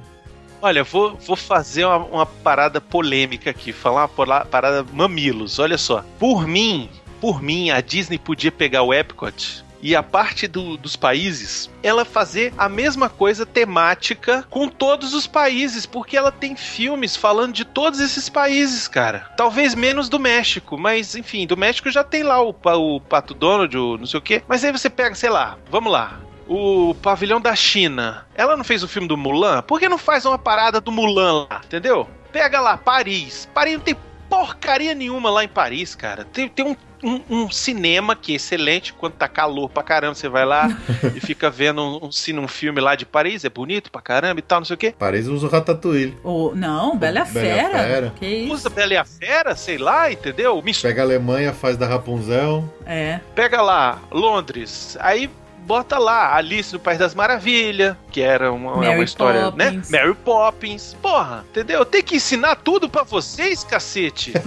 olha, 0.61 0.83
vou, 0.83 1.15
vou 1.17 1.35
fazer 1.35 1.85
uma, 1.85 1.97
uma 1.97 2.25
parada 2.25 2.81
polêmica 2.81 3.49
aqui, 3.51 3.71
falar 3.71 4.09
uma 4.15 4.45
parada 4.45 4.85
mamilos, 4.91 5.59
olha 5.59 5.77
só. 5.77 6.03
Por 6.19 6.47
mim, 6.47 6.89
por 7.21 7.41
mim, 7.41 7.69
a 7.69 7.79
Disney 7.81 8.17
podia 8.17 8.51
pegar 8.51 8.83
o 8.83 8.93
Epcot 8.93 9.63
e 9.81 9.95
a 9.95 10.01
parte 10.01 10.47
do- 10.47 10.75
dos 10.75 10.95
países, 10.95 11.69
ela 11.83 12.03
fazer 12.03 12.51
a 12.57 12.67
mesma 12.67 13.09
coisa 13.09 13.45
temática 13.45 14.43
com 14.49 14.67
todos 14.67 15.13
os 15.13 15.27
países, 15.27 15.85
porque 15.85 16.17
ela 16.17 16.31
tem 16.31 16.55
filmes 16.55 17.15
falando 17.15 17.53
de 17.53 17.63
todos 17.63 17.99
esses 17.99 18.27
países, 18.27 18.87
cara. 18.87 19.31
Talvez 19.37 19.75
menos 19.75 20.09
do 20.09 20.19
México, 20.19 20.77
mas 20.77 21.15
enfim, 21.15 21.45
do 21.45 21.55
México 21.55 21.91
já 21.91 22.03
tem 22.03 22.23
lá 22.23 22.41
o, 22.41 22.49
o 22.49 22.99
Pato 22.99 23.35
Donald, 23.35 23.77
o 23.77 23.97
não 23.97 24.07
sei 24.07 24.17
o 24.17 24.23
quê. 24.23 24.41
Mas 24.47 24.63
aí 24.63 24.71
você 24.71 24.89
pega, 24.89 25.13
sei 25.13 25.29
lá, 25.29 25.57
vamos 25.69 25.91
lá. 25.91 26.19
O 26.47 26.95
pavilhão 27.01 27.41
da 27.41 27.55
China. 27.55 28.25
Ela 28.35 28.55
não 28.55 28.63
fez 28.63 28.83
o 28.83 28.87
filme 28.87 29.07
do 29.07 29.17
Mulan? 29.17 29.61
Por 29.63 29.79
que 29.79 29.89
não 29.89 29.97
faz 29.97 30.25
uma 30.25 30.37
parada 30.37 30.79
do 30.79 30.91
Mulan 30.91 31.45
lá? 31.49 31.61
Entendeu? 31.65 32.07
Pega 32.31 32.59
lá, 32.61 32.77
Paris. 32.77 33.49
Paris 33.53 33.73
não 33.73 33.81
tem 33.81 33.95
porcaria 34.29 34.93
nenhuma 34.93 35.29
lá 35.29 35.43
em 35.43 35.47
Paris, 35.47 35.95
cara. 35.95 36.25
Tem, 36.25 36.47
tem 36.49 36.65
um, 36.65 36.75
um- 37.03 37.21
um 37.29 37.49
cinema 37.51 38.13
que 38.15 38.33
é 38.33 38.35
excelente. 38.35 38.91
Quando 38.93 39.13
tá 39.13 39.27
calor 39.27 39.69
pra 39.69 39.81
caramba, 39.83 40.15
você 40.15 40.27
vai 40.29 40.45
lá 40.45 40.67
e 41.15 41.19
fica 41.21 41.49
vendo 41.49 41.81
um, 41.81 42.05
um, 42.07 42.11
cine- 42.11 42.39
um 42.39 42.47
filme 42.47 42.79
lá 42.81 42.95
de 42.95 43.05
Paris. 43.05 43.45
É 43.45 43.49
bonito 43.49 43.89
pra 43.91 44.01
caramba 44.01 44.39
e 44.39 44.43
tal, 44.43 44.59
não 44.59 44.65
sei 44.65 44.73
o 44.73 44.77
quê. 44.77 44.93
Paris 44.97 45.27
usa 45.27 45.47
o 45.47 45.49
Ratatouille. 45.49 46.17
O, 46.23 46.51
não, 46.55 46.97
Bela 46.97 47.23
Bela 47.23 47.25
Fera. 47.25 47.79
Fera. 47.79 48.13
Que 48.19 48.25
isso? 48.25 48.53
Usa 48.53 48.69
Bela 48.69 48.93
e 48.93 48.97
a 48.97 49.05
Fera, 49.05 49.55
sei 49.55 49.77
lá, 49.77 50.11
entendeu? 50.11 50.61
Mistura 50.61 50.91
Pega 50.91 51.01
a 51.03 51.05
Alemanha, 51.05 51.53
faz 51.53 51.77
da 51.77 51.87
Rapunzel. 51.87 52.63
É. 52.85 53.21
Pega 53.33 53.61
lá, 53.61 53.99
Londres, 54.11 54.97
aí 54.99 55.29
bota 55.67 55.99
lá 55.99 56.33
Alice 56.33 56.71
no 56.73 56.79
País 56.79 56.97
das 56.97 57.13
Maravilhas, 57.13 57.97
que 58.09 58.21
era 58.21 58.51
uma, 58.53 58.77
Mary 58.77 58.95
uma 58.95 59.03
história, 59.03 59.51
Poppins. 59.51 59.89
né? 59.89 59.99
Mary 59.99 60.15
Poppins. 60.15 60.95
Porra, 61.01 61.45
entendeu? 61.49 61.85
Tem 61.85 62.01
que 62.01 62.15
ensinar 62.15 62.55
tudo 62.55 62.89
pra 62.89 63.03
vocês, 63.03 63.65
cacete. 63.65 64.31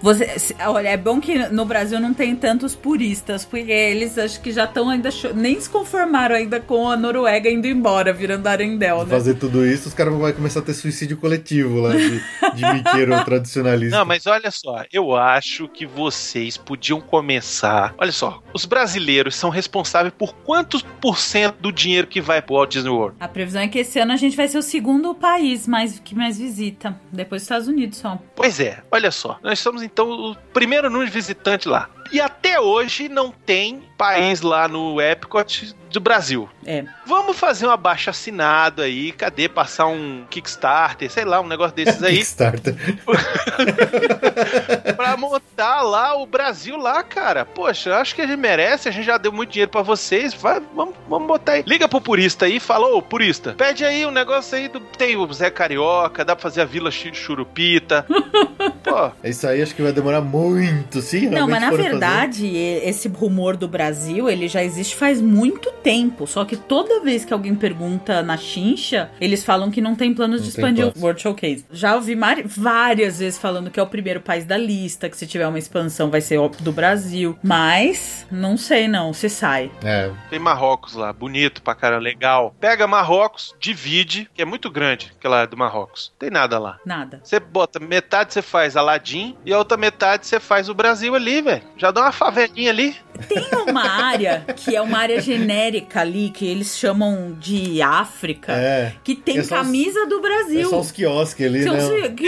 Você, 0.00 0.54
olha, 0.66 0.88
é 0.88 0.96
bom 0.96 1.20
que 1.20 1.36
no 1.48 1.64
Brasil 1.64 1.98
não 1.98 2.14
tem 2.14 2.34
tantos 2.36 2.74
puristas, 2.74 3.44
porque 3.44 3.70
eles 3.70 4.16
acho 4.16 4.40
que 4.40 4.52
já 4.52 4.64
estão 4.64 4.88
ainda. 4.88 5.10
Nem 5.34 5.60
se 5.60 5.68
conformaram 5.68 6.36
ainda 6.36 6.60
com 6.60 6.88
a 6.88 6.96
Noruega 6.96 7.50
indo 7.50 7.66
embora, 7.66 8.12
virando 8.12 8.46
Arendelle, 8.46 9.00
né? 9.00 9.06
Fazer 9.06 9.34
tudo 9.34 9.66
isso, 9.66 9.88
os 9.88 9.94
caras 9.94 10.14
vão 10.14 10.32
começar 10.32 10.60
a 10.60 10.62
ter 10.62 10.74
suicídio 10.74 11.16
coletivo 11.16 11.80
lá 11.80 11.94
de, 11.94 12.22
de 12.54 12.72
miqueiro 12.74 13.22
tradicionalista. 13.24 13.96
Não, 13.96 14.04
mas 14.04 14.26
olha 14.26 14.50
só, 14.50 14.84
eu 14.92 15.16
acho 15.16 15.68
que 15.68 15.84
vocês 15.84 16.56
podiam 16.56 17.00
começar. 17.00 17.94
Olha 17.98 18.12
só, 18.12 18.42
os 18.52 18.64
brasileiros 18.64 19.34
são 19.34 19.50
responsáveis 19.50 20.14
por 20.16 20.34
quantos 20.34 20.82
por 21.00 21.18
cento 21.18 21.56
do 21.60 21.72
dinheiro 21.72 22.06
que 22.06 22.20
vai 22.20 22.40
pro 22.40 22.54
Walt 22.54 22.70
Disney 22.70 22.90
World? 22.90 23.16
A 23.20 23.28
previsão 23.28 23.62
é 23.62 23.68
que 23.68 23.78
esse 23.78 23.98
ano 23.98 24.12
a 24.12 24.16
gente 24.16 24.36
vai 24.36 24.48
ser 24.48 24.58
o 24.58 24.62
segundo 24.62 25.14
país 25.14 25.66
mais, 25.66 25.98
que 25.98 26.14
mais 26.14 26.38
visita. 26.38 26.98
Depois 27.12 27.42
dos 27.42 27.44
Estados 27.44 27.68
Unidos 27.68 27.98
só. 27.98 28.18
Pois 28.36 28.60
é, 28.60 28.82
olha 28.90 29.10
só. 29.10 29.38
Nós 29.42 29.58
somos 29.58 29.82
então 29.92 30.10
o 30.10 30.36
primeiro 30.52 30.90
de 31.04 31.10
visitante 31.10 31.68
lá. 31.68 31.88
E 32.10 32.20
até 32.20 32.58
hoje 32.60 33.08
não 33.08 33.30
tem 33.30 33.82
país 33.96 34.40
lá 34.40 34.66
no 34.68 35.00
Epcot 35.00 35.74
do 35.90 36.00
Brasil. 36.00 36.48
É. 36.66 36.84
Vamos 37.06 37.36
fazer 37.36 37.66
um 37.66 37.70
abaixo 37.70 38.10
assinado 38.10 38.82
aí, 38.82 39.10
cadê? 39.12 39.48
Passar 39.48 39.86
um 39.86 40.24
Kickstarter, 40.30 41.10
sei 41.10 41.24
lá, 41.24 41.40
um 41.40 41.46
negócio 41.46 41.74
desses 41.74 42.02
aí, 42.02 42.18
Kickstarter. 42.18 42.76
pra 44.96 45.16
montar 45.16 45.82
lá 45.82 46.14
o 46.16 46.26
Brasil 46.26 46.76
lá, 46.76 47.02
cara. 47.02 47.44
Poxa, 47.44 47.96
acho 47.96 48.14
que 48.14 48.22
a 48.22 48.26
gente 48.26 48.38
merece, 48.38 48.88
a 48.88 48.92
gente 48.92 49.04
já 49.06 49.16
deu 49.18 49.32
muito 49.32 49.50
dinheiro 49.52 49.70
pra 49.70 49.82
vocês, 49.82 50.34
vai, 50.34 50.60
vamos, 50.74 50.94
vamos 51.08 51.26
botar 51.26 51.52
aí. 51.52 51.64
Liga 51.66 51.88
pro 51.88 52.00
purista 52.00 52.46
aí 52.46 52.56
e 52.56 52.60
fala, 52.60 52.86
ô 52.88 53.00
purista, 53.02 53.54
pede 53.56 53.84
aí 53.84 54.04
um 54.06 54.10
negócio 54.10 54.56
aí, 54.56 54.68
do, 54.68 54.80
tem 54.80 55.16
o 55.16 55.32
Zé 55.32 55.50
Carioca, 55.50 56.24
dá 56.24 56.34
pra 56.36 56.42
fazer 56.42 56.62
a 56.62 56.64
Vila 56.64 56.90
Chu- 56.90 57.14
Churupita. 57.14 58.06
Pô, 58.84 59.10
Isso 59.24 59.46
aí 59.46 59.62
acho 59.62 59.74
que 59.74 59.82
vai 59.82 59.92
demorar 59.92 60.20
muito, 60.20 61.00
sim. 61.00 61.28
Não, 61.28 61.48
mas 61.48 61.60
na 61.60 61.70
fazer. 61.70 61.82
Verdade, 62.00 62.56
esse 62.56 63.08
rumor 63.08 63.56
do 63.56 63.68
Brasil, 63.68 64.28
ele 64.28 64.48
já 64.48 64.62
existe 64.62 64.96
faz 64.96 65.20
muito 65.20 65.70
tempo. 65.82 66.26
Só 66.26 66.44
que 66.44 66.56
toda 66.56 67.00
vez 67.00 67.24
que 67.24 67.32
alguém 67.32 67.54
pergunta 67.54 68.22
na 68.22 68.36
chincha, 68.36 69.10
eles 69.20 69.44
falam 69.44 69.70
que 69.70 69.80
não 69.80 69.94
tem 69.94 70.14
planos 70.14 70.42
de 70.42 70.48
Não 70.48 70.54
tem 70.54 70.64
expandir 70.64 70.86
o 70.86 71.04
World 71.04 71.20
Showcase. 71.20 71.66
Já 71.70 71.94
ouvi 71.94 72.16
várias 72.46 73.18
vezes 73.18 73.38
falando 73.38 73.70
que 73.70 73.78
é 73.78 73.82
o 73.82 73.86
primeiro 73.86 74.20
país 74.20 74.44
da 74.44 74.56
lista, 74.56 75.08
que 75.08 75.16
se 75.16 75.26
tiver 75.26 75.46
uma 75.46 75.58
expansão 75.58 76.10
vai 76.10 76.20
ser 76.20 76.38
do 76.60 76.72
Brasil. 76.72 77.36
Mas, 77.42 78.26
não 78.30 78.56
sei 78.56 78.88
não, 78.88 79.12
se 79.12 79.28
sai. 79.28 79.70
É, 79.82 80.10
Tem 80.30 80.38
Marrocos 80.38 80.94
lá, 80.94 81.12
bonito 81.12 81.62
pra 81.62 81.74
cara, 81.74 81.98
legal. 81.98 82.54
Pega 82.60 82.86
Marrocos, 82.86 83.54
divide, 83.58 84.30
que 84.32 84.42
é 84.42 84.44
muito 84.44 84.70
grande 84.70 85.12
aquela 85.18 85.44
do 85.46 85.56
Marrocos. 85.56 86.12
Tem 86.18 86.30
nada 86.30 86.58
lá. 86.58 86.78
Nada. 86.84 87.20
Você 87.22 87.40
bota 87.40 87.78
metade 87.78 88.32
você 88.32 88.42
faz 88.42 88.76
Aladim 88.76 89.36
e 89.44 89.52
a 89.52 89.58
outra 89.58 89.76
metade 89.76 90.26
você 90.26 90.40
faz 90.40 90.68
o 90.68 90.74
Brasil 90.74 91.14
ali, 91.14 91.42
velho. 91.42 91.62
Já 91.76 91.87
dá 91.92 92.02
uma 92.02 92.12
favelinha 92.12 92.70
ali. 92.70 92.96
Tem 93.28 93.46
uma 93.68 93.88
área 93.88 94.44
que 94.56 94.74
é 94.76 94.80
uma 94.80 94.98
área 94.98 95.20
genérica 95.20 96.00
ali, 96.00 96.30
que 96.30 96.46
eles 96.46 96.76
chamam 96.78 97.36
de 97.38 97.80
África, 97.82 98.52
é. 98.52 98.92
que 99.02 99.14
tem 99.14 99.38
É 99.38 99.42
só 99.42 99.56
os- 99.56 99.62
camisa 99.62 100.06
do 100.06 100.18
É 100.18 100.20
Brasil. 100.20 100.70
só 100.70 100.80
os 100.80 100.90
quiosques 100.92 101.46
ali, 101.46 101.62
São 101.64 101.74
né? 101.74 101.82
os 101.82 101.88
quiosques 102.14 102.18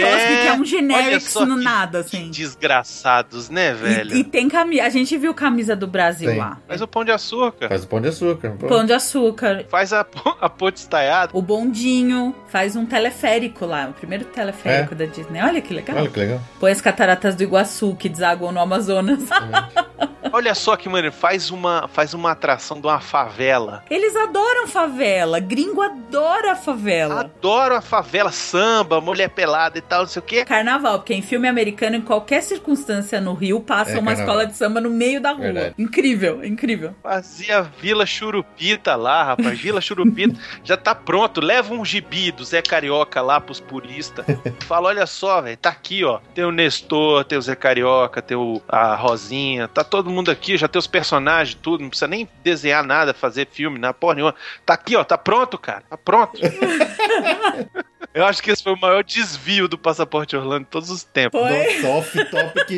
que 0.41 0.47
é 0.47 0.53
um 0.53 0.65
generics 0.65 1.31
só 1.31 1.45
no 1.45 1.57
que- 1.57 1.63
nada, 1.63 2.03
que 2.03 2.17
assim. 2.17 2.29
Desgraçados, 2.31 3.49
né, 3.49 3.73
velho? 3.73 4.15
E, 4.15 4.19
e 4.19 4.23
tem 4.23 4.47
camisa. 4.49 4.83
A 4.83 4.89
gente 4.89 5.17
viu 5.17 5.33
camisa 5.33 5.75
do 5.75 5.87
Brasil 5.87 6.29
Tem. 6.29 6.39
lá. 6.39 6.57
Faz 6.67 6.81
o 6.81 6.87
pão 6.87 7.03
de 7.05 7.11
açúcar. 7.11 7.67
Faz 7.69 7.83
o 7.83 7.87
pão 7.87 8.01
de 8.01 8.07
açúcar. 8.09 8.51
pô. 8.59 8.67
Pão 8.67 8.85
de 8.85 8.93
açúcar. 8.93 9.65
Faz 9.69 9.93
a, 9.93 10.05
a 10.41 10.49
ponte 10.49 10.77
estaiada. 10.77 11.31
O 11.33 11.41
bondinho 11.41 12.35
faz 12.47 12.75
um 12.75 12.85
teleférico 12.85 13.65
lá, 13.65 13.87
o 13.89 13.93
primeiro 13.93 14.25
teleférico 14.25 14.95
da 14.95 15.05
Disney. 15.05 15.41
Olha 15.41 15.61
que 15.61 15.73
legal. 15.73 15.97
É. 15.97 16.01
Olha 16.01 16.09
que 16.09 16.19
legal. 16.19 16.41
Põe 16.59 16.71
as 16.71 16.81
cataratas 16.81 17.35
do 17.35 17.43
Iguaçu 17.43 17.95
que 17.95 18.09
desaguam 18.09 18.51
no 18.51 18.59
Amazonas. 18.59 19.19
Olha 20.33 20.53
só 20.55 20.77
que 20.81 20.89
maneiro, 20.89 21.15
faz 21.15 21.51
uma, 21.51 21.87
faz 21.87 22.13
uma 22.13 22.31
atração 22.31 22.79
de 22.81 22.87
uma 22.87 22.99
favela. 22.99 23.83
Eles 23.89 24.15
adoram 24.15 24.67
favela. 24.67 25.39
Gringo 25.39 25.81
adora 25.81 26.55
favela. 26.55 27.21
Adoro 27.21 27.75
a 27.75 27.81
favela, 27.81 28.31
samba, 28.31 28.99
mulher 28.99 29.29
pelada 29.29 29.77
e 29.77 29.81
tal, 29.81 30.01
não 30.01 30.07
sei 30.07 30.19
o 30.19 30.23
quê. 30.25 30.43
Carnaval, 30.45 30.99
porque 30.99 31.13
em 31.13 31.21
filme 31.21 31.47
americano, 31.47 31.95
em 31.95 32.01
qualquer 32.01 32.41
circunstância 32.41 33.21
no 33.21 33.33
Rio, 33.33 33.59
passa 33.61 33.91
É 33.91 33.99
uma 33.99 34.11
carnaval. 34.15 34.25
escola 34.25 34.45
de 34.47 34.57
samba 34.57 34.81
no 34.81 34.89
meio 34.89 35.21
da 35.21 35.31
rua. 35.31 35.41
Verdade. 35.41 35.75
Incrível, 35.77 36.43
incrível. 36.43 36.95
Fazia 37.03 37.61
Vila 37.61 38.05
Churupita 38.05 38.95
lá, 38.95 39.23
rapaz. 39.23 39.59
Vila 39.59 39.79
Churupita 39.81 40.39
já 40.63 40.75
tá 40.77 40.95
pronto. 40.95 41.41
Leva 41.41 41.73
um 41.73 41.85
gibi 41.85 42.31
do 42.31 42.43
Zé 42.43 42.61
Carioca 42.61 43.21
lá 43.21 43.39
pros 43.39 43.59
puristas. 43.59 44.25
Fala, 44.67 44.87
olha 44.89 45.05
só, 45.05 45.41
velho, 45.41 45.57
tá 45.57 45.69
aqui, 45.69 46.03
ó. 46.03 46.19
Tem 46.33 46.43
o 46.43 46.51
Nestor, 46.51 47.23
tem 47.25 47.37
o 47.37 47.41
Zé 47.41 47.55
Carioca, 47.55 48.21
tem 48.21 48.37
o, 48.37 48.61
a 48.67 48.95
Rosinha. 48.95 49.67
Tá 49.67 49.83
todo 49.83 50.09
mundo 50.09 50.31
aqui, 50.31 50.57
já 50.57 50.67
tem 50.71 50.79
os 50.79 50.87
personagens, 50.87 51.57
tudo. 51.61 51.81
Não 51.81 51.89
precisa 51.89 52.07
nem 52.07 52.27
desenhar 52.43 52.83
nada, 52.83 53.13
fazer 53.13 53.47
filme, 53.51 53.77
na 53.79 53.93
porra 53.93 54.15
nenhuma. 54.15 54.35
Tá 54.65 54.73
aqui, 54.73 54.95
ó, 54.95 55.03
tá 55.03 55.17
pronto, 55.17 55.57
cara. 55.57 55.83
Tá 55.89 55.97
pronto. 55.97 56.39
Eu 58.13 58.25
acho 58.25 58.43
que 58.43 58.51
esse 58.51 58.61
foi 58.61 58.73
o 58.73 58.79
maior 58.79 59.03
desvio 59.03 59.67
do 59.69 59.77
Passaporte 59.77 60.35
Orlando 60.35 60.65
de 60.65 60.69
todos 60.71 60.89
os 60.89 61.03
tempos. 61.03 61.39
Foi. 61.39 61.49
Nossa, 61.81 61.87
off-topic 61.87 62.69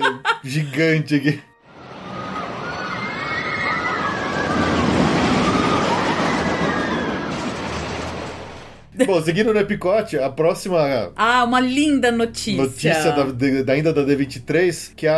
gigante 0.42 1.14
aqui. 1.16 1.42
Bom, 9.06 9.22
seguindo 9.22 9.54
no 9.54 9.60
Epicote, 9.60 10.18
a 10.18 10.28
próxima 10.28 11.12
Ah, 11.14 11.44
uma 11.44 11.60
linda 11.60 12.10
notícia. 12.10 12.60
notícia 12.60 13.12
da, 13.12 13.22
de- 13.24 13.62
da- 13.62 13.72
ainda 13.74 13.92
da 13.92 14.02
D23, 14.02 14.92
que 14.96 15.06
é 15.06 15.10
a, 15.10 15.14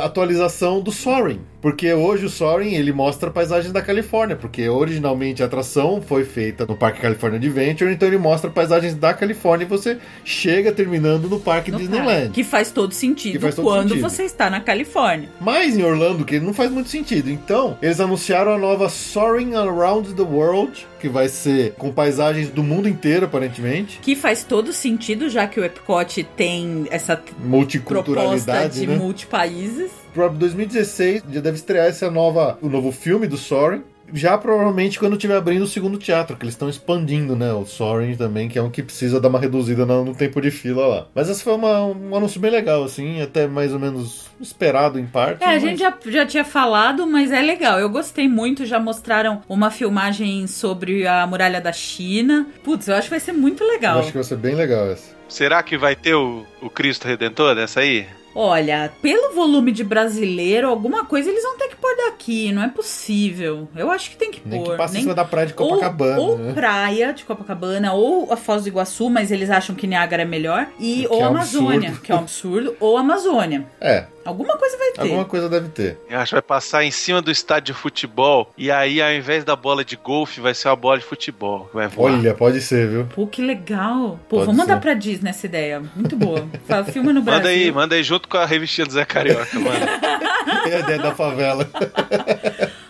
a 0.00 0.04
atualização 0.04 0.80
do 0.80 0.92
Soaring. 0.92 1.40
Porque 1.66 1.92
hoje 1.92 2.26
o 2.26 2.30
Soaring, 2.30 2.74
ele 2.74 2.92
mostra 2.92 3.28
paisagens 3.28 3.72
da 3.72 3.82
Califórnia, 3.82 4.36
porque 4.36 4.68
originalmente 4.68 5.42
a 5.42 5.46
atração 5.46 6.00
foi 6.00 6.24
feita 6.24 6.64
no 6.64 6.76
Parque 6.76 7.00
California 7.00 7.38
Adventure, 7.40 7.92
então 7.92 8.06
ele 8.06 8.18
mostra 8.18 8.48
paisagens 8.48 8.94
da 8.94 9.12
Califórnia 9.12 9.64
e 9.64 9.68
você 9.68 9.98
chega 10.24 10.70
terminando 10.70 11.28
no 11.28 11.40
Parque 11.40 11.72
No 11.72 11.78
Disneyland. 11.78 12.26
parque, 12.26 12.34
Que 12.34 12.44
faz 12.44 12.70
todo 12.70 12.94
sentido 12.94 13.40
faz 13.40 13.56
todo 13.56 13.64
quando 13.64 13.88
sentido. 13.88 14.08
você 14.08 14.22
está 14.22 14.48
na 14.48 14.60
Califórnia. 14.60 15.28
Mas 15.40 15.76
em 15.76 15.82
Orlando, 15.82 16.24
que 16.24 16.38
não 16.38 16.54
faz 16.54 16.70
muito 16.70 16.88
sentido. 16.88 17.28
Então, 17.28 17.76
eles 17.82 17.98
anunciaram 17.98 18.52
a 18.54 18.58
nova 18.58 18.88
Soaring 18.88 19.56
Around 19.56 20.14
the 20.14 20.22
World, 20.22 20.86
que 21.00 21.08
vai 21.08 21.28
ser 21.28 21.72
com 21.72 21.90
paisagens 21.90 22.48
do 22.48 22.62
mundo 22.62 22.88
inteiro, 22.88 23.26
aparentemente. 23.26 23.98
Que 24.00 24.14
faz 24.14 24.44
todo 24.44 24.72
sentido, 24.72 25.28
já 25.28 25.48
que 25.48 25.58
o 25.58 25.64
Epcot 25.64 26.22
tem 26.36 26.86
essa 26.92 27.16
proposta 27.16 27.44
Multiculturalidade, 27.48 28.80
de 28.80 28.86
né? 28.86 28.96
multipaíses. 28.96 30.05
Para 30.16 30.28
2016, 30.28 31.24
já 31.30 31.40
deve 31.40 31.56
estrear 31.56 31.86
essa 31.86 32.10
nova, 32.10 32.58
o 32.62 32.68
novo 32.70 32.90
filme 32.90 33.26
do 33.26 33.36
Soaring. 33.36 33.82
Já 34.14 34.38
provavelmente 34.38 35.00
quando 35.00 35.14
estiver 35.14 35.36
abrindo 35.36 35.62
o 35.62 35.66
segundo 35.66 35.98
teatro, 35.98 36.36
que 36.36 36.44
eles 36.44 36.54
estão 36.54 36.68
expandindo, 36.68 37.34
né? 37.34 37.52
O 37.52 37.66
Soaring 37.66 38.14
também, 38.16 38.48
que 38.48 38.56
é 38.56 38.62
um 38.62 38.70
que 38.70 38.80
precisa 38.80 39.20
dar 39.20 39.26
uma 39.28 39.38
reduzida 39.40 39.84
no, 39.84 40.04
no 40.04 40.14
tempo 40.14 40.40
de 40.40 40.48
fila 40.52 40.86
lá. 40.86 41.06
Mas 41.12 41.28
esse 41.28 41.42
foi 41.42 41.52
uma- 41.54 41.84
um 41.84 42.14
anúncio 42.16 42.40
bem 42.40 42.52
legal, 42.52 42.84
assim, 42.84 43.20
até 43.20 43.48
mais 43.48 43.72
ou 43.72 43.80
menos 43.80 44.26
esperado 44.40 44.96
em 44.98 45.06
parte. 45.06 45.42
É, 45.42 45.46
a 45.46 45.48
mas- 45.54 45.62
gente 45.62 45.80
já, 45.80 45.92
já 46.06 46.24
tinha 46.24 46.44
falado, 46.44 47.04
mas 47.04 47.32
é 47.32 47.42
legal. 47.42 47.80
Eu 47.80 47.90
gostei 47.90 48.28
muito. 48.28 48.64
Já 48.64 48.78
mostraram 48.78 49.42
uma 49.48 49.72
filmagem 49.72 50.46
sobre 50.46 51.04
a 51.04 51.26
muralha 51.26 51.60
da 51.60 51.72
China. 51.72 52.46
Putz, 52.62 52.86
eu 52.86 52.94
acho 52.94 53.08
que 53.08 53.10
vai 53.10 53.20
ser 53.20 53.32
muito 53.32 53.64
Eu 53.64 53.68
legal. 53.70 53.98
acho 53.98 54.08
que 54.12 54.14
vai 54.18 54.24
ser 54.24 54.36
bem 54.36 54.54
legal 54.54 54.86
essa. 54.88 55.16
Será 55.28 55.60
que 55.64 55.76
vai 55.76 55.96
ter 55.96 56.14
o, 56.14 56.46
o 56.62 56.70
Cristo 56.70 57.08
Redentor 57.08 57.56
dessa 57.56 57.80
aí? 57.80 58.06
Olha, 58.38 58.92
pelo 59.00 59.34
volume 59.34 59.72
de 59.72 59.82
brasileiro, 59.82 60.68
alguma 60.68 61.04
coisa 61.06 61.30
eles 61.30 61.42
vão 61.42 61.56
ter 61.56 61.68
que 61.68 61.76
aqui, 62.08 62.52
não 62.52 62.62
é 62.62 62.68
possível. 62.68 63.68
Eu 63.76 63.90
acho 63.90 64.10
que 64.10 64.16
tem 64.16 64.30
que 64.30 64.40
Nem 64.44 64.62
pôr. 64.62 64.72
que 64.72 64.76
passe 64.76 64.92
em 64.92 64.94
Nem- 64.94 65.02
cima 65.04 65.14
da 65.14 65.24
praia 65.24 65.46
de 65.46 65.54
Copacabana. 65.54 66.18
Ou, 66.20 66.30
ou 66.30 66.38
né? 66.38 66.52
praia 66.52 67.12
de 67.12 67.24
Copacabana, 67.24 67.92
ou 67.92 68.32
a 68.32 68.36
Foz 68.36 68.62
do 68.64 68.68
Iguaçu, 68.68 69.08
mas 69.08 69.30
eles 69.30 69.50
acham 69.50 69.76
que 69.76 69.86
Niágara 69.86 70.22
é 70.22 70.26
melhor. 70.26 70.66
E 70.80 71.02
Que 71.02 71.06
ou 71.08 71.20
é 71.20 71.24
Amazônia, 71.24 71.88
absurdo. 71.90 72.00
que 72.02 72.12
é 72.12 72.14
um 72.14 72.18
absurdo, 72.18 72.76
ou 72.80 72.96
Amazônia. 72.96 73.66
É, 73.80 74.06
Alguma 74.26 74.56
coisa 74.56 74.76
vai 74.76 74.92
ter. 74.92 75.00
alguma 75.02 75.24
coisa 75.24 75.48
deve 75.48 75.68
ter. 75.68 75.98
Eu 76.08 76.18
acho 76.18 76.30
que 76.30 76.34
vai 76.34 76.42
passar 76.42 76.84
em 76.84 76.90
cima 76.90 77.22
do 77.22 77.30
estádio 77.30 77.74
de 77.74 77.80
futebol 77.80 78.50
e 78.56 78.70
aí 78.70 79.00
ao 79.00 79.12
invés 79.12 79.44
da 79.44 79.54
bola 79.56 79.84
de 79.84 79.96
golfe 79.96 80.40
vai 80.40 80.54
ser 80.54 80.68
uma 80.68 80.76
bola 80.76 80.98
de 80.98 81.04
futebol 81.04 81.70
vai 81.72 81.88
voar. 81.88 82.12
Olha, 82.12 82.34
pode 82.34 82.60
ser, 82.60 82.88
viu? 82.88 83.06
Pô, 83.14 83.26
que 83.26 83.40
legal. 83.42 84.18
Pô, 84.28 84.36
Pode 84.36 84.46
vamos 84.46 84.60
mandar 84.60 84.74
ser. 84.74 84.80
pra 84.80 84.94
Disney 84.94 85.30
essa 85.30 85.46
ideia. 85.46 85.82
Muito 85.94 86.16
boa. 86.16 86.46
Fala, 86.66 86.84
Filma 86.84 87.12
no 87.12 87.22
Brasil. 87.22 87.40
Manda 87.42 87.48
aí, 87.50 87.72
manda 87.72 87.94
aí 87.94 88.02
junto 88.02 88.28
com 88.28 88.36
a 88.36 88.44
revistinha 88.46 88.86
do 88.86 88.92
Zé 88.92 89.04
Carioca, 89.04 89.58
mano. 89.58 89.76
É 90.68 90.76
a 90.76 90.80
ideia 90.80 90.98
da 90.98 91.14
favela. 91.14 91.68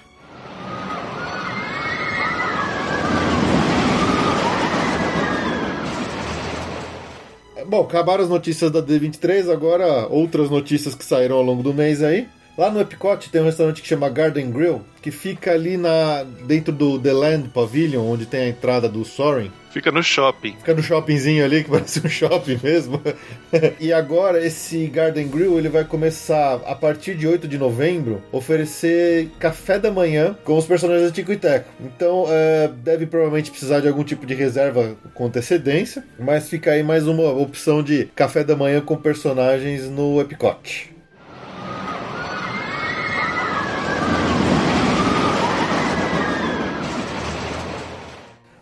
Bom, 7.69 7.83
acabaram 7.83 8.23
as 8.23 8.31
notícias 8.31 8.71
da 8.71 8.81
D23, 8.81 9.53
agora 9.53 10.07
outras 10.07 10.49
notícias 10.49 10.95
que 10.95 11.05
saíram 11.05 11.37
ao 11.37 11.43
longo 11.43 11.65
do 11.65 11.75
mês 11.75 12.01
aí. 12.01 12.29
Lá 12.57 12.71
no 12.71 12.81
Epcot 12.81 13.29
tem 13.29 13.43
um 13.43 13.45
restaurante 13.45 13.83
que 13.83 13.89
chama 13.89 14.09
Garden 14.09 14.51
Grill, 14.51 14.83
que 15.03 15.11
fica 15.11 15.53
ali 15.53 15.77
na 15.77 16.23
dentro 16.47 16.73
do 16.73 16.99
The 16.99 17.13
Land 17.13 17.49
Pavilion, 17.49 18.03
onde 18.03 18.25
tem 18.25 18.41
a 18.41 18.49
entrada 18.49 18.89
do 18.89 19.05
Soaring. 19.05 19.51
Fica 19.77 19.93
no 19.93 20.03
shopping. 20.03 20.57
Fica 20.57 20.73
no 20.73 20.83
shoppingzinho 20.83 21.45
ali, 21.45 21.63
que 21.63 21.69
parece 21.69 22.01
um 22.03 22.09
shopping 22.09 22.59
mesmo. 22.63 22.99
e 23.79 23.93
agora, 23.93 24.43
esse 24.43 24.87
Garden 24.87 25.29
Grill, 25.29 25.59
ele 25.59 25.69
vai 25.69 25.85
começar, 25.85 26.55
a 26.65 26.75
partir 26.75 27.15
de 27.15 27.27
8 27.27 27.47
de 27.47 27.59
novembro, 27.59 28.23
oferecer 28.33 29.29
café 29.39 29.79
da 29.79 29.91
manhã 29.91 30.35
com 30.45 30.57
os 30.57 30.65
personagens 30.65 31.09
da 31.09 31.15
Tico 31.15 31.31
e 31.31 31.37
Teco. 31.37 31.69
Então, 31.79 32.25
é, 32.27 32.69
deve 32.69 33.05
provavelmente 33.05 33.51
precisar 33.51 33.81
de 33.81 33.89
algum 33.89 34.03
tipo 34.03 34.25
de 34.25 34.33
reserva 34.33 34.97
com 35.13 35.27
antecedência, 35.27 36.03
mas 36.19 36.49
fica 36.49 36.71
aí 36.71 36.83
mais 36.83 37.07
uma 37.07 37.31
opção 37.33 37.83
de 37.83 38.09
café 38.15 38.43
da 38.43 38.57
manhã 38.57 38.81
com 38.81 38.97
personagens 38.97 39.91
no 39.91 40.19
Epcot. 40.23 40.96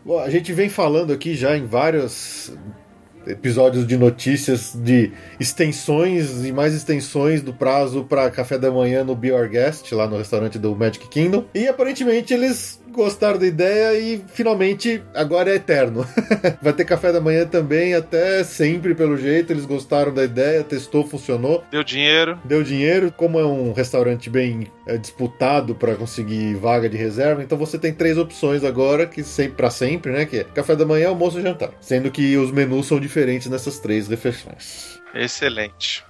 Bom, 0.04 0.18
a 0.18 0.28
gente 0.28 0.52
vem 0.52 0.68
falando 0.68 1.14
aqui 1.14 1.34
já 1.34 1.56
em 1.56 1.64
vários 1.64 2.52
episódios 3.26 3.86
de 3.86 3.96
notícias 3.96 4.74
de 4.74 5.10
extensões 5.40 6.44
e 6.44 6.52
mais 6.52 6.74
extensões 6.74 7.40
do 7.40 7.54
prazo 7.54 8.04
para 8.04 8.30
café 8.30 8.58
da 8.58 8.70
manhã 8.70 9.02
no 9.02 9.16
Be 9.16 9.32
Our 9.32 9.48
Guest, 9.48 9.90
lá 9.92 10.06
no 10.06 10.18
restaurante 10.18 10.58
do 10.58 10.76
Magic 10.76 11.08
Kingdom. 11.08 11.46
E 11.54 11.66
aparentemente 11.66 12.34
eles 12.34 12.83
gostaram 12.94 13.38
da 13.38 13.46
ideia 13.46 13.98
e 13.98 14.22
finalmente 14.28 15.02
agora 15.14 15.50
é 15.50 15.56
eterno. 15.56 16.06
Vai 16.62 16.72
ter 16.72 16.84
café 16.84 17.12
da 17.12 17.20
manhã 17.20 17.46
também 17.46 17.94
até 17.94 18.42
sempre 18.42 18.94
pelo 18.94 19.16
jeito. 19.16 19.52
Eles 19.52 19.66
gostaram 19.66 20.12
da 20.12 20.24
ideia, 20.24 20.64
testou, 20.64 21.06
funcionou. 21.06 21.64
Deu 21.70 21.84
dinheiro. 21.84 22.38
Deu 22.44 22.62
dinheiro, 22.62 23.12
como 23.12 23.38
é 23.38 23.44
um 23.44 23.72
restaurante 23.72 24.30
bem 24.30 24.68
é, 24.86 24.96
disputado 24.96 25.74
para 25.74 25.94
conseguir 25.94 26.54
vaga 26.54 26.88
de 26.88 26.96
reserva, 26.96 27.42
então 27.42 27.58
você 27.58 27.78
tem 27.78 27.92
três 27.92 28.18
opções 28.18 28.64
agora, 28.64 29.06
que 29.06 29.22
sempre 29.22 29.56
para 29.56 29.70
sempre, 29.70 30.12
né? 30.12 30.26
Que 30.26 30.38
é 30.38 30.44
café 30.44 30.76
da 30.76 30.86
manhã, 30.86 31.08
almoço 31.08 31.38
e 31.38 31.42
jantar. 31.42 31.70
Sendo 31.80 32.10
que 32.10 32.36
os 32.36 32.50
menus 32.50 32.86
são 32.86 33.00
diferentes 33.00 33.48
nessas 33.48 33.78
três 33.78 34.08
refeições. 34.08 34.98
Excelente. 35.14 36.04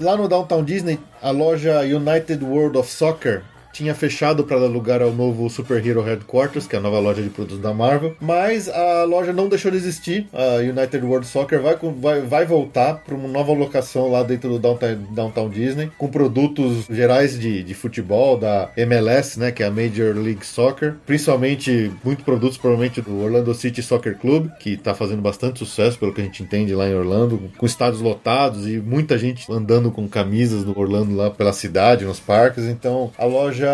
Lá 0.00 0.16
no 0.16 0.28
Downtown 0.28 0.64
Disney, 0.64 1.00
a 1.20 1.32
loja 1.32 1.82
United 1.82 2.40
World 2.44 2.78
of 2.78 2.88
Soccer 2.88 3.42
tinha 3.78 3.94
fechado 3.94 4.42
para 4.42 4.58
dar 4.58 4.66
lugar 4.66 5.00
ao 5.00 5.12
novo 5.12 5.48
Super 5.48 5.84
Hero 5.86 6.02
Headquarters, 6.02 6.66
que 6.66 6.74
é 6.74 6.80
a 6.80 6.82
nova 6.82 6.98
loja 6.98 7.22
de 7.22 7.28
produtos 7.28 7.60
da 7.60 7.72
Marvel, 7.72 8.16
mas 8.20 8.68
a 8.68 9.04
loja 9.04 9.32
não 9.32 9.48
deixou 9.48 9.70
de 9.70 9.76
existir. 9.76 10.26
A 10.32 10.56
United 10.56 11.04
World 11.04 11.24
Soccer 11.24 11.62
vai, 11.62 11.76
vai, 11.76 12.20
vai 12.22 12.44
voltar 12.44 12.94
para 12.94 13.14
uma 13.14 13.28
nova 13.28 13.52
locação 13.52 14.10
lá 14.10 14.24
dentro 14.24 14.50
do 14.50 14.58
Downtown, 14.58 14.96
Downtown 15.10 15.48
Disney, 15.48 15.92
com 15.96 16.08
produtos 16.08 16.86
gerais 16.90 17.38
de, 17.38 17.62
de 17.62 17.72
futebol, 17.72 18.36
da 18.36 18.68
MLS, 18.76 19.38
né, 19.38 19.52
que 19.52 19.62
é 19.62 19.66
a 19.66 19.70
Major 19.70 20.12
League 20.16 20.44
Soccer, 20.44 20.96
principalmente 21.06 21.92
muitos 22.02 22.24
produtos, 22.24 22.58
provavelmente 22.58 23.00
do 23.00 23.22
Orlando 23.22 23.54
City 23.54 23.80
Soccer 23.80 24.18
Club, 24.18 24.48
que 24.58 24.70
está 24.70 24.92
fazendo 24.92 25.22
bastante 25.22 25.60
sucesso, 25.60 25.96
pelo 26.00 26.12
que 26.12 26.20
a 26.20 26.24
gente 26.24 26.42
entende 26.42 26.74
lá 26.74 26.88
em 26.88 26.96
Orlando, 26.96 27.40
com 27.56 27.64
estádios 27.64 28.02
lotados 28.02 28.66
e 28.66 28.78
muita 28.78 29.16
gente 29.16 29.46
andando 29.48 29.92
com 29.92 30.08
camisas 30.08 30.64
do 30.64 30.76
Orlando 30.76 31.14
lá 31.14 31.30
pela 31.30 31.52
cidade, 31.52 32.04
nos 32.04 32.18
parques. 32.18 32.64
Então 32.64 33.12
a 33.16 33.24
loja 33.24 33.67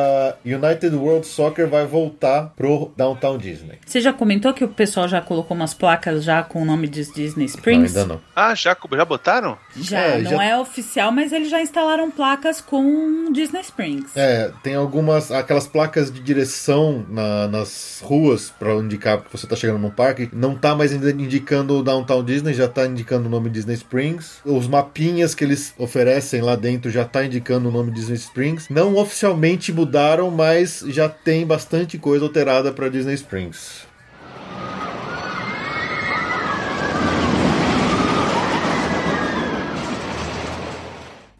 United 0.44 0.94
World 0.94 1.26
Soccer 1.26 1.68
vai 1.68 1.86
voltar 1.86 2.52
pro 2.56 2.92
Downtown 2.96 3.38
Disney. 3.38 3.78
Você 3.86 4.00
já 4.00 4.12
comentou 4.12 4.52
que 4.52 4.64
o 4.64 4.68
pessoal 4.68 5.08
já 5.08 5.20
colocou 5.20 5.56
umas 5.56 5.74
placas 5.74 6.24
já 6.24 6.42
com 6.42 6.62
o 6.62 6.64
nome 6.64 6.88
de 6.88 7.04
Disney 7.04 7.44
Não, 7.44 7.54
Springs? 7.54 7.96
ainda 7.96 8.14
não. 8.14 8.20
Ah, 8.34 8.54
já, 8.54 8.76
já 8.92 9.04
botaram? 9.04 9.56
Já, 9.76 9.98
É, 10.00 10.18
não 10.22 10.30
já- 10.32 10.44
é 10.44 10.58
oficial, 10.58 11.10
mas 11.12 11.32
eles 11.32 11.48
já 11.50 11.60
instalaram 11.60 12.10
placas 12.10 12.60
com 12.60 13.30
Disney 13.32 13.60
Springs. 13.60 14.16
É, 14.16 14.50
tem 14.62 14.74
algumas, 14.74 15.30
aquelas 15.30 15.66
placas 15.66 16.10
de 16.12 16.20
direção 16.20 17.04
na- 17.08 17.48
nas 17.48 18.00
ruas 18.04 18.50
para 18.58 18.72
indicar 18.74 19.22
que 19.22 19.30
você 19.32 19.46
tá 19.46 19.56
chegando 19.56 19.78
num 19.80 19.90
parque. 19.90 20.28
Não 20.32 20.54
tá 20.54 20.74
mais 20.74 20.92
indicando 20.92 21.78
o 21.78 21.82
Downtown 21.82 22.22
Disney, 22.24 22.54
já 22.54 22.68
tá 22.68 22.86
indicando 22.86 23.26
o 23.26 23.30
nome 23.30 23.50
Disney 23.50 23.74
Springs. 23.74 24.40
Os 24.44 24.66
mapinhas 24.66 25.34
que 25.34 25.44
eles 25.44 25.74
oferecem 25.78 26.40
lá 26.40 26.56
dentro 26.56 26.90
já 26.90 27.04
tá 27.04 27.24
indicando 27.24 27.68
o 27.68 27.72
nome 27.72 27.90
Disney 27.90 28.16
Springs. 28.16 28.68
Não 28.68 28.96
oficialmente 28.96 29.72
mudaram, 29.84 30.30
mas 30.30 30.82
já 30.88 31.10
tem 31.10 31.46
bastante 31.46 31.98
coisa 31.98 32.24
alterada 32.24 32.72
para 32.72 32.88
Disney 32.88 33.14
Springs. 33.14 33.86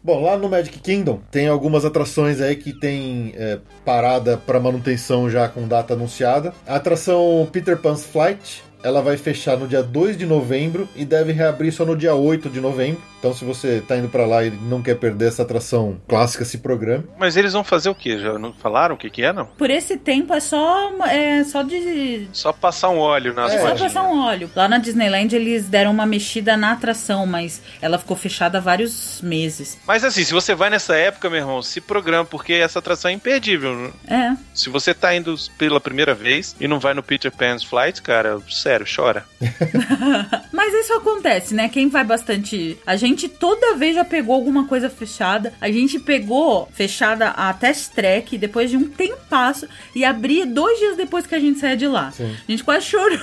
Bom, 0.03 0.21
lá 0.21 0.37
no 0.37 0.47
Magic 0.47 0.77
Kingdom 0.77 1.19
tem 1.31 1.47
algumas 1.47 1.83
atrações 1.83 2.39
aí 2.39 2.55
que 2.55 2.71
tem 2.71 3.33
é, 3.35 3.57
parada 3.83 4.37
para 4.37 4.59
manutenção 4.59 5.27
já 5.27 5.49
com 5.49 5.67
data 5.67 5.95
anunciada. 5.95 6.53
A 6.67 6.75
atração 6.75 7.49
Peter 7.51 7.75
Pan's 7.75 8.05
Flight, 8.05 8.63
ela 8.83 9.01
vai 9.01 9.17
fechar 9.17 9.57
no 9.57 9.67
dia 9.67 9.81
2 9.81 10.15
de 10.15 10.27
novembro 10.27 10.87
e 10.95 11.03
deve 11.03 11.31
reabrir 11.31 11.71
só 11.71 11.83
no 11.83 11.97
dia 11.97 12.13
8 12.13 12.51
de 12.51 12.61
novembro. 12.61 13.01
Então 13.25 13.33
se 13.33 13.43
você 13.43 13.81
tá 13.81 13.97
indo 13.97 14.07
para 14.07 14.23
lá 14.23 14.43
e 14.43 14.51
não 14.51 14.83
quer 14.83 14.93
perder 14.93 15.29
essa 15.29 15.41
atração 15.41 15.99
clássica, 16.07 16.45
se 16.45 16.59
programe. 16.59 17.05
Mas 17.17 17.35
eles 17.35 17.53
vão 17.53 17.63
fazer 17.63 17.89
o 17.89 17.95
quê? 17.95 18.19
Já 18.19 18.37
não 18.37 18.53
falaram 18.53 18.93
o 18.93 18.97
que 18.99 19.09
que 19.09 19.23
é, 19.23 19.33
não? 19.33 19.47
Por 19.47 19.71
esse 19.71 19.97
tempo 19.97 20.31
é 20.31 20.39
só, 20.39 20.91
é 21.07 21.43
só 21.43 21.63
de. 21.63 22.27
Só 22.31 22.53
passar 22.53 22.89
um 22.89 22.99
óleo 22.99 23.33
nas 23.33 23.51
É. 23.51 23.59
Só 23.59 23.75
passar 23.75 24.03
um 24.03 24.23
óleo. 24.23 24.47
Lá 24.55 24.67
na 24.67 24.77
Disneyland 24.77 25.35
eles 25.35 25.67
deram 25.67 25.89
uma 25.89 26.05
mexida 26.05 26.55
na 26.55 26.73
atração, 26.73 27.25
mas 27.25 27.63
ela 27.81 27.97
ficou 27.97 28.15
fechada 28.15 28.59
há 28.59 28.61
vários 28.61 29.23
meses. 29.23 29.79
Mas 29.87 30.03
assim, 30.03 30.23
se 30.23 30.31
você 30.31 30.53
vai 30.53 30.69
nessa 30.69 30.95
época, 30.95 31.27
meu 31.27 31.39
irmão, 31.39 31.63
se 31.63 31.81
programa, 31.81 32.25
porque 32.25 32.53
essa 32.53 32.77
atração 32.77 33.09
é 33.09 33.15
imperdível. 33.15 33.91
É. 34.07 34.35
Se 34.53 34.69
você 34.69 34.93
tá 34.93 35.15
indo 35.15 35.33
pela 35.57 35.81
primeira 35.81 36.13
vez 36.13 36.55
e 36.59 36.67
não 36.67 36.79
vai 36.79 36.93
no 36.93 37.01
Peter 37.01 37.31
Pan's 37.31 37.63
Flight, 37.63 38.03
cara, 38.03 38.39
sério, 38.51 38.85
chora. 38.85 39.25
Mas 40.53 40.73
isso 40.75 40.93
acontece, 40.93 41.55
né? 41.55 41.69
Quem 41.69 41.89
vai 41.89 42.03
bastante. 42.03 42.77
A 42.85 42.95
gente 42.95 43.14
toda 43.29 43.75
vez 43.75 43.95
já 43.95 44.03
pegou 44.03 44.35
alguma 44.35 44.67
coisa 44.67 44.89
fechada. 44.89 45.53
A 45.61 45.71
gente 45.71 45.99
pegou 45.99 46.67
fechada 46.73 47.29
a 47.29 47.53
Test 47.53 47.91
Track 47.93 48.37
depois 48.37 48.69
de 48.69 48.77
um 48.77 48.87
tempasso 48.89 49.67
e 49.95 50.03
abria 50.03 50.45
dois 50.45 50.77
dias 50.79 50.97
depois 50.97 51.25
que 51.25 51.35
a 51.35 51.39
gente 51.39 51.59
saía 51.59 51.77
de 51.77 51.87
lá. 51.87 52.11
Sim. 52.11 52.35
A 52.47 52.51
gente 52.51 52.63
quase 52.63 52.85
chorou. 52.85 53.19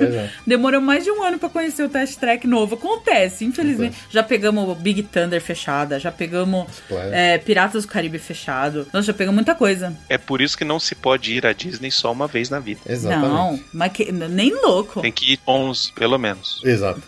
É. 0.00 0.30
Demorou 0.46 0.80
mais 0.80 1.04
de 1.04 1.10
um 1.10 1.22
ano 1.22 1.38
pra 1.38 1.50
conhecer 1.50 1.82
o 1.82 1.88
Test 1.90 2.18
Track 2.18 2.46
novo. 2.46 2.76
Acontece, 2.76 3.44
infelizmente. 3.44 3.94
Já 4.10 4.22
pegamos 4.22 4.66
o 4.68 4.74
Big 4.74 5.02
Thunder 5.02 5.38
fechada, 5.38 6.00
já 6.00 6.10
pegamos 6.10 6.66
é, 7.12 7.36
Piratas 7.36 7.84
do 7.84 7.88
Caribe 7.88 8.18
fechado. 8.18 8.86
Nós 8.90 9.04
já 9.04 9.12
pegamos 9.12 9.34
muita 9.36 9.54
coisa. 9.54 9.94
É 10.08 10.16
por 10.16 10.40
isso 10.40 10.56
que 10.56 10.64
não 10.64 10.80
se 10.80 10.94
pode 10.94 11.34
ir 11.34 11.44
à 11.46 11.52
Disney 11.52 11.90
só 11.90 12.10
uma 12.10 12.26
vez 12.26 12.48
na 12.48 12.58
vida. 12.58 12.80
Exatamente. 12.88 13.28
Não, 13.30 13.60
mas 13.72 13.92
que- 13.92 14.10
nem 14.10 14.50
louco. 14.62 15.02
Tem 15.02 15.12
que 15.12 15.34
ir 15.34 15.40
11, 15.46 15.92
pelo 15.92 16.16
menos. 16.16 16.62
Exato. 16.64 17.02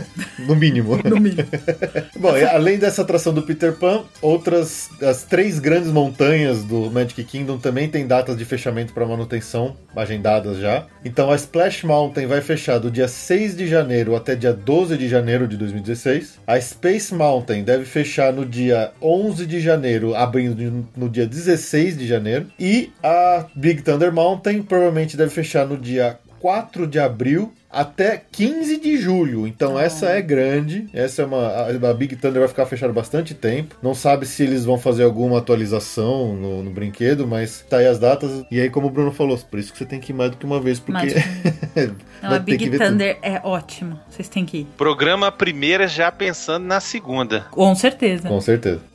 no 0.46 0.56
mínimo. 0.56 0.98
No 1.04 1.20
mínimo. 1.20 1.48
Bom, 2.18 2.32
além 2.52 2.78
dessa 2.78 3.02
atração 3.02 3.32
do 3.32 3.42
Peter 3.42 3.72
Pan, 3.72 4.04
outras 4.20 4.90
as 5.02 5.22
três 5.24 5.58
grandes 5.58 5.90
montanhas 5.90 6.64
do 6.64 6.90
Magic 6.90 7.22
Kingdom 7.24 7.58
também 7.58 7.88
tem 7.88 8.06
datas 8.06 8.36
de 8.36 8.44
fechamento 8.44 8.92
para 8.92 9.06
manutenção 9.06 9.76
agendadas 9.94 10.58
já. 10.58 10.86
Então 11.04 11.30
a 11.30 11.36
Splash 11.36 11.84
Mountain 11.84 12.26
vai 12.26 12.40
fechar 12.40 12.78
do 12.78 12.90
dia 12.90 13.08
6 13.08 13.56
de 13.56 13.66
janeiro 13.66 14.16
até 14.16 14.34
dia 14.34 14.52
12 14.52 14.96
de 14.96 15.08
janeiro 15.08 15.46
de 15.46 15.56
2016. 15.56 16.40
A 16.46 16.60
Space 16.60 17.14
Mountain 17.14 17.62
deve 17.64 17.84
fechar 17.84 18.32
no 18.32 18.44
dia 18.44 18.92
11 19.00 19.46
de 19.46 19.60
janeiro, 19.60 20.14
abrindo 20.14 20.88
no 20.96 21.08
dia 21.08 21.26
16 21.26 21.98
de 21.98 22.06
janeiro. 22.06 22.46
E 22.58 22.90
a 23.02 23.46
Big 23.54 23.82
Thunder 23.82 24.12
Mountain 24.12 24.62
provavelmente 24.62 25.16
deve 25.16 25.30
fechar 25.30 25.66
no 25.66 25.76
dia 25.76 26.18
4 26.40 26.86
de 26.86 26.98
abril 26.98 27.52
até 27.72 28.22
15 28.30 28.78
de 28.78 28.98
julho. 28.98 29.46
Então 29.46 29.78
essa 29.78 30.10
é 30.10 30.20
grande. 30.20 30.86
Essa 30.92 31.22
é 31.22 31.24
uma. 31.24 31.48
A, 31.88 31.94
Big 31.94 32.16
Thunder 32.16 32.40
vai 32.40 32.48
ficar 32.48 32.66
fechada 32.66 32.92
bastante 32.92 33.34
tempo. 33.34 33.76
Não 33.82 33.94
sabe 33.94 34.26
se 34.26 34.42
eles 34.42 34.64
vão 34.64 34.78
fazer 34.78 35.04
alguma 35.04 35.38
atualização 35.38 36.34
no, 36.34 36.62
no 36.62 36.70
brinquedo, 36.70 37.26
mas 37.26 37.64
tá 37.68 37.78
aí 37.78 37.86
as 37.86 37.98
datas. 37.98 38.44
E 38.50 38.60
aí, 38.60 38.68
como 38.68 38.88
o 38.88 38.90
Bruno 38.90 39.10
falou, 39.10 39.36
por 39.38 39.58
isso 39.58 39.72
que 39.72 39.78
você 39.78 39.86
tem 39.86 39.98
que 39.98 40.12
ir 40.12 40.14
mais 40.14 40.30
do 40.30 40.36
que 40.36 40.44
uma 40.44 40.60
vez, 40.60 40.78
porque. 40.78 41.14
Não, 42.22 42.34
a 42.34 42.38
Big 42.38 42.68
ver 42.68 42.78
tudo. 42.78 42.90
Thunder 42.90 43.18
é 43.22 43.40
ótimo. 43.42 43.98
Vocês 44.08 44.28
têm 44.28 44.44
que 44.44 44.58
ir. 44.58 44.66
Programa 44.76 45.28
a 45.28 45.32
primeira 45.32 45.88
já 45.88 46.12
pensando 46.12 46.66
na 46.66 46.80
segunda. 46.80 47.46
Com 47.50 47.74
certeza. 47.74 48.28
Com 48.28 48.40
certeza. 48.40 48.91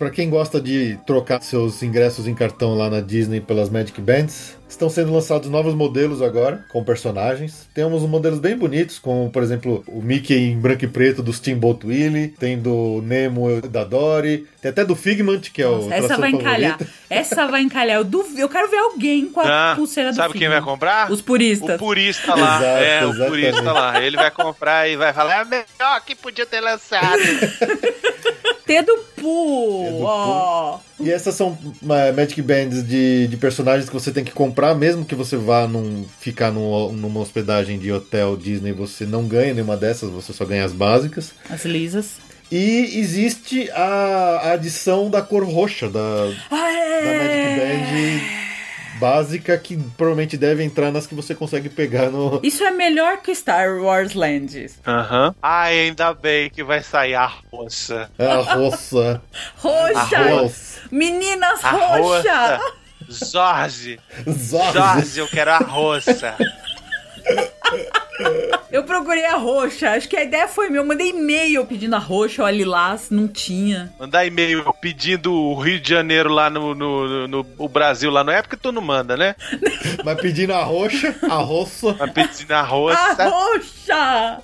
Pra 0.00 0.08
quem 0.08 0.30
gosta 0.30 0.58
de 0.58 0.98
trocar 1.06 1.42
seus 1.42 1.82
ingressos 1.82 2.26
em 2.26 2.34
cartão 2.34 2.74
lá 2.74 2.88
na 2.88 3.02
Disney 3.02 3.38
pelas 3.38 3.68
Magic 3.68 4.00
Bands, 4.00 4.56
estão 4.66 4.88
sendo 4.88 5.12
lançados 5.12 5.50
novos 5.50 5.74
modelos 5.74 6.22
agora, 6.22 6.64
com 6.72 6.82
personagens. 6.82 7.68
Temos 7.74 8.00
modelos 8.04 8.38
bem 8.38 8.56
bonitos, 8.56 8.98
como 8.98 9.28
por 9.28 9.42
exemplo 9.42 9.84
o 9.86 10.00
Mickey 10.00 10.34
em 10.52 10.58
branco 10.58 10.86
e 10.86 10.88
preto 10.88 11.22
do 11.22 11.30
Steamboat 11.34 11.86
Willie, 11.86 12.28
tem 12.28 12.58
do 12.58 13.02
Nemo 13.04 13.60
da 13.60 13.84
Dory, 13.84 14.46
tem 14.62 14.70
até 14.70 14.86
do 14.86 14.96
Figment, 14.96 15.40
que 15.52 15.60
é 15.60 15.68
o 15.68 15.72
Nossa, 15.82 15.94
essa 15.94 16.14
atração 16.14 16.20
vai 16.22 16.30
encalhar. 16.30 16.78
Essa 17.10 17.46
vai 17.46 17.60
encalhar. 17.60 17.96
Eu, 17.98 18.04
duvido, 18.04 18.40
eu 18.40 18.48
quero 18.48 18.70
ver 18.70 18.78
alguém 18.78 19.26
com 19.28 19.40
a 19.40 19.72
Ah, 19.72 19.76
pulseira 19.76 20.12
do 20.12 20.16
sabe 20.16 20.32
quem 20.32 20.48
vai 20.48 20.60
Figment. 20.60 20.72
comprar? 20.72 21.10
Os 21.12 21.20
puristas. 21.20 21.76
O 21.76 21.78
purista 21.78 22.34
lá. 22.34 22.56
Exato, 22.56 22.64
é, 22.64 23.04
o 23.04 23.10
exatamente. 23.10 23.28
purista 23.28 23.72
lá. 23.72 24.02
Ele 24.02 24.16
vai 24.16 24.30
comprar 24.30 24.88
e 24.88 24.96
vai 24.96 25.12
falar: 25.12 25.42
é 25.42 25.44
melhor 25.44 26.00
que 26.06 26.14
podia 26.14 26.46
ter 26.46 26.62
lançado. 26.62 27.18
T 28.70 28.82
do 28.82 28.96
Poo. 29.20 30.02
Ó. 30.04 30.78
E 31.00 31.10
essas 31.10 31.34
são 31.34 31.58
Magic 31.82 32.40
Bands 32.40 32.86
de, 32.86 33.26
de 33.26 33.36
personagens 33.36 33.88
que 33.88 33.94
você 33.94 34.12
tem 34.12 34.22
que 34.22 34.30
comprar, 34.30 34.74
mesmo 34.76 35.04
que 35.04 35.14
você 35.16 35.36
vá 35.36 35.66
num, 35.66 36.04
ficar 36.20 36.52
num- 36.52 36.92
numa 36.92 37.18
hospedagem 37.18 37.80
de 37.80 37.90
hotel 37.90 38.36
Disney, 38.36 38.70
você 38.72 39.04
não 39.04 39.24
ganha 39.26 39.52
nenhuma 39.54 39.76
dessas, 39.76 40.08
você 40.10 40.32
só 40.32 40.44
ganha 40.44 40.64
as 40.64 40.72
básicas. 40.72 41.32
As 41.48 41.64
lisas. 41.64 42.12
E 42.52 42.98
existe 42.98 43.68
a, 43.72 43.82
a 44.44 44.52
adição 44.52 45.10
da 45.10 45.20
cor 45.22 45.42
roxa 45.44 45.88
da, 45.88 46.00
Ah, 46.50 46.70
é. 46.72 47.04
da 47.04 47.24
Magic 47.24 47.60
Band 47.60 48.49
básica, 49.00 49.56
que 49.58 49.76
provavelmente 49.96 50.36
deve 50.36 50.62
entrar 50.62 50.92
nas 50.92 51.06
que 51.06 51.14
você 51.14 51.34
consegue 51.34 51.68
pegar 51.68 52.10
no. 52.10 52.38
Isso 52.42 52.62
é 52.62 52.70
melhor 52.70 53.18
que 53.22 53.34
Star 53.34 53.80
Wars 53.80 54.14
Land. 54.14 54.66
Aham. 54.86 55.34
Ai, 55.42 55.80
ainda 55.80 56.12
bem 56.14 56.50
que 56.50 56.62
vai 56.62 56.82
sair 56.82 57.14
a 57.14 57.26
roça. 57.50 58.10
A 58.18 58.54
roça. 58.54 59.22
Roxa! 59.56 60.16
Arroz. 60.18 60.80
Meninas 60.90 61.64
A 61.64 61.70
roxa! 61.70 61.98
roça. 61.98 62.60
Jorge. 63.32 63.98
Zorzi. 64.28 64.72
Jorge, 64.78 65.18
eu 65.18 65.26
quero 65.28 65.50
a 65.50 65.58
roça. 65.58 66.36
Eu 68.70 68.84
procurei 68.84 69.24
a 69.26 69.36
roxa. 69.36 69.90
Acho 69.90 70.08
que 70.08 70.16
a 70.16 70.22
ideia 70.22 70.46
foi 70.46 70.68
minha. 70.68 70.80
Eu 70.80 70.86
mandei 70.86 71.10
e-mail 71.10 71.64
pedindo 71.66 71.94
a 71.96 71.98
roxa 71.98 72.42
ou 72.42 72.46
a 72.46 72.50
lilás. 72.50 73.10
Não 73.10 73.26
tinha. 73.26 73.92
Mandar 73.98 74.24
e-mail 74.24 74.72
pedindo 74.80 75.32
o 75.34 75.54
Rio 75.60 75.80
de 75.80 75.88
Janeiro 75.90 76.30
lá 76.30 76.48
no, 76.48 76.74
no, 76.74 77.08
no- 77.08 77.28
no- 77.28 77.46
o 77.58 77.68
Brasil 77.68 78.10
lá 78.10 78.22
não 78.22 78.32
é 78.32 78.40
porque 78.42 78.56
tu 78.56 78.70
não 78.70 78.80
manda, 78.82 79.16
né? 79.16 79.34
Mas 80.04 80.20
pedindo 80.20 80.52
a 80.54 80.62
roxa, 80.62 81.14
a 81.28 81.34
roça. 81.36 81.96
Mas 81.98 82.10
pedindo 82.12 82.52
a 82.52 82.58
A 82.60 82.62
roça. 82.62 83.28
roxa! 83.28 84.40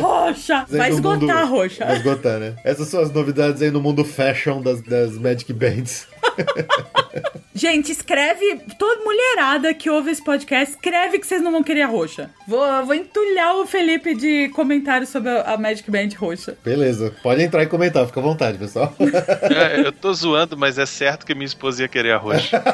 Roxa! 0.00 0.66
Vai 0.68 0.90
esgotar 0.90 1.20
mundo- 1.20 1.30
a 1.30 1.44
roxa. 1.44 1.84
Vai 1.86 1.96
esgotar, 1.96 2.38
né? 2.38 2.54
Essas 2.64 2.88
são 2.88 3.00
as 3.00 3.12
novidades 3.12 3.62
aí 3.62 3.70
no 3.70 3.80
mundo 3.80 4.04
fashion 4.04 4.60
das, 4.60 4.82
das 4.82 5.16
Magic 5.18 5.52
Bands. 5.52 6.06
Gente, 7.54 7.90
escreve. 7.90 8.60
Toda 8.78 9.02
mulherada 9.02 9.74
que 9.74 9.90
ouve 9.90 10.12
esse 10.12 10.22
podcast, 10.22 10.74
escreve 10.74 11.18
que 11.18 11.26
vocês 11.26 11.42
não 11.42 11.50
vão 11.50 11.62
querer 11.62 11.82
a 11.82 11.86
roxa. 11.88 12.30
Vou, 12.46 12.64
vou 12.86 12.94
entulhar 12.94 13.56
o 13.56 13.66
Felipe 13.66 14.14
de 14.14 14.48
comentários 14.50 15.10
sobre 15.10 15.30
a, 15.30 15.56
Magic 15.56 15.90
Band 15.90 16.10
roxa. 16.16 16.56
Beleza, 16.64 17.12
pode 17.20 17.42
entrar 17.42 17.64
e 17.64 17.66
comentar, 17.66 18.06
fica 18.06 18.20
à 18.20 18.22
vontade, 18.22 18.58
pessoal. 18.58 18.94
É, 19.48 19.80
eu 19.80 19.92
tô 19.92 20.12
zoando, 20.12 20.56
mas 20.56 20.78
é 20.78 20.86
certo 20.86 21.26
que 21.26 21.34
minha 21.34 21.46
esposa 21.46 21.82
ia 21.82 21.88
querer 21.88 22.12
a 22.12 22.16
roxa. 22.16 22.62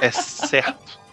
É 0.00 0.10
certo. 0.10 1.03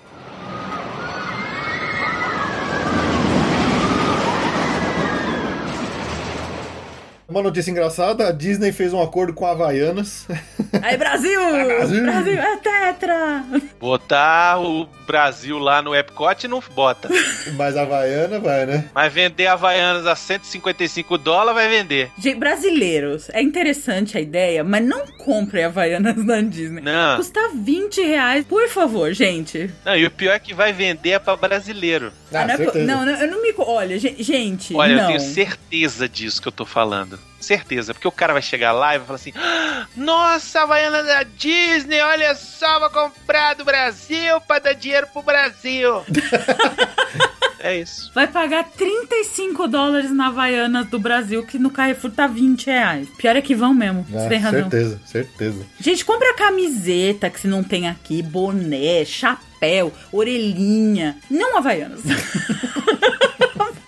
Uma 7.31 7.41
notícia 7.41 7.71
engraçada, 7.71 8.27
a 8.27 8.31
Disney 8.33 8.73
fez 8.73 8.91
um 8.91 9.01
acordo 9.01 9.33
com 9.33 9.45
a 9.45 9.51
Havaianas. 9.51 10.27
Aí, 10.83 10.97
Brasil! 10.97 11.39
Brasil! 11.39 12.03
Brasil 12.03 12.33
é 12.33 12.57
tetra! 12.57 13.45
Botar 13.79 14.59
o 14.59 14.85
Brasil 15.07 15.57
lá 15.57 15.81
no 15.81 15.95
Epcot 15.95 16.45
não 16.49 16.61
bota. 16.75 17.07
Mas 17.55 17.77
a 17.77 17.83
Havaiana 17.83 18.37
vai, 18.37 18.65
né? 18.65 18.89
Mas 18.93 19.13
vender 19.13 19.47
Havaianas 19.47 20.05
a 20.05 20.13
155 20.13 21.17
dólares 21.17 21.55
vai 21.55 21.69
vender. 21.69 22.11
Gente, 22.19 22.35
brasileiros, 22.37 23.29
é 23.29 23.41
interessante 23.41 24.17
a 24.17 24.21
ideia, 24.21 24.61
mas 24.61 24.83
não 24.85 25.07
compre 25.17 25.63
Havaianas 25.63 26.17
na 26.25 26.41
Disney. 26.41 26.81
Não. 26.81 27.15
Custa 27.15 27.39
20 27.55 28.01
reais. 28.01 28.45
Por 28.45 28.67
favor, 28.67 29.13
gente. 29.13 29.69
Não, 29.85 29.95
e 29.95 30.05
o 30.05 30.11
pior 30.11 30.33
é 30.33 30.39
que 30.39 30.53
vai 30.53 30.73
vender 30.73 31.11
é 31.11 31.19
pra 31.19 31.37
brasileiro. 31.37 32.11
Ah, 32.33 32.45
não, 32.45 32.55
é 32.55 32.85
não, 32.85 33.05
não, 33.05 33.13
eu 33.13 33.31
não 33.31 33.41
me. 33.41 33.53
Olha, 33.57 33.97
gen- 33.99 34.15
gente. 34.19 34.75
Olha, 34.75 34.95
não. 34.95 35.01
eu 35.03 35.07
tenho 35.07 35.19
certeza 35.19 36.09
disso 36.09 36.41
que 36.41 36.47
eu 36.47 36.51
tô 36.51 36.65
falando. 36.65 37.20
Certeza, 37.41 37.93
porque 37.93 38.07
o 38.07 38.11
cara 38.11 38.33
vai 38.33 38.41
chegar 38.41 38.71
lá 38.71 38.95
e 38.95 38.99
vai 38.99 39.07
falar 39.07 39.15
assim: 39.17 39.33
"Ah, 39.35 39.87
Nossa, 39.95 40.61
Havaiana 40.61 41.03
da 41.03 41.23
Disney, 41.23 41.99
olha 42.01 42.33
só, 42.35 42.79
vou 42.79 42.89
comprar 42.89 43.55
do 43.55 43.65
Brasil 43.65 44.39
pra 44.47 44.59
dar 44.59 44.73
dinheiro 44.73 45.07
pro 45.11 45.21
Brasil. 45.23 46.03
é 47.59 47.77
isso. 47.77 48.11
Vai 48.13 48.27
pagar 48.27 48.63
35 48.65 49.67
dólares 49.67 50.11
na 50.11 50.27
Havaianas 50.27 50.87
do 50.87 50.99
Brasil, 50.99 51.43
que 51.45 51.57
no 51.59 51.69
Carrefour 51.71 52.11
tá 52.11 52.27
20 52.27 52.67
reais. 52.67 53.07
Pior 53.17 53.35
é 53.35 53.41
que 53.41 53.55
vão 53.55 53.73
mesmo. 53.73 54.05
Ah, 54.13 54.19
Você 54.19 54.29
tem 54.29 54.39
razão. 54.39 54.61
certeza, 54.69 55.01
certeza. 55.05 55.65
Gente, 55.79 56.05
compra 56.05 56.33
camiseta 56.35 57.29
que 57.29 57.39
se 57.39 57.47
não 57.47 57.63
tem 57.63 57.87
aqui, 57.89 58.21
boné, 58.21 59.03
chapéu, 59.05 59.91
orelhinha. 60.11 61.17
Não 61.29 61.57
Havaianas. 61.57 62.01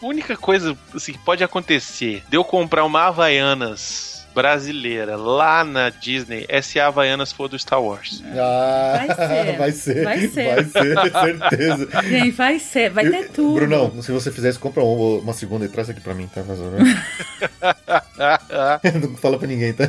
A 0.03 0.07
única 0.07 0.35
coisa 0.35 0.77
assim, 0.93 1.13
que 1.13 1.19
pode 1.19 1.43
acontecer 1.43 2.23
de 2.29 2.35
eu 2.37 2.43
comprar 2.43 2.83
uma 2.83 3.03
Havaianas 3.07 4.11
brasileira 4.35 5.15
lá 5.15 5.63
na 5.63 5.89
Disney 5.89 6.43
é 6.49 6.59
se 6.59 6.79
a 6.79 6.87
Havaianas 6.87 7.31
for 7.31 7.47
do 7.47 7.57
Star 7.57 7.79
Wars. 7.81 8.23
Ah, 8.35 9.05
Vai 9.05 9.15
ser. 9.15 9.57
vai 9.57 9.71
ser, 9.71 10.03
Vai 10.03 10.65
ser. 10.65 10.95
vai 10.95 11.09
ser, 11.09 11.39
certeza. 11.39 11.87
Gente, 12.09 12.31
vai 12.31 12.59
ser, 12.59 12.89
vai 12.89 13.09
ter 13.09 13.25
Eu- 13.25 13.29
tudo. 13.29 13.53
Brunão, 13.53 14.01
se 14.01 14.11
você 14.11 14.31
fizer 14.31 14.49
isso, 14.49 14.59
compra 14.59 14.83
uma, 14.83 15.19
uma 15.21 15.33
segunda 15.33 15.65
e 15.65 15.69
traz 15.69 15.89
aqui 15.89 16.01
pra 16.01 16.13
mim, 16.15 16.27
tá? 16.33 16.41
Não 19.01 19.15
fala 19.17 19.37
pra 19.37 19.47
ninguém, 19.47 19.71
tá? 19.73 19.87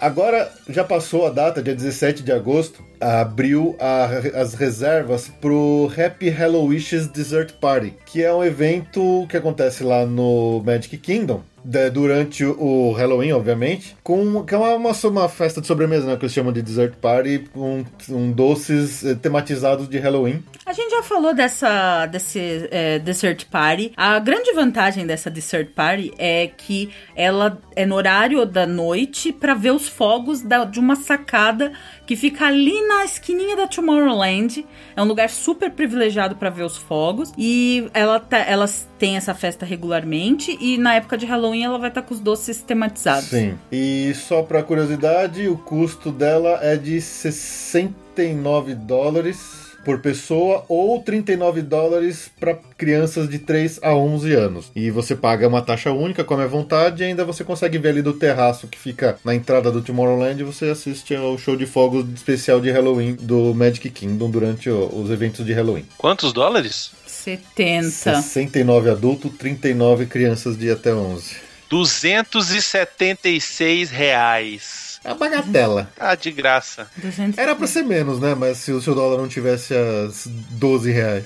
Agora 0.00 0.48
já 0.68 0.84
passou 0.84 1.26
a 1.26 1.30
data, 1.30 1.60
dia 1.62 1.74
17 1.74 2.22
de 2.22 2.30
agosto, 2.30 2.84
abriu 3.00 3.74
a- 3.80 4.40
as 4.40 4.54
reservas 4.54 5.28
pro 5.40 5.90
Happy 5.96 6.28
Hello 6.28 6.66
Wishes 6.66 7.08
Dessert 7.08 7.54
Party, 7.60 7.94
que 8.06 8.22
é 8.22 8.32
um 8.32 8.44
evento 8.44 9.26
que 9.28 9.36
acontece 9.36 9.82
lá 9.82 10.06
no 10.06 10.62
Magic 10.64 10.96
Kingdom. 10.98 11.42
de- 11.64 11.90
durante 11.90 12.44
o 12.46 12.92
Halloween, 12.92 13.32
obviamente, 13.32 13.94
com 14.02 14.42
que 14.42 14.54
é 14.54 14.56
uma, 14.56 14.76
uma, 14.76 15.28
festa 15.28 15.60
de 15.60 15.66
sobremesa, 15.66 16.06
né, 16.06 16.16
que 16.16 16.22
eles 16.24 16.32
chamam 16.32 16.50
de 16.52 16.62
dessert 16.62 16.94
party, 16.94 17.44
com, 17.52 17.84
com 18.06 18.30
doces 18.30 19.04
eh, 19.04 19.14
tematizados 19.14 19.86
de 19.86 19.98
Halloween. 19.98 20.42
A 20.68 20.72
gente 20.74 20.90
já 20.90 21.02
falou 21.02 21.32
dessa 21.32 22.04
desse 22.04 22.68
é, 22.70 22.98
dessert 22.98 23.46
party. 23.46 23.90
A 23.96 24.18
grande 24.18 24.52
vantagem 24.52 25.06
dessa 25.06 25.30
dessert 25.30 25.70
party 25.70 26.12
é 26.18 26.46
que 26.46 26.90
ela 27.16 27.58
é 27.74 27.86
no 27.86 27.94
horário 27.94 28.44
da 28.44 28.66
noite 28.66 29.32
pra 29.32 29.54
ver 29.54 29.70
os 29.72 29.88
fogos 29.88 30.42
da- 30.42 30.66
de 30.66 30.78
uma 30.78 30.94
sacada 30.94 31.72
que 32.06 32.14
fica 32.14 32.44
ali 32.46 32.86
na 32.86 33.02
esquininha 33.02 33.56
da 33.56 33.66
Tomorrowland. 33.66 34.66
É 34.94 35.00
um 35.02 35.06
lugar 35.06 35.30
super 35.30 35.70
privilegiado 35.70 36.36
pra 36.36 36.50
ver 36.50 36.64
os 36.64 36.76
fogos 36.76 37.32
e 37.38 37.88
ela 37.94 38.20
tá- 38.20 38.36
elas 38.36 38.86
têm 38.98 39.16
essa 39.16 39.32
festa 39.34 39.64
regularmente 39.64 40.54
e 40.60 40.76
na 40.76 40.96
época 40.96 41.16
de 41.16 41.24
Halloween 41.24 41.64
ela 41.64 41.78
vai 41.78 41.88
estar 41.88 42.02
com 42.02 42.12
os 42.12 42.20
doces 42.20 42.60
tematizados. 42.60 43.30
Sim. 43.30 43.56
E 43.72 44.12
só 44.14 44.42
pra 44.42 44.62
curiosidade, 44.62 45.48
o 45.48 45.56
custo 45.56 46.12
dela 46.12 46.58
é 46.60 46.76
de 46.76 47.00
69 47.00 48.74
dólares 48.74 49.67
por 49.84 50.00
pessoa 50.00 50.64
ou 50.68 51.00
39 51.00 51.62
dólares 51.62 52.30
para 52.38 52.58
crianças 52.76 53.26
de 53.28 53.38
3 53.38 53.78
a 53.82 53.94
11 53.94 54.34
anos. 54.34 54.70
E 54.74 54.90
você 54.90 55.14
paga 55.16 55.48
uma 55.48 55.62
taxa 55.62 55.92
única, 55.92 56.24
come 56.24 56.42
à 56.42 56.46
vontade, 56.46 57.02
e 57.02 57.06
ainda 57.06 57.24
você 57.24 57.42
consegue 57.44 57.78
ver 57.78 57.90
ali 57.90 58.02
do 58.02 58.12
terraço 58.12 58.68
que 58.68 58.78
fica 58.78 59.18
na 59.24 59.34
entrada 59.34 59.70
do 59.70 59.82
Tomorrowland, 59.82 60.40
e 60.40 60.44
você 60.44 60.66
assiste 60.66 61.14
ao 61.14 61.38
show 61.38 61.56
de 61.56 61.66
fogos 61.66 62.04
especial 62.14 62.60
de 62.60 62.70
Halloween 62.70 63.14
do 63.14 63.54
Magic 63.54 63.88
Kingdom 63.90 64.30
durante 64.30 64.70
os 64.70 65.10
eventos 65.10 65.44
de 65.44 65.52
Halloween. 65.52 65.86
Quantos 65.96 66.32
dólares? 66.32 66.92
70. 67.06 68.22
69 68.22 68.90
adultos, 68.90 69.30
39 69.38 70.06
crianças 70.06 70.56
de 70.56 70.70
até 70.70 70.94
11. 70.94 71.48
276 71.68 73.90
reais. 73.90 74.87
É 75.08 75.10
a 75.10 75.14
bagatela. 75.14 75.88
Ah, 75.98 76.14
de 76.14 76.30
graça. 76.30 76.86
200. 76.96 77.38
Era 77.38 77.54
pra 77.56 77.66
ser 77.66 77.82
menos, 77.82 78.20
né? 78.20 78.34
Mas 78.34 78.58
se 78.58 78.72
o 78.72 78.80
seu 78.80 78.94
dólar 78.94 79.18
não 79.18 79.26
tivesse 79.28 79.74
as 79.74 80.26
12 80.26 80.90
reais. 80.92 81.24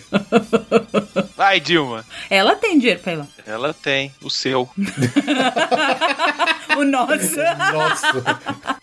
Vai, 1.36 1.60
Dilma. 1.60 2.04
Ela 2.30 2.54
tem 2.56 2.78
dinheiro 2.78 3.00
pra 3.00 3.12
ir 3.12 3.16
lá. 3.16 3.26
Ela 3.46 3.74
tem. 3.74 4.12
O 4.22 4.30
seu. 4.30 4.68
O 6.74 6.84
nosso. 6.84 7.36
Nossa. 7.72 8.78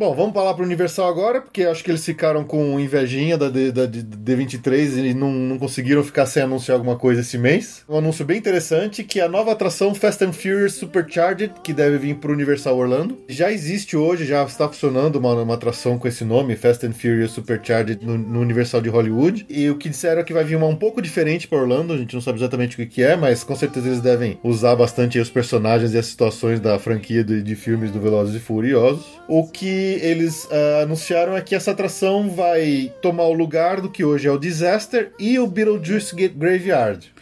Bom, 0.00 0.14
vamos 0.14 0.32
falar 0.32 0.54
pro 0.54 0.64
Universal 0.64 1.06
agora, 1.06 1.42
porque 1.42 1.62
acho 1.62 1.84
que 1.84 1.90
eles 1.90 2.02
ficaram 2.02 2.42
com 2.42 2.80
invejinha 2.80 3.36
da, 3.36 3.50
D, 3.50 3.70
da 3.70 3.84
D- 3.84 4.02
D23 4.02 4.96
e 4.96 5.12
não, 5.12 5.30
não 5.30 5.58
conseguiram 5.58 6.02
ficar 6.02 6.24
sem 6.24 6.42
anunciar 6.42 6.78
alguma 6.78 6.96
coisa 6.96 7.20
esse 7.20 7.36
mês. 7.36 7.84
Um 7.86 7.98
anúncio 7.98 8.24
bem 8.24 8.38
interessante, 8.38 9.04
que 9.04 9.20
é 9.20 9.24
a 9.24 9.28
nova 9.28 9.52
atração 9.52 9.94
Fast 9.94 10.24
and 10.24 10.32
Furious 10.32 10.72
Supercharged, 10.72 11.52
que 11.62 11.74
deve 11.74 11.98
vir 11.98 12.14
pro 12.14 12.32
Universal 12.32 12.78
Orlando. 12.78 13.18
Já 13.28 13.52
existe 13.52 13.94
hoje, 13.94 14.24
já 14.24 14.42
está 14.42 14.66
funcionando 14.66 15.16
uma, 15.16 15.34
uma 15.34 15.52
atração 15.52 15.98
com 15.98 16.08
esse 16.08 16.24
nome, 16.24 16.56
Fast 16.56 16.86
and 16.86 16.92
Furious 16.92 17.32
Supercharged, 17.32 17.98
no, 18.02 18.16
no 18.16 18.40
Universal 18.40 18.80
de 18.80 18.88
Hollywood. 18.88 19.44
E 19.50 19.68
o 19.68 19.76
que 19.76 19.90
disseram 19.90 20.22
é 20.22 20.24
que 20.24 20.32
vai 20.32 20.44
vir 20.44 20.56
uma 20.56 20.66
um 20.66 20.76
pouco 20.76 21.02
diferente 21.02 21.46
para 21.46 21.58
Orlando, 21.58 21.92
a 21.92 21.98
gente 21.98 22.14
não 22.14 22.22
sabe 22.22 22.38
exatamente 22.38 22.80
o 22.80 22.88
que 22.88 23.02
é, 23.02 23.16
mas 23.16 23.44
com 23.44 23.54
certeza 23.54 23.88
eles 23.88 24.00
devem 24.00 24.38
usar 24.42 24.74
bastante 24.76 25.18
os 25.18 25.28
personagens 25.28 25.92
e 25.92 25.98
as 25.98 26.06
situações 26.06 26.58
da 26.58 26.78
franquia 26.78 27.22
de, 27.22 27.42
de 27.42 27.54
filmes 27.54 27.90
do 27.90 28.00
Velozes 28.00 28.34
e 28.34 28.40
Furiosos. 28.40 29.04
O 29.28 29.46
que 29.46 29.89
eles 30.02 30.48
ah, 30.50 30.82
anunciaram 30.82 31.36
é 31.36 31.40
que 31.40 31.54
essa 31.54 31.70
atração 31.70 32.30
vai 32.30 32.92
tomar 33.02 33.24
o 33.24 33.32
lugar 33.32 33.80
do 33.80 33.90
que 33.90 34.04
hoje 34.04 34.28
é 34.28 34.30
o 34.30 34.38
Disaster 34.38 35.12
e 35.18 35.38
o 35.38 35.46
Beetlejuice 35.46 36.14
Graveyard. 36.14 37.12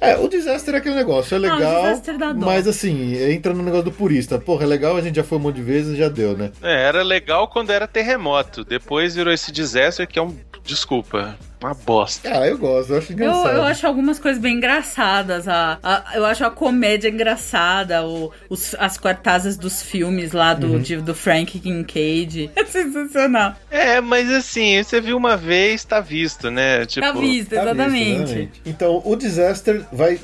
É, 0.00 0.18
o 0.18 0.28
Disaster 0.28 0.74
é 0.74 0.78
aquele 0.78 0.96
negócio, 0.96 1.34
é 1.34 1.38
legal, 1.38 1.82
Disaster 1.82 2.18
dá 2.18 2.32
dó. 2.32 2.44
mas 2.44 2.68
assim, 2.68 3.14
entra 3.32 3.54
no 3.54 3.62
negócio 3.62 3.86
do 3.86 3.92
purista. 3.92 4.38
Porra, 4.38 4.64
é 4.64 4.66
legal, 4.66 4.96
a 4.96 5.00
gente 5.00 5.16
já 5.16 5.24
foi 5.24 5.38
um 5.38 5.40
monte 5.40 5.56
de 5.56 5.62
vezes, 5.62 5.96
já 5.96 6.10
deu, 6.10 6.36
né? 6.36 6.52
É, 6.62 6.82
era 6.82 7.02
legal 7.02 7.48
quando 7.48 7.70
era 7.70 7.86
terremoto. 7.86 8.64
Depois 8.64 9.14
virou 9.14 9.32
esse 9.32 9.50
desastre 9.50 10.06
que 10.06 10.18
é 10.18 10.22
um. 10.22 10.36
Desculpa. 10.62 11.38
Uma 11.64 11.72
bosta. 11.74 12.28
Ah, 12.30 12.46
eu 12.46 12.58
gosto, 12.58 12.92
eu 12.92 12.98
acho 12.98 13.12
Eu, 13.12 13.14
engraçado. 13.14 13.56
eu 13.56 13.62
acho 13.62 13.86
algumas 13.86 14.18
coisas 14.18 14.40
bem 14.40 14.56
engraçadas. 14.58 15.48
A, 15.48 15.78
a- 15.82 16.04
eu 16.14 16.24
acho 16.26 16.44
a 16.44 16.50
comédia 16.50 17.08
engraçada, 17.08 18.04
o, 18.06 18.30
os- 18.50 18.74
as 18.78 18.98
cartazes 18.98 19.56
dos 19.56 19.82
filmes 19.82 20.32
lá 20.32 20.52
do, 20.52 20.66
Uhum. 20.74 20.78
de- 20.78 20.96
do 20.98 21.14
Frank 21.14 21.58
Kincaid. 21.58 22.50
É 22.56 22.64
sensacional. 22.66 23.54
É, 23.70 24.00
mas 24.00 24.30
assim, 24.30 24.82
você 24.82 25.00
viu 25.00 25.16
uma 25.16 25.36
vez, 25.36 25.84
tá 25.84 26.00
visto, 26.00 26.50
né? 26.50 26.84
Tipo, 26.84 27.06
tá 27.06 27.12
visto, 27.18 27.50
Tá 27.54 27.62
exatamente. 27.62 27.92
visto, 27.92 28.20
exatamente. 28.22 28.60
Então, 28.66 29.00
o 29.04 29.16
Disaster 29.16 29.82
vai. 29.92 30.18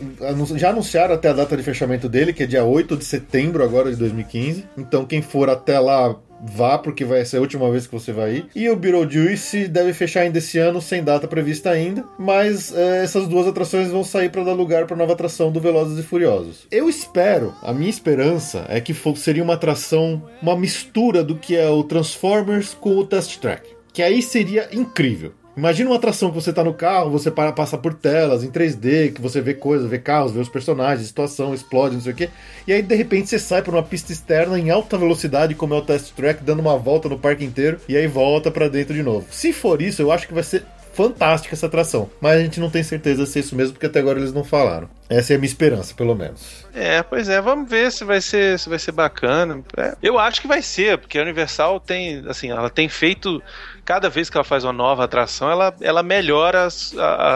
Já 0.56 0.70
anunciaram 0.70 1.14
até 1.14 1.28
a 1.30 1.32
data 1.32 1.56
de 1.56 1.62
fechamento 1.62 2.08
dele, 2.08 2.32
que 2.34 2.42
é 2.42 2.46
dia 2.46 2.64
8 2.64 2.96
de 2.96 3.04
setembro 3.04 3.64
agora 3.64 3.90
de 3.90 3.96
2015. 3.96 4.66
Então, 4.76 5.04
quem 5.06 5.22
for 5.22 5.48
até 5.48 5.78
lá. 5.78 6.14
Vá, 6.42 6.78
porque 6.78 7.04
vai 7.04 7.24
ser 7.24 7.36
a 7.36 7.40
última 7.40 7.70
vez 7.70 7.86
que 7.86 7.92
você 7.92 8.12
vai 8.12 8.36
ir. 8.36 8.46
E 8.54 8.68
o 8.68 8.76
Beetlejuice 8.76 9.68
deve 9.68 9.92
fechar 9.92 10.20
ainda 10.22 10.38
esse 10.38 10.58
ano, 10.58 10.80
sem 10.80 11.02
data 11.04 11.28
prevista 11.28 11.70
ainda. 11.70 12.04
Mas 12.18 12.74
é, 12.74 13.02
essas 13.04 13.28
duas 13.28 13.46
atrações 13.46 13.88
vão 13.88 14.02
sair 14.04 14.30
para 14.30 14.44
dar 14.44 14.52
lugar 14.52 14.86
para 14.86 14.96
nova 14.96 15.12
atração 15.12 15.52
do 15.52 15.60
Velozes 15.60 15.98
e 15.98 16.02
Furiosos. 16.02 16.66
Eu 16.70 16.88
espero, 16.88 17.54
a 17.62 17.72
minha 17.72 17.90
esperança 17.90 18.64
é 18.68 18.80
que 18.80 18.94
fo- 18.94 19.16
seria 19.16 19.42
uma 19.42 19.54
atração, 19.54 20.22
uma 20.42 20.56
mistura 20.56 21.22
do 21.22 21.36
que 21.36 21.56
é 21.56 21.68
o 21.68 21.84
Transformers 21.84 22.74
com 22.74 22.96
o 22.96 23.04
Test 23.04 23.38
Track. 23.38 23.68
Que 23.92 24.02
aí 24.02 24.22
seria 24.22 24.68
incrível. 24.72 25.32
Imagina 25.60 25.90
uma 25.90 25.96
atração 25.96 26.30
que 26.30 26.34
você 26.34 26.54
tá 26.54 26.64
no 26.64 26.72
carro, 26.72 27.10
você 27.10 27.30
para, 27.30 27.52
passa 27.52 27.76
por 27.76 27.92
telas 27.92 28.42
em 28.42 28.50
3D, 28.50 29.12
que 29.12 29.20
você 29.20 29.42
vê 29.42 29.52
coisas, 29.52 29.90
vê 29.90 29.98
carros, 29.98 30.32
vê 30.32 30.40
os 30.40 30.48
personagens, 30.48 31.06
situação, 31.06 31.52
explode, 31.52 31.96
não 31.96 32.00
sei 32.00 32.14
o 32.14 32.16
quê. 32.16 32.30
E 32.66 32.72
aí, 32.72 32.80
de 32.80 32.94
repente, 32.94 33.28
você 33.28 33.38
sai 33.38 33.60
por 33.60 33.74
uma 33.74 33.82
pista 33.82 34.10
externa 34.10 34.58
em 34.58 34.70
alta 34.70 34.96
velocidade, 34.96 35.54
como 35.54 35.74
é 35.74 35.76
o 35.76 35.82
Test 35.82 36.14
Track, 36.14 36.42
dando 36.42 36.60
uma 36.60 36.78
volta 36.78 37.10
no 37.10 37.18
parque 37.18 37.44
inteiro, 37.44 37.78
e 37.86 37.94
aí 37.94 38.06
volta 38.06 38.50
pra 38.50 38.68
dentro 38.68 38.94
de 38.94 39.02
novo. 39.02 39.26
Se 39.30 39.52
for 39.52 39.82
isso, 39.82 40.00
eu 40.00 40.10
acho 40.10 40.26
que 40.26 40.32
vai 40.32 40.42
ser 40.42 40.64
fantástica 40.92 41.54
essa 41.54 41.66
atração. 41.66 42.10
Mas 42.20 42.40
a 42.40 42.42
gente 42.42 42.58
não 42.58 42.70
tem 42.70 42.82
certeza 42.82 43.26
se 43.26 43.38
é 43.38 43.40
isso 43.40 43.54
mesmo, 43.54 43.74
porque 43.74 43.86
até 43.86 44.00
agora 44.00 44.18
eles 44.18 44.32
não 44.32 44.44
falaram. 44.44 44.88
Essa 45.08 45.32
é 45.32 45.36
a 45.36 45.38
minha 45.38 45.48
esperança, 45.48 45.94
pelo 45.94 46.14
menos. 46.14 46.66
É, 46.74 47.02
pois 47.02 47.28
é, 47.28 47.40
vamos 47.40 47.68
ver 47.68 47.90
se 47.90 48.04
vai 48.04 48.20
ser, 48.20 48.58
se 48.58 48.68
vai 48.68 48.78
ser 48.78 48.92
bacana. 48.92 49.62
É, 49.76 49.96
eu 50.02 50.18
acho 50.18 50.40
que 50.40 50.48
vai 50.48 50.62
ser, 50.62 50.98
porque 50.98 51.18
a 51.18 51.22
Universal 51.22 51.80
tem, 51.80 52.24
assim, 52.28 52.50
ela 52.50 52.70
tem 52.70 52.88
feito 52.88 53.42
cada 53.90 54.08
vez 54.08 54.30
que 54.30 54.36
ela 54.36 54.44
faz 54.44 54.62
uma 54.62 54.72
nova 54.72 55.02
atração, 55.02 55.50
ela, 55.50 55.74
ela 55.80 56.00
melhora 56.00 56.68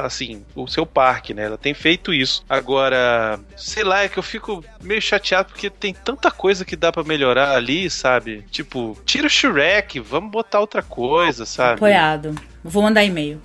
assim 0.05 0.45
o 0.55 0.69
seu 0.69 0.87
parque, 0.87 1.35
né? 1.35 1.47
Ela 1.47 1.59
tem 1.59 1.75
feito 1.75 2.15
isso. 2.15 2.45
Agora, 2.49 3.41
sei 3.57 3.83
lá, 3.83 4.05
é 4.05 4.09
que 4.09 4.21
eu 4.21 4.23
fico 4.23 4.65
meio 4.81 5.03
chateado 5.03 5.49
porque 5.49 5.69
tem 5.69 5.93
tanta 5.93 6.31
coisa 6.31 6.65
que 6.65 6.77
dá 6.77 6.93
pra 6.93 7.03
melhorar 7.03 7.57
ali, 7.57 7.91
sabe? 7.91 8.45
Tipo, 8.53 8.97
tira 9.05 9.27
o 9.27 9.31
Shrek, 9.31 9.99
vamos 9.99 10.31
botar 10.31 10.61
outra 10.61 10.81
coisa, 10.81 11.45
sabe? 11.45 11.75
Apoiado. 11.75 12.33
Vou 12.63 12.85
mandar 12.85 13.03
e-mail. 13.03 13.43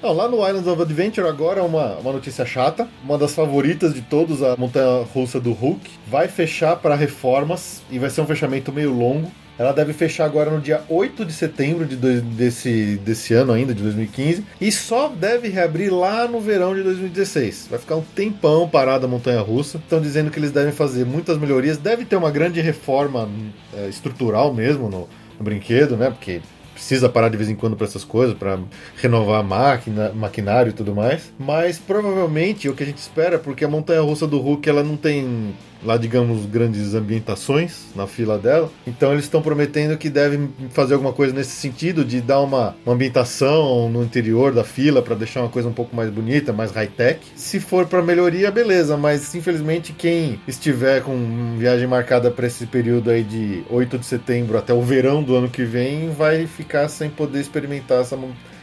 Não, 0.00 0.12
lá 0.12 0.28
no 0.28 0.36
Islands 0.46 0.68
of 0.68 0.80
Adventure 0.80 1.26
agora 1.26 1.62
uma, 1.64 1.96
uma 1.96 2.12
notícia 2.12 2.46
chata. 2.46 2.86
Uma 3.02 3.18
das 3.18 3.34
favoritas 3.34 3.92
de 3.94 4.00
todos, 4.00 4.42
a 4.44 4.56
montanha 4.56 5.04
russa 5.12 5.40
do 5.40 5.52
Hulk, 5.52 5.90
vai 6.06 6.28
fechar 6.28 6.76
para 6.76 6.94
reformas 6.94 7.82
e 7.90 7.98
vai 7.98 8.08
ser 8.08 8.20
um 8.20 8.26
fechamento 8.26 8.72
meio 8.72 8.92
longo. 8.92 9.28
Ela 9.58 9.72
deve 9.72 9.92
fechar 9.92 10.24
agora 10.24 10.52
no 10.52 10.60
dia 10.60 10.82
8 10.88 11.24
de 11.24 11.32
setembro 11.32 11.84
de 11.84 11.96
dois- 11.96 12.22
desse, 12.22 12.94
desse 13.04 13.34
ano 13.34 13.52
ainda, 13.52 13.74
de 13.74 13.82
2015, 13.82 14.44
e 14.60 14.70
só 14.70 15.08
deve 15.08 15.48
reabrir 15.48 15.92
lá 15.92 16.28
no 16.28 16.40
verão 16.40 16.76
de 16.76 16.82
2016. 16.84 17.66
Vai 17.68 17.80
ficar 17.80 17.96
um 17.96 18.02
tempão 18.14 18.68
parada 18.68 19.06
a 19.06 19.08
montanha 19.08 19.40
russa. 19.40 19.78
Estão 19.78 20.00
dizendo 20.00 20.30
que 20.30 20.38
eles 20.38 20.52
devem 20.52 20.72
fazer 20.72 21.04
muitas 21.04 21.36
melhorias. 21.38 21.76
Deve 21.76 22.04
ter 22.04 22.14
uma 22.14 22.30
grande 22.30 22.60
reforma 22.60 23.28
é, 23.76 23.88
estrutural 23.88 24.54
mesmo 24.54 24.88
no, 24.88 25.08
no 25.36 25.44
brinquedo, 25.44 25.96
né? 25.96 26.08
Porque 26.08 26.40
precisa 26.78 27.08
parar 27.08 27.28
de 27.28 27.36
vez 27.36 27.50
em 27.50 27.56
quando 27.56 27.76
para 27.76 27.88
essas 27.88 28.04
coisas, 28.04 28.38
para 28.38 28.56
renovar 28.96 29.40
a 29.40 29.42
máquina, 29.42 30.12
maquinário 30.14 30.70
e 30.70 30.72
tudo 30.72 30.94
mais. 30.94 31.32
Mas 31.36 31.76
provavelmente 31.76 32.68
o 32.68 32.74
que 32.74 32.84
a 32.84 32.86
gente 32.86 32.98
espera, 32.98 33.36
porque 33.36 33.64
a 33.64 33.68
montanha 33.68 34.00
russa 34.00 34.28
do 34.28 34.38
Hulk 34.38 34.68
ela 34.68 34.84
não 34.84 34.96
tem 34.96 35.54
lá, 35.82 35.96
digamos, 35.96 36.46
grandes 36.46 36.94
ambientações 36.94 37.86
na 37.94 38.06
fila 38.06 38.38
dela. 38.38 38.70
Então 38.86 39.12
eles 39.12 39.24
estão 39.24 39.42
prometendo 39.42 39.96
que 39.96 40.10
devem 40.10 40.50
fazer 40.70 40.94
alguma 40.94 41.12
coisa 41.12 41.32
nesse 41.32 41.52
sentido 41.52 42.04
de 42.04 42.20
dar 42.20 42.40
uma, 42.40 42.76
uma 42.84 42.94
ambientação 42.94 43.88
no 43.88 44.02
interior 44.02 44.52
da 44.52 44.64
fila 44.64 45.02
para 45.02 45.14
deixar 45.14 45.40
uma 45.40 45.48
coisa 45.48 45.68
um 45.68 45.72
pouco 45.72 45.94
mais 45.94 46.10
bonita, 46.10 46.52
mais 46.52 46.70
high-tech. 46.72 47.20
Se 47.34 47.60
for 47.60 47.86
para 47.86 48.02
melhoria, 48.02 48.50
beleza, 48.50 48.96
mas 48.96 49.34
infelizmente 49.34 49.92
quem 49.92 50.40
estiver 50.46 51.02
com 51.02 51.56
viagem 51.58 51.86
marcada 51.86 52.30
para 52.30 52.46
esse 52.46 52.66
período 52.66 53.10
aí 53.10 53.22
de 53.22 53.62
8 53.70 53.98
de 53.98 54.06
setembro 54.06 54.58
até 54.58 54.72
o 54.72 54.82
verão 54.82 55.22
do 55.22 55.34
ano 55.36 55.48
que 55.48 55.64
vem 55.64 56.10
vai 56.10 56.46
ficar 56.46 56.88
sem 56.88 57.10
poder 57.10 57.40
experimentar 57.40 58.00
essa 58.00 58.16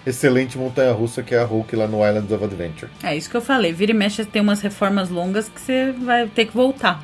excelente 0.05 0.57
montanha 0.57 0.91
russa 0.93 1.23
que 1.23 1.33
é 1.35 1.39
a 1.39 1.45
Hulk 1.45 1.75
lá 1.75 1.87
no 1.87 2.05
Islands 2.07 2.31
of 2.31 2.43
Adventure. 2.43 2.91
É 3.03 3.15
isso 3.15 3.29
que 3.29 3.35
eu 3.37 3.41
falei. 3.41 3.73
Vira 3.73 3.91
e 3.91 3.95
mexe 3.95 4.23
tem 4.25 4.41
umas 4.41 4.61
reformas 4.61 5.09
longas 5.09 5.49
que 5.49 5.59
você 5.59 5.91
vai 5.91 6.27
ter 6.27 6.45
que 6.45 6.53
voltar. 6.55 7.03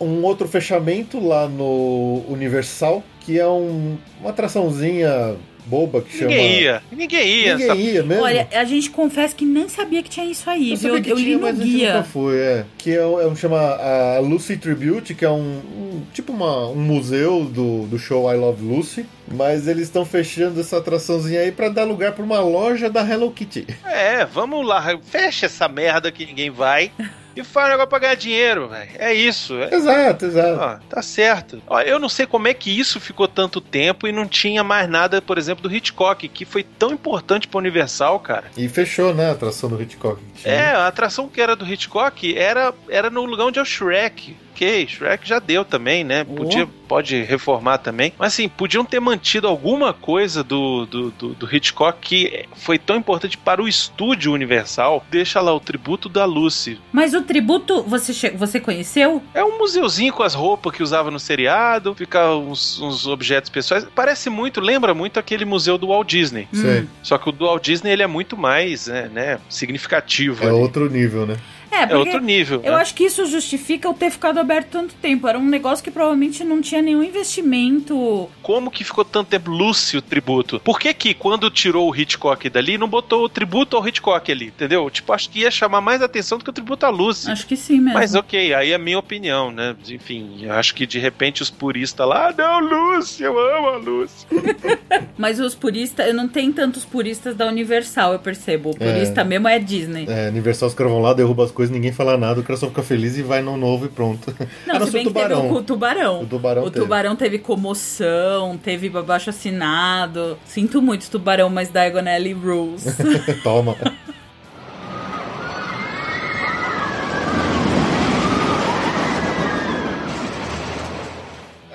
um 0.00 0.22
outro 0.24 0.48
fechamento 0.48 1.20
lá 1.24 1.46
no 1.46 2.22
Universal, 2.28 3.02
que 3.20 3.38
é 3.38 3.46
um- 3.46 3.98
uma 4.20 4.30
atraçãozinha 4.30 5.36
boba 5.70 6.02
que 6.02 6.18
chama. 6.18 6.30
Ninguém 6.30 6.60
ia. 6.62 6.82
Ninguém 6.90 7.28
ia. 7.28 7.52
essa- 7.54 7.74
Ninguém 7.74 7.94
ia 7.94 8.02
mesmo. 8.02 8.22
Olha, 8.24 8.48
a 8.52 8.64
gente 8.64 8.90
confessa 8.90 9.34
que 9.34 9.44
nem 9.44 9.68
sabia 9.68 10.02
que 10.02 10.10
tinha 10.10 10.26
isso 10.26 10.48
aí, 10.50 10.72
eu 10.72 10.76
viu? 10.76 10.88
Eu 10.96 10.96
li 11.16 11.24
tinha, 11.24 11.36
no 11.36 11.42
mas 11.42 11.58
guia. 11.58 11.92
nunca 11.94 12.04
foi, 12.04 12.38
é. 12.38 12.64
Que 12.76 12.94
é, 12.94 13.06
um- 13.06 13.20
é 13.20 13.26
um 13.26 13.36
chama 13.36 13.58
a 13.60 14.18
Lucy 14.18 14.56
Tribute, 14.56 15.14
que 15.14 15.24
é 15.24 15.30
um, 15.30 15.38
um- 15.58 16.02
tipo 16.12 16.32
uma, 16.32 16.68
um 16.68 16.76
museu 16.80 17.44
do, 17.44 17.86
do 17.86 17.98
show 17.98 18.30
I 18.32 18.36
Love 18.36 18.62
Lucy. 18.64 19.06
Mas 19.32 19.68
eles 19.68 19.84
estão 19.84 20.04
fechando 20.04 20.60
essa 20.60 20.78
atraçãozinha 20.78 21.40
aí 21.40 21.52
pra 21.52 21.68
dar 21.68 21.84
lugar 21.84 22.12
pra 22.12 22.24
uma 22.24 22.40
loja 22.40 22.90
da 22.90 23.00
Hello 23.08 23.30
Kitty. 23.30 23.64
É, 23.84 24.24
vamos 24.24 24.66
lá, 24.66 24.98
fecha 25.04 25.46
essa 25.46 25.68
merda 25.68 26.10
que 26.10 26.26
ninguém 26.26 26.50
vai 26.50 26.90
e 27.36 27.44
faz 27.44 27.66
um 27.68 27.70
negócio 27.70 27.88
pra 27.88 27.98
ganhar 27.98 28.14
dinheiro, 28.14 28.68
velho. 28.68 28.90
É 28.98 29.12
isso. 29.14 29.54
É, 29.60 29.74
exato, 29.74 30.24
exato. 30.26 30.58
ó, 30.60 30.76
tá 30.88 31.02
certo. 31.02 31.62
Ó, 31.66 31.80
eu 31.80 31.98
não 31.98 32.08
sei 32.08 32.26
como 32.26 32.48
é 32.48 32.54
que 32.54 32.70
isso 32.70 33.00
ficou 33.00 33.28
tanto 33.28 33.60
tempo 33.60 34.06
e 34.06 34.12
não 34.12 34.26
tinha 34.26 34.62
mais 34.64 34.88
nada, 34.88 35.20
por 35.22 35.38
exemplo, 35.38 35.62
do 35.68 35.74
Hitchcock, 35.74 36.28
que 36.28 36.44
foi 36.44 36.62
tão 36.62 36.92
importante 36.92 37.46
pra 37.48 37.58
Universal, 37.58 38.18
cara. 38.20 38.44
E 38.56 38.68
fechou, 38.68 39.14
né, 39.14 39.28
a 39.28 39.32
atração 39.32 39.68
do 39.68 39.80
Hitchcock. 39.80 40.20
que 40.34 40.42
tinha. 40.42 40.54
É, 40.54 40.70
a 40.74 40.86
atração 40.86 41.28
que 41.28 41.40
era 41.40 41.54
do 41.56 41.66
Hitchcock 41.66 42.36
era, 42.36 42.72
era 42.88 43.10
no 43.10 43.24
lugar 43.24 43.46
onde 43.46 43.58
é 43.58 43.62
o 43.62 43.64
Shrek. 43.64 44.36
ok, 44.52 44.86
Shrek 44.86 45.26
já 45.26 45.38
deu 45.38 45.64
também, 45.64 46.04
né? 46.04 46.22
Podia, 46.24 46.66
pode 46.86 47.22
reformar 47.22 47.78
também. 47.78 48.12
Mas 48.18 48.34
assim, 48.34 48.48
podiam 48.48 48.84
ter 48.84 49.00
mantido 49.00 49.48
alguma 49.48 49.92
coisa 49.92 50.42
do, 50.44 50.84
do, 50.86 51.10
do, 51.10 51.28
do 51.30 51.56
Hitchcock 51.56 51.98
que 52.00 52.46
foi 52.56 52.78
tão 52.78 52.96
importante 52.96 53.38
para 53.38 53.62
o 53.62 53.68
estúdio 53.68 54.32
Universal. 54.32 55.04
Deixa 55.10 55.40
lá 55.40 55.54
o 55.54 55.60
tributo 55.60 56.08
da 56.08 56.24
Lucy. 56.24 56.78
Mas 56.92 57.14
o 57.14 57.22
tributo, 57.30 57.84
você, 57.84 58.30
você 58.30 58.58
conheceu? 58.58 59.22
É 59.32 59.44
um 59.44 59.56
museuzinho 59.56 60.12
com 60.12 60.24
as 60.24 60.34
roupas 60.34 60.72
que 60.72 60.82
usava 60.82 61.12
no 61.12 61.20
seriado, 61.20 61.94
fica 61.94 62.34
uns, 62.34 62.80
uns 62.80 63.06
objetos 63.06 63.48
pessoais. 63.48 63.86
Parece 63.94 64.28
muito, 64.28 64.60
lembra 64.60 64.92
muito 64.92 65.20
aquele 65.20 65.44
museu 65.44 65.78
do 65.78 65.86
Walt 65.86 66.08
Disney. 66.08 66.48
Sei. 66.52 66.88
Só 67.04 67.16
que 67.18 67.28
o 67.28 67.32
do 67.32 67.46
Walt 67.46 67.64
Disney 67.64 67.92
ele 67.92 68.02
é 68.02 68.06
muito 68.08 68.36
mais 68.36 68.88
né, 68.88 69.08
né, 69.12 69.38
significativo. 69.48 70.42
É 70.42 70.48
ali. 70.48 70.56
outro 70.56 70.90
nível, 70.90 71.24
né? 71.24 71.36
É, 71.70 71.92
É 71.92 71.96
outro 71.96 72.20
nível. 72.20 72.60
eu 72.64 72.72
né? 72.72 72.78
acho 72.78 72.94
que 72.94 73.04
isso 73.04 73.24
justifica 73.26 73.88
eu 73.88 73.94
ter 73.94 74.10
ficado 74.10 74.38
aberto 74.38 74.68
tanto 74.70 74.94
tempo. 74.94 75.28
Era 75.28 75.38
um 75.38 75.44
negócio 75.44 75.82
que 75.82 75.90
provavelmente 75.90 76.42
não 76.44 76.60
tinha 76.60 76.82
nenhum 76.82 77.02
investimento. 77.02 78.28
Como 78.42 78.70
que 78.70 78.84
ficou 78.84 79.04
tanto 79.04 79.28
tempo 79.28 79.50
Lúcio 79.50 79.98
o 79.98 80.02
tributo? 80.02 80.60
Por 80.60 80.78
que 80.78 80.92
que 80.92 81.14
quando 81.14 81.50
tirou 81.50 81.90
o 81.90 81.96
Hitchcock 81.96 82.48
dali, 82.48 82.78
não 82.78 82.88
botou 82.88 83.24
o 83.24 83.28
tributo 83.28 83.76
ao 83.76 83.86
Hitchcock 83.86 84.30
ali, 84.30 84.46
entendeu? 84.46 84.88
Tipo, 84.90 85.12
acho 85.12 85.30
que 85.30 85.40
ia 85.40 85.50
chamar 85.50 85.80
mais 85.80 86.02
atenção 86.02 86.38
do 86.38 86.44
que 86.44 86.50
o 86.50 86.52
tributo 86.52 86.86
a 86.86 86.88
Lucy. 86.88 87.30
Acho 87.30 87.46
que 87.46 87.56
sim 87.56 87.80
mesmo. 87.80 87.94
Mas 87.94 88.14
ok, 88.14 88.54
aí 88.54 88.72
é 88.72 88.74
a 88.74 88.78
minha 88.78 88.98
opinião, 88.98 89.50
né? 89.50 89.76
Enfim, 89.88 90.46
acho 90.48 90.74
que 90.74 90.86
de 90.86 90.98
repente 90.98 91.42
os 91.42 91.50
puristas 91.50 92.06
lá, 92.06 92.28
ah, 92.28 92.34
não, 92.36 92.60
Lucy, 92.60 93.22
eu 93.22 93.38
amo 93.38 93.68
a 93.68 93.76
Lucy. 93.76 94.26
Mas 95.16 95.38
os 95.40 95.54
puristas, 95.54 96.06
eu 96.06 96.14
não 96.14 96.28
tenho 96.28 96.52
tantos 96.52 96.84
puristas 96.84 97.34
da 97.36 97.46
Universal, 97.46 98.12
eu 98.14 98.18
percebo. 98.18 98.70
O 98.70 98.76
purista 98.76 99.22
mesmo 99.24 99.48
é 99.48 99.58
Disney. 99.58 100.06
É, 100.08 100.28
Universal 100.28 100.68
os 100.68 100.74
caras 100.74 100.92
vão 100.92 101.00
lá, 101.02 101.12
derruba 101.12 101.44
as 101.44 101.50
coisas, 101.50 101.59
ninguém 101.68 101.92
fala 101.92 102.16
nada, 102.16 102.40
o 102.40 102.42
cara 102.42 102.56
só 102.56 102.68
fica 102.68 102.82
feliz 102.82 103.18
e 103.18 103.22
vai 103.22 103.42
no 103.42 103.56
novo 103.56 103.86
e 103.86 103.88
pronto. 103.88 104.32
Não, 104.66 104.76
a 104.76 104.78
não 104.78 104.86
se 104.86 104.92
bem 104.92 105.04
o 105.04 105.08
que 105.08 105.14
teve 105.14 105.28
tubarão. 105.28 105.52
o 105.52 105.62
tubarão. 105.62 106.22
O 106.22 106.26
tubarão 106.26 106.62
O 106.62 106.70
teve. 106.70 106.84
tubarão 106.84 107.16
teve 107.16 107.38
comoção, 107.40 108.56
teve 108.56 108.88
baixo 108.88 109.30
assinado. 109.30 110.38
Sinto 110.46 110.80
muito, 110.80 111.10
tubarão, 111.10 111.50
mas 111.50 111.68
Diagonally 111.68 112.32
Rules. 112.32 112.84
Toma. 113.42 113.76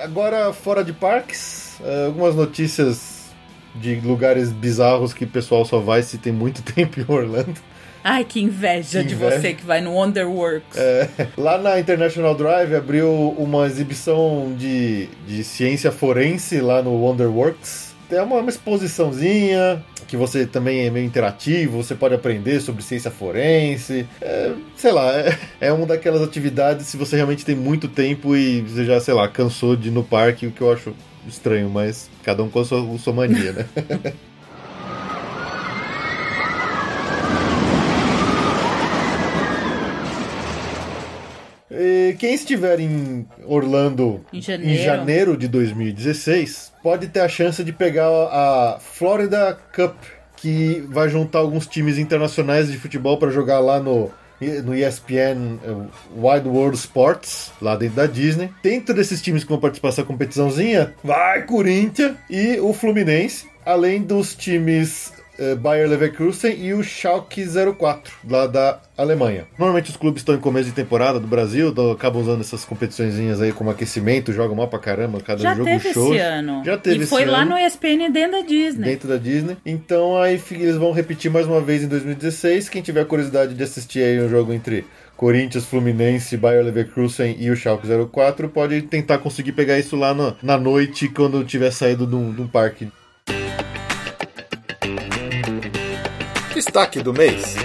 Agora, 0.02 0.52
fora 0.54 0.84
de 0.84 0.94
parques, 0.94 1.80
eh, 1.84 2.06
algumas 2.08 2.36
notícias 2.36 3.26
de 3.74 3.96
lugares 4.02 4.52
bizarros 4.52 5.14
que 5.14 5.24
o 5.24 5.28
pessoal 5.28 5.66
só 5.66 5.80
vai 5.80 6.04
se 6.04 6.18
tem 6.18 6.32
muito 6.34 6.62
tempo 6.74 7.00
em 7.00 7.06
Orlando. 7.08 7.56
Ai, 8.08 8.24
que 8.24 8.40
inveja 8.40 9.02
Que 9.02 9.08
de 9.08 9.16
inveja. 9.16 9.42
você 9.42 9.54
que 9.56 9.66
vai 9.66 9.82
no 9.82 9.92
Wonderworks. 9.94 10.78
É, 10.78 11.10
lá 11.36 11.58
na 11.58 11.80
International 11.80 12.36
Drive 12.36 12.76
abriu 12.76 13.10
uma 13.36 13.66
exibição 13.66 14.54
de, 14.56 15.08
de 15.28 15.44
ciência 15.44 15.92
forense 15.92 16.62
lá 16.62 16.84
no 16.84 16.92
Wonderworks. 16.92 17.96
Tem 18.08 18.20
uma, 18.22 18.36
uma 18.36 18.50
exposiçãozinha 18.52 19.84
que 20.08 20.16
você 20.16 20.46
também 20.46 20.86
é 20.86 20.92
meio 20.92 21.04
interativo, 21.04 21.82
você 21.82 21.96
pode 21.96 22.14
aprender 22.14 22.60
sobre 22.60 22.84
ciência 22.84 23.10
forense. 23.10 24.06
É, 24.22 24.52
sei 24.78 24.92
lá, 24.92 25.12
é, 25.12 25.36
é 25.60 25.74
uma 25.74 25.88
daquelas 25.88 26.22
atividades 26.22 26.86
se 26.86 26.98
você 26.98 27.16
realmente 27.16 27.44
tem 27.44 27.56
muito 27.56 27.88
tempo 27.88 28.36
e 28.36 28.62
você 28.62 28.86
já, 28.86 29.00
sei 29.00 29.16
lá, 29.16 29.28
cansou 29.28 29.76
de 29.76 29.88
ir 29.88 29.92
no 29.92 30.04
parque, 30.04 30.46
o 30.46 30.52
que 30.52 30.62
eu 30.62 30.72
acho 30.72 30.94
estranho, 31.28 31.72
mas 31.72 32.08
cada 32.24 32.44
um 32.44 32.50
com 32.52 32.60
a 32.60 32.66
sua, 32.66 32.98
sua 33.00 33.14
mania, 33.14 33.52
né? 33.52 33.66
quem 42.18 42.34
estiver 42.34 42.80
em 42.80 43.26
Orlando 43.46 44.26
Em 44.32 44.42
janeiro. 44.42 44.84
janeiro 44.84 45.38
de 45.38 45.48
2016 45.48 46.74
pode 46.82 47.08
ter 47.08 47.22
a 47.22 47.28
chance 47.28 47.64
de 47.64 47.74
pegar 47.74 48.08
a 48.08 48.78
Florida 48.80 49.58
Cup, 49.76 49.96
que 50.38 50.84
vai 50.90 51.10
juntar 51.10 51.40
alguns 51.40 51.66
times 51.66 51.98
internacionais 51.98 52.72
de 52.72 52.78
futebol 52.78 53.18
para 53.18 53.32
jogar 53.32 53.60
lá 53.60 53.80
no, 53.80 54.12
no 54.64 54.76
ESPN 54.76 55.60
eh, 55.64 55.88
Wide 56.16 56.48
World 56.48 56.78
Sports, 56.78 57.52
lá 57.62 57.76
dentro 57.76 57.96
da 57.96 58.06
Disney. 58.06 58.52
Dentro 58.62 58.94
desses 58.94 59.22
times 59.22 59.44
que 59.44 59.50
vão 59.50 59.60
participar 59.60 59.90
dessa 59.90 60.04
competiçãozinha, 60.04 60.94
vai 61.04 61.44
Corinthians 61.44 62.16
e 62.30 62.60
o 62.60 62.74
Fluminense, 62.74 63.48
além 63.66 64.04
dos 64.04 64.36
times 64.36 65.12
Bayer 65.60 65.90
Leverkusen 65.90 66.56
e 66.60 66.74
o 66.74 66.84
Schalke 66.84 67.46
04, 67.78 68.14
lá 68.30 68.48
da 68.48 68.80
Alemanha. 68.98 69.46
Normalmente 69.58 69.90
os 69.90 69.98
clubes 69.98 70.22
estão 70.22 70.36
em 70.36 70.40
começo 70.40 70.70
de 70.70 70.76
temporada 70.76 71.20
do 71.20 71.28
Brasil, 71.28 71.74
acabam 71.92 72.22
usando 72.22 72.42
essas 72.42 72.64
competiçõezinhas 72.64 73.42
aí 73.42 73.52
como 73.52 73.70
aquecimento, 73.70 74.32
jogam 74.32 74.56
mal 74.56 74.68
pra 74.68 74.80
caramba, 74.80 75.20
cada 75.20 75.42
Já 75.42 75.54
jogo 75.54 75.66
teve 75.66 75.94
show. 75.94 76.14
esse 76.14 76.22
ano. 76.24 76.64
Já 76.66 76.78
teve 76.78 77.04
E 77.04 77.08
foi 77.08 77.24
esse 77.24 77.32
lá 77.32 77.42
ano. 77.42 77.52
no 77.52 77.58
ESPN 77.58 78.10
dentro 78.12 78.32
da 78.32 78.42
Disney. 78.48 78.86
Dentro 78.86 79.08
da 79.10 79.18
Disney. 79.18 79.58
Então 79.66 80.18
aí 80.18 80.42
eles 80.52 80.78
vão 80.78 80.92
repetir 80.92 81.30
mais 81.30 81.46
uma 81.46 81.60
vez 81.60 81.84
em 81.84 81.88
2016. 81.88 82.70
Quem 82.70 82.82
tiver 82.82 83.06
curiosidade 83.06 83.54
de 83.54 83.64
assistir 83.64 84.00
aí 84.04 84.22
um 84.22 84.30
jogo 84.30 84.54
entre 84.54 84.86
Corinthians, 85.18 85.66
Fluminense, 85.66 86.36
Bayer 86.38 86.64
Leverkusen 86.64 87.36
e 87.40 87.50
o 87.50 87.56
Schalke 87.56 87.88
04, 88.12 88.50
pode 88.50 88.82
tentar 88.84 89.18
conseguir 89.18 89.52
pegar 89.54 89.78
isso 89.80 89.96
lá 89.96 90.14
na, 90.14 90.36
na 90.44 90.58
noite 90.58 91.08
quando 91.08 91.44
tiver 91.44 91.72
saído 91.72 92.06
de 92.06 92.16
um, 92.16 92.34
de 92.34 92.42
um 92.42 92.48
parque. 92.48 92.90
Destaque 96.56 97.04
do 97.04 97.12
mês. 97.12 97.58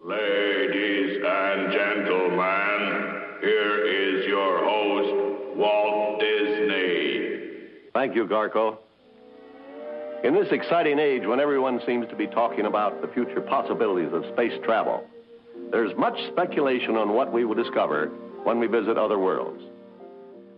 Ladies 0.00 1.18
and 1.26 1.72
gentlemen, 1.72 3.20
here 3.40 3.84
is 3.84 4.24
your 4.26 4.64
host, 4.64 5.56
Walt 5.56 6.20
Disney. 6.20 7.40
Thank 7.92 8.14
you, 8.14 8.28
Garco. 8.28 8.78
In 10.22 10.34
this 10.34 10.52
exciting 10.52 11.00
age 11.00 11.26
when 11.26 11.40
everyone 11.40 11.80
seems 11.84 12.06
to 12.10 12.14
be 12.14 12.28
talking 12.28 12.66
about 12.66 13.02
the 13.02 13.08
future 13.08 13.40
possibilities 13.40 14.12
of 14.12 14.24
space 14.34 14.56
travel, 14.62 15.04
there's 15.72 15.90
much 15.98 16.16
speculation 16.30 16.96
on 16.96 17.12
what 17.12 17.32
we 17.32 17.44
will 17.44 17.56
discover 17.56 18.08
when 18.48 18.58
we 18.58 18.66
visit 18.66 18.96
other 18.98 19.18
worlds. 19.18 19.62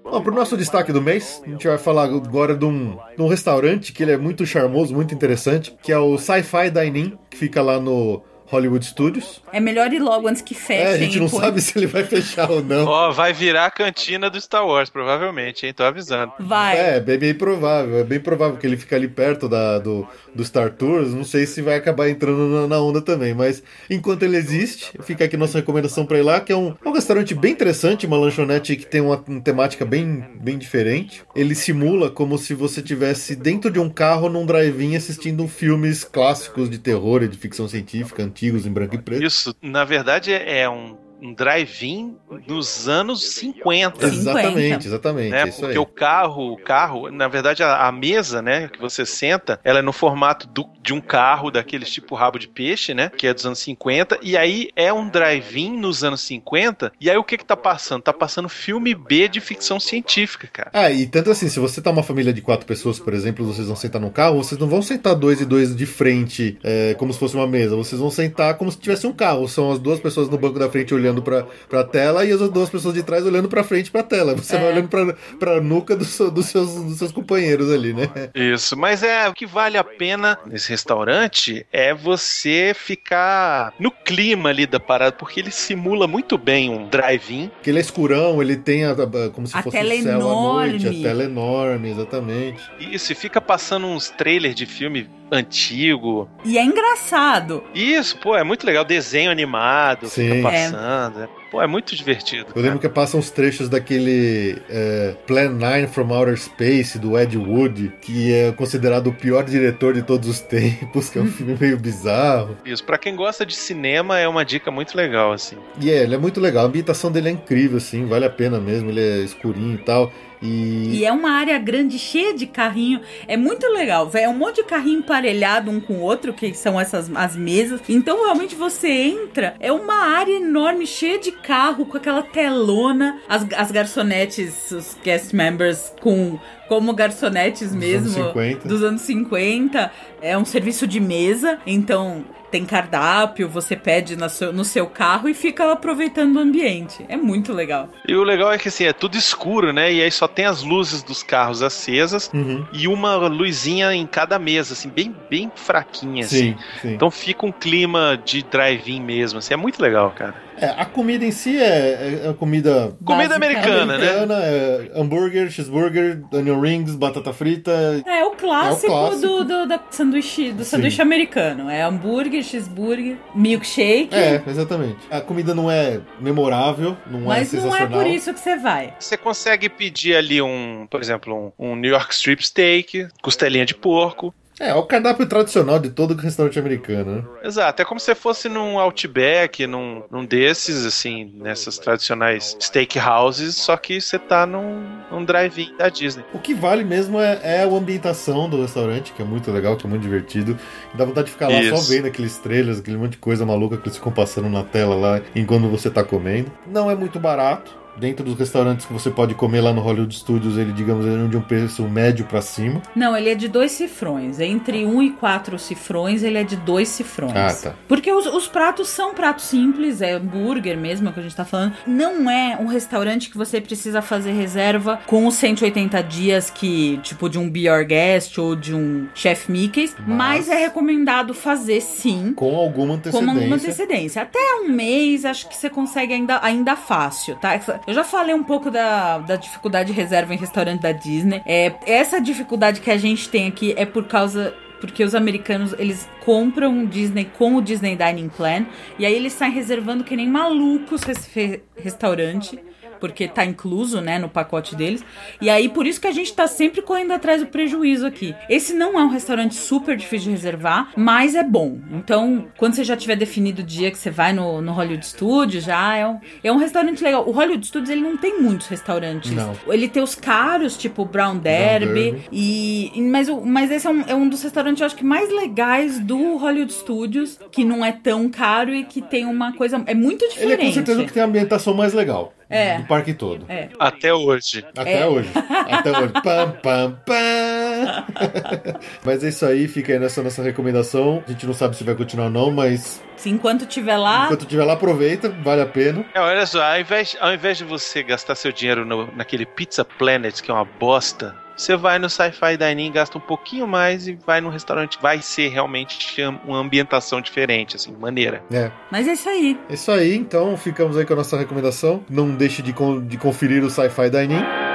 Bom, 0.03 0.23
pro 0.23 0.35
nosso 0.35 0.57
destaque 0.57 0.93
do 0.93 1.03
mês, 1.03 1.43
a 1.45 1.49
gente 1.49 1.67
vai 1.67 1.77
falar 1.77 2.05
agora 2.05 2.55
de 2.55 2.65
um, 2.65 2.97
de 3.17 3.23
um 3.23 3.29
restaurante 3.29 3.93
que 3.93 4.03
ele 4.03 4.12
é 4.12 4.17
muito 4.17 4.47
charmoso, 4.47 4.95
muito 4.95 5.15
interessante, 5.15 5.77
que 5.83 5.93
é 5.93 5.99
o 5.99 6.17
Sci-Fi 6.17 6.71
Dining, 6.71 7.19
que 7.29 7.37
fica 7.37 7.61
lá 7.61 7.79
no 7.79 8.23
Hollywood 8.51 8.85
Studios. 8.85 9.40
É 9.52 9.60
melhor 9.60 9.93
ir 9.93 10.01
logo 10.01 10.27
antes 10.27 10.43
que 10.43 10.55
feche. 10.55 10.82
É, 10.82 10.93
a 10.94 10.98
gente 10.98 11.20
não 11.20 11.28
pô. 11.28 11.39
sabe 11.39 11.60
se 11.60 11.78
ele 11.78 11.86
vai 11.86 12.02
fechar 12.02 12.51
ou 12.51 12.62
não. 12.62 12.85
Ó, 12.85 13.12
vai 13.12 13.32
virar 13.32 13.66
a 13.66 13.70
cantina 13.70 14.28
do 14.28 14.40
Star 14.40 14.66
Wars, 14.66 14.90
provavelmente, 14.90 15.66
hein? 15.66 15.72
Tô 15.72 15.85
avisando. 15.85 16.32
Vai. 16.40 16.77
É, 16.77 17.01
bem, 17.01 17.16
bem 17.16 17.32
provável. 17.32 17.98
É 17.98 18.05
bem 18.05 18.18
provável 18.18 18.59
que 18.59 18.66
ele 18.66 18.77
fica 18.77 18.97
ali 18.97 19.06
perto 19.06 19.48
da, 19.48 19.78
do, 19.78 20.06
do 20.35 20.44
Star 20.44 20.70
Tours. 20.70 21.14
Não 21.14 21.24
sei 21.24 21.47
se 21.47 21.62
vai 21.62 21.77
acabar 21.77 22.09
entrando 22.09 22.48
na, 22.48 22.66
na 22.66 22.81
onda 22.81 23.01
também. 23.01 23.32
Mas 23.35 23.62
enquanto 23.89 24.24
ele 24.24 24.36
existe, 24.36 24.93
fica 25.02 25.24
aqui 25.24 25.36
nossa 25.36 25.59
recomendação 25.59 26.05
pra 26.05 26.18
ir 26.18 26.22
lá, 26.22 26.40
que 26.40 26.52
é 26.52 26.56
um, 26.56 26.74
um 26.85 26.93
restaurante 26.93 27.35
bem 27.35 27.52
interessante, 27.52 28.06
uma 28.06 28.18
lanchonete 28.18 28.74
que 28.74 28.86
tem 28.86 29.01
uma, 29.01 29.22
uma 29.28 29.40
temática 29.40 29.85
bem, 29.85 30.24
bem 30.40 30.59
diferente. 30.59 31.22
Ele 31.36 31.55
simula 31.55 32.10
como 32.10 32.36
se 32.36 32.52
você 32.52 32.82
tivesse 32.82 33.36
dentro 33.36 33.70
de 33.70 33.78
um 33.78 33.89
carro 33.89 34.28
num 34.28 34.44
drive-in 34.44 34.97
assistindo 34.97 35.47
filmes 35.47 36.02
clássicos 36.02 36.68
de 36.68 36.78
terror 36.78 37.22
e 37.22 37.28
de 37.28 37.36
ficção 37.36 37.68
científica, 37.68 38.22
antigos 38.41 38.67
em 38.67 38.73
branco 38.73 38.95
e 38.95 38.99
preto. 38.99 39.23
Isso, 39.23 39.55
na 39.61 39.85
verdade, 39.85 40.33
é 40.33 40.69
um, 40.69 40.97
um 41.22 41.34
drive-in 41.34 42.16
nos 42.47 42.88
anos 42.88 43.32
50. 43.34 44.06
Exatamente, 44.06 44.86
exatamente. 44.86 45.30
né? 45.30 45.42
é 45.42 45.48
isso 45.48 45.60
Porque 45.60 45.72
aí. 45.72 45.78
o 45.78 45.86
carro, 45.86 46.52
o 46.52 46.56
carro, 46.56 47.10
na 47.10 47.28
verdade, 47.28 47.62
a, 47.62 47.86
a 47.86 47.92
mesa, 47.92 48.40
né, 48.40 48.68
que 48.68 48.80
você 48.80 49.05
senta, 49.05 49.60
ela 49.64 49.78
é 49.80 49.82
no 49.82 49.92
formato 49.92 50.47
do- 50.47 50.68
de 50.82 50.92
um 50.94 51.01
carro 51.01 51.51
daqueles 51.51 51.90
tipo 51.90 52.14
rabo 52.14 52.38
de 52.38 52.48
peixe, 52.48 52.94
né, 52.94 53.10
que 53.16 53.26
é 53.26 53.34
dos 53.34 53.44
anos 53.44 53.59
50, 53.59 54.18
e 54.22 54.36
aí 54.36 54.68
é 54.74 54.92
um 54.92 55.09
drive-in 55.09 55.76
nos 55.78 56.02
anos 56.02 56.20
50, 56.22 56.92
e 57.01 57.10
aí 57.10 57.16
o 57.16 57.24
que 57.24 57.36
que 57.36 57.44
tá 57.44 57.56
passando? 57.56 58.02
Tá 58.02 58.12
passando 58.12 58.48
filme 58.48 58.94
B 58.94 59.28
de 59.28 59.40
ficção 59.40 59.78
científica, 59.78 60.48
cara. 60.52 60.70
Ah, 60.72 60.90
e 60.90 61.06
tanto 61.06 61.30
assim, 61.30 61.48
se 61.48 61.60
você 61.60 61.80
tá 61.82 61.90
uma 61.90 62.02
família 62.02 62.32
de 62.32 62.40
quatro 62.40 62.66
pessoas, 62.66 62.98
por 62.98 63.12
exemplo, 63.12 63.44
vocês 63.44 63.66
vão 63.66 63.76
sentar 63.76 64.01
no 64.01 64.10
carro, 64.10 64.42
vocês 64.42 64.59
não 64.60 64.68
vão 64.68 64.80
sentar 64.82 65.14
dois 65.14 65.40
e 65.40 65.44
dois 65.44 65.74
de 65.74 65.86
frente, 65.86 66.59
é, 66.62 66.94
como 66.94 67.12
se 67.12 67.18
fosse 67.18 67.34
uma 67.34 67.47
mesa. 67.47 67.76
Vocês 67.76 68.01
vão 68.01 68.10
sentar 68.10 68.55
como 68.55 68.70
se 68.70 68.78
tivesse 68.78 69.06
um 69.06 69.12
carro. 69.12 69.47
São 69.48 69.70
as 69.72 69.78
duas 69.78 70.01
pessoas 70.01 70.28
no 70.28 70.38
banco 70.38 70.59
da 70.59 70.68
frente 70.70 70.94
olhando 70.94 71.10
olhando 71.11 71.23
pra, 71.23 71.47
pra 71.69 71.85
tela 71.85 72.24
e 72.24 72.32
as 72.32 72.41
duas 72.51 72.70
pessoas 72.70 72.95
de 72.95 73.03
trás 73.03 73.24
olhando 73.27 73.49
pra 73.49 73.62
frente 73.65 73.91
pra 73.91 74.03
tela. 74.03 74.35
Você 74.35 74.57
vai 74.57 74.73
olhando 74.73 74.89
pra, 74.89 75.15
pra 75.39 75.61
nuca 75.61 75.97
dos, 75.97 76.09
seus, 76.09 76.31
dos 76.32 76.99
seus 76.99 77.12
companheiros 77.12 77.70
ali, 77.70 77.93
né? 77.93 78.09
Isso, 78.35 78.77
mas 78.77 79.03
é 79.03 79.28
o 79.28 79.35
que 79.35 79.47
vale 79.47 79.77
a 79.77 79.85
pena 79.85 80.39
nesse 80.47 80.69
restaurante 80.70 81.66
é 81.73 81.93
você 81.95 82.73
ficar 82.74 83.73
no 83.78 83.91
clima 83.91 84.49
ali 84.51 84.66
da 84.66 84.78
parada, 84.81 85.12
porque 85.12 85.41
ele 85.41 85.51
simula 85.51 86.07
muito 86.07 86.37
bem 86.39 86.70
um 86.70 86.89
drive-in. 86.89 87.49
Porque 87.49 87.70
ele 87.70 87.78
é 87.78 87.82
escurão, 87.82 88.41
ele 88.43 88.57
tem 88.57 88.85
a, 88.85 88.93
a- 88.93 89.31
como 89.32 89.47
se 89.47 89.57
A 89.57 89.62
fosse 89.62 89.77
tela 89.77 89.95
o 89.95 90.03
céu 90.03 90.15
à 90.15 90.19
noite, 90.19 90.87
enorme. 90.87 91.01
a 91.01 91.09
tela 91.09 91.24
enorme, 91.24 91.91
exatamente. 91.91 92.61
Isso, 92.78 93.12
e 93.12 93.15
fica 93.15 93.41
passando 93.41 93.87
uns 93.87 94.11
trailers 94.11 94.55
de 94.55 94.66
filme 94.66 95.09
antigo. 95.36 96.28
E 96.44 96.59
é 96.59 96.65
engraçado. 96.65 97.62
Isso, 97.74 98.16
pô, 98.19 98.36
é 98.36 98.44
muito 98.44 98.66
legal. 98.66 98.85
Desenho 98.85 99.31
animado, 99.31 100.09
Sim. 100.09 100.31
fica 100.31 100.51
passando. 100.51 101.28
Pô, 101.51 101.61
é 101.61 101.66
muito 101.66 101.97
divertido. 101.97 102.47
Eu 102.55 102.62
lembro 102.62 102.78
que 102.78 102.89
passam 102.89 103.19
uns 103.19 103.28
trechos 103.31 103.69
daquele 103.69 104.62
é, 104.69 105.16
Plan 105.27 105.51
9 105.51 105.89
from 105.89 106.15
Outer 106.15 106.39
Space, 106.39 106.97
do 106.97 107.19
Ed 107.19 107.36
Wood, 107.36 107.93
que 108.01 108.32
é 108.32 108.52
considerado 108.52 109.09
o 109.09 109.12
pior 109.12 109.43
diretor 109.43 109.94
de 109.94 110.02
todos 110.02 110.28
os 110.28 110.39
tempos, 110.40 111.11
que 111.11 111.19
é 111.19 111.23
um 111.23 111.27
filme 111.27 111.57
meio 111.61 111.77
bizarro. 111.77 112.57
Isso, 112.65 112.85
pra 112.85 112.97
quem 112.97 113.16
gosta 113.16 113.44
de 113.44 113.57
cinema 113.57 114.19
é 114.19 114.28
uma 114.28 114.44
dica 114.44 114.70
muito 114.70 114.97
legal, 114.97 115.32
assim. 115.32 115.57
E 115.81 115.90
é, 115.90 116.05
ele 116.05 116.15
é 116.15 116.19
muito 116.19 116.40
legal, 116.40 116.65
a 116.65 116.69
ambientação 116.69 117.11
dele 117.11 117.28
é 117.28 117.32
incrível, 117.32 117.78
assim, 117.78 118.07
vale 118.07 118.24
a 118.24 118.31
pena 118.31 118.61
mesmo, 118.61 118.89
ele 118.90 119.01
é 119.01 119.19
escurinho 119.19 119.74
e 119.74 119.78
tal. 119.78 120.12
E, 120.43 120.99
E 121.01 121.05
é 121.05 121.12
uma 121.12 121.31
área 121.33 121.59
grande, 121.59 121.99
cheia 121.99 122.35
de 122.35 122.47
carrinho. 122.47 123.01
É 123.29 123.37
muito 123.37 123.67
legal. 123.69 124.11
É 124.15 124.29
um 124.29 124.37
monte 124.37 124.57
de 124.57 124.65
carrinho 124.65 125.01
emparelhado 125.01 125.71
um 125.71 125.81
com 125.81 125.95
o 125.95 126.01
outro, 126.01 126.33
que 126.33 126.55
são 126.55 126.81
essas 126.81 127.11
as 127.15 127.37
mesas. 127.37 127.81
Então, 127.89 128.25
realmente, 128.25 128.55
você 128.55 128.89
entra, 128.89 129.55
é 129.61 129.71
uma 129.71 129.95
área 129.95 130.33
enorme, 130.33 130.87
cheia 130.87 131.19
de 131.19 131.33
carro, 131.33 131.87
com 131.87 131.97
aquela 131.97 132.23
telona. 132.23 133.21
As, 133.29 133.47
as 133.57 133.71
garçonetes, 133.71 134.71
os 134.71 134.97
guest 135.03 135.33
members, 135.33 135.93
com 136.01 136.39
como 136.69 136.93
garçonetes 136.95 137.75
mesmo. 137.75 138.17
anos 138.17 138.33
50. 138.33 138.69
Dos 138.69 138.83
anos 138.83 139.01
50. 139.03 139.91
É 140.23 140.39
um 140.39 140.45
serviço 140.45 140.87
de 140.87 141.01
mesa. 141.01 141.59
Então, 141.67 142.25
tem 142.51 142.64
cardápio, 142.64 143.48
você 143.48 143.77
pede 143.77 144.16
seu- 144.31 144.52
no 144.52 144.64
seu 144.64 144.86
carro 144.86 145.28
e 145.28 145.35
fica 145.35 145.72
aproveitando 145.72 146.36
o 146.36 146.39
ambiente. 146.40 147.05
É 147.09 147.16
muito 147.16 147.52
legal. 147.52 147.89
E 148.06 148.14
o 148.14 148.22
legal 148.22 148.52
é 148.52 148.59
que 148.59 148.68
assim, 148.68 148.85
é 148.85 148.93
tudo 148.93 149.16
escuro, 149.16 149.72
né? 149.72 149.93
E 149.93 150.02
aí 150.02 150.10
só 150.10 150.27
tem 150.28 150.44
as 150.47 150.62
luzes 150.62 151.02
dos 151.02 151.22
carros 151.22 151.62
acesas 151.62 152.31
Uhum. 152.35 152.66
e 152.72 152.89
uma 152.89 153.14
luzinha 153.16 153.93
em 153.94 154.06
cada 154.06 154.39
mesa, 154.39 154.72
assim, 154.74 154.89
bem, 154.89 155.14
bem 155.31 155.51
fraquinha, 155.55 156.24
assim. 156.24 156.36
Sim, 156.52 156.56
sim. 156.82 156.93
Então 156.94 157.10
fica 157.10 157.47
um 157.47 157.52
clima 157.52 158.20
de 158.24 158.43
drive-in 158.43 159.01
mesmo, 159.01 159.39
assim, 159.39 159.55
é 159.55 159.56
muito 159.56 159.81
legal, 159.81 160.10
cara. 160.10 160.35
É, 160.61 160.66
a 160.77 160.85
comida 160.85 161.24
em 161.24 161.31
si 161.31 161.57
é, 161.59 162.20
é, 162.24 162.28
é 162.28 162.32
comida 162.35 162.97
Comida 163.05 163.28
Básica. 163.31 163.35
americana, 163.37 163.99
né? 163.99 164.09
americana, 164.11 164.35
é 164.43 164.91
hambúrguer, 164.95 165.51
cheeseburger, 165.51 166.23
onion 166.32 166.61
rings, 166.61 166.95
batata 166.95 167.32
frita. 167.32 167.70
É 168.07 168.24
o 168.24 168.32
clássico, 168.32 168.87
É 168.93 168.95
o 168.95 168.99
clássico. 169.09 169.27
Do, 169.27 169.45
do, 169.45 169.66
da 169.66 169.81
sanduíche, 169.91 170.53
do 170.53 170.65
Sim. 170.65 170.70
sanduíche 170.70 171.01
americano. 171.03 171.69
É 171.70 171.82
hambúrguer, 171.82 172.43
cheeseburger, 172.43 173.16
milkshake. 173.35 174.15
É, 174.15 174.43
exatamente. 174.47 174.99
A 175.11 175.20
comida 175.20 175.55
não 175.55 175.70
é 175.70 176.01
memorável, 176.20 176.97
não 177.11 177.20
é 177.20 177.39
Mas 177.41 177.53
não 177.53 177.61
é 177.61 177.62
sensacional. 177.62 177.99
por 178.01 178.07
isso 178.07 178.32
que 178.35 178.41
você 178.41 178.57
vai. 178.57 178.95
Você 178.99 179.16
consegue 179.16 179.69
pedir 179.69 180.16
ali 180.16 180.41
um, 180.43 180.87
por 180.91 181.01
exemplo, 181.01 181.53
um, 181.59 181.70
um 181.70 181.77
New 181.77 181.91
York 181.91 182.12
Strip 182.15 182.45
Steak, 182.47 183.09
costelinha 183.23 183.65
de 183.65 183.74
porco. 183.74 184.35
É, 184.61 184.69
é 184.69 184.74
o 184.74 184.82
cardápio 184.82 185.27
tradicional 185.27 185.78
de 185.78 185.89
todo 185.89 186.15
restaurante 186.15 186.59
americano, 186.59 187.16
né? 187.16 187.24
Exato, 187.43 187.81
é 187.81 187.85
como 187.85 187.99
se 187.99 188.07
você 188.07 188.15
fosse 188.15 188.49
num 188.49 188.78
Outback, 188.78 189.66
num, 189.66 190.03
num 190.11 190.24
desses, 190.24 190.85
assim, 190.85 191.32
nessas 191.35 191.78
tradicionais 191.78 192.57
steakhouses, 192.61 193.57
só 193.57 193.77
que 193.78 193.99
você 193.99 194.19
tá 194.19 194.45
num, 194.45 194.85
num 195.11 195.24
drive-in 195.24 195.74
da 195.78 195.89
Disney. 195.89 196.24
O 196.35 196.39
que 196.39 196.53
vale 196.53 196.85
mesmo 196.85 197.19
é, 197.19 197.41
é 197.43 197.62
a 197.62 197.66
ambientação 197.66 198.51
do 198.51 198.61
restaurante, 198.61 199.12
que 199.12 199.23
é 199.23 199.24
muito 199.24 199.51
legal, 199.51 199.77
que 199.77 199.87
é 199.87 199.89
muito 199.89 200.03
divertido. 200.03 200.59
Dá 200.95 201.07
vontade 201.07 201.28
de 201.28 201.32
ficar 201.32 201.49
lá 201.49 201.62
só 201.62 201.77
Isso. 201.77 201.89
vendo 201.89 202.07
aqueles 202.07 202.37
trailers, 202.37 202.78
aquele 202.78 202.99
monte 202.99 203.12
de 203.12 203.19
coisa 203.19 203.47
maluca 203.47 203.78
que 203.78 203.89
eles 203.89 203.97
ficam 203.97 204.12
passando 204.12 204.51
na 204.51 204.62
tela 204.62 204.95
lá 204.95 205.23
enquanto 205.35 205.69
você 205.69 205.89
tá 205.89 206.05
comendo. 206.05 206.53
Não 206.66 206.91
é 206.91 206.95
muito 206.95 207.19
barato. 207.19 207.80
Dentro 207.97 208.25
dos 208.25 208.39
restaurantes 208.39 208.87
que 208.87 208.93
você 208.93 209.11
pode 209.11 209.35
comer 209.35 209.61
lá 209.61 209.73
no 209.73 209.81
Hollywood 209.81 210.15
Studios, 210.15 210.57
ele, 210.57 210.73
digamos, 210.73 211.05
ele 211.05 211.25
é 211.25 211.29
de 211.29 211.37
um 211.37 211.41
preço 211.41 211.83
médio 211.85 212.25
pra 212.25 212.41
cima. 212.41 212.83
Não, 212.95 213.17
ele 213.17 213.29
é 213.31 213.35
de 213.35 213.49
dois 213.49 213.73
cifrões. 213.73 214.41
Entre 214.41 214.85
um 214.87 215.03
e 215.03 215.11
quatro 215.11 215.59
cifrões, 215.59 216.23
ele 216.23 216.39
é 216.39 216.45
de 216.45 216.57
dois 216.57 216.89
cifrões. 216.89 217.33
Ah, 217.35 217.71
tá. 217.71 217.75
Porque 217.89 218.11
os, 218.12 218.27
os 218.27 218.49
pratos 218.49 218.89
são 218.89 219.15
pratos 219.15 219.45
simples, 219.45 220.01
é 220.01 220.12
hambúrguer 220.12 220.79
mesmo, 220.79 221.09
é 221.09 221.12
que 221.12 221.21
a 221.21 221.23
gente 221.23 221.37
tá 221.37 221.45
falando. 221.45 221.75
Não 221.87 222.31
é 222.31 222.57
um 222.61 222.67
restaurante 222.67 223.31
que 223.31 223.37
você 223.37 223.61
precisa 223.61 224.01
fazer 224.01 224.33
reserva 224.33 225.01
com 225.07 225.27
os 225.27 225.35
180 225.35 226.03
dias 226.03 226.51
que, 226.51 226.99
tipo, 227.03 227.29
de 227.29 227.39
um 227.39 227.49
Be 227.51 227.67
Your 227.69 227.85
Guest 227.85 228.39
ou 228.39 228.57
de 228.57 228.75
um 228.75 229.09
Chef 229.15 229.51
Mickey's. 229.51 229.95
Mas, 230.07 230.47
Mas- 230.47 230.49
é 230.49 230.57
recomendado 230.57 231.35
fazer 231.35 231.81
sim. 231.81 232.33
Com 232.35 232.57
alguma 232.57 232.95
antecedência. 232.95 233.33
Com 233.35 233.39
alguma 233.39 233.57
antecedência. 233.57 234.23
Até 234.23 234.39
um 234.62 234.69
mês, 234.69 235.25
acho 235.25 235.49
que 235.49 235.57
você 235.57 235.69
consegue 235.69 236.12
ainda, 236.15 236.39
ainda 236.43 236.77
fácil, 236.77 237.37
tá? 237.37 237.61
Eu 237.86 237.94
já 237.94 238.05
falei 238.05 238.35
um 238.35 238.43
pouco 238.43 238.70
da, 238.70 239.19
da 239.19 239.36
dificuldade 239.36 239.93
de 239.93 239.98
reserva 239.98 240.35
em 240.35 240.36
restaurante 240.36 240.81
da 240.81 240.93
Disney. 240.93 241.43
É, 241.47 241.74
essa 241.86 242.20
dificuldade 242.20 242.81
que 242.81 242.90
a 242.90 242.97
gente 242.97 243.28
tem 243.28 243.48
aqui 243.48 243.74
é 243.77 243.85
por 243.85 244.07
causa. 244.07 244.55
Porque 244.81 245.05
os 245.05 245.15
americanos, 245.15 245.74
eles 245.78 246.09
compram 246.24 246.86
Disney 246.86 247.27
com 247.27 247.57
o 247.57 247.61
Disney 247.61 247.97
Dining 247.97 248.31
Plan. 248.31 248.65
E 248.98 249.05
aí 249.05 249.15
eles 249.15 249.35
saem 249.35 249.52
reservando 249.52 250.05
que 250.05 250.16
nem 250.16 250.27
malucos 250.27 251.07
esse 251.07 251.62
restaurante. 251.77 252.59
Porque 253.01 253.27
tá 253.27 253.44
incluso, 253.44 254.01
né, 254.01 254.18
no 254.18 254.28
pacote 254.28 254.77
deles. 254.77 255.05
E 255.40 255.48
aí, 255.48 255.68
por 255.68 255.86
isso 255.86 256.01
que 256.01 256.06
a 256.06 256.12
gente 256.12 256.32
tá 256.32 256.47
sempre 256.47 256.82
correndo 256.82 257.12
atrás 257.12 257.40
do 257.40 257.47
prejuízo 257.47 258.06
aqui. 258.06 258.35
Esse 258.48 258.74
não 258.74 258.98
é 258.98 259.02
um 259.02 259.09
restaurante 259.09 259.55
super 259.55 259.97
difícil 259.97 260.27
de 260.27 260.36
reservar, 260.36 260.93
mas 260.97 261.35
é 261.35 261.43
bom. 261.43 261.78
Então, 261.93 262.47
quando 262.56 262.74
você 262.74 262.85
já 262.85 262.97
tiver 262.97 263.16
definido 263.16 263.62
o 263.62 263.64
dia 263.64 263.90
que 263.90 263.98
você 263.98 264.10
vai 264.10 264.32
no, 264.32 264.60
no 264.60 264.72
Hollywood 264.72 265.06
Studios, 265.06 265.64
já 265.64 265.97
é 265.97 266.06
um, 266.06 266.20
é 266.44 266.52
um 266.52 266.56
restaurante 266.59 267.02
legal. 267.02 267.27
O 267.27 267.32
Hollywood 267.32 267.66
Studios, 267.66 267.90
ele 267.90 268.02
não 268.02 268.16
tem 268.16 268.40
muitos 268.40 268.66
restaurantes. 268.66 269.32
Não. 269.32 269.55
Ele 269.68 269.89
tem 269.89 270.02
os 270.02 270.14
caros, 270.14 270.77
tipo 270.77 271.05
Brown 271.05 271.39
Derby. 271.39 272.10
Derby. 272.12 272.22
E, 272.32 272.93
mas, 273.10 273.28
mas 273.28 273.70
esse 273.70 273.86
é 273.86 273.90
um, 273.90 274.02
é 274.06 274.14
um 274.14 274.28
dos 274.28 274.43
restaurantes, 274.43 274.81
eu 274.81 274.86
acho 274.86 274.97
que 274.97 275.05
mais 275.05 275.31
legais 275.31 275.98
do 275.98 276.36
Hollywood 276.36 276.72
Studios, 276.72 277.39
que 277.51 277.64
não 277.64 277.85
é 277.85 277.93
tão 277.93 278.28
caro 278.28 278.74
e 278.74 278.85
que 278.85 279.01
tem 279.01 279.24
uma 279.24 279.52
coisa. 279.52 279.82
É 279.86 279.94
muito 279.94 280.24
Ele 280.24 280.32
é 280.32 280.56
diferente. 280.56 280.66
com 280.66 280.72
certeza 280.72 281.05
que 281.05 281.12
tem 281.12 281.22
a 281.22 281.27
ambientação 281.27 281.74
mais 281.74 281.93
legal. 281.93 282.32
É. 282.51 282.78
Do 282.78 282.85
parque 282.86 283.14
todo. 283.14 283.44
É. 283.48 283.68
Até 283.78 284.12
hoje. 284.12 284.64
Até 284.77 285.01
É. 285.02 285.06
hoje. 285.06 285.31
Até 285.70 285.90
hoje. 285.98 286.12
Pam, 286.22 286.51
pam, 286.62 286.98
pam. 287.06 288.05
Mas 289.05 289.22
é 289.24 289.28
isso 289.28 289.47
aí, 289.47 289.68
fica 289.68 289.93
aí 289.93 289.98
nessa 289.98 290.22
nossa 290.22 290.43
recomendação. 290.43 291.22
A 291.27 291.31
gente 291.31 291.47
não 291.47 291.55
sabe 291.55 291.77
se 291.77 291.85
vai 291.85 291.94
continuar 291.94 292.24
ou 292.27 292.31
não, 292.31 292.51
mas 292.51 293.02
Se 293.16 293.31
enquanto 293.31 293.66
tiver 293.66 293.97
lá, 293.97 294.24
enquanto 294.27 294.43
estiver 294.43 294.64
lá, 294.64 294.72
aproveita, 294.74 295.28
vale 295.43 295.62
a 295.62 295.66
pena. 295.66 296.05
É, 296.14 296.20
olha 296.20 296.44
só, 296.47 296.62
ao 296.62 296.81
invés, 296.81 297.16
ao 297.20 297.32
invés 297.32 297.59
de 297.59 297.64
você 297.64 298.02
gastar 298.02 298.35
seu 298.35 298.52
dinheiro 298.52 298.85
no- 298.85 299.10
naquele 299.14 299.47
Pizza 299.47 299.85
Planet, 299.85 300.40
que 300.40 300.51
é 300.51 300.55
uma 300.55 300.64
bosta, 300.64 301.35
você 301.61 301.77
vai 301.77 301.99
no 301.99 302.09
Sci-Fi 302.09 302.57
Dining, 302.57 302.91
gasta 302.93 303.19
um 303.19 303.20
pouquinho 303.20 303.66
mais 303.66 304.09
e 304.09 304.19
vai 304.27 304.41
no 304.41 304.49
restaurante. 304.49 304.99
Vai 305.01 305.20
ser 305.23 305.49
realmente 305.49 305.99
uma 306.47 306.59
ambientação 306.59 307.20
diferente, 307.20 307.77
assim, 307.77 307.95
maneira. 307.99 308.43
É. 308.53 308.70
mas 308.91 309.07
é 309.07 309.12
isso 309.12 309.28
aí. 309.28 309.59
É 309.69 309.74
isso 309.74 309.91
aí, 309.91 310.15
então 310.16 310.57
ficamos 310.57 310.97
aí 310.97 311.05
com 311.05 311.12
a 311.12 311.16
nossa 311.16 311.37
recomendação. 311.37 312.03
Não 312.09 312.31
deixe 312.35 312.62
de, 312.62 312.73
con- 312.73 313.01
de 313.05 313.16
conferir 313.19 313.62
o 313.65 313.70
Sci-Fi 313.70 314.11
Dining. 314.11 314.69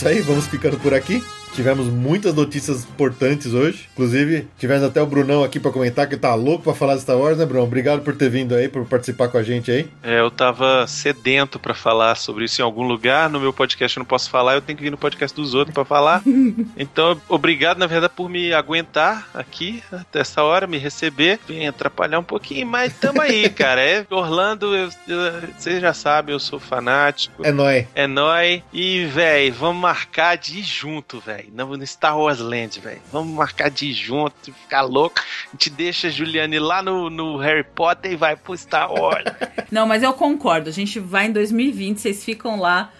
Isso 0.00 0.08
aí, 0.08 0.22
vamos 0.22 0.46
ficando 0.46 0.78
por 0.78 0.94
aqui. 0.94 1.22
Tivemos 1.54 1.86
muitas 1.86 2.34
notícias 2.34 2.84
importantes 2.84 3.52
hoje. 3.52 3.88
Inclusive, 3.92 4.46
tivemos 4.58 4.84
até 4.84 5.02
o 5.02 5.06
Brunão 5.06 5.42
aqui 5.42 5.58
pra 5.58 5.70
comentar 5.70 6.08
que 6.08 6.16
tá 6.16 6.34
louco 6.34 6.64
pra 6.64 6.74
falar 6.74 6.94
de 6.94 7.02
Star 7.02 7.18
Wars, 7.18 7.36
né, 7.38 7.44
Bruno? 7.44 7.64
Obrigado 7.64 8.02
por 8.02 8.16
ter 8.16 8.30
vindo 8.30 8.54
aí, 8.54 8.68
por 8.68 8.84
participar 8.86 9.28
com 9.28 9.38
a 9.38 9.42
gente 9.42 9.70
aí. 9.70 9.88
É, 10.02 10.20
eu 10.20 10.30
tava 10.30 10.86
sedento 10.86 11.58
pra 11.58 11.74
falar 11.74 12.14
sobre 12.14 12.44
isso 12.44 12.60
em 12.60 12.64
algum 12.64 12.82
lugar. 12.82 13.28
No 13.28 13.40
meu 13.40 13.52
podcast 13.52 13.96
eu 13.96 14.00
não 14.02 14.06
posso 14.06 14.30
falar, 14.30 14.54
eu 14.54 14.62
tenho 14.62 14.76
que 14.76 14.82
vir 14.82 14.90
no 14.90 14.96
podcast 14.96 15.34
dos 15.34 15.54
outros 15.54 15.74
pra 15.74 15.84
falar. 15.84 16.22
Então, 16.76 17.20
obrigado, 17.28 17.78
na 17.78 17.86
verdade, 17.86 18.12
por 18.16 18.28
me 18.28 18.52
aguentar 18.52 19.28
aqui 19.34 19.82
até 19.92 20.20
essa 20.20 20.42
hora, 20.42 20.66
me 20.66 20.78
receber. 20.78 21.38
Vim 21.46 21.66
atrapalhar 21.66 22.18
um 22.18 22.24
pouquinho, 22.24 22.66
mas 22.66 22.92
tamo 22.94 23.20
aí, 23.20 23.48
cara. 23.50 23.80
É 23.82 24.06
Orlando, 24.10 24.74
eu, 24.74 24.88
eu, 25.08 25.18
você 25.56 25.80
já 25.80 25.92
sabe, 25.92 26.32
eu 26.32 26.38
sou 26.38 26.58
fanático. 26.58 27.44
É 27.44 27.52
nóis. 27.52 27.86
É 27.94 28.06
nóis. 28.06 28.62
E, 28.72 29.04
véi, 29.06 29.50
vamos 29.50 29.80
marcar 29.82 30.36
de 30.36 30.60
ir 30.60 30.62
junto, 30.62 31.20
véi. 31.20 31.39
No 31.52 31.76
no 31.76 31.86
Star 31.86 32.18
Wars 32.18 32.38
Land, 32.38 32.80
véi. 32.80 32.98
Vamos 33.12 33.34
marcar 33.34 33.70
de 33.70 33.86
ir 33.86 33.92
junto, 33.92 34.52
ficar 34.52 34.82
louco. 34.82 35.20
A 35.48 35.52
gente 35.52 35.70
deixa 35.70 36.08
a 36.08 36.10
Juliane 36.10 36.58
lá 36.58 36.82
no, 36.82 37.08
no 37.08 37.36
Harry 37.38 37.64
Potter 37.64 38.12
e 38.12 38.16
vai 38.16 38.36
pro 38.36 38.56
Star 38.56 38.92
Wars. 38.92 39.24
Não, 39.70 39.86
mas 39.86 40.02
eu 40.02 40.12
concordo. 40.12 40.68
A 40.68 40.72
gente 40.72 40.98
vai 40.98 41.26
em 41.26 41.32
2020, 41.32 41.98
vocês 41.98 42.24
ficam 42.24 42.58
lá 42.58 42.92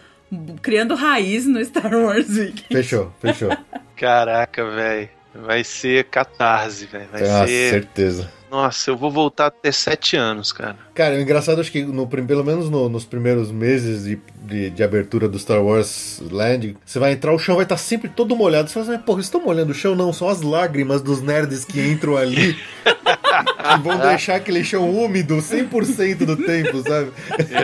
criando 0.62 0.94
raiz 0.94 1.46
no 1.46 1.64
Star 1.64 1.92
Wars 1.92 2.28
Week. 2.28 2.64
Fechou, 2.68 3.12
fechou. 3.20 3.50
Caraca, 3.96 4.64
véi. 4.70 5.10
Vai 5.35 5.62
ser 5.65 6.05
catarse, 6.05 6.86
velho. 6.86 7.07
Vai 7.12 7.23
Ah, 7.23 7.47
ser. 7.47 7.70
certeza. 7.70 8.31
Nossa, 8.51 8.90
eu 8.90 8.97
vou 8.97 9.12
voltar 9.12 9.47
até 9.47 9.70
sete 9.70 10.16
anos, 10.16 10.51
cara. 10.51 10.77
Cara, 10.93 11.15
o 11.15 11.20
engraçado 11.20 11.61
acho 11.61 11.70
que 11.70 11.85
no, 11.85 12.05
pelo 12.09 12.43
menos 12.44 12.69
no- 12.69 12.89
nos 12.89 13.05
primeiros 13.05 13.52
meses 13.52 14.02
de, 14.05 14.19
de, 14.43 14.70
de 14.70 14.82
abertura 14.82 15.28
do 15.28 15.39
Star 15.39 15.62
Wars 15.62 16.20
Land, 16.32 16.77
você 16.85 16.98
vai 16.98 17.12
entrar, 17.12 17.32
o 17.32 17.39
chão 17.39 17.55
vai 17.55 17.65
estar 17.65 17.77
sempre 17.77 18.09
todo 18.09 18.35
molhado. 18.35 18.66
Você 18.69 18.74
fala 18.74 18.86
assim, 18.86 18.97
"Mas, 18.97 19.05
porra, 19.05 19.20
estão 19.20 19.40
molhando 19.40 19.70
o 19.70 19.74
chão? 19.74 19.94
Não, 19.94 20.12
são 20.12 20.28
as 20.28 20.43
lágrimas 20.43 21.01
dos 21.01 21.23
nerds 21.23 21.65
que 21.65 21.81
entram 21.81 22.16
ali 22.16 22.59
e 23.42 23.80
vão 23.82 23.98
deixar 23.98 24.36
aquele 24.36 24.64
chão 24.64 24.88
úmido 24.90 25.36
100% 25.36 26.24
do 26.24 26.36
tempo, 26.36 26.82
sabe? 26.82 27.12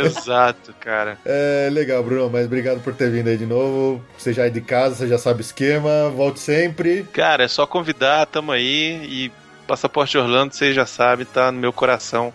Exato, 0.04 0.74
cara. 0.80 1.18
É 1.24 1.68
legal, 1.70 2.02
Bruno, 2.02 2.30
mas 2.30 2.46
obrigado 2.46 2.80
por 2.80 2.94
ter 2.94 3.10
vindo 3.10 3.28
aí 3.28 3.36
de 3.36 3.46
novo. 3.46 4.02
Você 4.16 4.32
já 4.32 4.46
é 4.46 4.50
de 4.50 4.60
casa, 4.60 4.96
você 4.96 5.08
já 5.08 5.18
sabe 5.18 5.40
o 5.40 5.42
esquema, 5.42 6.10
volte 6.10 6.40
sempre. 6.40 7.04
Cara, 7.12 7.44
é 7.44 7.48
só 7.48 7.66
convidar, 7.66 8.26
tamo 8.26 8.52
aí. 8.52 9.00
E 9.04 9.32
Passaporte 9.66 10.16
Orlando, 10.16 10.54
vocês 10.54 10.74
já 10.74 10.86
sabem, 10.86 11.26
tá 11.26 11.50
no 11.50 11.58
meu 11.58 11.72
coração 11.72 12.32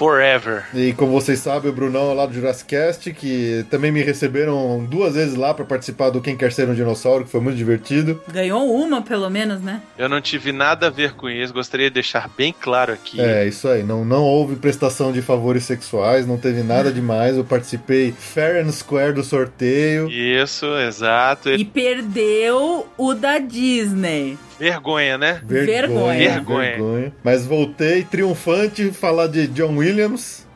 forever. 0.00 0.64
E 0.72 0.94
como 0.94 1.12
vocês 1.12 1.40
sabem, 1.40 1.70
o 1.70 1.74
Brunão 1.74 2.10
é 2.10 2.14
lá 2.14 2.24
do 2.24 2.32
Jurassic 2.32 2.70
Cast, 2.70 3.12
que 3.12 3.66
também 3.68 3.92
me 3.92 4.00
receberam 4.00 4.82
duas 4.82 5.14
vezes 5.14 5.34
lá 5.34 5.52
pra 5.52 5.62
participar 5.62 6.08
do 6.08 6.22
Quem 6.22 6.38
Quer 6.38 6.52
Ser 6.52 6.70
um 6.70 6.74
Dinossauro, 6.74 7.26
que 7.26 7.30
foi 7.30 7.42
muito 7.42 7.58
divertido. 7.58 8.18
Ganhou 8.32 8.74
uma, 8.74 9.02
pelo 9.02 9.28
menos, 9.28 9.60
né? 9.60 9.82
Eu 9.98 10.08
não 10.08 10.18
tive 10.22 10.52
nada 10.52 10.86
a 10.86 10.90
ver 10.90 11.12
com 11.12 11.28
isso, 11.28 11.52
gostaria 11.52 11.90
de 11.90 11.94
deixar 11.94 12.30
bem 12.34 12.54
claro 12.58 12.94
aqui. 12.94 13.20
É, 13.20 13.46
isso 13.46 13.68
aí. 13.68 13.82
Não, 13.82 14.02
não 14.02 14.24
houve 14.24 14.56
prestação 14.56 15.12
de 15.12 15.20
favores 15.20 15.64
sexuais, 15.64 16.26
não 16.26 16.38
teve 16.38 16.62
nada 16.62 16.90
demais. 16.90 17.36
Eu 17.36 17.44
participei 17.44 18.10
fair 18.10 18.64
and 18.64 18.72
square 18.72 19.12
do 19.12 19.22
sorteio. 19.22 20.10
Isso, 20.10 20.64
exato. 20.78 21.50
E 21.50 21.62
perdeu 21.62 22.88
o 22.96 23.12
da 23.12 23.38
Disney. 23.38 24.38
Vergonha, 24.60 25.16
né? 25.16 25.40
Vergonha. 25.42 26.18
Vergonha. 26.18 26.70
vergonha. 26.72 27.12
Mas 27.24 27.46
voltei 27.46 28.04
triunfante 28.04 28.90
falar 28.90 29.26
de 29.26 29.46
John 29.46 29.78
Williams. 29.78 29.89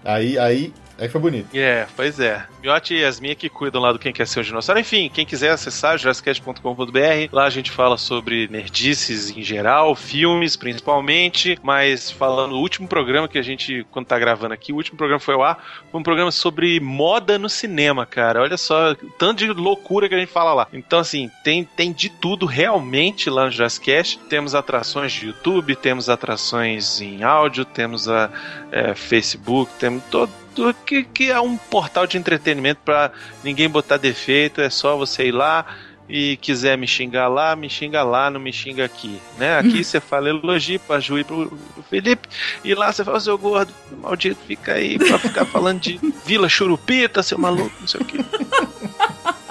Aí, 0.05 0.39
aí, 0.39 0.73
aí 0.99 1.09
foi 1.09 1.21
bonito. 1.21 1.49
É, 1.55 1.87
pois 1.97 2.21
é. 2.21 2.47
Miotti 2.63 2.95
e 2.95 3.01
Yasmin 3.01 3.35
que 3.35 3.49
cuidam 3.49 3.81
lá 3.81 3.93
do 3.93 3.99
Quem 3.99 4.13
Quer 4.13 4.27
Ser 4.27 4.41
um 4.41 4.43
Dinossauro. 4.43 4.81
Enfim, 4.81 5.11
quem 5.13 5.27
quiser 5.27 5.51
acessar, 5.51 5.99
jurassicast.com.br. 5.99 7.29
Lá 7.33 7.45
a 7.45 7.51
gente 7.51 7.71
fala 7.71 7.97
sobre 7.97 8.49
nerdices 8.49 9.31
em 9.37 9.43
geral, 9.43 9.95
filmes 9.95 10.57
principalmente. 10.57 11.59
Mas 11.63 12.11
falando, 12.11 12.53
o 12.53 12.61
último 12.61 12.89
programa 12.89 13.29
que 13.29 13.39
a 13.39 13.43
gente, 13.43 13.87
quando 13.91 14.07
tá 14.07 14.19
gravando 14.19 14.55
aqui, 14.55 14.73
o 14.73 14.77
último 14.77 14.97
programa 14.97 15.21
foi 15.21 15.35
ao 15.35 15.43
ar, 15.43 15.63
foi 15.91 16.01
um 16.01 16.05
programa 16.05 16.31
sobre 16.31 16.79
moda 16.81 17.39
no 17.39 17.49
cinema, 17.49 18.07
cara. 18.07 18.41
Olha 18.43 18.57
só, 18.57 18.95
tanto 19.19 19.39
de 19.39 19.49
loucura 19.49 20.09
que 20.09 20.15
a 20.15 20.19
gente 20.19 20.33
fala 20.33 20.55
lá. 20.55 20.69
Então, 20.73 20.99
assim, 20.99 21.31
tem, 21.43 21.65
tem 21.65 21.93
de 21.93 22.09
tudo 22.09 22.47
realmente 22.47 23.29
lá 23.29 23.47
no 23.47 23.51
Jurassic 23.51 23.85
Cast. 23.85 24.19
Temos 24.29 24.55
atrações 24.55 25.13
de 25.13 25.27
YouTube, 25.27 25.77
temos 25.77 26.09
atrações 26.09 27.01
em 27.01 27.23
áudio, 27.23 27.65
temos 27.65 28.09
a 28.09 28.31
é, 28.73 28.95
Facebook, 28.95 29.71
temos 29.79 30.03
todo 30.11 30.44
tudo 30.55 30.75
que, 30.75 31.03
que 31.05 31.31
é 31.31 31.41
um 31.41 31.57
portal 31.57 32.07
de 32.07 32.17
entretenimento 32.17 32.81
pra 32.85 33.11
ninguém 33.43 33.69
botar 33.69 33.97
defeito, 33.97 34.61
é 34.61 34.71
só 34.71 34.97
você 34.97 35.27
ir 35.27 35.33
lá 35.33 35.67
e 36.09 36.37
quiser 36.37 36.77
me 36.77 36.87
xingar 36.87 37.29
lá, 37.29 37.57
me 37.57 37.69
xinga 37.69 38.03
lá, 38.03 38.31
não 38.31 38.41
me 38.41 38.53
xinga 38.53 38.85
aqui, 38.85 39.21
né? 39.39 39.59
Aqui 39.59 39.83
você 39.85 40.01
fala 40.01 40.29
elogio 40.29 40.79
pra 40.81 41.01
Ju 41.01 41.19
e 41.19 41.25
pro, 41.25 41.49
pro 41.49 41.83
Felipe, 41.85 42.29
e 42.63 42.75
lá 42.75 42.93
você 42.93 43.05
fala, 43.05 43.21
seu 43.21 43.39
gordo, 43.39 43.73
maldito, 44.01 44.41
fica 44.47 44.75
aí 44.75 44.99
pra 44.99 45.19
ficar 45.19 45.45
falando 45.47 45.81
de 45.81 45.99
Vila 46.27 46.49
Churupita, 46.49 47.23
seu 47.23 47.39
maluco, 47.39 47.75
não 47.81 47.89
sei 47.89 48.01
o 48.01 48.05
quê. 48.05 48.19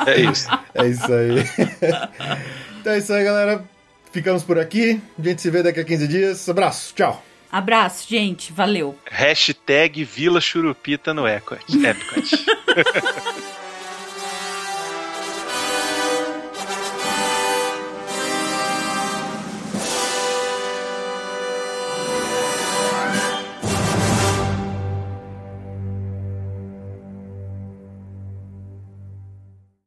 É 0.06 0.20
isso. 0.20 0.50
É 0.74 0.88
isso 0.88 1.14
aí. 1.14 1.46
então 2.82 2.94
é 2.94 2.98
isso 2.98 3.14
aí, 3.14 3.24
galera. 3.24 3.64
Ficamos 4.12 4.44
por 4.44 4.60
aqui. 4.60 5.02
A 5.18 5.22
gente 5.22 5.42
se 5.42 5.50
vê 5.50 5.64
daqui 5.64 5.80
a 5.80 5.84
15 5.84 6.08
dias. 6.08 6.50
Abraço, 6.50 6.94
tchau. 6.94 7.24
Abraço, 7.54 8.10
gente. 8.10 8.52
Valeu. 8.52 8.98
Hashtag 9.12 10.04
Vila 10.04 10.42
Churupita 10.42 11.14
no 11.14 11.28
Epcot. 11.28 11.64
Epcot. 11.70 12.46